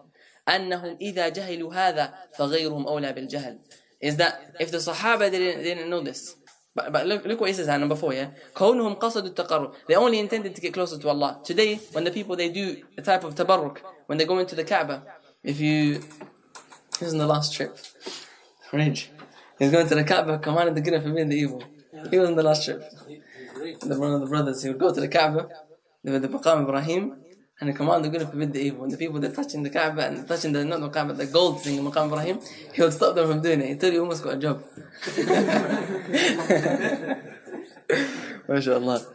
أنهم 0.49 0.97
إذا 1.01 1.29
جهلوا 1.29 1.75
هذا 1.75 2.15
فغيرهم 2.39 2.87
أولى 2.87 3.13
بالجهل 3.13 3.59
is 4.01 4.17
that 4.17 4.55
if 4.61 4.71
the 4.71 4.79
Sahaba 4.79 5.31
didn't, 5.31 5.65
didn't 5.65 5.91
know 5.91 6.01
this 6.01 6.37
but, 6.77 6.93
but 6.93 7.07
look, 7.07 7.25
look 7.25 7.41
what 7.41 7.51
he 7.51 7.55
says 7.55 7.67
number 7.67 7.97
four 7.97 8.15
yeah 8.15 8.29
كونهم 8.55 8.95
قصدوا 8.95 9.29
التقرب 9.29 9.73
they 9.89 9.97
only 9.97 10.21
intended 10.21 10.55
to 10.55 10.61
get 10.61 10.73
closer 10.73 10.97
to 10.97 11.09
Allah 11.09 11.41
today 11.45 11.75
when 11.93 12.05
the 12.05 12.13
people 12.13 12.37
they 12.37 12.49
do 12.51 12.77
a 12.97 13.03
type 13.03 13.25
of 13.25 13.35
tabarruk 13.35 13.79
when 14.07 14.17
they 14.17 14.25
go 14.25 14.39
into 14.39 14.55
the 14.55 14.65
Kaaba 14.65 15.03
if 15.43 15.61
you 15.61 15.99
this 17.01 17.09
is 17.09 17.15
the 17.15 17.27
last 17.27 17.53
trip 17.53 17.77
Range 18.73 19.11
He's 19.59 19.71
going 19.71 19.89
to 19.89 19.95
the 19.95 20.05
Kaaba, 20.05 20.39
commanded 20.39 20.75
the 20.77 20.81
good 20.81 20.95
and 20.95 21.03
forbidden 21.03 21.29
the 21.31 21.37
evil. 21.37 21.63
He 22.11 22.19
was 22.19 22.29
on 22.29 22.37
the 22.37 22.43
last 22.43 22.65
trip. 22.65 22.83
The 23.81 23.99
one 23.99 24.13
of 24.13 24.21
the 24.21 24.27
brothers, 24.27 24.63
he 24.63 24.69
would 24.69 24.79
go 24.79 24.95
to 24.95 25.01
the 25.01 25.09
Kaaba, 25.09 25.49
the, 26.05 26.19
the 26.19 26.29
Maqam 26.29 26.63
Ibrahim, 26.63 27.17
and 27.61 27.69
he 27.69 27.75
command 27.75 28.05
the 28.05 28.21
and 28.21 28.31
forbid 28.31 28.53
the 28.53 28.61
evil. 28.61 28.85
And 28.85 28.93
the 28.93 28.97
people 28.97 29.19
that 29.21 29.35
touching 29.35 29.65
the 29.65 29.71
Kaaba 29.71 30.07
and 30.07 30.29
touching 30.29 30.53
the 30.53 30.65
not 30.65 30.81
the 30.81 30.89
Kaaba, 30.91 31.13
the 31.15 31.27
gold 31.27 31.61
thing, 31.63 31.77
in 31.79 31.85
Maqam 31.85 32.07
Ibrahim, 32.07 32.41
he 32.73 32.83
would 32.83 32.93
stop 32.93 33.17
them 33.17 33.29
from 33.29 33.43
doing 33.43 33.61
it 33.61 33.71
until 33.71 33.93
you 33.93 34.01
almost 34.01 34.23
got 34.23 34.35
a 34.35 34.39
job. 34.39 34.63
MashaAllah. 38.49 39.15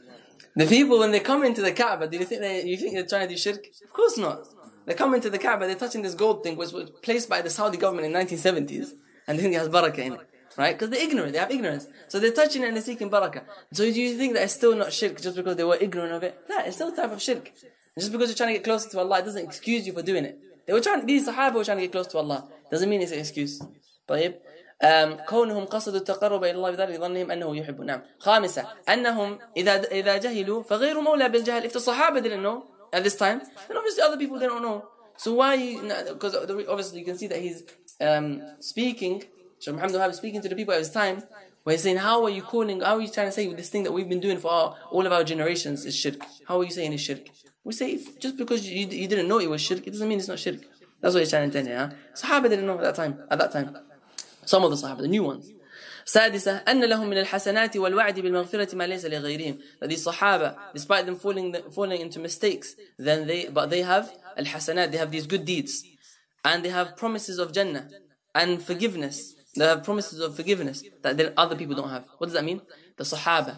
The 0.55 0.67
people 0.67 0.99
when 0.99 1.11
they 1.11 1.21
come 1.21 1.43
into 1.45 1.61
the 1.61 1.71
Kaaba, 1.71 2.07
do 2.07 2.17
you 2.17 2.25
think 2.25 2.41
they 2.41 2.63
you 2.65 2.75
think 2.77 2.93
they're 2.93 3.05
trying 3.05 3.27
to 3.27 3.33
do 3.33 3.37
shirk? 3.39 3.65
Of 3.83 3.93
course 3.93 4.17
not. 4.17 4.45
They 4.85 4.93
come 4.93 5.13
into 5.15 5.29
the 5.29 5.39
Kaaba, 5.39 5.65
they're 5.67 5.75
touching 5.75 6.01
this 6.01 6.13
gold 6.13 6.43
thing, 6.43 6.57
which 6.57 6.73
was 6.73 6.89
placed 7.01 7.29
by 7.29 7.41
the 7.41 7.49
Saudi 7.49 7.77
government 7.77 8.07
in 8.07 8.13
1970s, 8.13 8.91
and 9.25 9.39
they 9.39 9.41
think 9.41 9.55
it 9.55 9.59
has 9.59 9.69
barakah 9.69 9.99
in 9.99 10.13
it. 10.13 10.29
Right? 10.57 10.73
Because 10.73 10.89
they're 10.89 11.03
ignorant, 11.03 11.33
they 11.33 11.39
have 11.39 11.51
ignorance. 11.51 11.87
So 12.07 12.19
they're 12.19 12.31
touching 12.31 12.63
it 12.63 12.67
and 12.67 12.75
they're 12.75 12.83
seeking 12.83 13.09
barakah. 13.09 13.43
So 13.71 13.83
do 13.83 14.01
you 14.01 14.17
think 14.17 14.33
that 14.33 14.43
it's 14.43 14.53
still 14.53 14.75
not 14.75 14.93
shirk 14.93 15.19
just 15.21 15.35
because 15.35 15.55
they 15.55 15.63
were 15.63 15.77
ignorant 15.79 16.13
of 16.13 16.23
it? 16.23 16.39
No, 16.49 16.59
it's 16.59 16.75
still 16.75 16.93
a 16.93 16.95
type 16.95 17.11
of 17.11 17.21
shirk. 17.21 17.51
Just 17.97 18.11
because 18.11 18.29
you're 18.29 18.35
trying 18.35 18.49
to 18.49 18.53
get 18.53 18.63
closer 18.63 18.89
to 18.89 18.99
Allah, 18.99 19.19
it 19.19 19.25
doesn't 19.25 19.43
excuse 19.43 19.85
you 19.87 19.93
for 19.93 20.01
doing 20.01 20.25
it. 20.25 20.39
They 20.65 20.73
were 20.73 20.81
trying, 20.81 21.05
these 21.05 21.27
Sahaba 21.27 21.55
were 21.55 21.63
trying 21.63 21.77
to 21.77 21.83
get 21.83 21.91
close 21.91 22.07
to 22.07 22.17
Allah. 22.17 22.47
Doesn't 22.71 22.89
mean 22.89 23.01
it's 23.01 23.11
an 23.11 23.19
excuse. 23.19 23.61
طيب 24.07 24.33
um, 24.83 25.25
كونهم 25.25 25.65
قصدوا 25.65 25.99
التقرب 25.99 26.43
إلى 26.43 26.51
الله 26.51 26.71
بذلك 26.71 26.99
ظنهم 26.99 27.31
أنه 27.31 27.57
يحب 27.57 27.81
نعم 27.81 28.01
خامسة 28.19 28.67
أنهم 28.89 29.39
إذا 29.57 29.83
إذا 29.91 30.17
جهلوا 30.17 30.63
فغير 30.63 31.01
مولى 31.01 31.29
بالجهل 31.29 31.63
if 31.65 31.73
the 31.73 31.79
Sahaba 31.79 32.21
didn't 32.21 32.41
know 32.43 32.65
at 32.91 33.03
this 33.03 33.15
time 33.15 33.41
then 33.67 33.77
obviously 33.77 34.03
other 34.03 34.17
people 34.17 34.39
didn't 34.39 34.61
know 34.61 34.85
so 35.17 35.33
why 35.33 35.55
because 36.09 36.35
obviously 36.35 36.99
you 36.99 37.05
can 37.05 37.17
see 37.17 37.27
that 37.27 37.39
he's 37.39 37.63
um, 38.01 38.41
speaking 38.59 39.23
Shaykh 39.62 39.74
Muhammad 39.74 39.96
Wahab 39.96 40.10
is 40.10 40.16
speaking 40.16 40.40
to 40.42 40.48
the 40.48 40.54
people 40.54 40.74
at 40.74 40.78
his 40.78 40.90
time 40.90 41.22
where 41.64 41.74
he's 41.74 41.82
saying 41.82 41.96
how 41.96 42.22
are 42.24 42.30
you 42.30 42.42
calling 42.42 42.80
how 42.80 42.96
are 42.96 43.00
you 43.00 43.10
trying 43.10 43.26
to 43.26 43.32
say 43.32 43.52
this 43.52 43.68
thing 43.68 43.82
that 43.82 43.92
we've 43.92 44.08
been 44.08 44.20
doing 44.20 44.38
for 44.38 44.50
our, 44.50 44.76
all 44.90 45.04
of 45.04 45.12
our 45.12 45.24
generations 45.24 45.84
is 45.84 45.96
shirk 45.96 46.16
how 46.46 46.60
are 46.60 46.64
you 46.64 46.70
saying 46.70 46.92
it's 46.92 47.02
shirk 47.02 47.28
we 47.64 47.72
say 47.72 47.92
if, 47.92 48.18
just 48.20 48.36
because 48.36 48.68
you, 48.68 48.86
you 48.86 49.08
didn't 49.08 49.28
know 49.28 49.38
it 49.38 49.50
was 49.50 49.60
shirk 49.60 49.86
it 49.86 49.90
doesn't 49.90 50.08
mean 50.08 50.18
it's 50.18 50.28
not 50.28 50.38
shirk 50.38 50.60
that's 51.00 51.14
what 51.14 51.20
he's 51.20 51.30
trying 51.30 51.50
to 51.50 51.62
tell 51.62 51.70
you 51.70 51.76
huh? 51.76 51.90
Sahaba 52.14 52.48
didn't 52.48 52.66
know 52.66 52.76
at 52.76 52.82
that 52.82 52.94
time 52.94 53.18
at 53.30 53.38
that 53.38 53.52
time 53.52 53.76
some 54.44 54.64
of 54.64 54.70
the 54.70 54.76
Sahaba, 54.76 55.02
the 55.02 55.08
new 55.08 55.22
ones. 55.22 55.50
سادسة 56.06 56.56
أن 56.68 56.84
لهم 56.84 57.10
من 57.10 57.18
الحسنات 57.18 57.76
والوعد 57.76 58.20
بالمغفرة 58.20 58.74
ما 58.74 58.86
ليس 58.86 59.04
لغيرهم 59.04 59.58
that 59.80 59.88
these 59.90 60.06
Sahaba 60.06 60.56
despite 60.72 61.04
them 61.04 61.16
falling 61.16 61.54
falling 61.70 62.00
into 62.00 62.18
mistakes 62.18 62.76
then 62.98 63.26
they 63.26 63.46
but 63.48 63.68
they 63.68 63.82
have 63.82 64.10
الحسنات 64.38 64.90
they 64.90 64.96
have 64.96 65.10
these 65.10 65.26
good 65.26 65.44
deeds 65.44 65.84
and 66.46 66.64
they 66.64 66.70
have 66.70 66.96
promises 66.96 67.38
of 67.38 67.52
Jannah 67.52 67.88
and 68.34 68.62
forgiveness 68.62 69.34
they 69.55 69.65
have 69.65 69.83
promises 69.83 70.19
of 70.19 70.35
forgiveness 70.35 70.83
that 71.01 71.17
then 71.17 71.33
other 71.37 71.55
people 71.55 71.75
don't 71.75 71.89
have 71.89 72.05
what 72.17 72.27
does 72.27 72.33
that 72.33 72.43
mean 72.43 72.61
the 72.97 73.03
Sahaba 73.03 73.57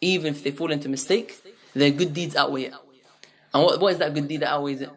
even 0.00 0.28
if 0.34 0.42
they 0.42 0.50
fall 0.50 0.70
into 0.70 0.88
mistake 0.88 1.36
their 1.74 1.90
good 1.90 2.12
deeds 2.12 2.36
outweigh 2.36 2.64
it 2.64 2.74
and 3.54 3.62
what, 3.62 3.80
what 3.80 3.92
is 3.92 3.98
that 3.98 4.14
good 4.14 4.28
deed 4.28 4.40
that 4.40 4.50
outweighs 4.50 4.80
it 4.80 4.90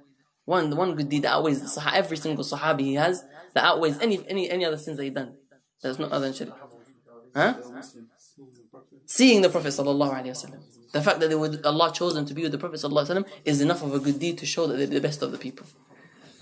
one 0.45 0.69
the 0.69 0.75
one 0.75 0.95
good 0.95 1.09
deed 1.09 1.23
that 1.23 1.33
outweighs 1.33 1.61
the 1.61 1.81
Sahaba 1.81 1.93
every 1.93 2.17
single 2.17 2.43
Sahabi 2.43 2.81
he 2.81 2.93
has 2.95 3.23
that 3.55 3.63
outweighs 3.63 3.97
any 3.99 4.19
any 4.27 4.49
any 4.51 4.63
other 4.65 4.77
sins 4.77 4.97
that 4.97 5.03
he 5.03 5.09
done. 5.09 5.33
There's 5.81 5.97
no 5.97 6.05
other 6.07 6.25
than 6.27 6.33
shirk. 6.33 6.49
Huh? 7.33 7.55
Seeing 9.05 9.41
the 9.41 9.49
Prophet 9.49 9.69
sallallahu 9.69 10.13
alaihi 10.13 10.35
wasallam. 10.35 10.61
The 10.91 11.01
fact 11.01 11.19
that 11.21 11.29
they 11.29 11.35
would 11.35 11.65
Allah 11.65 11.91
chose 11.93 12.13
them 12.13 12.25
to 12.25 12.33
be 12.33 12.43
with 12.43 12.51
the 12.51 12.57
Prophet 12.57 12.79
sallallahu 12.79 13.07
alaihi 13.07 13.23
wasallam 13.23 13.27
is 13.45 13.61
enough 13.61 13.81
of 13.81 13.93
a 13.93 13.99
good 13.99 14.19
deed 14.19 14.37
to 14.39 14.45
show 14.45 14.67
that 14.67 14.77
they're 14.77 14.87
the 14.87 15.01
best 15.01 15.21
of 15.21 15.31
the 15.31 15.37
people 15.37 15.65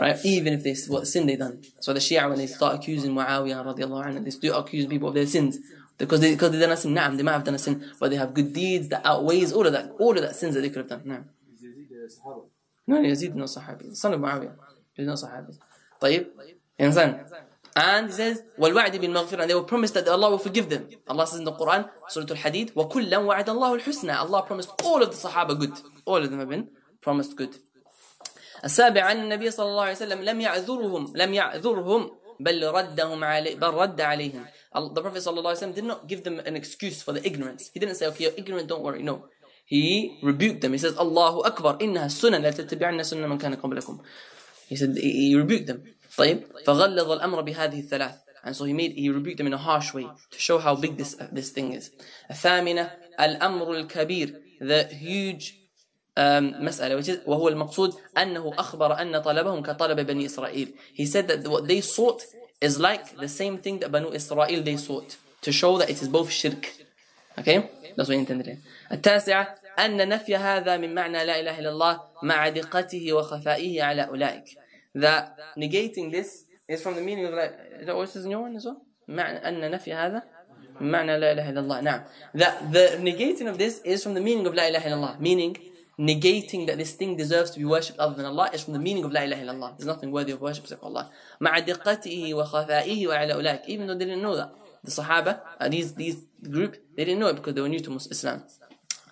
Right? 0.03 0.17
Even 0.25 0.53
if 0.55 0.63
they 0.63 0.75
what 0.89 1.07
sin 1.07 1.27
they 1.27 1.37
done. 1.37 1.63
So 1.81 1.93
the 1.93 2.01
Shia 2.01 2.29
when 2.29 2.39
they 2.39 2.47
start 2.47 2.77
accusing 2.77 3.15
Muawiyah 3.15 3.65
radiallahu 3.65 4.07
anhu, 4.07 4.25
they 4.25 4.31
still 4.31 4.57
accuse 4.57 4.87
people 4.87 5.09
of 5.09 5.15
their 5.15 5.27
sins. 5.27 5.59
Because 5.97 6.21
they 6.21 6.33
because 6.33 6.53
they 6.53 6.61
done 6.61 6.71
a 6.71 6.77
sin, 6.77 6.95
na'am, 6.95 7.17
they 7.17 7.25
might 7.25 7.33
have 7.33 7.45
done 7.45 7.57
a 7.57 7.59
sin, 7.59 7.85
but 7.99 8.11
they 8.11 8.17
have 8.17 8.33
good 8.33 8.53
deeds 8.53 8.89
that 8.89 9.05
outweighs 9.05 9.53
all 9.53 9.67
of 9.67 9.73
that, 9.73 9.91
all 9.99 10.17
of 10.17 10.23
that 10.23 10.37
sins 10.37 10.55
that 10.55 10.61
they 10.61 10.71
could 10.71 10.89
have 10.89 10.89
done. 10.89 11.03
Na'am. 11.05 11.25
No, 12.87 13.03
Yazid 13.03 13.35
no 13.35 13.45
Sahabi. 13.45 13.95
Son 13.97 14.15
of 14.15 14.21
Muawiyah. 14.21 14.55
He's 14.95 15.07
not 15.07 15.19
Sahabi. 15.19 15.59
طيب 16.01 16.27
Understand? 16.81 17.21
And 17.75 18.07
he 18.07 18.13
says, 18.13 18.43
وَالْوَعْدِ 18.59 18.93
بِالْمَغْفِرَةِ 18.93 19.41
And 19.41 19.51
they 19.51 19.55
were 19.55 19.63
promised 19.63 19.95
that 19.95 20.09
Allah 20.09 20.31
will 20.31 20.39
forgive 20.39 20.69
them. 20.69 20.89
Allah 21.07 21.27
says 21.27 21.39
in 21.39 21.45
the 21.45 21.53
Quran, 21.53 21.89
Surah 22.09 22.27
Al-Hadid, 22.31 22.73
وَكُلًّا 22.73 23.09
وَعَدَ 23.11 23.45
اللَّهُ 23.45 23.81
الْحُسْنَى 23.81 24.17
Allah 24.17 24.43
promised 24.43 24.71
all 24.83 25.01
of 25.01 25.11
the 25.11 25.29
Sahaba 25.29 25.59
good. 25.59 25.73
All 26.05 26.17
of 26.17 26.29
them 26.29 26.41
have 26.41 26.49
been 26.49 26.69
promised 27.01 27.37
good. 27.37 27.57
السابع 28.66 29.12
أن 29.12 29.20
النبي 29.24 29.52
صلى 29.52 29.66
الله 29.66 29.82
عليه 29.82 29.92
وسلم 29.92 30.22
لم 30.22 30.42
يعذرهم 30.42 31.14
لم 31.16 31.34
يعذرهم 31.34 32.12
بل 32.40 32.68
ردهم 32.68 33.24
علي 33.24 33.56
بل 33.56 33.68
رد 33.68 34.02
عليهم 34.02 34.46
The 34.76 35.02
Prophet 35.02 35.20
صلى 35.20 35.38
الله 35.40 35.50
عليه 35.50 35.60
وسلم 35.60 35.76
did 35.76 35.84
not 35.84 36.08
give 36.08 36.24
them 36.24 36.40
an 36.40 36.56
excuse 36.56 37.04
for 37.04 37.14
the 37.14 37.24
ignorance. 37.26 37.70
He 37.74 37.80
didn't 37.80 37.96
say, 37.96 38.08
okay, 38.08 38.24
you're 38.24 38.34
ignorant, 38.36 38.68
don't 38.68 38.82
worry. 38.82 39.04
No. 39.04 39.26
He 39.66 40.18
rebuked 40.24 40.62
them. 40.62 40.72
He 40.74 40.80
says, 40.80 40.94
الله 40.94 41.48
أكبر 41.48 41.78
إنها 41.82 42.06
السنة 42.06 42.38
لا 42.38 42.52
تتبعن 42.52 43.04
سنة 43.04 43.28
من 43.28 43.38
كان 43.38 43.56
قبلكم. 43.56 44.00
He 44.68 44.76
said, 44.76 44.98
he 44.98 45.36
rebuked 45.36 45.68
them. 45.68 45.84
طيب 46.18 46.44
فغلظ 46.66 47.12
الأمر 47.12 47.42
بهذه 47.42 47.80
الثلاث 47.80 48.16
and 48.46 48.56
so 48.56 48.66
he 48.66 48.74
made 48.74 48.92
he 48.92 49.10
rebuked 49.10 49.38
them 49.38 49.48
in 49.48 49.54
a 49.54 49.58
harsh 49.58 49.94
way 49.94 50.08
to 50.32 50.40
show 50.40 50.58
how 50.58 50.76
big 50.76 50.98
this 50.98 51.16
this 51.32 51.50
thing 51.52 51.74
is 51.74 51.92
الثامنة 52.32 52.92
الأمر 53.20 53.74
الكبير 53.74 54.42
the 54.62 54.84
huge 54.84 55.56
um, 55.56 55.63
مسألة 56.18 57.02
is 57.02 57.28
وهو 57.28 57.50
المقصود 57.50 57.96
أنه 58.18 58.54
أخبر 58.58 59.02
أن 59.02 59.22
طلبهم 59.22 59.64
كطلب 59.64 60.00
بني 60.00 60.26
إسرائيل 60.26 60.74
he 60.94 61.06
said 61.06 61.28
that 61.28 61.48
what 61.48 61.68
they 61.68 61.82
sought 61.82 62.24
is 62.62 62.80
like 62.80 63.18
the 63.18 63.28
same 63.28 63.58
thing 63.58 63.80
that 63.80 63.92
Banu 63.92 64.12
Israel 64.12 64.62
they 64.64 64.78
sought 64.78 65.18
to 65.42 65.52
show 65.52 65.78
that 65.78 65.90
it 65.90 66.02
is 66.02 66.08
both 66.08 66.30
shirk 66.32 66.72
okay 67.40 67.70
that's 67.96 68.10
what 68.10 68.16
he 68.16 68.20
intended. 68.20 68.58
التاسعة 68.92 69.56
أن 69.80 70.10
نفي 70.10 70.36
هذا 70.36 70.78
من 70.78 70.96
معنى 70.96 71.26
لا 71.26 71.40
إله 71.40 71.60
إلا 71.60 71.70
الله 71.70 72.02
مع 72.24 72.50
دقته 72.50 73.14
وخفائه 73.14 73.84
على 73.84 74.08
أولئك 74.08 74.58
that 74.96 75.38
negating 75.58 76.12
this 76.12 76.46
is 76.68 76.82
from 76.82 76.96
the 76.96 77.02
meaning 77.02 77.26
of 77.26 77.34
like, 77.34 77.54
is 77.80 77.88
what 77.88 78.16
in 78.16 78.32
your 78.32 78.42
one 78.42 78.56
as 78.56 78.66
well 78.66 78.82
معنى 79.08 79.38
أن 79.48 79.72
نفي 79.72 79.94
هذا 79.94 80.24
معنى 80.82 81.18
لا 81.18 81.32
إله 81.32 81.50
إلا 81.50 81.60
الله 81.60 81.82
نعم 81.82 82.04
that 82.36 82.72
the 82.72 83.00
negating 83.02 83.48
of 83.48 83.58
this 83.58 83.82
is 83.84 84.04
from 84.04 84.14
the 84.14 84.22
meaning 84.22 84.46
of 84.46 84.54
لا 84.54 84.70
إله 84.70 84.88
إلا 84.88 84.94
الله 84.94 85.20
meaning 85.20 85.73
negating 85.99 86.67
that 86.69 86.79
this 86.79 86.93
thing 86.95 87.17
deserves 87.17 87.51
to 87.51 87.59
be 87.59 87.65
worshipped 87.65 87.99
other 87.99 88.15
than 88.15 88.27
Allah 88.27 88.51
is 88.53 88.63
from 88.65 88.75
the 88.75 88.79
meaning 88.79 89.05
of 89.05 89.11
لا 89.13 89.25
إله 89.25 89.43
إلا 89.43 89.51
الله 89.53 89.77
there's 89.77 89.87
nothing 89.87 90.11
worthy 90.13 90.33
of 90.33 90.41
worship 90.41 90.65
except 90.65 90.81
for 90.81 90.87
Allah 90.87 91.11
مع 91.41 91.59
دقته 91.59 92.35
وخفائه 92.35 93.07
وعلى 93.07 93.33
أولئك 93.35 93.63
even 93.69 93.87
though 93.87 93.95
they 93.99 94.05
didn't 94.05 94.23
know 94.23 94.37
that 94.37 94.51
the 94.85 94.91
Sahaba 94.91 95.41
uh, 95.61 95.69
these 95.69 95.95
these 95.95 96.17
group 96.51 96.77
they 96.97 97.05
didn't 97.05 97.19
know 97.21 97.29
it 97.29 97.37
because 97.37 97.55
they 97.55 97.61
were 97.61 97.69
new 97.69 97.81
to 97.81 97.91
Mus- 97.91 98.07
Islam 98.11 98.43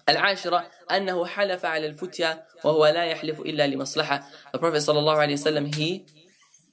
العاشرة 0.08 0.64
أنه 0.90 1.26
حلف 1.26 1.64
على 1.64 1.86
الفتيا 1.86 2.44
وهو 2.64 2.86
لا 2.86 3.04
يحلف 3.04 3.40
إلا 3.40 3.66
لمصلحة 3.66 4.22
the 4.54 4.58
Prophet 4.58 4.78
صلى 4.78 4.98
الله 4.98 5.16
عليه 5.16 5.32
وسلم 5.34 5.70
he 5.74 6.04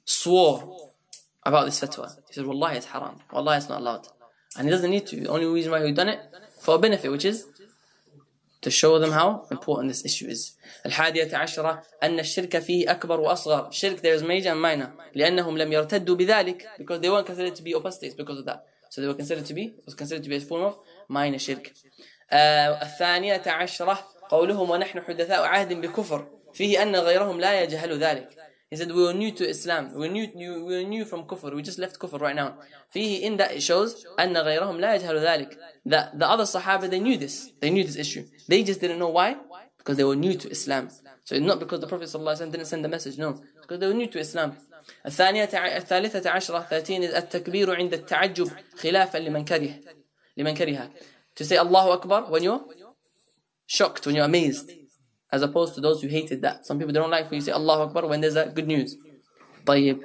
swore 0.06 0.62
about 1.46 1.66
this 1.66 1.80
fatwa 1.80 2.08
he 2.28 2.34
said 2.34 2.46
والله 2.46 2.78
it's 2.78 2.86
haram 2.86 3.18
والله 3.34 3.58
it's 3.58 3.70
not 3.70 3.82
allowed 3.82 4.08
and 4.58 4.66
he 4.66 4.70
doesn't 4.70 4.92
need 4.92 5.08
to 5.08 5.16
the 5.20 5.30
only 5.30 5.46
reason 5.48 5.72
why 5.72 5.84
he 5.86 5.92
done 5.92 6.10
it 6.10 6.20
for 6.62 6.76
a 6.76 6.78
benefit 6.78 7.10
which 7.12 7.26
is 7.26 7.46
to 8.61 8.71
show 8.71 8.99
them 8.99 9.13
how 9.13 9.47
important 9.51 9.93
this 9.93 10.05
issue 10.05 10.29
is. 10.29 10.57
الحادية 10.87 11.37
عشرة 11.37 11.83
أن 12.03 12.19
الشرك 12.19 12.59
فيه 12.59 12.91
أكبر 12.91 13.21
وأصغر. 13.21 13.71
Shirk 13.73 14.01
there 14.01 14.15
is 14.15 14.23
major 14.23 14.51
and 14.51 14.61
minor. 14.61 14.91
لأنهم 15.15 15.59
لم 15.59 15.73
يرتدوا 15.73 16.17
بذلك 16.17 16.67
because 16.79 17.01
they 17.01 17.09
weren't 17.09 17.27
considered 17.27 17.55
to 17.57 17.63
be 17.63 17.73
apostates 17.73 18.15
because 18.15 18.39
of 18.39 18.45
that. 18.47 18.67
So 18.91 19.01
they 19.01 19.07
were 19.07 19.15
considered 19.15 19.47
to 19.47 19.55
be 19.55 19.75
was 19.87 19.95
considered 19.95 20.23
to 20.25 20.29
be 20.29 20.37
a 20.37 20.41
form 20.41 20.65
of 20.65 20.75
minor 21.09 21.39
shirk. 21.39 21.73
آه 22.31 22.83
الثانية 22.83 23.43
عشرة 23.47 24.09
قولهم 24.29 24.71
ونحن 24.71 25.01
حدثاء 25.01 25.43
عهد 25.43 25.73
بكفر 25.81 26.27
فيه 26.55 26.83
أن 26.83 26.97
غيرهم 26.97 27.41
لا 27.41 27.63
يجهل 27.63 27.99
ذلك. 27.99 28.29
He 28.70 28.78
said 28.78 28.92
we 28.92 29.04
were 29.04 29.14
new 29.14 29.32
to 29.32 29.48
Islam. 29.48 29.94
We 29.94 30.00
were 30.00 30.08
new, 30.08 30.28
new, 30.34 30.66
we 30.66 30.78
were 30.78 30.90
new 30.90 31.06
from 31.06 31.26
kufr. 31.26 31.54
We 31.56 31.62
just 31.62 31.78
left 31.78 32.00
kufr 32.00 32.20
right 32.20 32.36
now. 32.36 32.56
فيه 32.94 33.22
in 33.22 33.38
that 33.38 33.52
it 33.52 33.62
shows 33.62 34.06
أن 34.20 34.38
غيرهم 34.38 34.80
لا 34.80 34.96
يجهل 34.96 35.20
ذلك. 35.20 35.58
That 35.86 36.18
the 36.18 36.28
other 36.28 36.46
Sahaba 36.46 36.90
they 36.90 37.00
knew 37.00 37.18
this. 37.18 37.52
They 37.60 37.70
knew 37.70 37.84
this 37.84 37.98
issue. 37.98 38.26
They 38.48 38.64
just 38.64 38.82
didn't 38.82 39.00
know 39.00 39.10
why. 39.10 39.38
Because 39.78 39.98
they 39.98 40.04
were 40.04 40.16
new 40.16 40.36
to 40.36 40.50
Islam. 40.50 40.90
So 41.26 41.36
it's 41.36 41.46
not 41.46 41.60
because 41.60 41.82
the 41.82 41.88
Prophet 41.88 42.08
ﷺ 42.08 42.52
didn't 42.52 42.66
send 42.66 42.84
the 42.84 42.90
message. 42.90 43.18
No. 43.18 43.42
Because 43.62 43.80
they 43.80 43.88
were 43.88 43.94
new 43.94 44.08
to 44.08 44.20
Islam. 44.20 44.58
الثانية 45.06 45.44
الثالثة 45.78 46.30
عشرة 46.30 46.68
13 46.70 47.04
is 47.04 47.14
التكبير 47.14 47.76
عند 47.76 47.94
التعجب 47.94 48.52
خلافا 48.76 49.18
لمن 49.18 49.46
كره 49.46 49.80
لمن 50.38 50.56
كره. 50.56 50.90
To 51.36 51.46
say 51.46 51.58
Allahu 51.58 51.92
Akbar 51.92 52.30
when 52.30 52.44
you're 52.44 52.62
shocked, 53.66 54.06
when 54.06 54.16
you're 54.16 54.26
amazed. 54.26 54.72
As 55.32 55.42
opposed 55.42 55.74
to 55.76 55.82
those 55.82 56.02
who 56.02 56.08
hated 56.08 56.42
that. 56.44 56.66
Some 56.66 56.78
people 56.78 56.94
don't 56.94 57.10
like 57.10 57.30
when 57.30 57.40
you 57.40 57.42
say 57.42 57.52
Allahu 57.52 57.84
Akbar 57.84 58.08
when 58.08 58.22
there's 58.22 58.36
a 58.36 58.46
good 58.48 58.68
news. 58.68 58.96
طيب. 59.66 60.00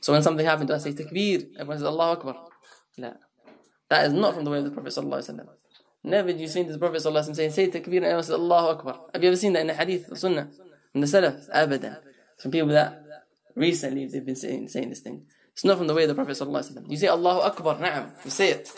So 0.00 0.12
when 0.12 0.22
something 0.22 0.46
happened, 0.46 0.68
do 0.68 0.74
I 0.74 0.78
say 0.78 0.92
takbir? 0.92 1.48
Everyone 1.58 1.78
says 1.78 1.86
Allahu 1.86 2.12
Akbar. 2.12 2.36
لا. 2.98 3.16
That 3.88 4.06
is 4.06 4.12
not 4.12 4.34
from 4.34 4.44
the 4.44 4.50
way 4.50 4.58
of 4.58 4.64
the 4.64 4.70
Prophet 4.70 4.92
ﷺ. 4.92 5.46
Never 6.04 6.28
did 6.28 6.40
you 6.40 6.46
see 6.46 6.62
the 6.62 6.78
Prophet 6.78 7.02
ﷺ 7.02 7.34
saying, 7.34 7.50
say 7.50 7.68
takbir 7.68 7.96
and 7.96 8.04
everyone 8.04 8.22
says 8.22 8.36
Allahu 8.36 8.78
Akbar. 8.78 9.00
Have 9.12 9.22
you 9.22 9.28
ever 9.28 9.36
seen 9.36 9.52
that 9.54 9.60
in 9.60 9.66
the 9.66 9.74
hadith, 9.74 10.06
the 10.06 10.16
sunnah, 10.16 10.48
in 10.94 11.00
the 11.00 11.06
salaf? 11.06 11.50
Abadan. 11.50 11.98
Some 12.38 12.52
people 12.52 12.68
that 12.68 13.04
recently 13.56 14.06
they've 14.06 14.24
been 14.24 14.36
saying, 14.36 14.68
saying 14.68 14.88
this 14.90 15.00
thing. 15.00 15.26
It's 15.52 15.64
not 15.64 15.76
from 15.76 15.88
the 15.88 15.94
way 15.94 16.04
of 16.04 16.08
the 16.08 16.14
Prophet 16.14 16.38
ﷺ. 16.38 16.88
You 16.88 16.96
say 16.96 17.08
Allahu 17.08 17.40
Akbar, 17.40 17.76
na'am, 17.76 18.12
you 18.24 18.30
say 18.30 18.50
it. 18.50 18.70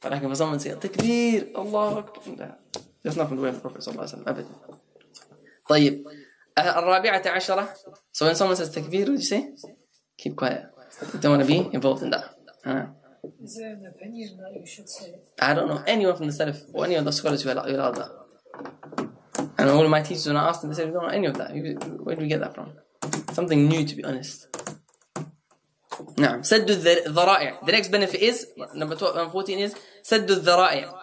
But 0.00 0.12
like 0.12 0.22
if 0.22 0.36
someone 0.36 0.60
say 0.60 0.70
takbir, 0.70 1.52
Allahu 1.54 1.98
Akbar, 1.98 2.36
لا. 2.36 2.54
That's 3.02 3.16
not 3.16 3.28
from 3.28 3.38
the 3.38 3.42
way 3.42 3.48
of 3.48 3.56
the 3.56 3.60
Prophet 3.60 3.82
ﷺ. 3.82 4.22
Abadan. 4.24 4.46
طيب 5.69 6.03
الرابعة 6.57 7.21
عشرة 7.25 7.73
So 8.11 8.25
when 8.25 8.35
someone 8.35 8.55
says 8.55 8.69
takbir, 8.75 8.99
what 8.99 9.05
do 9.07 9.11
you 9.13 9.21
say? 9.21 9.41
Keep 10.17 10.35
quiet. 10.37 10.63
You 11.13 11.19
don't 11.19 11.31
want 11.37 11.41
to 11.43 11.47
be 11.47 11.59
involved 11.73 12.01
in 12.03 12.09
that. 12.11 12.25
Is 13.43 13.55
there 13.57 13.73
an 13.73 13.85
opinion 13.87 14.37
that 14.37 14.53
you 14.59 14.65
should 14.65 14.87
say? 14.89 15.15
I 15.39 15.53
don't 15.53 15.67
know 15.67 15.81
anyone 15.87 16.15
from 16.15 16.27
the 16.27 16.33
Salaf 16.33 16.59
or 16.73 16.85
any 16.85 16.95
of 16.95 17.03
the 17.05 17.11
scholars 17.11 17.41
who 17.43 17.51
allow, 17.51 17.63
who 17.63 17.75
allow 17.75 17.91
that. 17.91 18.11
And 19.57 19.69
all 19.69 19.83
of 19.83 19.89
my 19.89 20.01
teachers, 20.01 20.27
when 20.27 20.37
I 20.37 20.47
asked 20.49 20.61
them, 20.61 20.69
they 20.69 20.75
said, 20.77 20.87
we 20.87 20.93
don't 20.93 21.03
know 21.03 21.09
any 21.19 21.27
of 21.27 21.35
that. 21.39 21.49
Where 22.05 22.15
do 22.15 22.21
we 22.21 22.27
get 22.27 22.39
that 22.39 22.53
from? 22.55 22.67
Something 23.33 23.67
new, 23.67 23.83
to 23.85 23.95
be 23.95 24.03
honest. 24.05 24.47
نعم 26.17 26.43
سد 26.43 26.69
الذر- 26.71 27.05
الذرائع 27.07 27.59
The 27.65 27.71
next 27.71 27.87
benefit 27.89 28.21
is, 28.21 28.47
number 28.73 28.95
12, 28.95 29.15
number 29.15 29.31
14 29.31 29.59
is 29.59 29.75
سد 30.03 30.31
الذرائع 30.31 30.93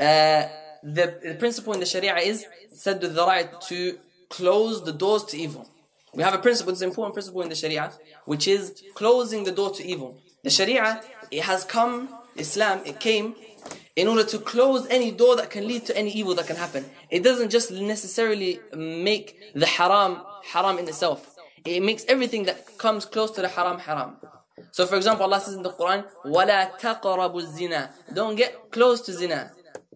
uh, 0.00 0.48
the, 0.83 1.19
the 1.23 1.35
principle 1.35 1.73
in 1.73 1.79
the 1.79 1.85
Sharia 1.85 2.15
is 2.17 2.45
سد 2.73 3.01
الذرائع 3.01 3.67
to 3.67 3.97
close 4.29 4.83
the 4.83 4.93
doors 4.93 5.23
to 5.25 5.37
evil. 5.37 5.67
We 6.13 6.23
have 6.23 6.33
a 6.33 6.39
principle, 6.39 6.71
it's 6.71 6.81
an 6.81 6.89
important 6.89 7.13
principle 7.13 7.41
in 7.41 7.49
the 7.49 7.55
Sharia, 7.55 7.91
which 8.25 8.47
is 8.47 8.83
closing 8.95 9.43
the 9.43 9.51
door 9.51 9.71
to 9.71 9.85
evil. 9.85 10.21
The 10.43 10.49
Sharia, 10.49 11.01
it 11.29 11.43
has 11.43 11.63
come, 11.63 12.09
Islam, 12.35 12.81
it 12.85 12.99
came 12.99 13.35
in 13.95 14.07
order 14.07 14.23
to 14.23 14.39
close 14.39 14.87
any 14.87 15.11
door 15.11 15.35
that 15.35 15.49
can 15.49 15.67
lead 15.67 15.85
to 15.85 15.97
any 15.97 16.11
evil 16.11 16.33
that 16.35 16.47
can 16.47 16.55
happen. 16.55 16.85
It 17.09 17.23
doesn't 17.23 17.49
just 17.49 17.71
necessarily 17.71 18.59
make 18.75 19.37
the 19.53 19.65
haram 19.65 20.21
haram 20.43 20.79
in 20.79 20.87
itself. 20.87 21.35
It 21.65 21.83
makes 21.83 22.05
everything 22.07 22.43
that 22.45 22.77
comes 22.77 23.05
close 23.05 23.31
to 23.31 23.41
the 23.41 23.49
haram 23.49 23.79
haram. 23.79 24.17
So 24.71 24.85
for 24.85 24.95
example, 24.95 25.25
Allah 25.25 25.41
says 25.41 25.55
in 25.55 25.63
the 25.63 25.71
Quran, 25.71 26.05
وَلَا 26.25 26.79
تَقْرَبُوا 26.79 27.41
الزِّنَا 27.45 28.13
Don't 28.13 28.35
get 28.35 28.71
close 28.71 29.01
to 29.01 29.13
zina. 29.13 29.51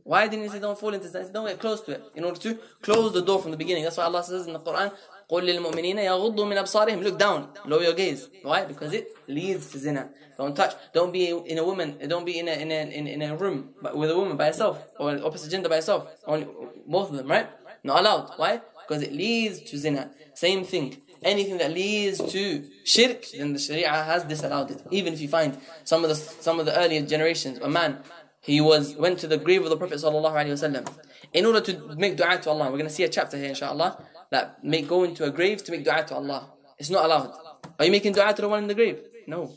Why 0.07 0.27
didn't 0.27 0.43
he 0.43 0.49
say 0.49 0.59
don't 0.59 0.77
fall 0.77 0.93
into 0.93 1.07
zina? 1.07 1.19
He 1.19 1.25
said, 1.25 1.33
Don't 1.33 1.47
get 1.47 1.59
close 1.59 1.81
to 1.81 1.93
it. 1.93 2.03
In 2.15 2.23
order 2.23 2.39
to 2.39 2.59
close 2.81 3.13
the 3.13 3.21
door 3.21 3.41
from 3.41 3.51
the 3.51 3.57
beginning. 3.57 3.83
That's 3.83 3.97
why 3.97 4.03
Allah 4.03 4.23
says 4.23 4.47
in 4.47 4.53
the 4.53 4.59
Quran, 4.59 4.91
قُلْ 5.31 5.43
لِلْمُؤْمِنِينَ 5.43 5.95
يَغُضُّوا 5.95 6.35
مِنْ 6.35 6.57
أَبْصَارِهِمْ 6.63 7.01
Look 7.03 7.17
down, 7.17 7.49
lower 7.65 7.83
your 7.83 7.93
gaze. 7.93 8.27
Why? 8.41 8.65
Because 8.65 8.93
it 8.93 9.07
leads 9.27 9.71
to 9.71 9.79
zina. 9.79 10.09
Don't 10.37 10.55
touch. 10.55 10.73
Don't 10.93 11.13
be 11.13 11.29
in 11.29 11.57
a 11.57 11.63
woman. 11.63 11.97
Don't 12.07 12.25
be 12.25 12.39
in 12.39 12.47
a 12.47 12.51
in 12.53 12.71
a 12.71 12.81
in, 12.97 13.07
in 13.07 13.21
a 13.21 13.35
room 13.35 13.69
but 13.81 13.95
with 13.95 14.09
a 14.11 14.17
woman 14.17 14.35
by 14.35 14.47
herself 14.47 14.87
or 14.99 15.11
an 15.11 15.23
opposite 15.23 15.49
gender 15.51 15.69
by 15.69 15.75
herself. 15.75 16.07
Only 16.25 16.47
both 16.85 17.11
of 17.11 17.17
them, 17.17 17.27
right? 17.27 17.47
Not 17.83 18.01
allowed. 18.01 18.31
Why? 18.37 18.61
Because 18.87 19.03
it 19.03 19.13
leads 19.13 19.61
to 19.61 19.77
zina. 19.77 20.11
Same 20.33 20.63
thing. 20.65 20.97
Anything 21.21 21.57
that 21.59 21.71
leads 21.71 22.17
to 22.33 22.65
shirk, 22.83 23.25
then 23.31 23.53
the 23.53 23.59
Sharia 23.59 23.89
has 23.89 24.23
disallowed 24.25 24.71
it. 24.71 24.83
Even 24.91 25.13
if 25.13 25.21
you 25.21 25.29
find 25.29 25.57
some 25.85 26.03
of 26.03 26.09
the 26.09 26.15
some 26.15 26.59
of 26.59 26.65
the 26.65 26.77
earlier 26.77 27.01
generations, 27.05 27.59
a 27.59 27.69
man 27.69 27.99
he 28.48 28.62
was 28.62 28.96
went 28.96 29.18
to 29.18 29.26
the 29.28 29.36
grave 29.36 29.62
of 29.62 29.68
the 29.68 29.76
Prophet 29.76 29.98
wasallam 29.98 30.88
in 31.34 31.44
order 31.44 31.60
to 31.60 31.72
make 31.96 32.16
du'a 32.16 32.40
to 32.40 32.48
Allah. 32.50 32.64
We're 32.70 32.78
going 32.82 32.92
to 32.94 32.96
see 32.98 33.04
a 33.04 33.08
chapter 33.08 33.36
here, 33.36 33.50
inshallah, 33.50 34.02
that 34.30 34.64
make 34.64 34.88
go 34.88 35.04
into 35.04 35.24
a 35.24 35.30
grave 35.30 35.62
to 35.64 35.70
make 35.70 35.84
du'a 35.84 36.06
to 36.06 36.14
Allah. 36.14 36.50
It's 36.78 36.88
not 36.88 37.04
allowed. 37.04 37.30
Are 37.78 37.84
you 37.84 37.90
making 37.90 38.14
du'a 38.14 38.34
to 38.34 38.42
the 38.42 38.48
one 38.48 38.62
in 38.62 38.68
the 38.68 38.74
grave? 38.74 39.00
No. 39.26 39.52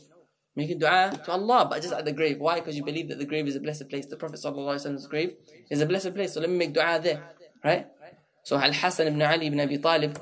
Making 0.54 0.78
du'a 0.80 1.24
to 1.24 1.32
Allah, 1.32 1.66
but 1.70 1.80
just 1.80 1.94
at 1.94 2.04
the 2.04 2.12
grave. 2.12 2.38
Why? 2.38 2.56
Because 2.60 2.76
you 2.76 2.84
believe 2.84 3.08
that 3.08 3.18
the 3.18 3.24
grave 3.24 3.46
is 3.48 3.56
a 3.56 3.60
blessed 3.60 3.88
place. 3.88 4.04
The 4.04 4.18
Prophet 4.18 4.38
wasallam's 4.40 5.06
grave 5.06 5.36
is 5.70 5.80
a 5.80 5.86
blessed 5.86 6.14
place. 6.14 6.34
So 6.34 6.40
let 6.40 6.50
me 6.50 6.58
make 6.58 6.74
du'a 6.74 7.02
there, 7.02 7.22
right? 7.64 7.86
So 8.44 8.58
Al 8.58 8.74
Hassan 8.74 9.06
ibn 9.06 9.22
Ali 9.22 9.46
ibn 9.46 9.60
Abi 9.60 9.78
Talib, 9.78 10.18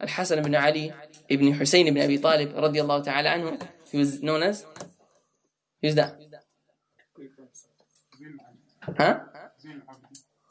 Al 0.00 0.08
Hassan 0.08 0.38
ibn 0.38 0.54
Ali 0.54 0.90
ibn 1.28 1.52
Hussein 1.52 1.86
ibn 1.86 2.02
Abi 2.02 2.16
Talib, 2.16 2.54
radiallahu 2.54 3.04
ta'ala 3.04 3.28
anhu, 3.36 3.60
he 3.92 3.98
was 3.98 4.22
known 4.22 4.42
as. 4.42 4.64
Who's 5.82 5.96
that? 5.96 6.16
Huh? 8.96 9.20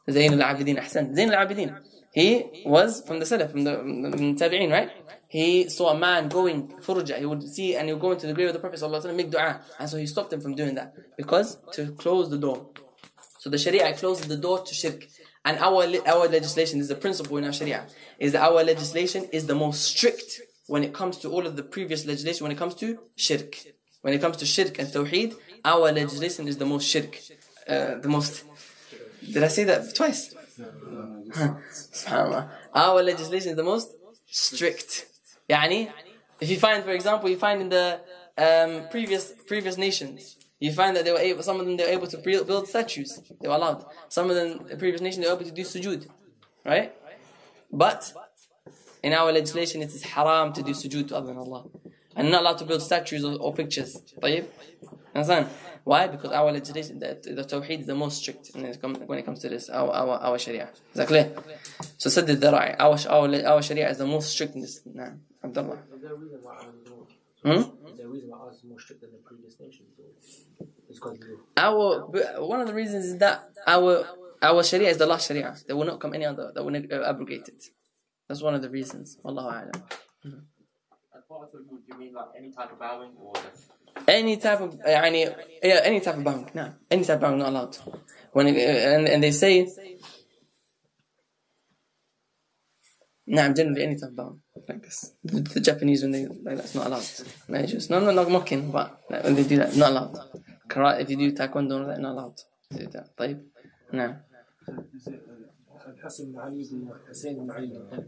Zayn 0.09 0.41
al-Abidin, 0.41 0.77
Ahsan. 0.79 1.15
Zayn 1.15 1.31
al-Abidin. 1.31 1.77
He 2.11 2.63
was 2.65 3.03
from 3.05 3.19
the 3.19 3.25
Salaf, 3.25 3.51
from 3.51 3.63
the, 3.63 3.75
from 3.75 4.35
the 4.35 4.67
right? 4.71 4.91
He 5.27 5.69
saw 5.69 5.91
a 5.91 5.97
man 5.97 6.27
going 6.27 6.67
furja. 6.81 7.19
He 7.19 7.25
would 7.25 7.43
see 7.47 7.75
and 7.75 7.87
he 7.87 7.93
would 7.93 8.01
go 8.01 8.11
into 8.11 8.25
the 8.25 8.33
grave 8.33 8.47
of 8.47 8.53
the 8.53 8.59
Prophet 8.59 8.79
wasallam, 8.79 9.15
make 9.15 9.29
dua. 9.29 9.61
And 9.79 9.87
so 9.87 9.97
he 9.97 10.07
stopped 10.07 10.33
him 10.33 10.41
from 10.41 10.55
doing 10.55 10.73
that. 10.75 10.95
Because 11.17 11.57
to 11.73 11.91
close 11.91 12.31
the 12.31 12.37
door. 12.37 12.71
So 13.37 13.51
the 13.51 13.59
Sharia 13.59 13.93
closes 13.93 14.27
the 14.27 14.37
door 14.37 14.63
to 14.65 14.73
shirk. 14.73 15.07
And 15.45 15.59
our, 15.59 15.85
our 16.07 16.27
legislation 16.27 16.79
is 16.79 16.87
the 16.87 16.95
principle 16.95 17.37
in 17.37 17.45
our 17.45 17.53
Sharia. 17.53 17.85
Is 18.17 18.31
that 18.31 18.41
our 18.41 18.63
legislation 18.63 19.25
is 19.31 19.45
the 19.45 19.55
most 19.55 19.83
strict 19.83 20.41
when 20.65 20.83
it 20.83 20.93
comes 20.93 21.17
to 21.19 21.29
all 21.29 21.45
of 21.45 21.55
the 21.55 21.63
previous 21.63 22.05
legislation, 22.05 22.43
when 22.43 22.51
it 22.51 22.57
comes 22.57 22.73
to 22.75 22.97
shirk. 23.15 23.55
When 24.01 24.13
it 24.13 24.21
comes 24.21 24.37
to 24.37 24.45
shirk 24.45 24.79
and 24.79 24.87
tawheed, 24.87 25.35
our 25.63 25.91
legislation 25.91 26.47
is 26.47 26.57
the 26.57 26.65
most 26.65 26.87
shirk. 26.87 27.19
Uh, 27.68 27.94
the 27.96 28.08
most. 28.08 28.44
Did 29.32 29.42
I 29.42 29.48
say 29.48 29.64
that 29.64 29.94
twice? 29.94 30.34
Subhanallah. 31.92 32.50
Our 32.74 33.02
legislation 33.02 33.50
is 33.50 33.56
the 33.56 33.64
most 33.64 33.88
strict. 34.26 35.06
Yani, 35.48 35.90
if 36.40 36.50
you 36.50 36.58
find, 36.58 36.84
for 36.84 36.90
example, 36.90 37.28
you 37.30 37.38
find 37.38 37.60
in 37.62 37.68
the 37.68 38.00
um, 38.36 38.88
previous 38.90 39.32
previous 39.46 39.76
nations, 39.78 40.36
you 40.60 40.72
find 40.72 40.96
that 40.96 41.04
they 41.04 41.12
were 41.12 41.18
able, 41.18 41.42
some 41.42 41.58
of 41.60 41.66
them 41.66 41.76
they 41.76 41.84
were 41.84 41.90
able 41.90 42.06
to 42.06 42.18
build 42.18 42.46
build 42.46 42.68
statues. 42.68 43.20
They 43.40 43.48
were 43.48 43.54
allowed. 43.54 43.84
Some 44.08 44.30
of 44.30 44.36
them, 44.36 44.66
the 44.68 44.76
previous 44.76 45.00
nations, 45.00 45.24
they 45.24 45.30
were 45.30 45.36
able 45.36 45.46
to 45.46 45.52
do 45.52 45.62
sujood, 45.62 46.06
right? 46.64 46.92
But 47.72 48.12
in 49.02 49.12
our 49.12 49.32
legislation, 49.32 49.82
it 49.82 49.88
is 49.88 50.02
haram 50.02 50.52
to 50.52 50.62
do 50.62 50.72
sujood 50.72 51.08
to 51.08 51.16
other 51.16 51.28
than 51.28 51.38
Allah, 51.38 51.64
and 52.16 52.30
not 52.30 52.42
allowed 52.42 52.58
to 52.58 52.64
build 52.64 52.82
statues 52.82 53.24
or, 53.24 53.36
or 53.40 53.52
pictures. 53.54 53.96
طيب, 54.22 54.44
understand? 55.14 55.48
Why? 55.89 56.05
Because 56.05 56.31
our 56.39 56.51
legislation, 56.51 56.99
the, 56.99 57.17
the 57.37 57.43
Tawheed 57.43 57.79
is 57.79 57.87
the 57.87 57.95
most 57.95 58.19
strict 58.21 58.51
when 58.53 58.63
it, 58.65 58.79
come, 58.79 58.93
when 59.09 59.17
it 59.17 59.25
comes 59.25 59.39
to 59.39 59.49
this, 59.49 59.71
our, 59.71 59.89
our, 59.89 60.19
our 60.27 60.37
Sharia. 60.37 60.69
Is 60.91 60.97
that 60.99 61.07
clear? 61.07 61.33
So 61.97 62.11
sadd 62.11 62.29
adh-Dhara'i, 62.29 62.75
our, 62.77 62.95
our, 63.15 63.27
our 63.53 63.61
Sharia 63.63 63.89
is 63.89 63.97
the 63.97 64.05
most 64.05 64.29
strict 64.29 64.53
in 64.53 64.61
this. 64.61 64.81
Nah, 64.85 65.13
Abdullah. 65.43 65.79
Is 65.95 66.01
there 66.03 66.13
a 66.13 66.15
reason 66.15 66.39
why 66.43 66.53
ours 66.61 66.75
is 66.75 66.89
more? 66.91 67.07
Hmm? 67.43 67.87
Is 67.89 67.97
there 67.97 68.05
a 68.05 68.09
reason 68.09 68.29
why 68.29 68.37
ours 68.37 68.57
is 68.57 68.63
more 68.65 68.79
strict 68.79 69.01
than 69.01 69.13
the 69.13 69.17
previous 69.17 69.59
nations? 69.59 69.89
Or 69.99 70.67
because 70.87 71.17
Our, 71.57 72.05
one 72.53 72.61
of 72.61 72.67
the 72.67 72.75
reasons 72.75 73.05
is 73.05 73.17
that 73.17 73.49
our, 73.65 74.05
our 74.43 74.61
Sharia 74.63 74.89
is 74.89 74.97
the 74.97 75.07
last 75.07 75.27
Sharia. 75.27 75.55
There 75.65 75.75
will 75.75 75.85
not 75.85 75.99
come 75.99 76.13
any 76.13 76.25
other 76.25 76.51
that 76.53 76.63
will 76.63 76.75
uh, 76.75 77.09
abrogate 77.09 77.47
it. 77.47 77.63
That's 78.27 78.43
one 78.43 78.53
of 78.53 78.61
the 78.61 78.69
reasons. 78.69 79.17
Wallahu 79.25 79.49
a'lam. 79.59 79.81
And 80.23 80.43
part 81.27 81.45
of 81.45 81.51
the 81.51 81.57
do 81.57 81.81
you 81.87 81.97
mean 81.97 82.13
like 82.13 82.27
any 82.37 82.51
type 82.51 82.71
of 82.71 82.77
bowing 82.77 83.13
or 83.19 83.33
Any 84.07 84.37
type 84.37 84.61
of, 84.61 84.73
يعني, 84.79 85.35
yeah, 85.63 85.81
any 85.83 85.99
type 85.99 86.17
of 86.17 86.23
bowing. 86.23 86.49
No, 86.53 86.73
any 86.89 87.03
type 87.03 87.15
of 87.15 87.21
bowing 87.21 87.39
not 87.39 87.49
allowed. 87.49 87.77
When 88.31 88.47
it, 88.47 88.57
and, 88.57 89.07
and 89.07 89.23
they 89.23 89.31
say, 89.31 89.67
نعم 93.27 93.55
generally 93.55 93.83
any 93.83 93.95
type 93.95 94.09
of 94.09 94.15
bowing 94.15 94.41
like 94.67 94.81
this. 94.81 95.13
The, 95.23 95.41
the 95.41 95.59
Japanese 95.59 96.01
when 96.03 96.11
they 96.11 96.25
like 96.27 96.57
that's 96.57 96.75
not 96.75 96.87
allowed. 96.87 97.05
No, 97.47 97.65
just 97.65 97.89
no, 97.89 97.99
no, 97.99 98.11
not 98.11 98.29
mocking, 98.29 98.71
but 98.71 99.01
like, 99.09 99.23
when 99.23 99.35
they 99.35 99.43
do 99.43 99.57
that, 99.57 99.75
not 99.75 99.91
allowed. 99.91 100.17
Karate, 100.67 101.01
if 101.01 101.09
you 101.09 101.17
do 101.17 101.31
taekwondo, 101.31 101.87
that 101.87 101.99
not 101.99 102.13
allowed. 102.13 102.37
to 102.71 102.77
do 102.77 102.87
that. 102.87 103.15
طيب. 103.17 103.41
نعم. 103.93 104.21
الحسن 105.87 106.31
بن 106.31 106.63
بن 106.71 106.93
حسين 107.09 107.35
بن 107.35 107.47
بن. 107.47 108.03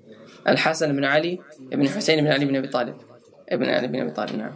الحسن 0.47 0.95
بن 0.95 1.05
علي 1.05 1.39
ابن 1.73 1.89
حسين 1.89 2.21
بن 2.21 2.27
علي 2.27 2.45
بن 2.45 2.55
ابي 2.55 2.67
طالب 2.67 2.97
ابن 3.49 3.69
علي 3.69 3.87
بن 3.87 3.99
ابي 3.99 4.11
طالب 4.11 4.35
نعم 4.35 4.53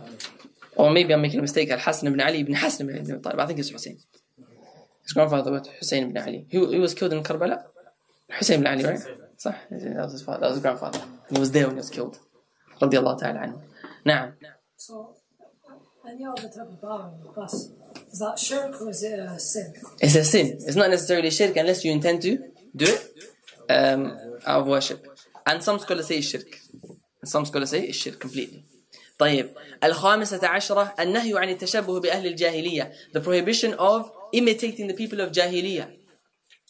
or 0.76 0.90
maybe 0.90 1.12
I'm 1.14 1.22
making 1.22 1.38
a 1.38 1.42
mistake 1.42 1.70
Al-Hasan 1.70 2.06
ibn 2.08 2.20
Ali 2.20 2.40
ibn 2.40 2.54
Hasan 2.54 2.88
ibn 2.88 2.96
Abi 3.12 3.22
Talib 3.22 3.40
I 3.40 3.46
think 3.46 3.58
it's 3.58 3.70
Hussein 3.70 3.96
his 5.02 5.12
grandfather 5.12 5.50
was 5.52 5.68
Hussein 5.78 6.02
ibn 6.04 6.18
Ali 6.18 6.46
he, 6.48 6.58
he 6.74 6.78
was 6.78 6.94
killed 6.94 7.12
in 7.12 7.22
Karbala 7.22 7.62
Hussein 8.38 8.60
ibn 8.60 8.66
Ali 8.72 8.84
right 8.84 9.02
صح 9.38 9.54
that 9.70 10.04
was 10.04 10.12
his 10.12 10.22
father 10.22 10.40
that 10.40 10.48
was 10.48 10.56
his 10.56 10.62
grandfather 10.62 11.02
he 11.30 11.38
was 11.38 11.50
there 11.52 11.66
when 11.66 11.76
he 11.76 11.82
was 11.84 11.90
killed 11.90 12.18
رضي 12.82 12.98
الله 12.98 13.16
تعالى 13.16 13.38
عنه 13.38 13.60
نعم 14.06 14.32
So, 14.76 15.14
any 16.08 16.24
other 16.24 16.48
type 16.48 16.68
of 16.74 16.80
bowing, 16.80 17.12
that's, 17.36 17.68
is 18.12 18.18
that 18.24 18.38
shirk 18.38 18.80
or 18.80 18.88
is 18.88 19.02
it 19.02 19.18
a 19.18 19.38
sin? 19.38 19.68
it's 20.00 20.14
a 20.14 20.24
sin 20.24 20.46
it's 20.66 20.76
not 20.82 20.88
necessarily 20.90 21.30
shirk 21.30 21.54
unless 21.56 21.84
you 21.84 21.92
intend 21.92 22.22
to 22.22 22.32
do 22.82 22.86
it 22.94 23.00
um, 23.76 24.02
out 24.46 24.60
of 24.62 24.66
worship 24.66 25.00
and 25.46 25.62
some 25.62 25.78
scholars 25.78 26.06
say 26.08 26.16
it's 26.18 26.28
shirk 26.28 26.50
and 27.20 27.28
some 27.34 27.44
scholars 27.50 27.70
say 27.74 27.80
it's 27.90 27.98
shirk 27.98 28.18
completely 28.24 28.64
طيب 29.18 29.50
الخامسة 29.84 30.46
عشرة 30.48 30.94
النهي 31.00 31.38
عن 31.38 31.48
التشبه 31.48 32.00
بأهل 32.00 32.26
الجاهلية 32.26 32.92
the 33.16 33.20
prohibition 33.20 33.74
of 33.78 34.10
imitating 34.32 34.86
the 34.88 34.94
people 34.94 35.20
of 35.20 35.30
جاهلية 35.32 35.90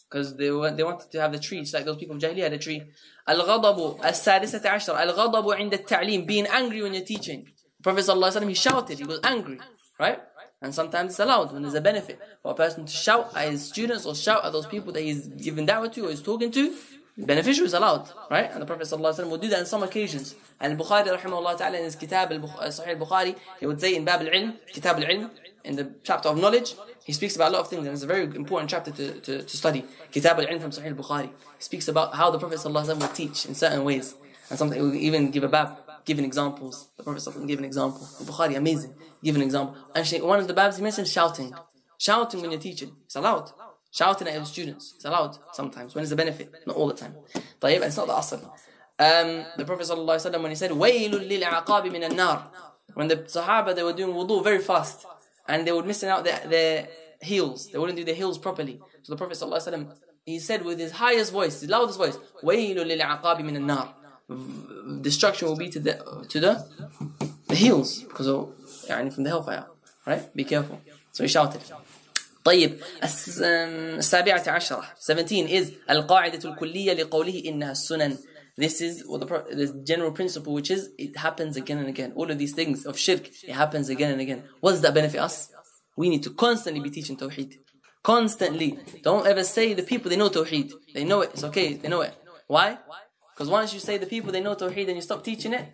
because 0.09 0.35
they, 0.35 0.51
wa- 0.51 0.69
they 0.71 0.83
wanted 0.83 1.09
to 1.11 1.19
have 1.21 1.31
the 1.31 1.39
tree 1.39 1.61
just 1.61 1.73
like 1.73 1.85
those 1.85 1.97
people 1.97 2.15
of 2.15 2.21
جاهلية 2.21 2.43
had 2.43 2.53
a 2.53 2.57
tree 2.57 2.81
الغضب 3.29 4.05
السادسة 4.05 4.69
عشرة 4.69 5.03
الغضب 5.03 5.51
عند 5.51 5.73
التعليم 5.73 6.25
being 6.27 6.47
angry 6.47 6.81
when 6.81 6.93
you're 6.93 7.05
teaching 7.17 7.45
Prophet 7.83 8.01
صلى 8.03 8.13
الله 8.13 8.27
عليه 8.27 8.37
وسلم 8.37 8.49
he 8.49 8.55
shouted 8.55 8.97
he 8.99 9.03
was 9.05 9.19
angry 9.23 9.59
right 9.99 10.19
and 10.63 10.75
sometimes 10.75 11.11
it's 11.11 11.19
allowed 11.19 11.51
when 11.53 11.61
there's 11.63 11.73
a 11.73 11.81
benefit 11.81 12.19
for 12.43 12.51
a 12.51 12.55
person 12.55 12.85
to 12.85 12.91
shout 12.91 13.31
at 13.35 13.49
his 13.49 13.65
students 13.67 14.05
or 14.05 14.13
shout 14.15 14.43
at 14.45 14.51
those 14.51 14.67
people 14.67 14.91
that 14.93 15.01
he's 15.01 15.27
giving 15.47 15.65
da'wah 15.65 15.91
to 15.91 16.05
or 16.05 16.09
he's 16.09 16.21
talking 16.21 16.51
to 16.51 16.73
beneficial 17.17 17.65
is 17.65 17.73
allowed 17.73 18.09
right 18.29 18.49
and 18.51 18.61
the 18.61 18.65
Prophet 18.65 18.85
صلى 18.87 18.97
الله 18.99 19.09
عليه 19.13 19.19
وسلم 19.25 19.29
would 19.31 19.41
do 19.41 19.49
that 19.49 19.59
in 19.59 19.65
some 19.65 19.83
occasions 19.83 20.35
and 20.59 20.77
Bukhari 20.79 21.07
رحمه 21.07 21.37
الله 21.39 21.57
تعالى 21.57 21.77
in 21.79 21.83
his 21.83 21.95
kitab 21.95 22.31
al-Bukh- 22.31 22.57
uh, 22.59 22.67
Sahih 22.67 22.97
al-Bukhari 22.99 23.35
he 23.59 23.65
would 23.65 23.79
say 23.79 23.95
in 23.95 24.05
Bab 24.05 24.21
al-Ilm 24.21 24.53
kitab 24.73 24.97
al-Ilm 24.97 25.29
in 25.63 25.75
the 25.75 25.91
chapter 26.03 26.29
of 26.29 26.37
knowledge 26.37 26.75
he 27.03 27.13
speaks 27.13 27.35
about 27.35 27.49
a 27.49 27.53
lot 27.53 27.61
of 27.61 27.67
things 27.67 27.85
and 27.85 27.93
it's 27.93 28.03
a 28.03 28.07
very 28.07 28.23
important 28.23 28.69
chapter 28.69 28.91
to, 28.91 29.19
to, 29.19 29.43
to 29.43 29.57
study 29.57 29.83
kitab 30.11 30.39
al-Ilm 30.39 30.59
from 30.61 30.71
Sahih 30.71 30.87
al-Bukhari 30.87 31.27
he 31.57 31.63
speaks 31.63 31.87
about 31.87 32.15
how 32.15 32.31
the 32.31 32.39
Prophet 32.39 32.57
صلى 32.59 32.67
الله 32.71 32.81
عليه 32.85 32.95
وسلم 32.95 33.01
would 33.01 33.15
teach 33.15 33.45
in 33.45 33.53
certain 33.55 33.83
ways 33.83 34.15
and 34.49 34.57
something 34.57 34.79
he 34.79 34.85
would 34.85 34.95
even 34.95 35.31
give 35.31 35.43
a 35.43 35.49
bab 35.49 35.77
giving 36.05 36.25
examples 36.25 36.87
the 36.97 37.03
Prophet 37.03 37.19
صلى 37.21 37.33
الله 37.35 37.41
عليه 37.41 37.45
وسلم 37.45 37.47
gave 37.47 37.59
an 37.59 37.65
example 37.65 37.99
Bukhari 38.23 38.55
amazing 38.55 38.93
give 39.23 39.35
an 39.35 39.41
example 39.43 39.75
actually 39.95 40.21
one 40.21 40.39
of 40.39 40.47
the 40.47 40.53
babs 40.53 40.77
he 40.77 40.81
mentioned 40.83 41.07
shouting 41.07 41.53
shouting 41.99 42.41
when 42.41 42.49
you're 42.51 42.59
teaching 42.69 42.91
it's 43.05 43.15
allowed 43.15 43.51
shouting 43.95 44.27
at 44.27 44.33
your 44.33 44.45
students 44.45 44.93
it's 44.95 45.05
allowed 45.05 45.37
sometimes 45.53 45.93
when 45.95 46.03
it's 46.03 46.11
a 46.11 46.15
benefit 46.15 46.47
not 46.67 46.75
all 46.75 46.87
the 46.87 46.93
time 46.93 47.13
طيب 47.61 47.75
and 47.75 47.85
it's 47.85 47.97
not 47.97 48.07
the 48.07 48.13
asr 48.13 48.39
um, 48.99 49.45
the 49.57 49.65
Prophet 49.65 49.85
صلى 49.87 49.97
الله 49.97 50.13
عليه 50.13 50.29
وسلم 50.29 50.41
when 50.43 50.51
he 50.51 50.55
said 50.55 50.71
وَيْلٌ 50.71 51.11
لِلْعَقَابِ 51.11 51.83
مِنَ 51.91 52.03
النَّارِ 52.11 52.43
when 52.93 53.07
the 53.07 53.17
Sahaba 53.17 53.75
they 53.75 53.83
were 53.83 53.93
doing 53.93 54.13
wudu 54.15 54.43
very 54.43 54.59
fast 54.59 55.05
and 55.47 55.65
they 55.65 55.71
would 55.71 55.85
missing 55.85 56.09
out 56.09 56.23
their, 56.23 56.39
their 56.47 56.87
heels 57.21 57.69
they 57.71 57.77
wouldn't 57.79 57.97
do 57.97 58.03
their 58.03 58.15
heels 58.15 58.37
properly 58.37 58.79
so 59.03 59.13
the 59.13 59.17
Prophet 59.17 59.35
صلى 59.37 59.47
الله 59.47 59.57
عليه 59.59 59.71
وسلم 59.71 59.87
he 60.25 60.37
said 60.39 60.63
with 60.63 60.77
his 60.79 60.91
highest 60.91 61.31
voice 61.31 61.61
his 61.61 61.69
loudest 61.69 61.97
voice 61.97 62.17
وَيْلٌ 62.43 62.75
لِلْعَقَابِ 62.77 63.37
مِنَ 63.41 63.57
النَّارِ 63.57 63.87
V- 64.29 65.01
destruction 65.01 65.47
will 65.49 65.57
be 65.57 65.69
to 65.69 65.79
the 65.79 65.93
to 66.29 66.39
the 66.39 66.53
the 67.47 67.55
heels 67.55 68.03
because 68.03 68.27
of 68.27 68.49
يعني 68.87 69.11
from 69.13 69.23
the 69.23 69.29
hellfire 69.29 69.65
right 70.05 70.33
be 70.35 70.43
careful 70.43 70.79
so 71.11 71.23
he 71.23 71.27
shouted 71.27 71.61
طيب 72.45 72.79
الس- 73.03 73.39
um, 73.39 73.97
السابعة 73.97 74.43
عشرة 74.49 74.83
17 74.99 75.47
is 75.47 75.67
القاعدة 75.89 76.49
الكلية 76.49 76.93
لقوله 76.93 77.43
إنها 77.45 77.71
السنن 77.71 78.17
This 78.59 78.81
is 78.81 79.03
what 79.07 79.19
the, 79.21 79.25
pro- 79.25 79.45
the 79.49 79.67
general 79.83 80.11
principle 80.11 80.53
which 80.53 80.69
is 80.71 80.89
it 80.97 81.15
happens 81.17 81.55
again 81.55 81.77
and 81.79 81.87
again. 81.87 82.11
All 82.15 82.29
of 82.29 82.37
these 82.37 82.53
things 82.53 82.85
of 82.85 82.97
shirk, 82.97 83.23
it 83.43 83.53
happens 83.63 83.87
again 83.89 84.11
and 84.11 84.19
again. 84.21 84.43
What 84.59 84.71
does 84.71 84.81
that 84.81 84.93
benefit 84.93 85.19
us? 85.21 85.49
We 85.95 86.09
need 86.09 86.23
to 86.23 86.31
constantly 86.31 86.81
be 86.81 86.89
teaching 86.89 87.15
Tawheed. 87.17 87.51
Constantly. 88.03 88.69
Don't 89.03 89.25
ever 89.27 89.43
say 89.43 89.73
the 89.73 89.83
people 89.83 90.09
they 90.09 90.17
know 90.17 90.29
Tawheed. 90.29 90.69
They 90.93 91.03
know 91.05 91.21
it. 91.21 91.29
It's 91.33 91.43
okay. 91.45 91.75
They 91.75 91.87
know 91.87 92.01
it. 92.01 92.13
Why? 92.47 92.77
Because 93.33 93.49
once 93.49 93.73
you 93.73 93.79
say 93.79 93.97
the 93.97 94.05
people 94.15 94.31
they 94.31 94.41
know 94.41 94.55
Tawheed 94.55 94.87
and 94.87 94.95
you 94.99 95.01
stop 95.09 95.23
teaching 95.23 95.53
it, 95.53 95.65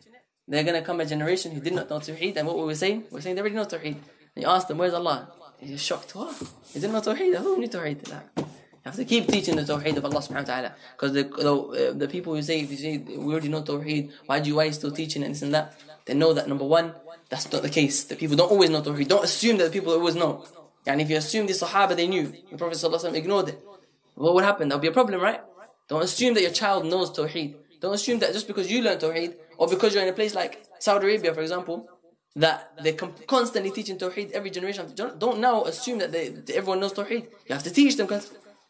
they're 0.48 0.64
gonna 0.64 0.82
come 0.90 1.00
a 1.02 1.06
generation 1.06 1.52
who 1.54 1.62
did 1.62 1.74
not 1.74 1.90
know 1.90 2.00
Tawheed. 2.00 2.36
And 2.38 2.46
what 2.48 2.58
were 2.58 2.66
we 2.66 2.76
saying? 2.76 3.06
We're 3.12 3.22
saying 3.22 3.36
they 3.36 3.42
already 3.42 3.56
know 3.56 3.66
Tawheed. 3.66 3.98
And 4.36 4.40
you 4.44 4.48
ask 4.48 4.68
them, 4.68 4.78
where's 4.78 4.94
Allah? 4.94 5.20
You're 5.65 5.79
to 5.79 6.19
What? 6.19 6.41
You 6.75 6.81
didn't 6.81 6.93
know 6.93 7.01
Tawheed? 7.01 7.37
Who 7.37 7.59
knew 7.59 7.69
Tawheed? 7.69 8.09
Like, 8.11 8.23
You 8.37 8.47
have 8.85 8.97
to 8.97 9.05
keep 9.05 9.29
teaching 9.29 9.55
the 9.55 9.63
Tawheed 9.63 9.97
of 9.97 10.05
Allah 10.05 10.21
subhanahu 10.21 10.49
wa 10.49 10.55
ta'ala. 10.55 10.75
Because 10.97 11.13
the, 11.13 11.23
the, 11.23 11.55
uh, 11.55 11.93
the 11.93 12.09
people 12.09 12.35
who 12.35 12.43
say, 12.43 12.61
if 12.61 12.71
you 12.73 12.77
say, 12.77 12.99
we 12.99 13.33
already 13.33 13.49
know 13.49 13.63
Tawheed, 13.63 14.11
why 14.27 14.41
do 14.41 14.49
you, 14.49 14.57
why 14.57 14.65
are 14.65 14.67
you 14.67 14.73
still 14.73 14.91
teaching 14.91 15.23
and 15.23 15.35
this 15.35 15.43
and 15.43 15.55
that? 15.55 15.79
They 16.05 16.15
know 16.15 16.33
that 16.33 16.49
number 16.49 16.65
one, 16.65 16.95
that's 17.29 17.51
not 17.53 17.63
the 17.63 17.71
case. 17.71 18.03
The 18.05 18.17
people 18.17 18.37
don't 18.37 18.51
always 18.51 18.71
know 18.71 18.83
Tawheed. 18.83 19.07
Don't 19.07 19.25
assume 19.25 19.59
that 19.59 19.65
the 19.65 19.71
people 19.71 19.93
always 19.93 20.17
know. 20.17 20.45
And 20.85 21.01
if 21.01 21.09
you 21.09 21.17
assume 21.17 21.47
the 21.47 21.53
Sahaba 21.53 21.95
they 21.95 22.09
knew, 22.09 22.33
the 22.51 22.59
Prophet 22.59 22.77
ﷺ 22.77 23.15
ignored 23.15 23.51
it. 23.51 23.65
What 24.17 24.35
would 24.35 24.45
happen? 24.45 24.69
There'll 24.69 24.83
be 24.83 24.89
a 24.89 24.93
problem, 24.93 25.21
right? 25.21 25.41
Don't 25.87 26.03
assume 26.03 26.35
that 26.35 26.43
your 26.43 26.51
child 26.51 26.87
knows 26.87 27.13
Tawheed. 27.13 27.55
Don't 27.81 27.95
assume 27.95 28.19
that 28.19 28.33
just 28.33 28.49
because 28.49 28.69
you 28.69 28.83
learn 28.83 28.99
Tawheed, 28.99 29.37
or 29.59 29.69
because 29.69 29.95
you're 29.95 30.03
in 30.03 30.09
a 30.09 30.13
place 30.13 30.35
like 30.35 30.65
Saudi 30.81 31.07
Arabia, 31.07 31.33
for 31.33 31.41
example, 31.41 31.89
that 32.37 32.73
they're 32.83 32.95
com- 32.95 33.15
constantly 33.27 33.71
teaching 33.71 33.99
Tawheed 33.99 34.31
every 34.33 34.51
generation. 34.51 34.91
Don't, 34.95 35.19
don't 35.19 35.39
now 35.41 35.65
assume 35.65 35.99
that, 35.99 36.13
they, 36.13 36.35
everyone 36.55 36.81
knows 36.81 36.93
Tawheed. 36.93 37.25
You 37.47 37.55
have 37.55 37.63
to 37.65 37.71
teach 37.71 37.97
them. 37.97 38.09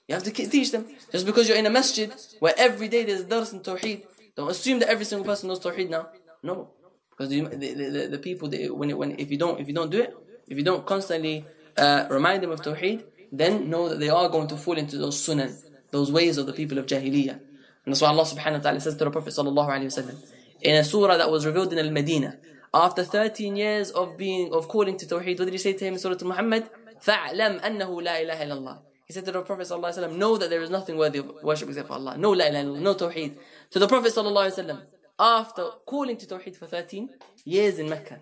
You 0.08 0.14
have 0.14 0.24
to 0.24 0.30
teach 0.30 0.72
them. 0.72 0.86
Just 1.10 1.26
because 1.26 1.48
you're 1.48 1.58
in 1.58 1.66
a 1.66 1.70
masjid 1.70 2.12
where 2.40 2.55
every 2.56 2.89
day 2.89 3.05
there's 3.05 3.24
dars 3.24 3.52
in 3.52 3.60
Tawheed, 3.60 4.02
don't 4.36 4.51
assume 4.51 4.80
that 4.80 4.89
every 4.89 5.05
single 5.05 5.24
person 5.24 5.48
knows 5.48 5.60
Tawheed 5.60 5.90
now. 5.90 6.09
No. 6.43 6.70
Because 7.10 7.28
the, 7.30 7.43
the, 7.43 7.74
the, 7.74 8.09
the 8.12 8.18
people, 8.18 8.48
they, 8.48 8.68
when, 8.68 8.97
when 8.97 9.18
if 9.18 9.30
you 9.30 9.39
don't 9.39 9.60
if 9.60 9.68
you 9.68 9.74
don't 9.74 9.90
do 9.90 10.01
it, 10.01 10.16
if 10.48 10.56
you 10.56 10.64
don't 10.64 10.84
constantly 10.84 11.44
uh, 11.76 12.06
remind 12.10 12.43
them 12.43 12.51
of 12.51 12.62
Tawheed, 12.62 13.05
then 13.30 13.70
know 13.70 13.89
that 13.89 14.01
they 14.01 14.09
are 14.09 14.28
going 14.28 14.48
to 14.48 14.56
fall 14.56 14.76
into 14.76 14.98
those 14.98 15.16
sunan, 15.24 15.55
those 15.90 16.10
ways 16.10 16.36
of 16.39 16.47
the 16.47 16.52
people 16.52 16.78
of 16.78 16.86
Jahiliyyah. 16.86 17.39
And 17.84 17.93
that's 17.93 18.01
why 18.01 18.09
Allah 18.09 18.24
subhanahu 18.24 18.52
wa 18.52 18.59
ta'ala 18.59 18.80
says 18.80 18.97
to 18.97 19.05
the 19.05 19.10
Prophet 19.10 19.34
sallallahu 19.34 20.28
in 20.62 20.76
a 20.76 20.84
surah 20.84 21.16
that 21.16 21.30
was 21.30 21.44
revealed 21.44 21.72
in 21.72 21.78
Al-Medina, 21.78 22.39
after 22.73 23.03
13 23.03 23.55
years 23.55 23.91
of 23.91 24.18
being 24.18 24.53
of 24.53 24.68
calling 24.68 24.97
to 24.97 25.05
Tawheed, 25.05 25.39
what 25.39 25.45
did 25.45 25.53
he 25.53 25.57
say 25.57 25.73
to 25.73 25.85
him 25.85 25.93
in 25.93 25.99
Surah 25.99 26.18
Muhammad? 26.23 26.69
فَاعْلَمْ 27.05 27.61
أَنَّهُ 27.61 27.89
لَا 28.01 28.22
إِلَهَ 28.22 28.38
إِلَّا 28.41 28.57
اللَّهِ 28.57 28.80
He 29.05 29.14
said 29.14 29.26
to 29.26 29.31
the 29.31 29.41
Prophet 29.41 29.68
sallallahu 29.68 29.93
alayhi 29.93 30.01
wa 30.01 30.07
sallam, 30.07 30.18
know 30.18 30.38
that 30.38 30.49
there 30.49 30.61
is 30.61 30.69
nothing 30.69 30.97
worthy 30.97 31.19
of 31.19 31.31
worship 31.43 31.69
except 31.69 31.88
for 31.88 31.93
Allah. 31.93 32.18
No 32.18 32.31
la 32.31 32.45
ilaha 32.45 32.65
illallah, 32.65 32.81
no 32.81 32.93
Tawheed. 32.95 33.38
To 33.72 33.80
the 33.80 33.88
Prophet 33.88 34.14
sallallahu 34.14 34.51
alayhi 34.51 34.68
wa 34.68 34.73
sallam, 34.73 34.81
after 35.19 35.69
calling 35.85 36.18
to 36.18 36.26
Tawheed 36.26 36.55
for 36.55 36.65
13 36.65 37.09
years 37.45 37.80
in 37.80 37.89
Mecca, 37.89 38.19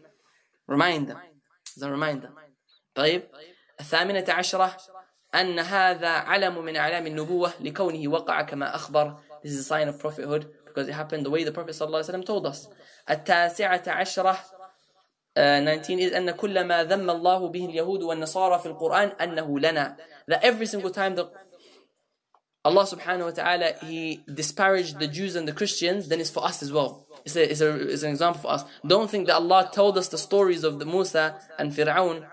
remind 0.68 1.08
them. 1.08 1.18
As 1.76 1.84
a 1.84 1.92
reminder. 1.92 2.30
طيب 2.96 3.24
الثامنة 3.80 4.26
عشرة 4.30 4.78
أن 5.36 5.60
هذا 5.60 6.10
علم 6.10 6.66
من 6.66 6.76
أعلام 6.76 7.08
النبوة 7.08 7.54
لكونه 7.62 8.08
وقع 8.12 8.42
كما 8.42 8.76
أخبر 8.76 9.18
This 9.44 9.52
is 9.52 9.60
a 9.60 9.64
sign 9.64 9.88
of 9.88 10.00
prophethood 10.00 10.48
because 10.66 10.88
it 10.88 10.94
happened 10.94 11.26
the 11.26 11.30
way 11.30 11.44
the 11.44 11.52
Prophet 11.52 11.74
صلى 11.76 11.88
الله 11.88 12.00
عليه 12.00 12.10
وسلم 12.10 12.26
told 12.26 12.46
us 12.46 12.68
التاسعة 13.10 13.84
عشرة 13.88 14.34
uh, 14.34 15.60
19 15.60 16.00
is 16.00 16.14
أن 16.14 16.32
كل 16.32 16.64
ما 16.64 16.84
ذم 16.84 17.10
الله 17.10 17.48
به 17.50 17.66
اليهود 17.66 18.04
والنصارى 18.04 18.60
في 18.60 18.66
القرآن 18.66 19.08
أنه 19.22 19.60
لنا 19.60 19.98
that 20.28 20.44
every 20.44 20.66
single 20.66 20.92
time 20.92 21.16
the 21.16 21.30
Allah 22.64 22.84
subhanahu 22.84 23.26
wa 23.26 23.32
ta'ala 23.32 23.74
he 23.84 24.24
disparaged 24.34 25.00
the 25.00 25.08
Jews 25.08 25.36
and 25.36 25.48
the 25.48 25.54
Christians 25.54 26.08
then 26.08 26.20
it's 26.20 26.32
for 26.32 26.44
us 26.44 26.64
as 26.64 26.72
well 26.72 27.08
it's, 27.26 27.36
a, 27.36 27.52
it's, 27.52 27.62
a, 27.62 27.90
it's 27.94 28.04
an 28.04 28.10
example 28.12 28.42
for 28.42 28.52
us 28.52 28.66
don't 28.86 29.10
think 29.10 29.28
that 29.28 29.36
Allah 29.36 29.70
told 29.72 29.98
us 29.98 30.08
the 30.08 30.18
stories 30.18 30.64
of 30.64 30.80
the 30.80 30.86
Musa 30.86 31.40
and 31.60 31.72
Fir'aun 31.72 32.26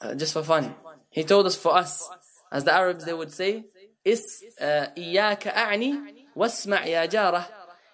uh, 0.00 0.14
just 0.14 0.32
for 0.32 0.42
fun 0.42 0.74
He 1.16 1.24
told 1.24 1.46
us 1.46 1.56
for 1.56 1.74
us, 1.74 2.06
as 2.52 2.64
the 2.64 2.74
Arabs 2.74 3.06
they 3.06 3.14
would 3.14 3.32
say, 3.32 3.64
Is 4.04 4.44
uh, 4.60 4.86
إياك 4.96 5.48
أعني 5.48 5.94
واسمع 6.36 6.86
يا 6.86 7.06
جاره. 7.06 7.46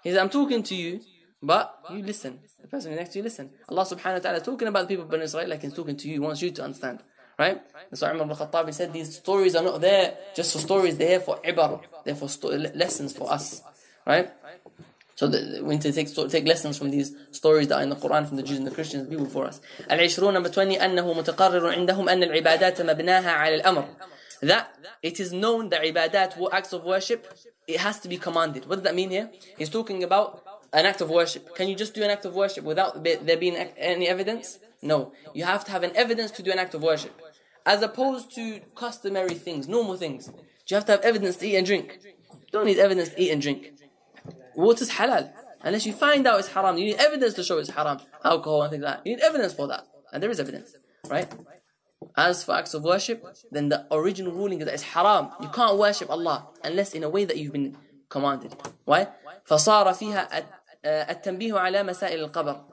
He 0.03 0.11
said, 0.11 0.19
I'm 0.19 0.29
talking 0.29 0.65
to 0.65 0.75
you, 0.75 1.01
but 1.43 1.81
you 1.91 2.03
listen. 2.03 2.39
The 2.61 2.69
person 2.69 2.95
next 2.95 3.11
to 3.13 3.19
you 3.19 3.25
listen. 3.25 3.51
Allah 3.69 3.85
subhanahu 3.85 4.15
wa 4.15 4.19
ta'ala 4.19 4.39
is 4.39 4.45
talking 4.45 4.69
about 4.69 4.83
the 4.83 4.89
people 4.95 5.05
of 5.05 5.11
Bani 5.11 5.25
Israel 5.25 5.49
like 5.49 5.63
he's 5.63 5.75
talking 5.75 5.97
to 5.97 6.07
you, 6.09 6.15
he 6.15 6.19
wants 6.21 6.41
you 6.41 6.51
to 6.53 6.63
understand. 6.63 7.03
Right? 7.39 7.61
That's 7.91 8.03
why 8.03 8.13
Umar 8.13 8.27
ibn 8.27 8.37
Khattab 8.37 8.73
said 8.73 8.93
these 8.93 9.17
stories 9.17 9.57
are 9.57 9.65
not 9.65 9.81
there 9.81 10.17
just 10.37 10.53
for 10.53 10.59
stories, 10.59 10.97
they're 10.97 11.09
here 11.09 11.21
for 11.21 11.39
ibar, 11.39 11.81
they're 12.05 12.15
for 12.15 12.29
sto- 12.29 12.51
lessons 12.51 13.17
for 13.17 13.33
us. 13.33 13.63
Right? 14.07 14.31
So 15.17 15.27
the, 15.27 15.63
we 15.63 15.75
need 15.75 15.83
to 15.83 15.93
take, 15.93 16.15
take 16.31 16.47
lessons 16.47 16.79
from 16.79 16.91
these 16.91 17.15
stories 17.33 17.69
that 17.69 17.77
are 17.77 17.83
in 17.83 17.91
the 17.91 17.97
Quran 17.97 18.27
from 18.27 18.37
the 18.37 18.43
Jews 18.43 18.59
and 18.59 18.67
the 18.67 18.71
Christians, 18.71 19.05
the 19.05 19.11
people 19.11 19.27
before 19.27 19.47
us. 19.47 19.61
العشرون 19.91 20.33
number 20.33 20.49
20 20.49 20.79
أنه 20.79 21.13
متقرر 21.13 21.73
عندهم 21.73 22.09
أن 22.09 22.23
العبادات 22.23 22.83
مبناها 22.83 23.31
على 23.31 23.61
الأمر. 23.61 23.85
That 24.43 24.75
it 25.03 25.21
is 25.21 25.33
known 25.33 25.69
that 25.71 25.83
ibadat, 25.83 26.37
acts 26.53 26.73
of 26.73 26.85
worship, 26.85 27.27
it 27.69 27.79
has 27.81 28.01
to 28.01 28.09
be 28.09 28.19
commanded. 28.19 28.67
What 28.67 28.77
does 28.77 28.85
that 28.85 28.95
mean 28.95 29.11
here? 29.11 29.31
He's 29.57 29.71
talking 29.71 30.03
about 30.03 30.45
an 30.73 30.87
act 30.87 31.01
of 31.01 31.11
worship. 31.11 31.55
Can 31.55 31.69
you 31.69 31.75
just 31.75 31.95
do 31.95 32.03
an 32.03 32.11
act 32.11 32.25
of 32.25 32.35
worship 32.35 32.65
without 32.65 33.03
there 33.05 33.37
being 33.37 33.57
any 33.57 34.09
evidence? 34.09 34.59
No. 34.81 35.13
You 35.35 35.45
have 35.45 35.65
to 35.67 35.71
have 35.71 35.83
an 35.83 35.93
evidence 35.95 36.31
to 36.33 36.43
do 36.43 36.51
an 36.51 36.59
act 36.59 36.75
of 36.75 36.83
worship. 36.83 37.21
As 37.65 37.83
opposed 37.83 38.35
to 38.35 38.61
customary 38.75 39.35
things, 39.35 39.69
normal 39.69 39.97
things. 39.97 40.31
You 40.69 40.77
have 40.77 40.87
to 40.87 40.93
have 40.93 41.03
evidence 41.03 41.37
to 41.37 41.47
eat 41.47 41.57
and 41.57 41.67
drink. 41.67 41.99
You 42.03 42.51
don't 42.51 42.67
need 42.67 42.79
evidence 42.79 43.11
to 43.11 43.21
eat 43.21 43.31
and 43.31 43.43
drink. 43.43 43.73
Water's 44.55 44.91
halal. 44.91 45.31
Unless 45.61 45.87
you 45.87 45.93
find 45.93 46.27
out 46.27 46.41
it's 46.41 46.49
haram, 46.49 46.79
you 46.79 46.87
need 46.87 46.97
evidence 46.97 47.35
to 47.35 47.45
show 47.45 47.59
it's 47.59 47.71
haram. 47.71 47.99
Alcohol 48.25 48.63
and 48.63 48.71
things 48.71 48.83
like 48.83 48.97
that. 48.97 49.07
You 49.07 49.17
need 49.17 49.23
evidence 49.23 49.53
for 49.53 49.69
that. 49.69 49.87
And 50.13 50.23
there 50.23 50.31
is 50.31 50.41
evidence. 50.41 50.75
Right? 51.09 51.31
As 52.17 52.43
for 52.43 52.55
acts 52.55 52.75
of 52.75 52.83
worship, 52.83 53.25
then 53.51 53.69
the 53.69 53.87
original 53.93 54.33
ruling 54.33 54.61
is 54.61 54.65
that 54.65 54.75
it's 54.75 54.83
haram. 54.83 55.29
You 55.41 55.49
can't 55.49 55.79
worship 55.79 56.11
Allah 56.11 56.49
unless 56.65 56.95
in 56.95 57.05
a 57.05 57.11
way 57.11 57.25
that 57.25 57.37
you've 57.37 57.53
been 57.53 57.77
commanded. 58.09 58.57
Why? 58.85 59.09
فصار 59.45 59.95
فيها 59.95 60.45
التنبيه 60.88 61.60
على 61.60 61.84
مسائل 61.84 62.20
القبر 62.20 62.66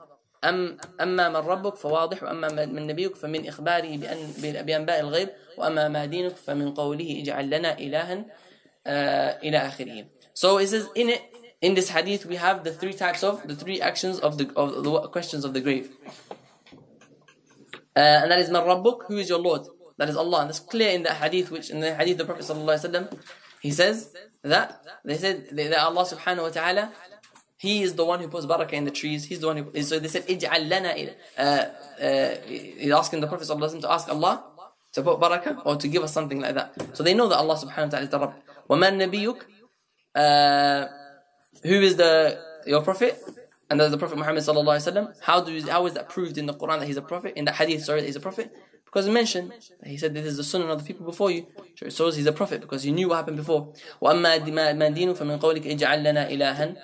أم 0.43 0.77
أما 1.01 1.29
من 1.29 1.35
ربك 1.35 1.75
فواضح 1.75 2.23
وأما 2.23 2.65
من 2.65 2.87
نبيك 2.87 3.15
فمن 3.15 3.47
إخباره 3.47 3.97
بأن 3.97 4.33
بأنباء 4.65 4.99
الغيب 4.99 5.29
وأما 5.57 5.87
ما 5.87 6.05
دينك 6.05 6.35
فمن 6.35 6.73
قوله 6.73 7.21
اجعل 7.21 7.49
لنا 7.49 7.77
إلها 7.79 8.25
إلى 9.43 9.57
آخره. 9.57 10.05
So 10.33 10.57
it 10.57 10.67
says 10.67 10.87
in 10.95 11.09
it 11.09 11.21
in 11.61 11.73
this 11.73 11.89
hadith 11.89 12.25
we 12.25 12.35
have 12.35 12.63
the 12.63 12.71
three 12.71 12.93
types 12.93 13.23
of 13.23 13.47
the 13.47 13.55
three 13.55 13.81
actions 13.81 14.19
of 14.19 14.37
the 14.37 14.51
of 14.55 14.83
the 14.83 15.07
questions 15.09 15.45
of 15.45 15.53
the 15.53 15.61
grave. 15.61 15.89
Uh, 17.95 18.21
and 18.21 18.31
that 18.31 18.39
is 18.39 18.49
man 18.49 18.63
rabbuk, 18.63 19.05
who 19.07 19.17
is 19.17 19.29
your 19.29 19.39
Lord? 19.39 19.61
That 19.97 20.09
is 20.09 20.17
Allah. 20.17 20.41
And 20.41 20.49
that's 20.49 20.59
clear 20.59 20.91
in 20.91 21.03
that 21.03 21.15
hadith, 21.15 21.49
which 21.49 21.69
in 21.69 21.79
the 21.79 21.95
hadith 21.95 22.17
the 22.17 22.25
Prophet 22.25 22.43
sallallahu 22.43 23.17
he 23.61 23.71
says 23.71 24.13
that 24.43 24.85
they 25.03 25.17
said 25.17 25.47
that 25.53 25.79
Allah 25.79 26.05
subhanahu 26.05 26.43
wa 26.43 26.49
ta'ala, 26.49 26.91
He 27.64 27.82
is 27.82 27.94
the 27.94 28.04
one 28.04 28.20
who 28.20 28.28
puts 28.28 28.46
barakah 28.46 28.72
in 28.72 28.84
the 28.84 28.90
trees. 28.90 29.24
He's 29.24 29.40
the 29.40 29.48
one 29.48 29.56
who. 29.58 29.82
So 29.82 29.98
they 29.98 30.08
said, 30.08 30.26
"Ij'al 30.26 30.68
lana." 30.68 30.94
Uh, 31.36 31.42
uh, 32.02 32.36
he's 32.46 32.90
asking 32.90 33.20
the 33.20 33.26
Prophet 33.26 33.46
sallallahu 33.48 33.80
to 33.82 33.92
ask 33.92 34.08
Allah 34.08 34.44
to 34.92 35.02
put 35.02 35.20
barakah 35.20 35.62
or 35.66 35.76
to 35.76 35.88
give 35.88 36.02
us 36.02 36.12
something 36.12 36.40
like 36.40 36.54
that. 36.54 36.74
So 36.96 37.02
they 37.02 37.14
know 37.14 37.28
that 37.28 37.36
Allah 37.36 37.56
subhanahu 37.56 37.84
wa 37.84 37.88
ta'ala 37.88 38.04
is 38.04 38.08
the 38.08 38.18
Rabb. 38.18 38.34
وَمَن 38.68 38.92
نَبِيُّكَ 39.04 39.38
uh, 40.14 40.88
Who 41.64 41.80
is 41.80 41.96
the 41.96 42.40
your 42.66 42.82
Prophet? 42.82 43.22
And 43.68 43.78
that's 43.78 43.90
the 43.90 43.98
Prophet 43.98 44.18
Muhammad 44.18 44.42
sallallahu 44.42 44.76
alaihi 44.76 44.92
wasallam. 44.92 45.14
How 45.20 45.40
do 45.42 45.60
how 45.68 45.86
is 45.86 45.94
that 45.94 46.08
proved 46.08 46.38
in 46.38 46.46
the 46.46 46.54
Quran 46.54 46.80
that 46.80 46.86
he's 46.86 46.96
a 46.96 47.02
prophet? 47.02 47.34
In 47.36 47.44
the 47.44 47.52
Hadith, 47.52 47.84
sorry, 47.84 48.00
that 48.00 48.06
he's 48.06 48.16
a 48.16 48.20
prophet 48.20 48.52
because 48.90 49.06
it 49.06 49.12
mentioned 49.12 49.52
that 49.52 49.88
he 49.88 49.96
said 49.96 50.12
this 50.12 50.26
is 50.26 50.36
the 50.36 50.42
sunnah 50.42 50.66
of 50.66 50.80
the 50.80 50.84
people 50.84 51.06
before 51.06 51.30
you. 51.30 51.46
So 51.76 51.86
it 51.86 51.92
shows 51.92 52.16
he's 52.16 52.26
a 52.26 52.32
prophet 52.32 52.60
because 52.60 52.82
he 52.82 52.90
knew 52.90 53.08
what 53.08 53.16
happened 53.16 53.36
before. 53.36 53.72
وَأَمَّا 54.02 54.40
مَا 54.48 54.96
دِينُ 54.96 55.16
فَمِنْ 55.16 55.38
قَوْلِكَ 55.38 55.78
اجْعَلْ 55.78 56.02
لَنَا 56.02 56.28
إِلَهًا 56.28 56.76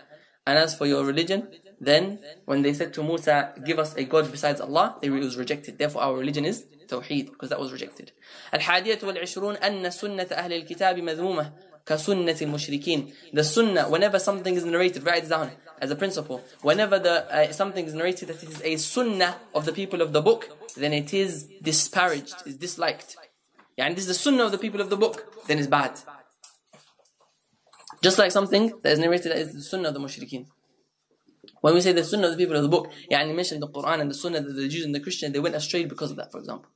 And 0.46 0.58
as 0.58 0.76
for 0.76 0.86
your 0.86 1.04
religion, 1.04 1.48
then 1.80 2.20
when 2.44 2.62
they 2.62 2.72
said 2.72 2.94
to 2.94 3.02
Musa, 3.02 3.52
give 3.64 3.78
us 3.78 3.94
a 3.96 4.04
God 4.04 4.30
besides 4.30 4.60
Allah, 4.60 4.96
it 5.02 5.10
was 5.10 5.36
rejected. 5.36 5.78
Therefore 5.78 6.02
our 6.02 6.16
religion 6.16 6.44
is 6.44 6.64
Tawheed 6.86 7.30
because 7.30 7.50
that 7.50 7.60
was 7.60 7.72
rejected. 7.72 8.12
الحادية 8.54 8.98
والعشرون 9.02 9.56
أن 9.56 9.90
سنة 9.90 10.28
أهل 10.30 10.52
الكتاب 10.52 10.98
مذمومة 10.98 11.52
كسنة 11.86 12.36
المشركين. 12.42 13.12
The 13.32 13.44
sunnah, 13.44 13.88
whenever 13.88 14.18
something 14.18 14.54
is 14.54 14.64
narrated, 14.64 15.04
write 15.04 15.24
it 15.24 15.28
down 15.28 15.50
as 15.80 15.90
a 15.90 15.96
principle. 15.96 16.42
Whenever 16.62 16.98
the 16.98 17.32
uh, 17.32 17.52
something 17.52 17.84
is 17.84 17.94
narrated 17.94 18.28
that 18.28 18.42
it 18.42 18.48
is 18.48 18.62
a 18.62 18.76
sunnah 18.76 19.36
of 19.54 19.64
the 19.64 19.72
people 19.72 20.00
of 20.00 20.12
the 20.12 20.22
book, 20.22 20.48
then 20.76 20.92
it 20.92 21.12
is 21.12 21.48
disparaged, 21.62 22.36
is 22.46 22.56
disliked. 22.56 23.16
Yeah, 23.76 23.86
and 23.86 23.96
this 23.96 24.04
is 24.04 24.08
the 24.08 24.14
sunnah 24.14 24.44
of 24.44 24.52
the 24.52 24.58
people 24.58 24.80
of 24.80 24.90
the 24.90 24.96
book, 24.96 25.46
then 25.46 25.58
it's 25.58 25.66
bad. 25.66 25.98
Just 28.02 28.18
like 28.18 28.32
something 28.32 28.72
that 28.82 28.92
is 28.92 28.98
narrated 28.98 29.32
as 29.32 29.52
the 29.52 29.62
sunnah 29.62 29.88
of 29.88 29.94
the 29.94 30.00
mushrikeen. 30.00 30.46
When 31.60 31.74
we 31.74 31.80
say 31.80 31.92
the 31.92 32.04
sunnah 32.04 32.28
of 32.28 32.32
the 32.32 32.38
people 32.38 32.56
of 32.56 32.62
the 32.62 32.68
book, 32.68 32.90
yeah, 33.10 33.20
and 33.20 33.34
mention 33.34 33.60
the 33.60 33.68
Quran 33.68 34.00
and 34.00 34.10
the 34.10 34.14
sunnah 34.14 34.40
that 34.40 34.52
the 34.52 34.68
Jews 34.68 34.84
and 34.84 34.94
the 34.94 35.00
Christians, 35.00 35.32
they 35.32 35.40
went 35.40 35.54
astray 35.54 35.84
because 35.84 36.10
of 36.10 36.16
that, 36.18 36.30
for 36.30 36.38
example. 36.38 36.70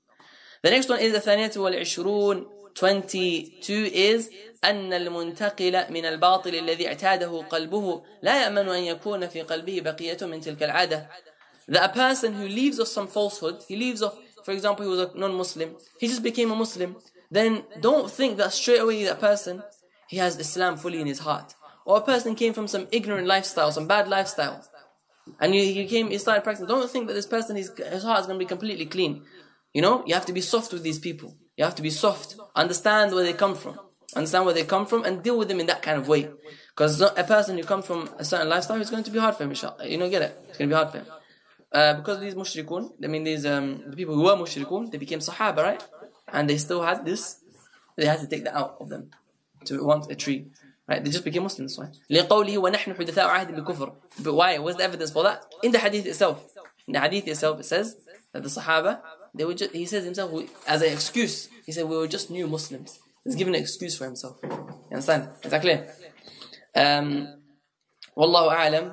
The 0.62 0.70
next 0.70 0.88
one 0.88 1.00
is 1.00 1.12
the 1.12 1.20
ثانية 1.20 1.56
والعشرون 1.56 2.46
22 2.74 3.86
is 3.92 4.30
أن 4.64 4.92
المنتقل 4.92 5.90
من 5.90 6.04
الباطل 6.04 6.54
الذي 6.54 6.88
اعتاده 6.88 7.42
قلبه 7.42 8.02
لا 8.22 8.42
يأمن 8.42 8.68
أن 8.68 8.82
يكون 8.82 9.28
في 9.28 9.42
قلبه 9.42 9.80
بقية 9.80 10.18
من 10.22 10.40
تلك 10.40 10.62
العادة 10.62 11.08
that 11.68 11.90
a 11.90 11.92
person 11.92 12.34
who 12.34 12.48
leaves 12.48 12.80
off 12.80 12.88
some 12.88 13.06
falsehood, 13.06 13.62
he 13.68 13.76
leaves 13.76 14.02
off, 14.02 14.16
for 14.44 14.50
example, 14.50 14.84
he 14.84 14.90
was 14.90 15.00
a 15.00 15.10
non-Muslim, 15.16 15.76
he 16.00 16.08
just 16.08 16.22
became 16.22 16.50
a 16.50 16.56
Muslim, 16.56 16.96
then 17.30 17.62
don't 17.80 18.10
think 18.10 18.36
that 18.38 18.52
straight 18.52 18.80
away 18.80 19.04
that 19.04 19.20
person, 19.20 19.62
he 20.07 20.17
has 20.17 20.37
Islam 20.37 20.77
fully 20.77 21.01
in 21.01 21.07
his 21.07 21.19
heart. 21.19 21.55
Or 21.85 21.97
a 21.97 22.01
person 22.01 22.35
came 22.35 22.53
from 22.53 22.67
some 22.67 22.87
ignorant 22.91 23.27
lifestyle, 23.27 23.71
some 23.71 23.87
bad 23.87 24.07
lifestyle, 24.07 24.67
and 25.39 25.53
he, 25.53 25.73
he 25.73 25.85
came, 25.85 26.09
he 26.09 26.17
started 26.17 26.43
practicing. 26.43 26.67
Don't 26.67 26.89
think 26.89 27.07
that 27.07 27.13
this 27.13 27.25
person, 27.25 27.55
his, 27.55 27.71
his 27.77 28.03
heart 28.03 28.21
is 28.21 28.27
going 28.27 28.39
to 28.39 28.45
be 28.45 28.47
completely 28.47 28.85
clean. 28.85 29.23
You 29.73 29.81
know, 29.81 30.03
you 30.05 30.13
have 30.13 30.25
to 30.27 30.33
be 30.33 30.41
soft 30.41 30.71
with 30.71 30.83
these 30.83 30.99
people. 30.99 31.35
You 31.57 31.63
have 31.65 31.75
to 31.75 31.81
be 31.81 31.89
soft. 31.89 32.35
Understand 32.55 33.13
where 33.13 33.23
they 33.23 33.33
come 33.33 33.55
from. 33.55 33.79
Understand 34.15 34.45
where 34.45 34.53
they 34.53 34.63
come 34.63 34.85
from 34.85 35.03
and 35.03 35.23
deal 35.23 35.37
with 35.37 35.47
them 35.47 35.59
in 35.59 35.65
that 35.65 35.81
kind 35.81 35.97
of 35.97 36.07
way. 36.07 36.29
Because 36.69 37.01
a 37.01 37.23
person 37.23 37.57
who 37.57 37.63
comes 37.63 37.85
from 37.85 38.09
a 38.17 38.23
certain 38.23 38.49
lifestyle, 38.49 38.79
it's 38.79 38.89
going 38.89 39.03
to 39.03 39.11
be 39.11 39.19
hard 39.19 39.35
for 39.35 39.43
him, 39.43 39.49
inshallah. 39.49 39.87
You 39.87 39.97
know, 39.97 40.09
get 40.09 40.21
it? 40.21 40.37
It's 40.49 40.57
going 40.57 40.69
to 40.69 40.75
be 40.75 40.77
hard 40.77 40.91
for 40.91 40.99
him. 40.99 41.07
Uh, 41.71 41.93
because 41.95 42.19
these 42.19 42.35
mushrikun, 42.35 42.91
I 43.03 43.07
mean 43.07 43.23
these 43.23 43.45
um, 43.45 43.83
the 43.89 43.97
people 43.97 44.15
who 44.15 44.23
were 44.23 44.35
mushrikun, 44.35 44.91
they 44.91 44.97
became 44.97 45.19
sahaba, 45.19 45.57
right? 45.57 45.83
And 46.31 46.49
they 46.49 46.57
still 46.57 46.81
had 46.81 47.03
this, 47.03 47.41
they 47.97 48.05
had 48.05 48.21
to 48.21 48.27
take 48.27 48.45
that 48.45 48.55
out 48.55 48.77
of 48.79 48.87
them 48.87 49.09
to 49.66 49.84
want 49.84 50.10
a 50.10 50.14
tree. 50.14 50.46
Right? 50.88 51.04
They 51.04 51.10
just 51.10 51.24
became 51.24 51.44
Muslims. 51.44 51.78
Why? 51.78 51.88
لقوله 52.10 52.58
ونحن 52.58 52.94
حدثاء 52.94 53.26
عهد 53.26 53.64
بكفر. 53.64 53.92
But 54.22 54.34
why? 54.34 54.58
What's 54.58 54.78
the 54.78 54.84
evidence 54.84 55.10
for 55.12 55.22
that? 55.22 55.44
In 55.62 55.70
the 55.72 55.78
hadith 55.78 56.06
itself. 56.06 56.44
In 56.86 56.94
the 56.94 57.00
hadith 57.00 57.28
itself, 57.28 57.60
it 57.60 57.64
says 57.64 57.96
that 58.32 58.42
the 58.42 58.48
Sahaba, 58.48 59.00
they 59.34 59.44
were 59.44 59.54
just, 59.54 59.72
he 59.72 59.86
says 59.86 60.04
himself, 60.04 60.32
as 60.66 60.82
an 60.82 60.92
excuse, 60.92 61.48
he 61.64 61.72
said, 61.72 61.84
we 61.86 61.96
were 61.96 62.08
just 62.08 62.30
new 62.30 62.46
Muslims. 62.48 62.98
He's 63.24 63.36
giving 63.36 63.54
an 63.54 63.60
excuse 63.60 63.96
for 63.96 64.04
himself. 64.04 64.38
You 64.42 64.50
understand? 64.90 65.28
Is 65.44 65.50
that 65.52 65.60
clear? 65.60 65.78
Um, 66.74 67.28
Wallahu 68.16 68.50
a'lam. 68.50 68.86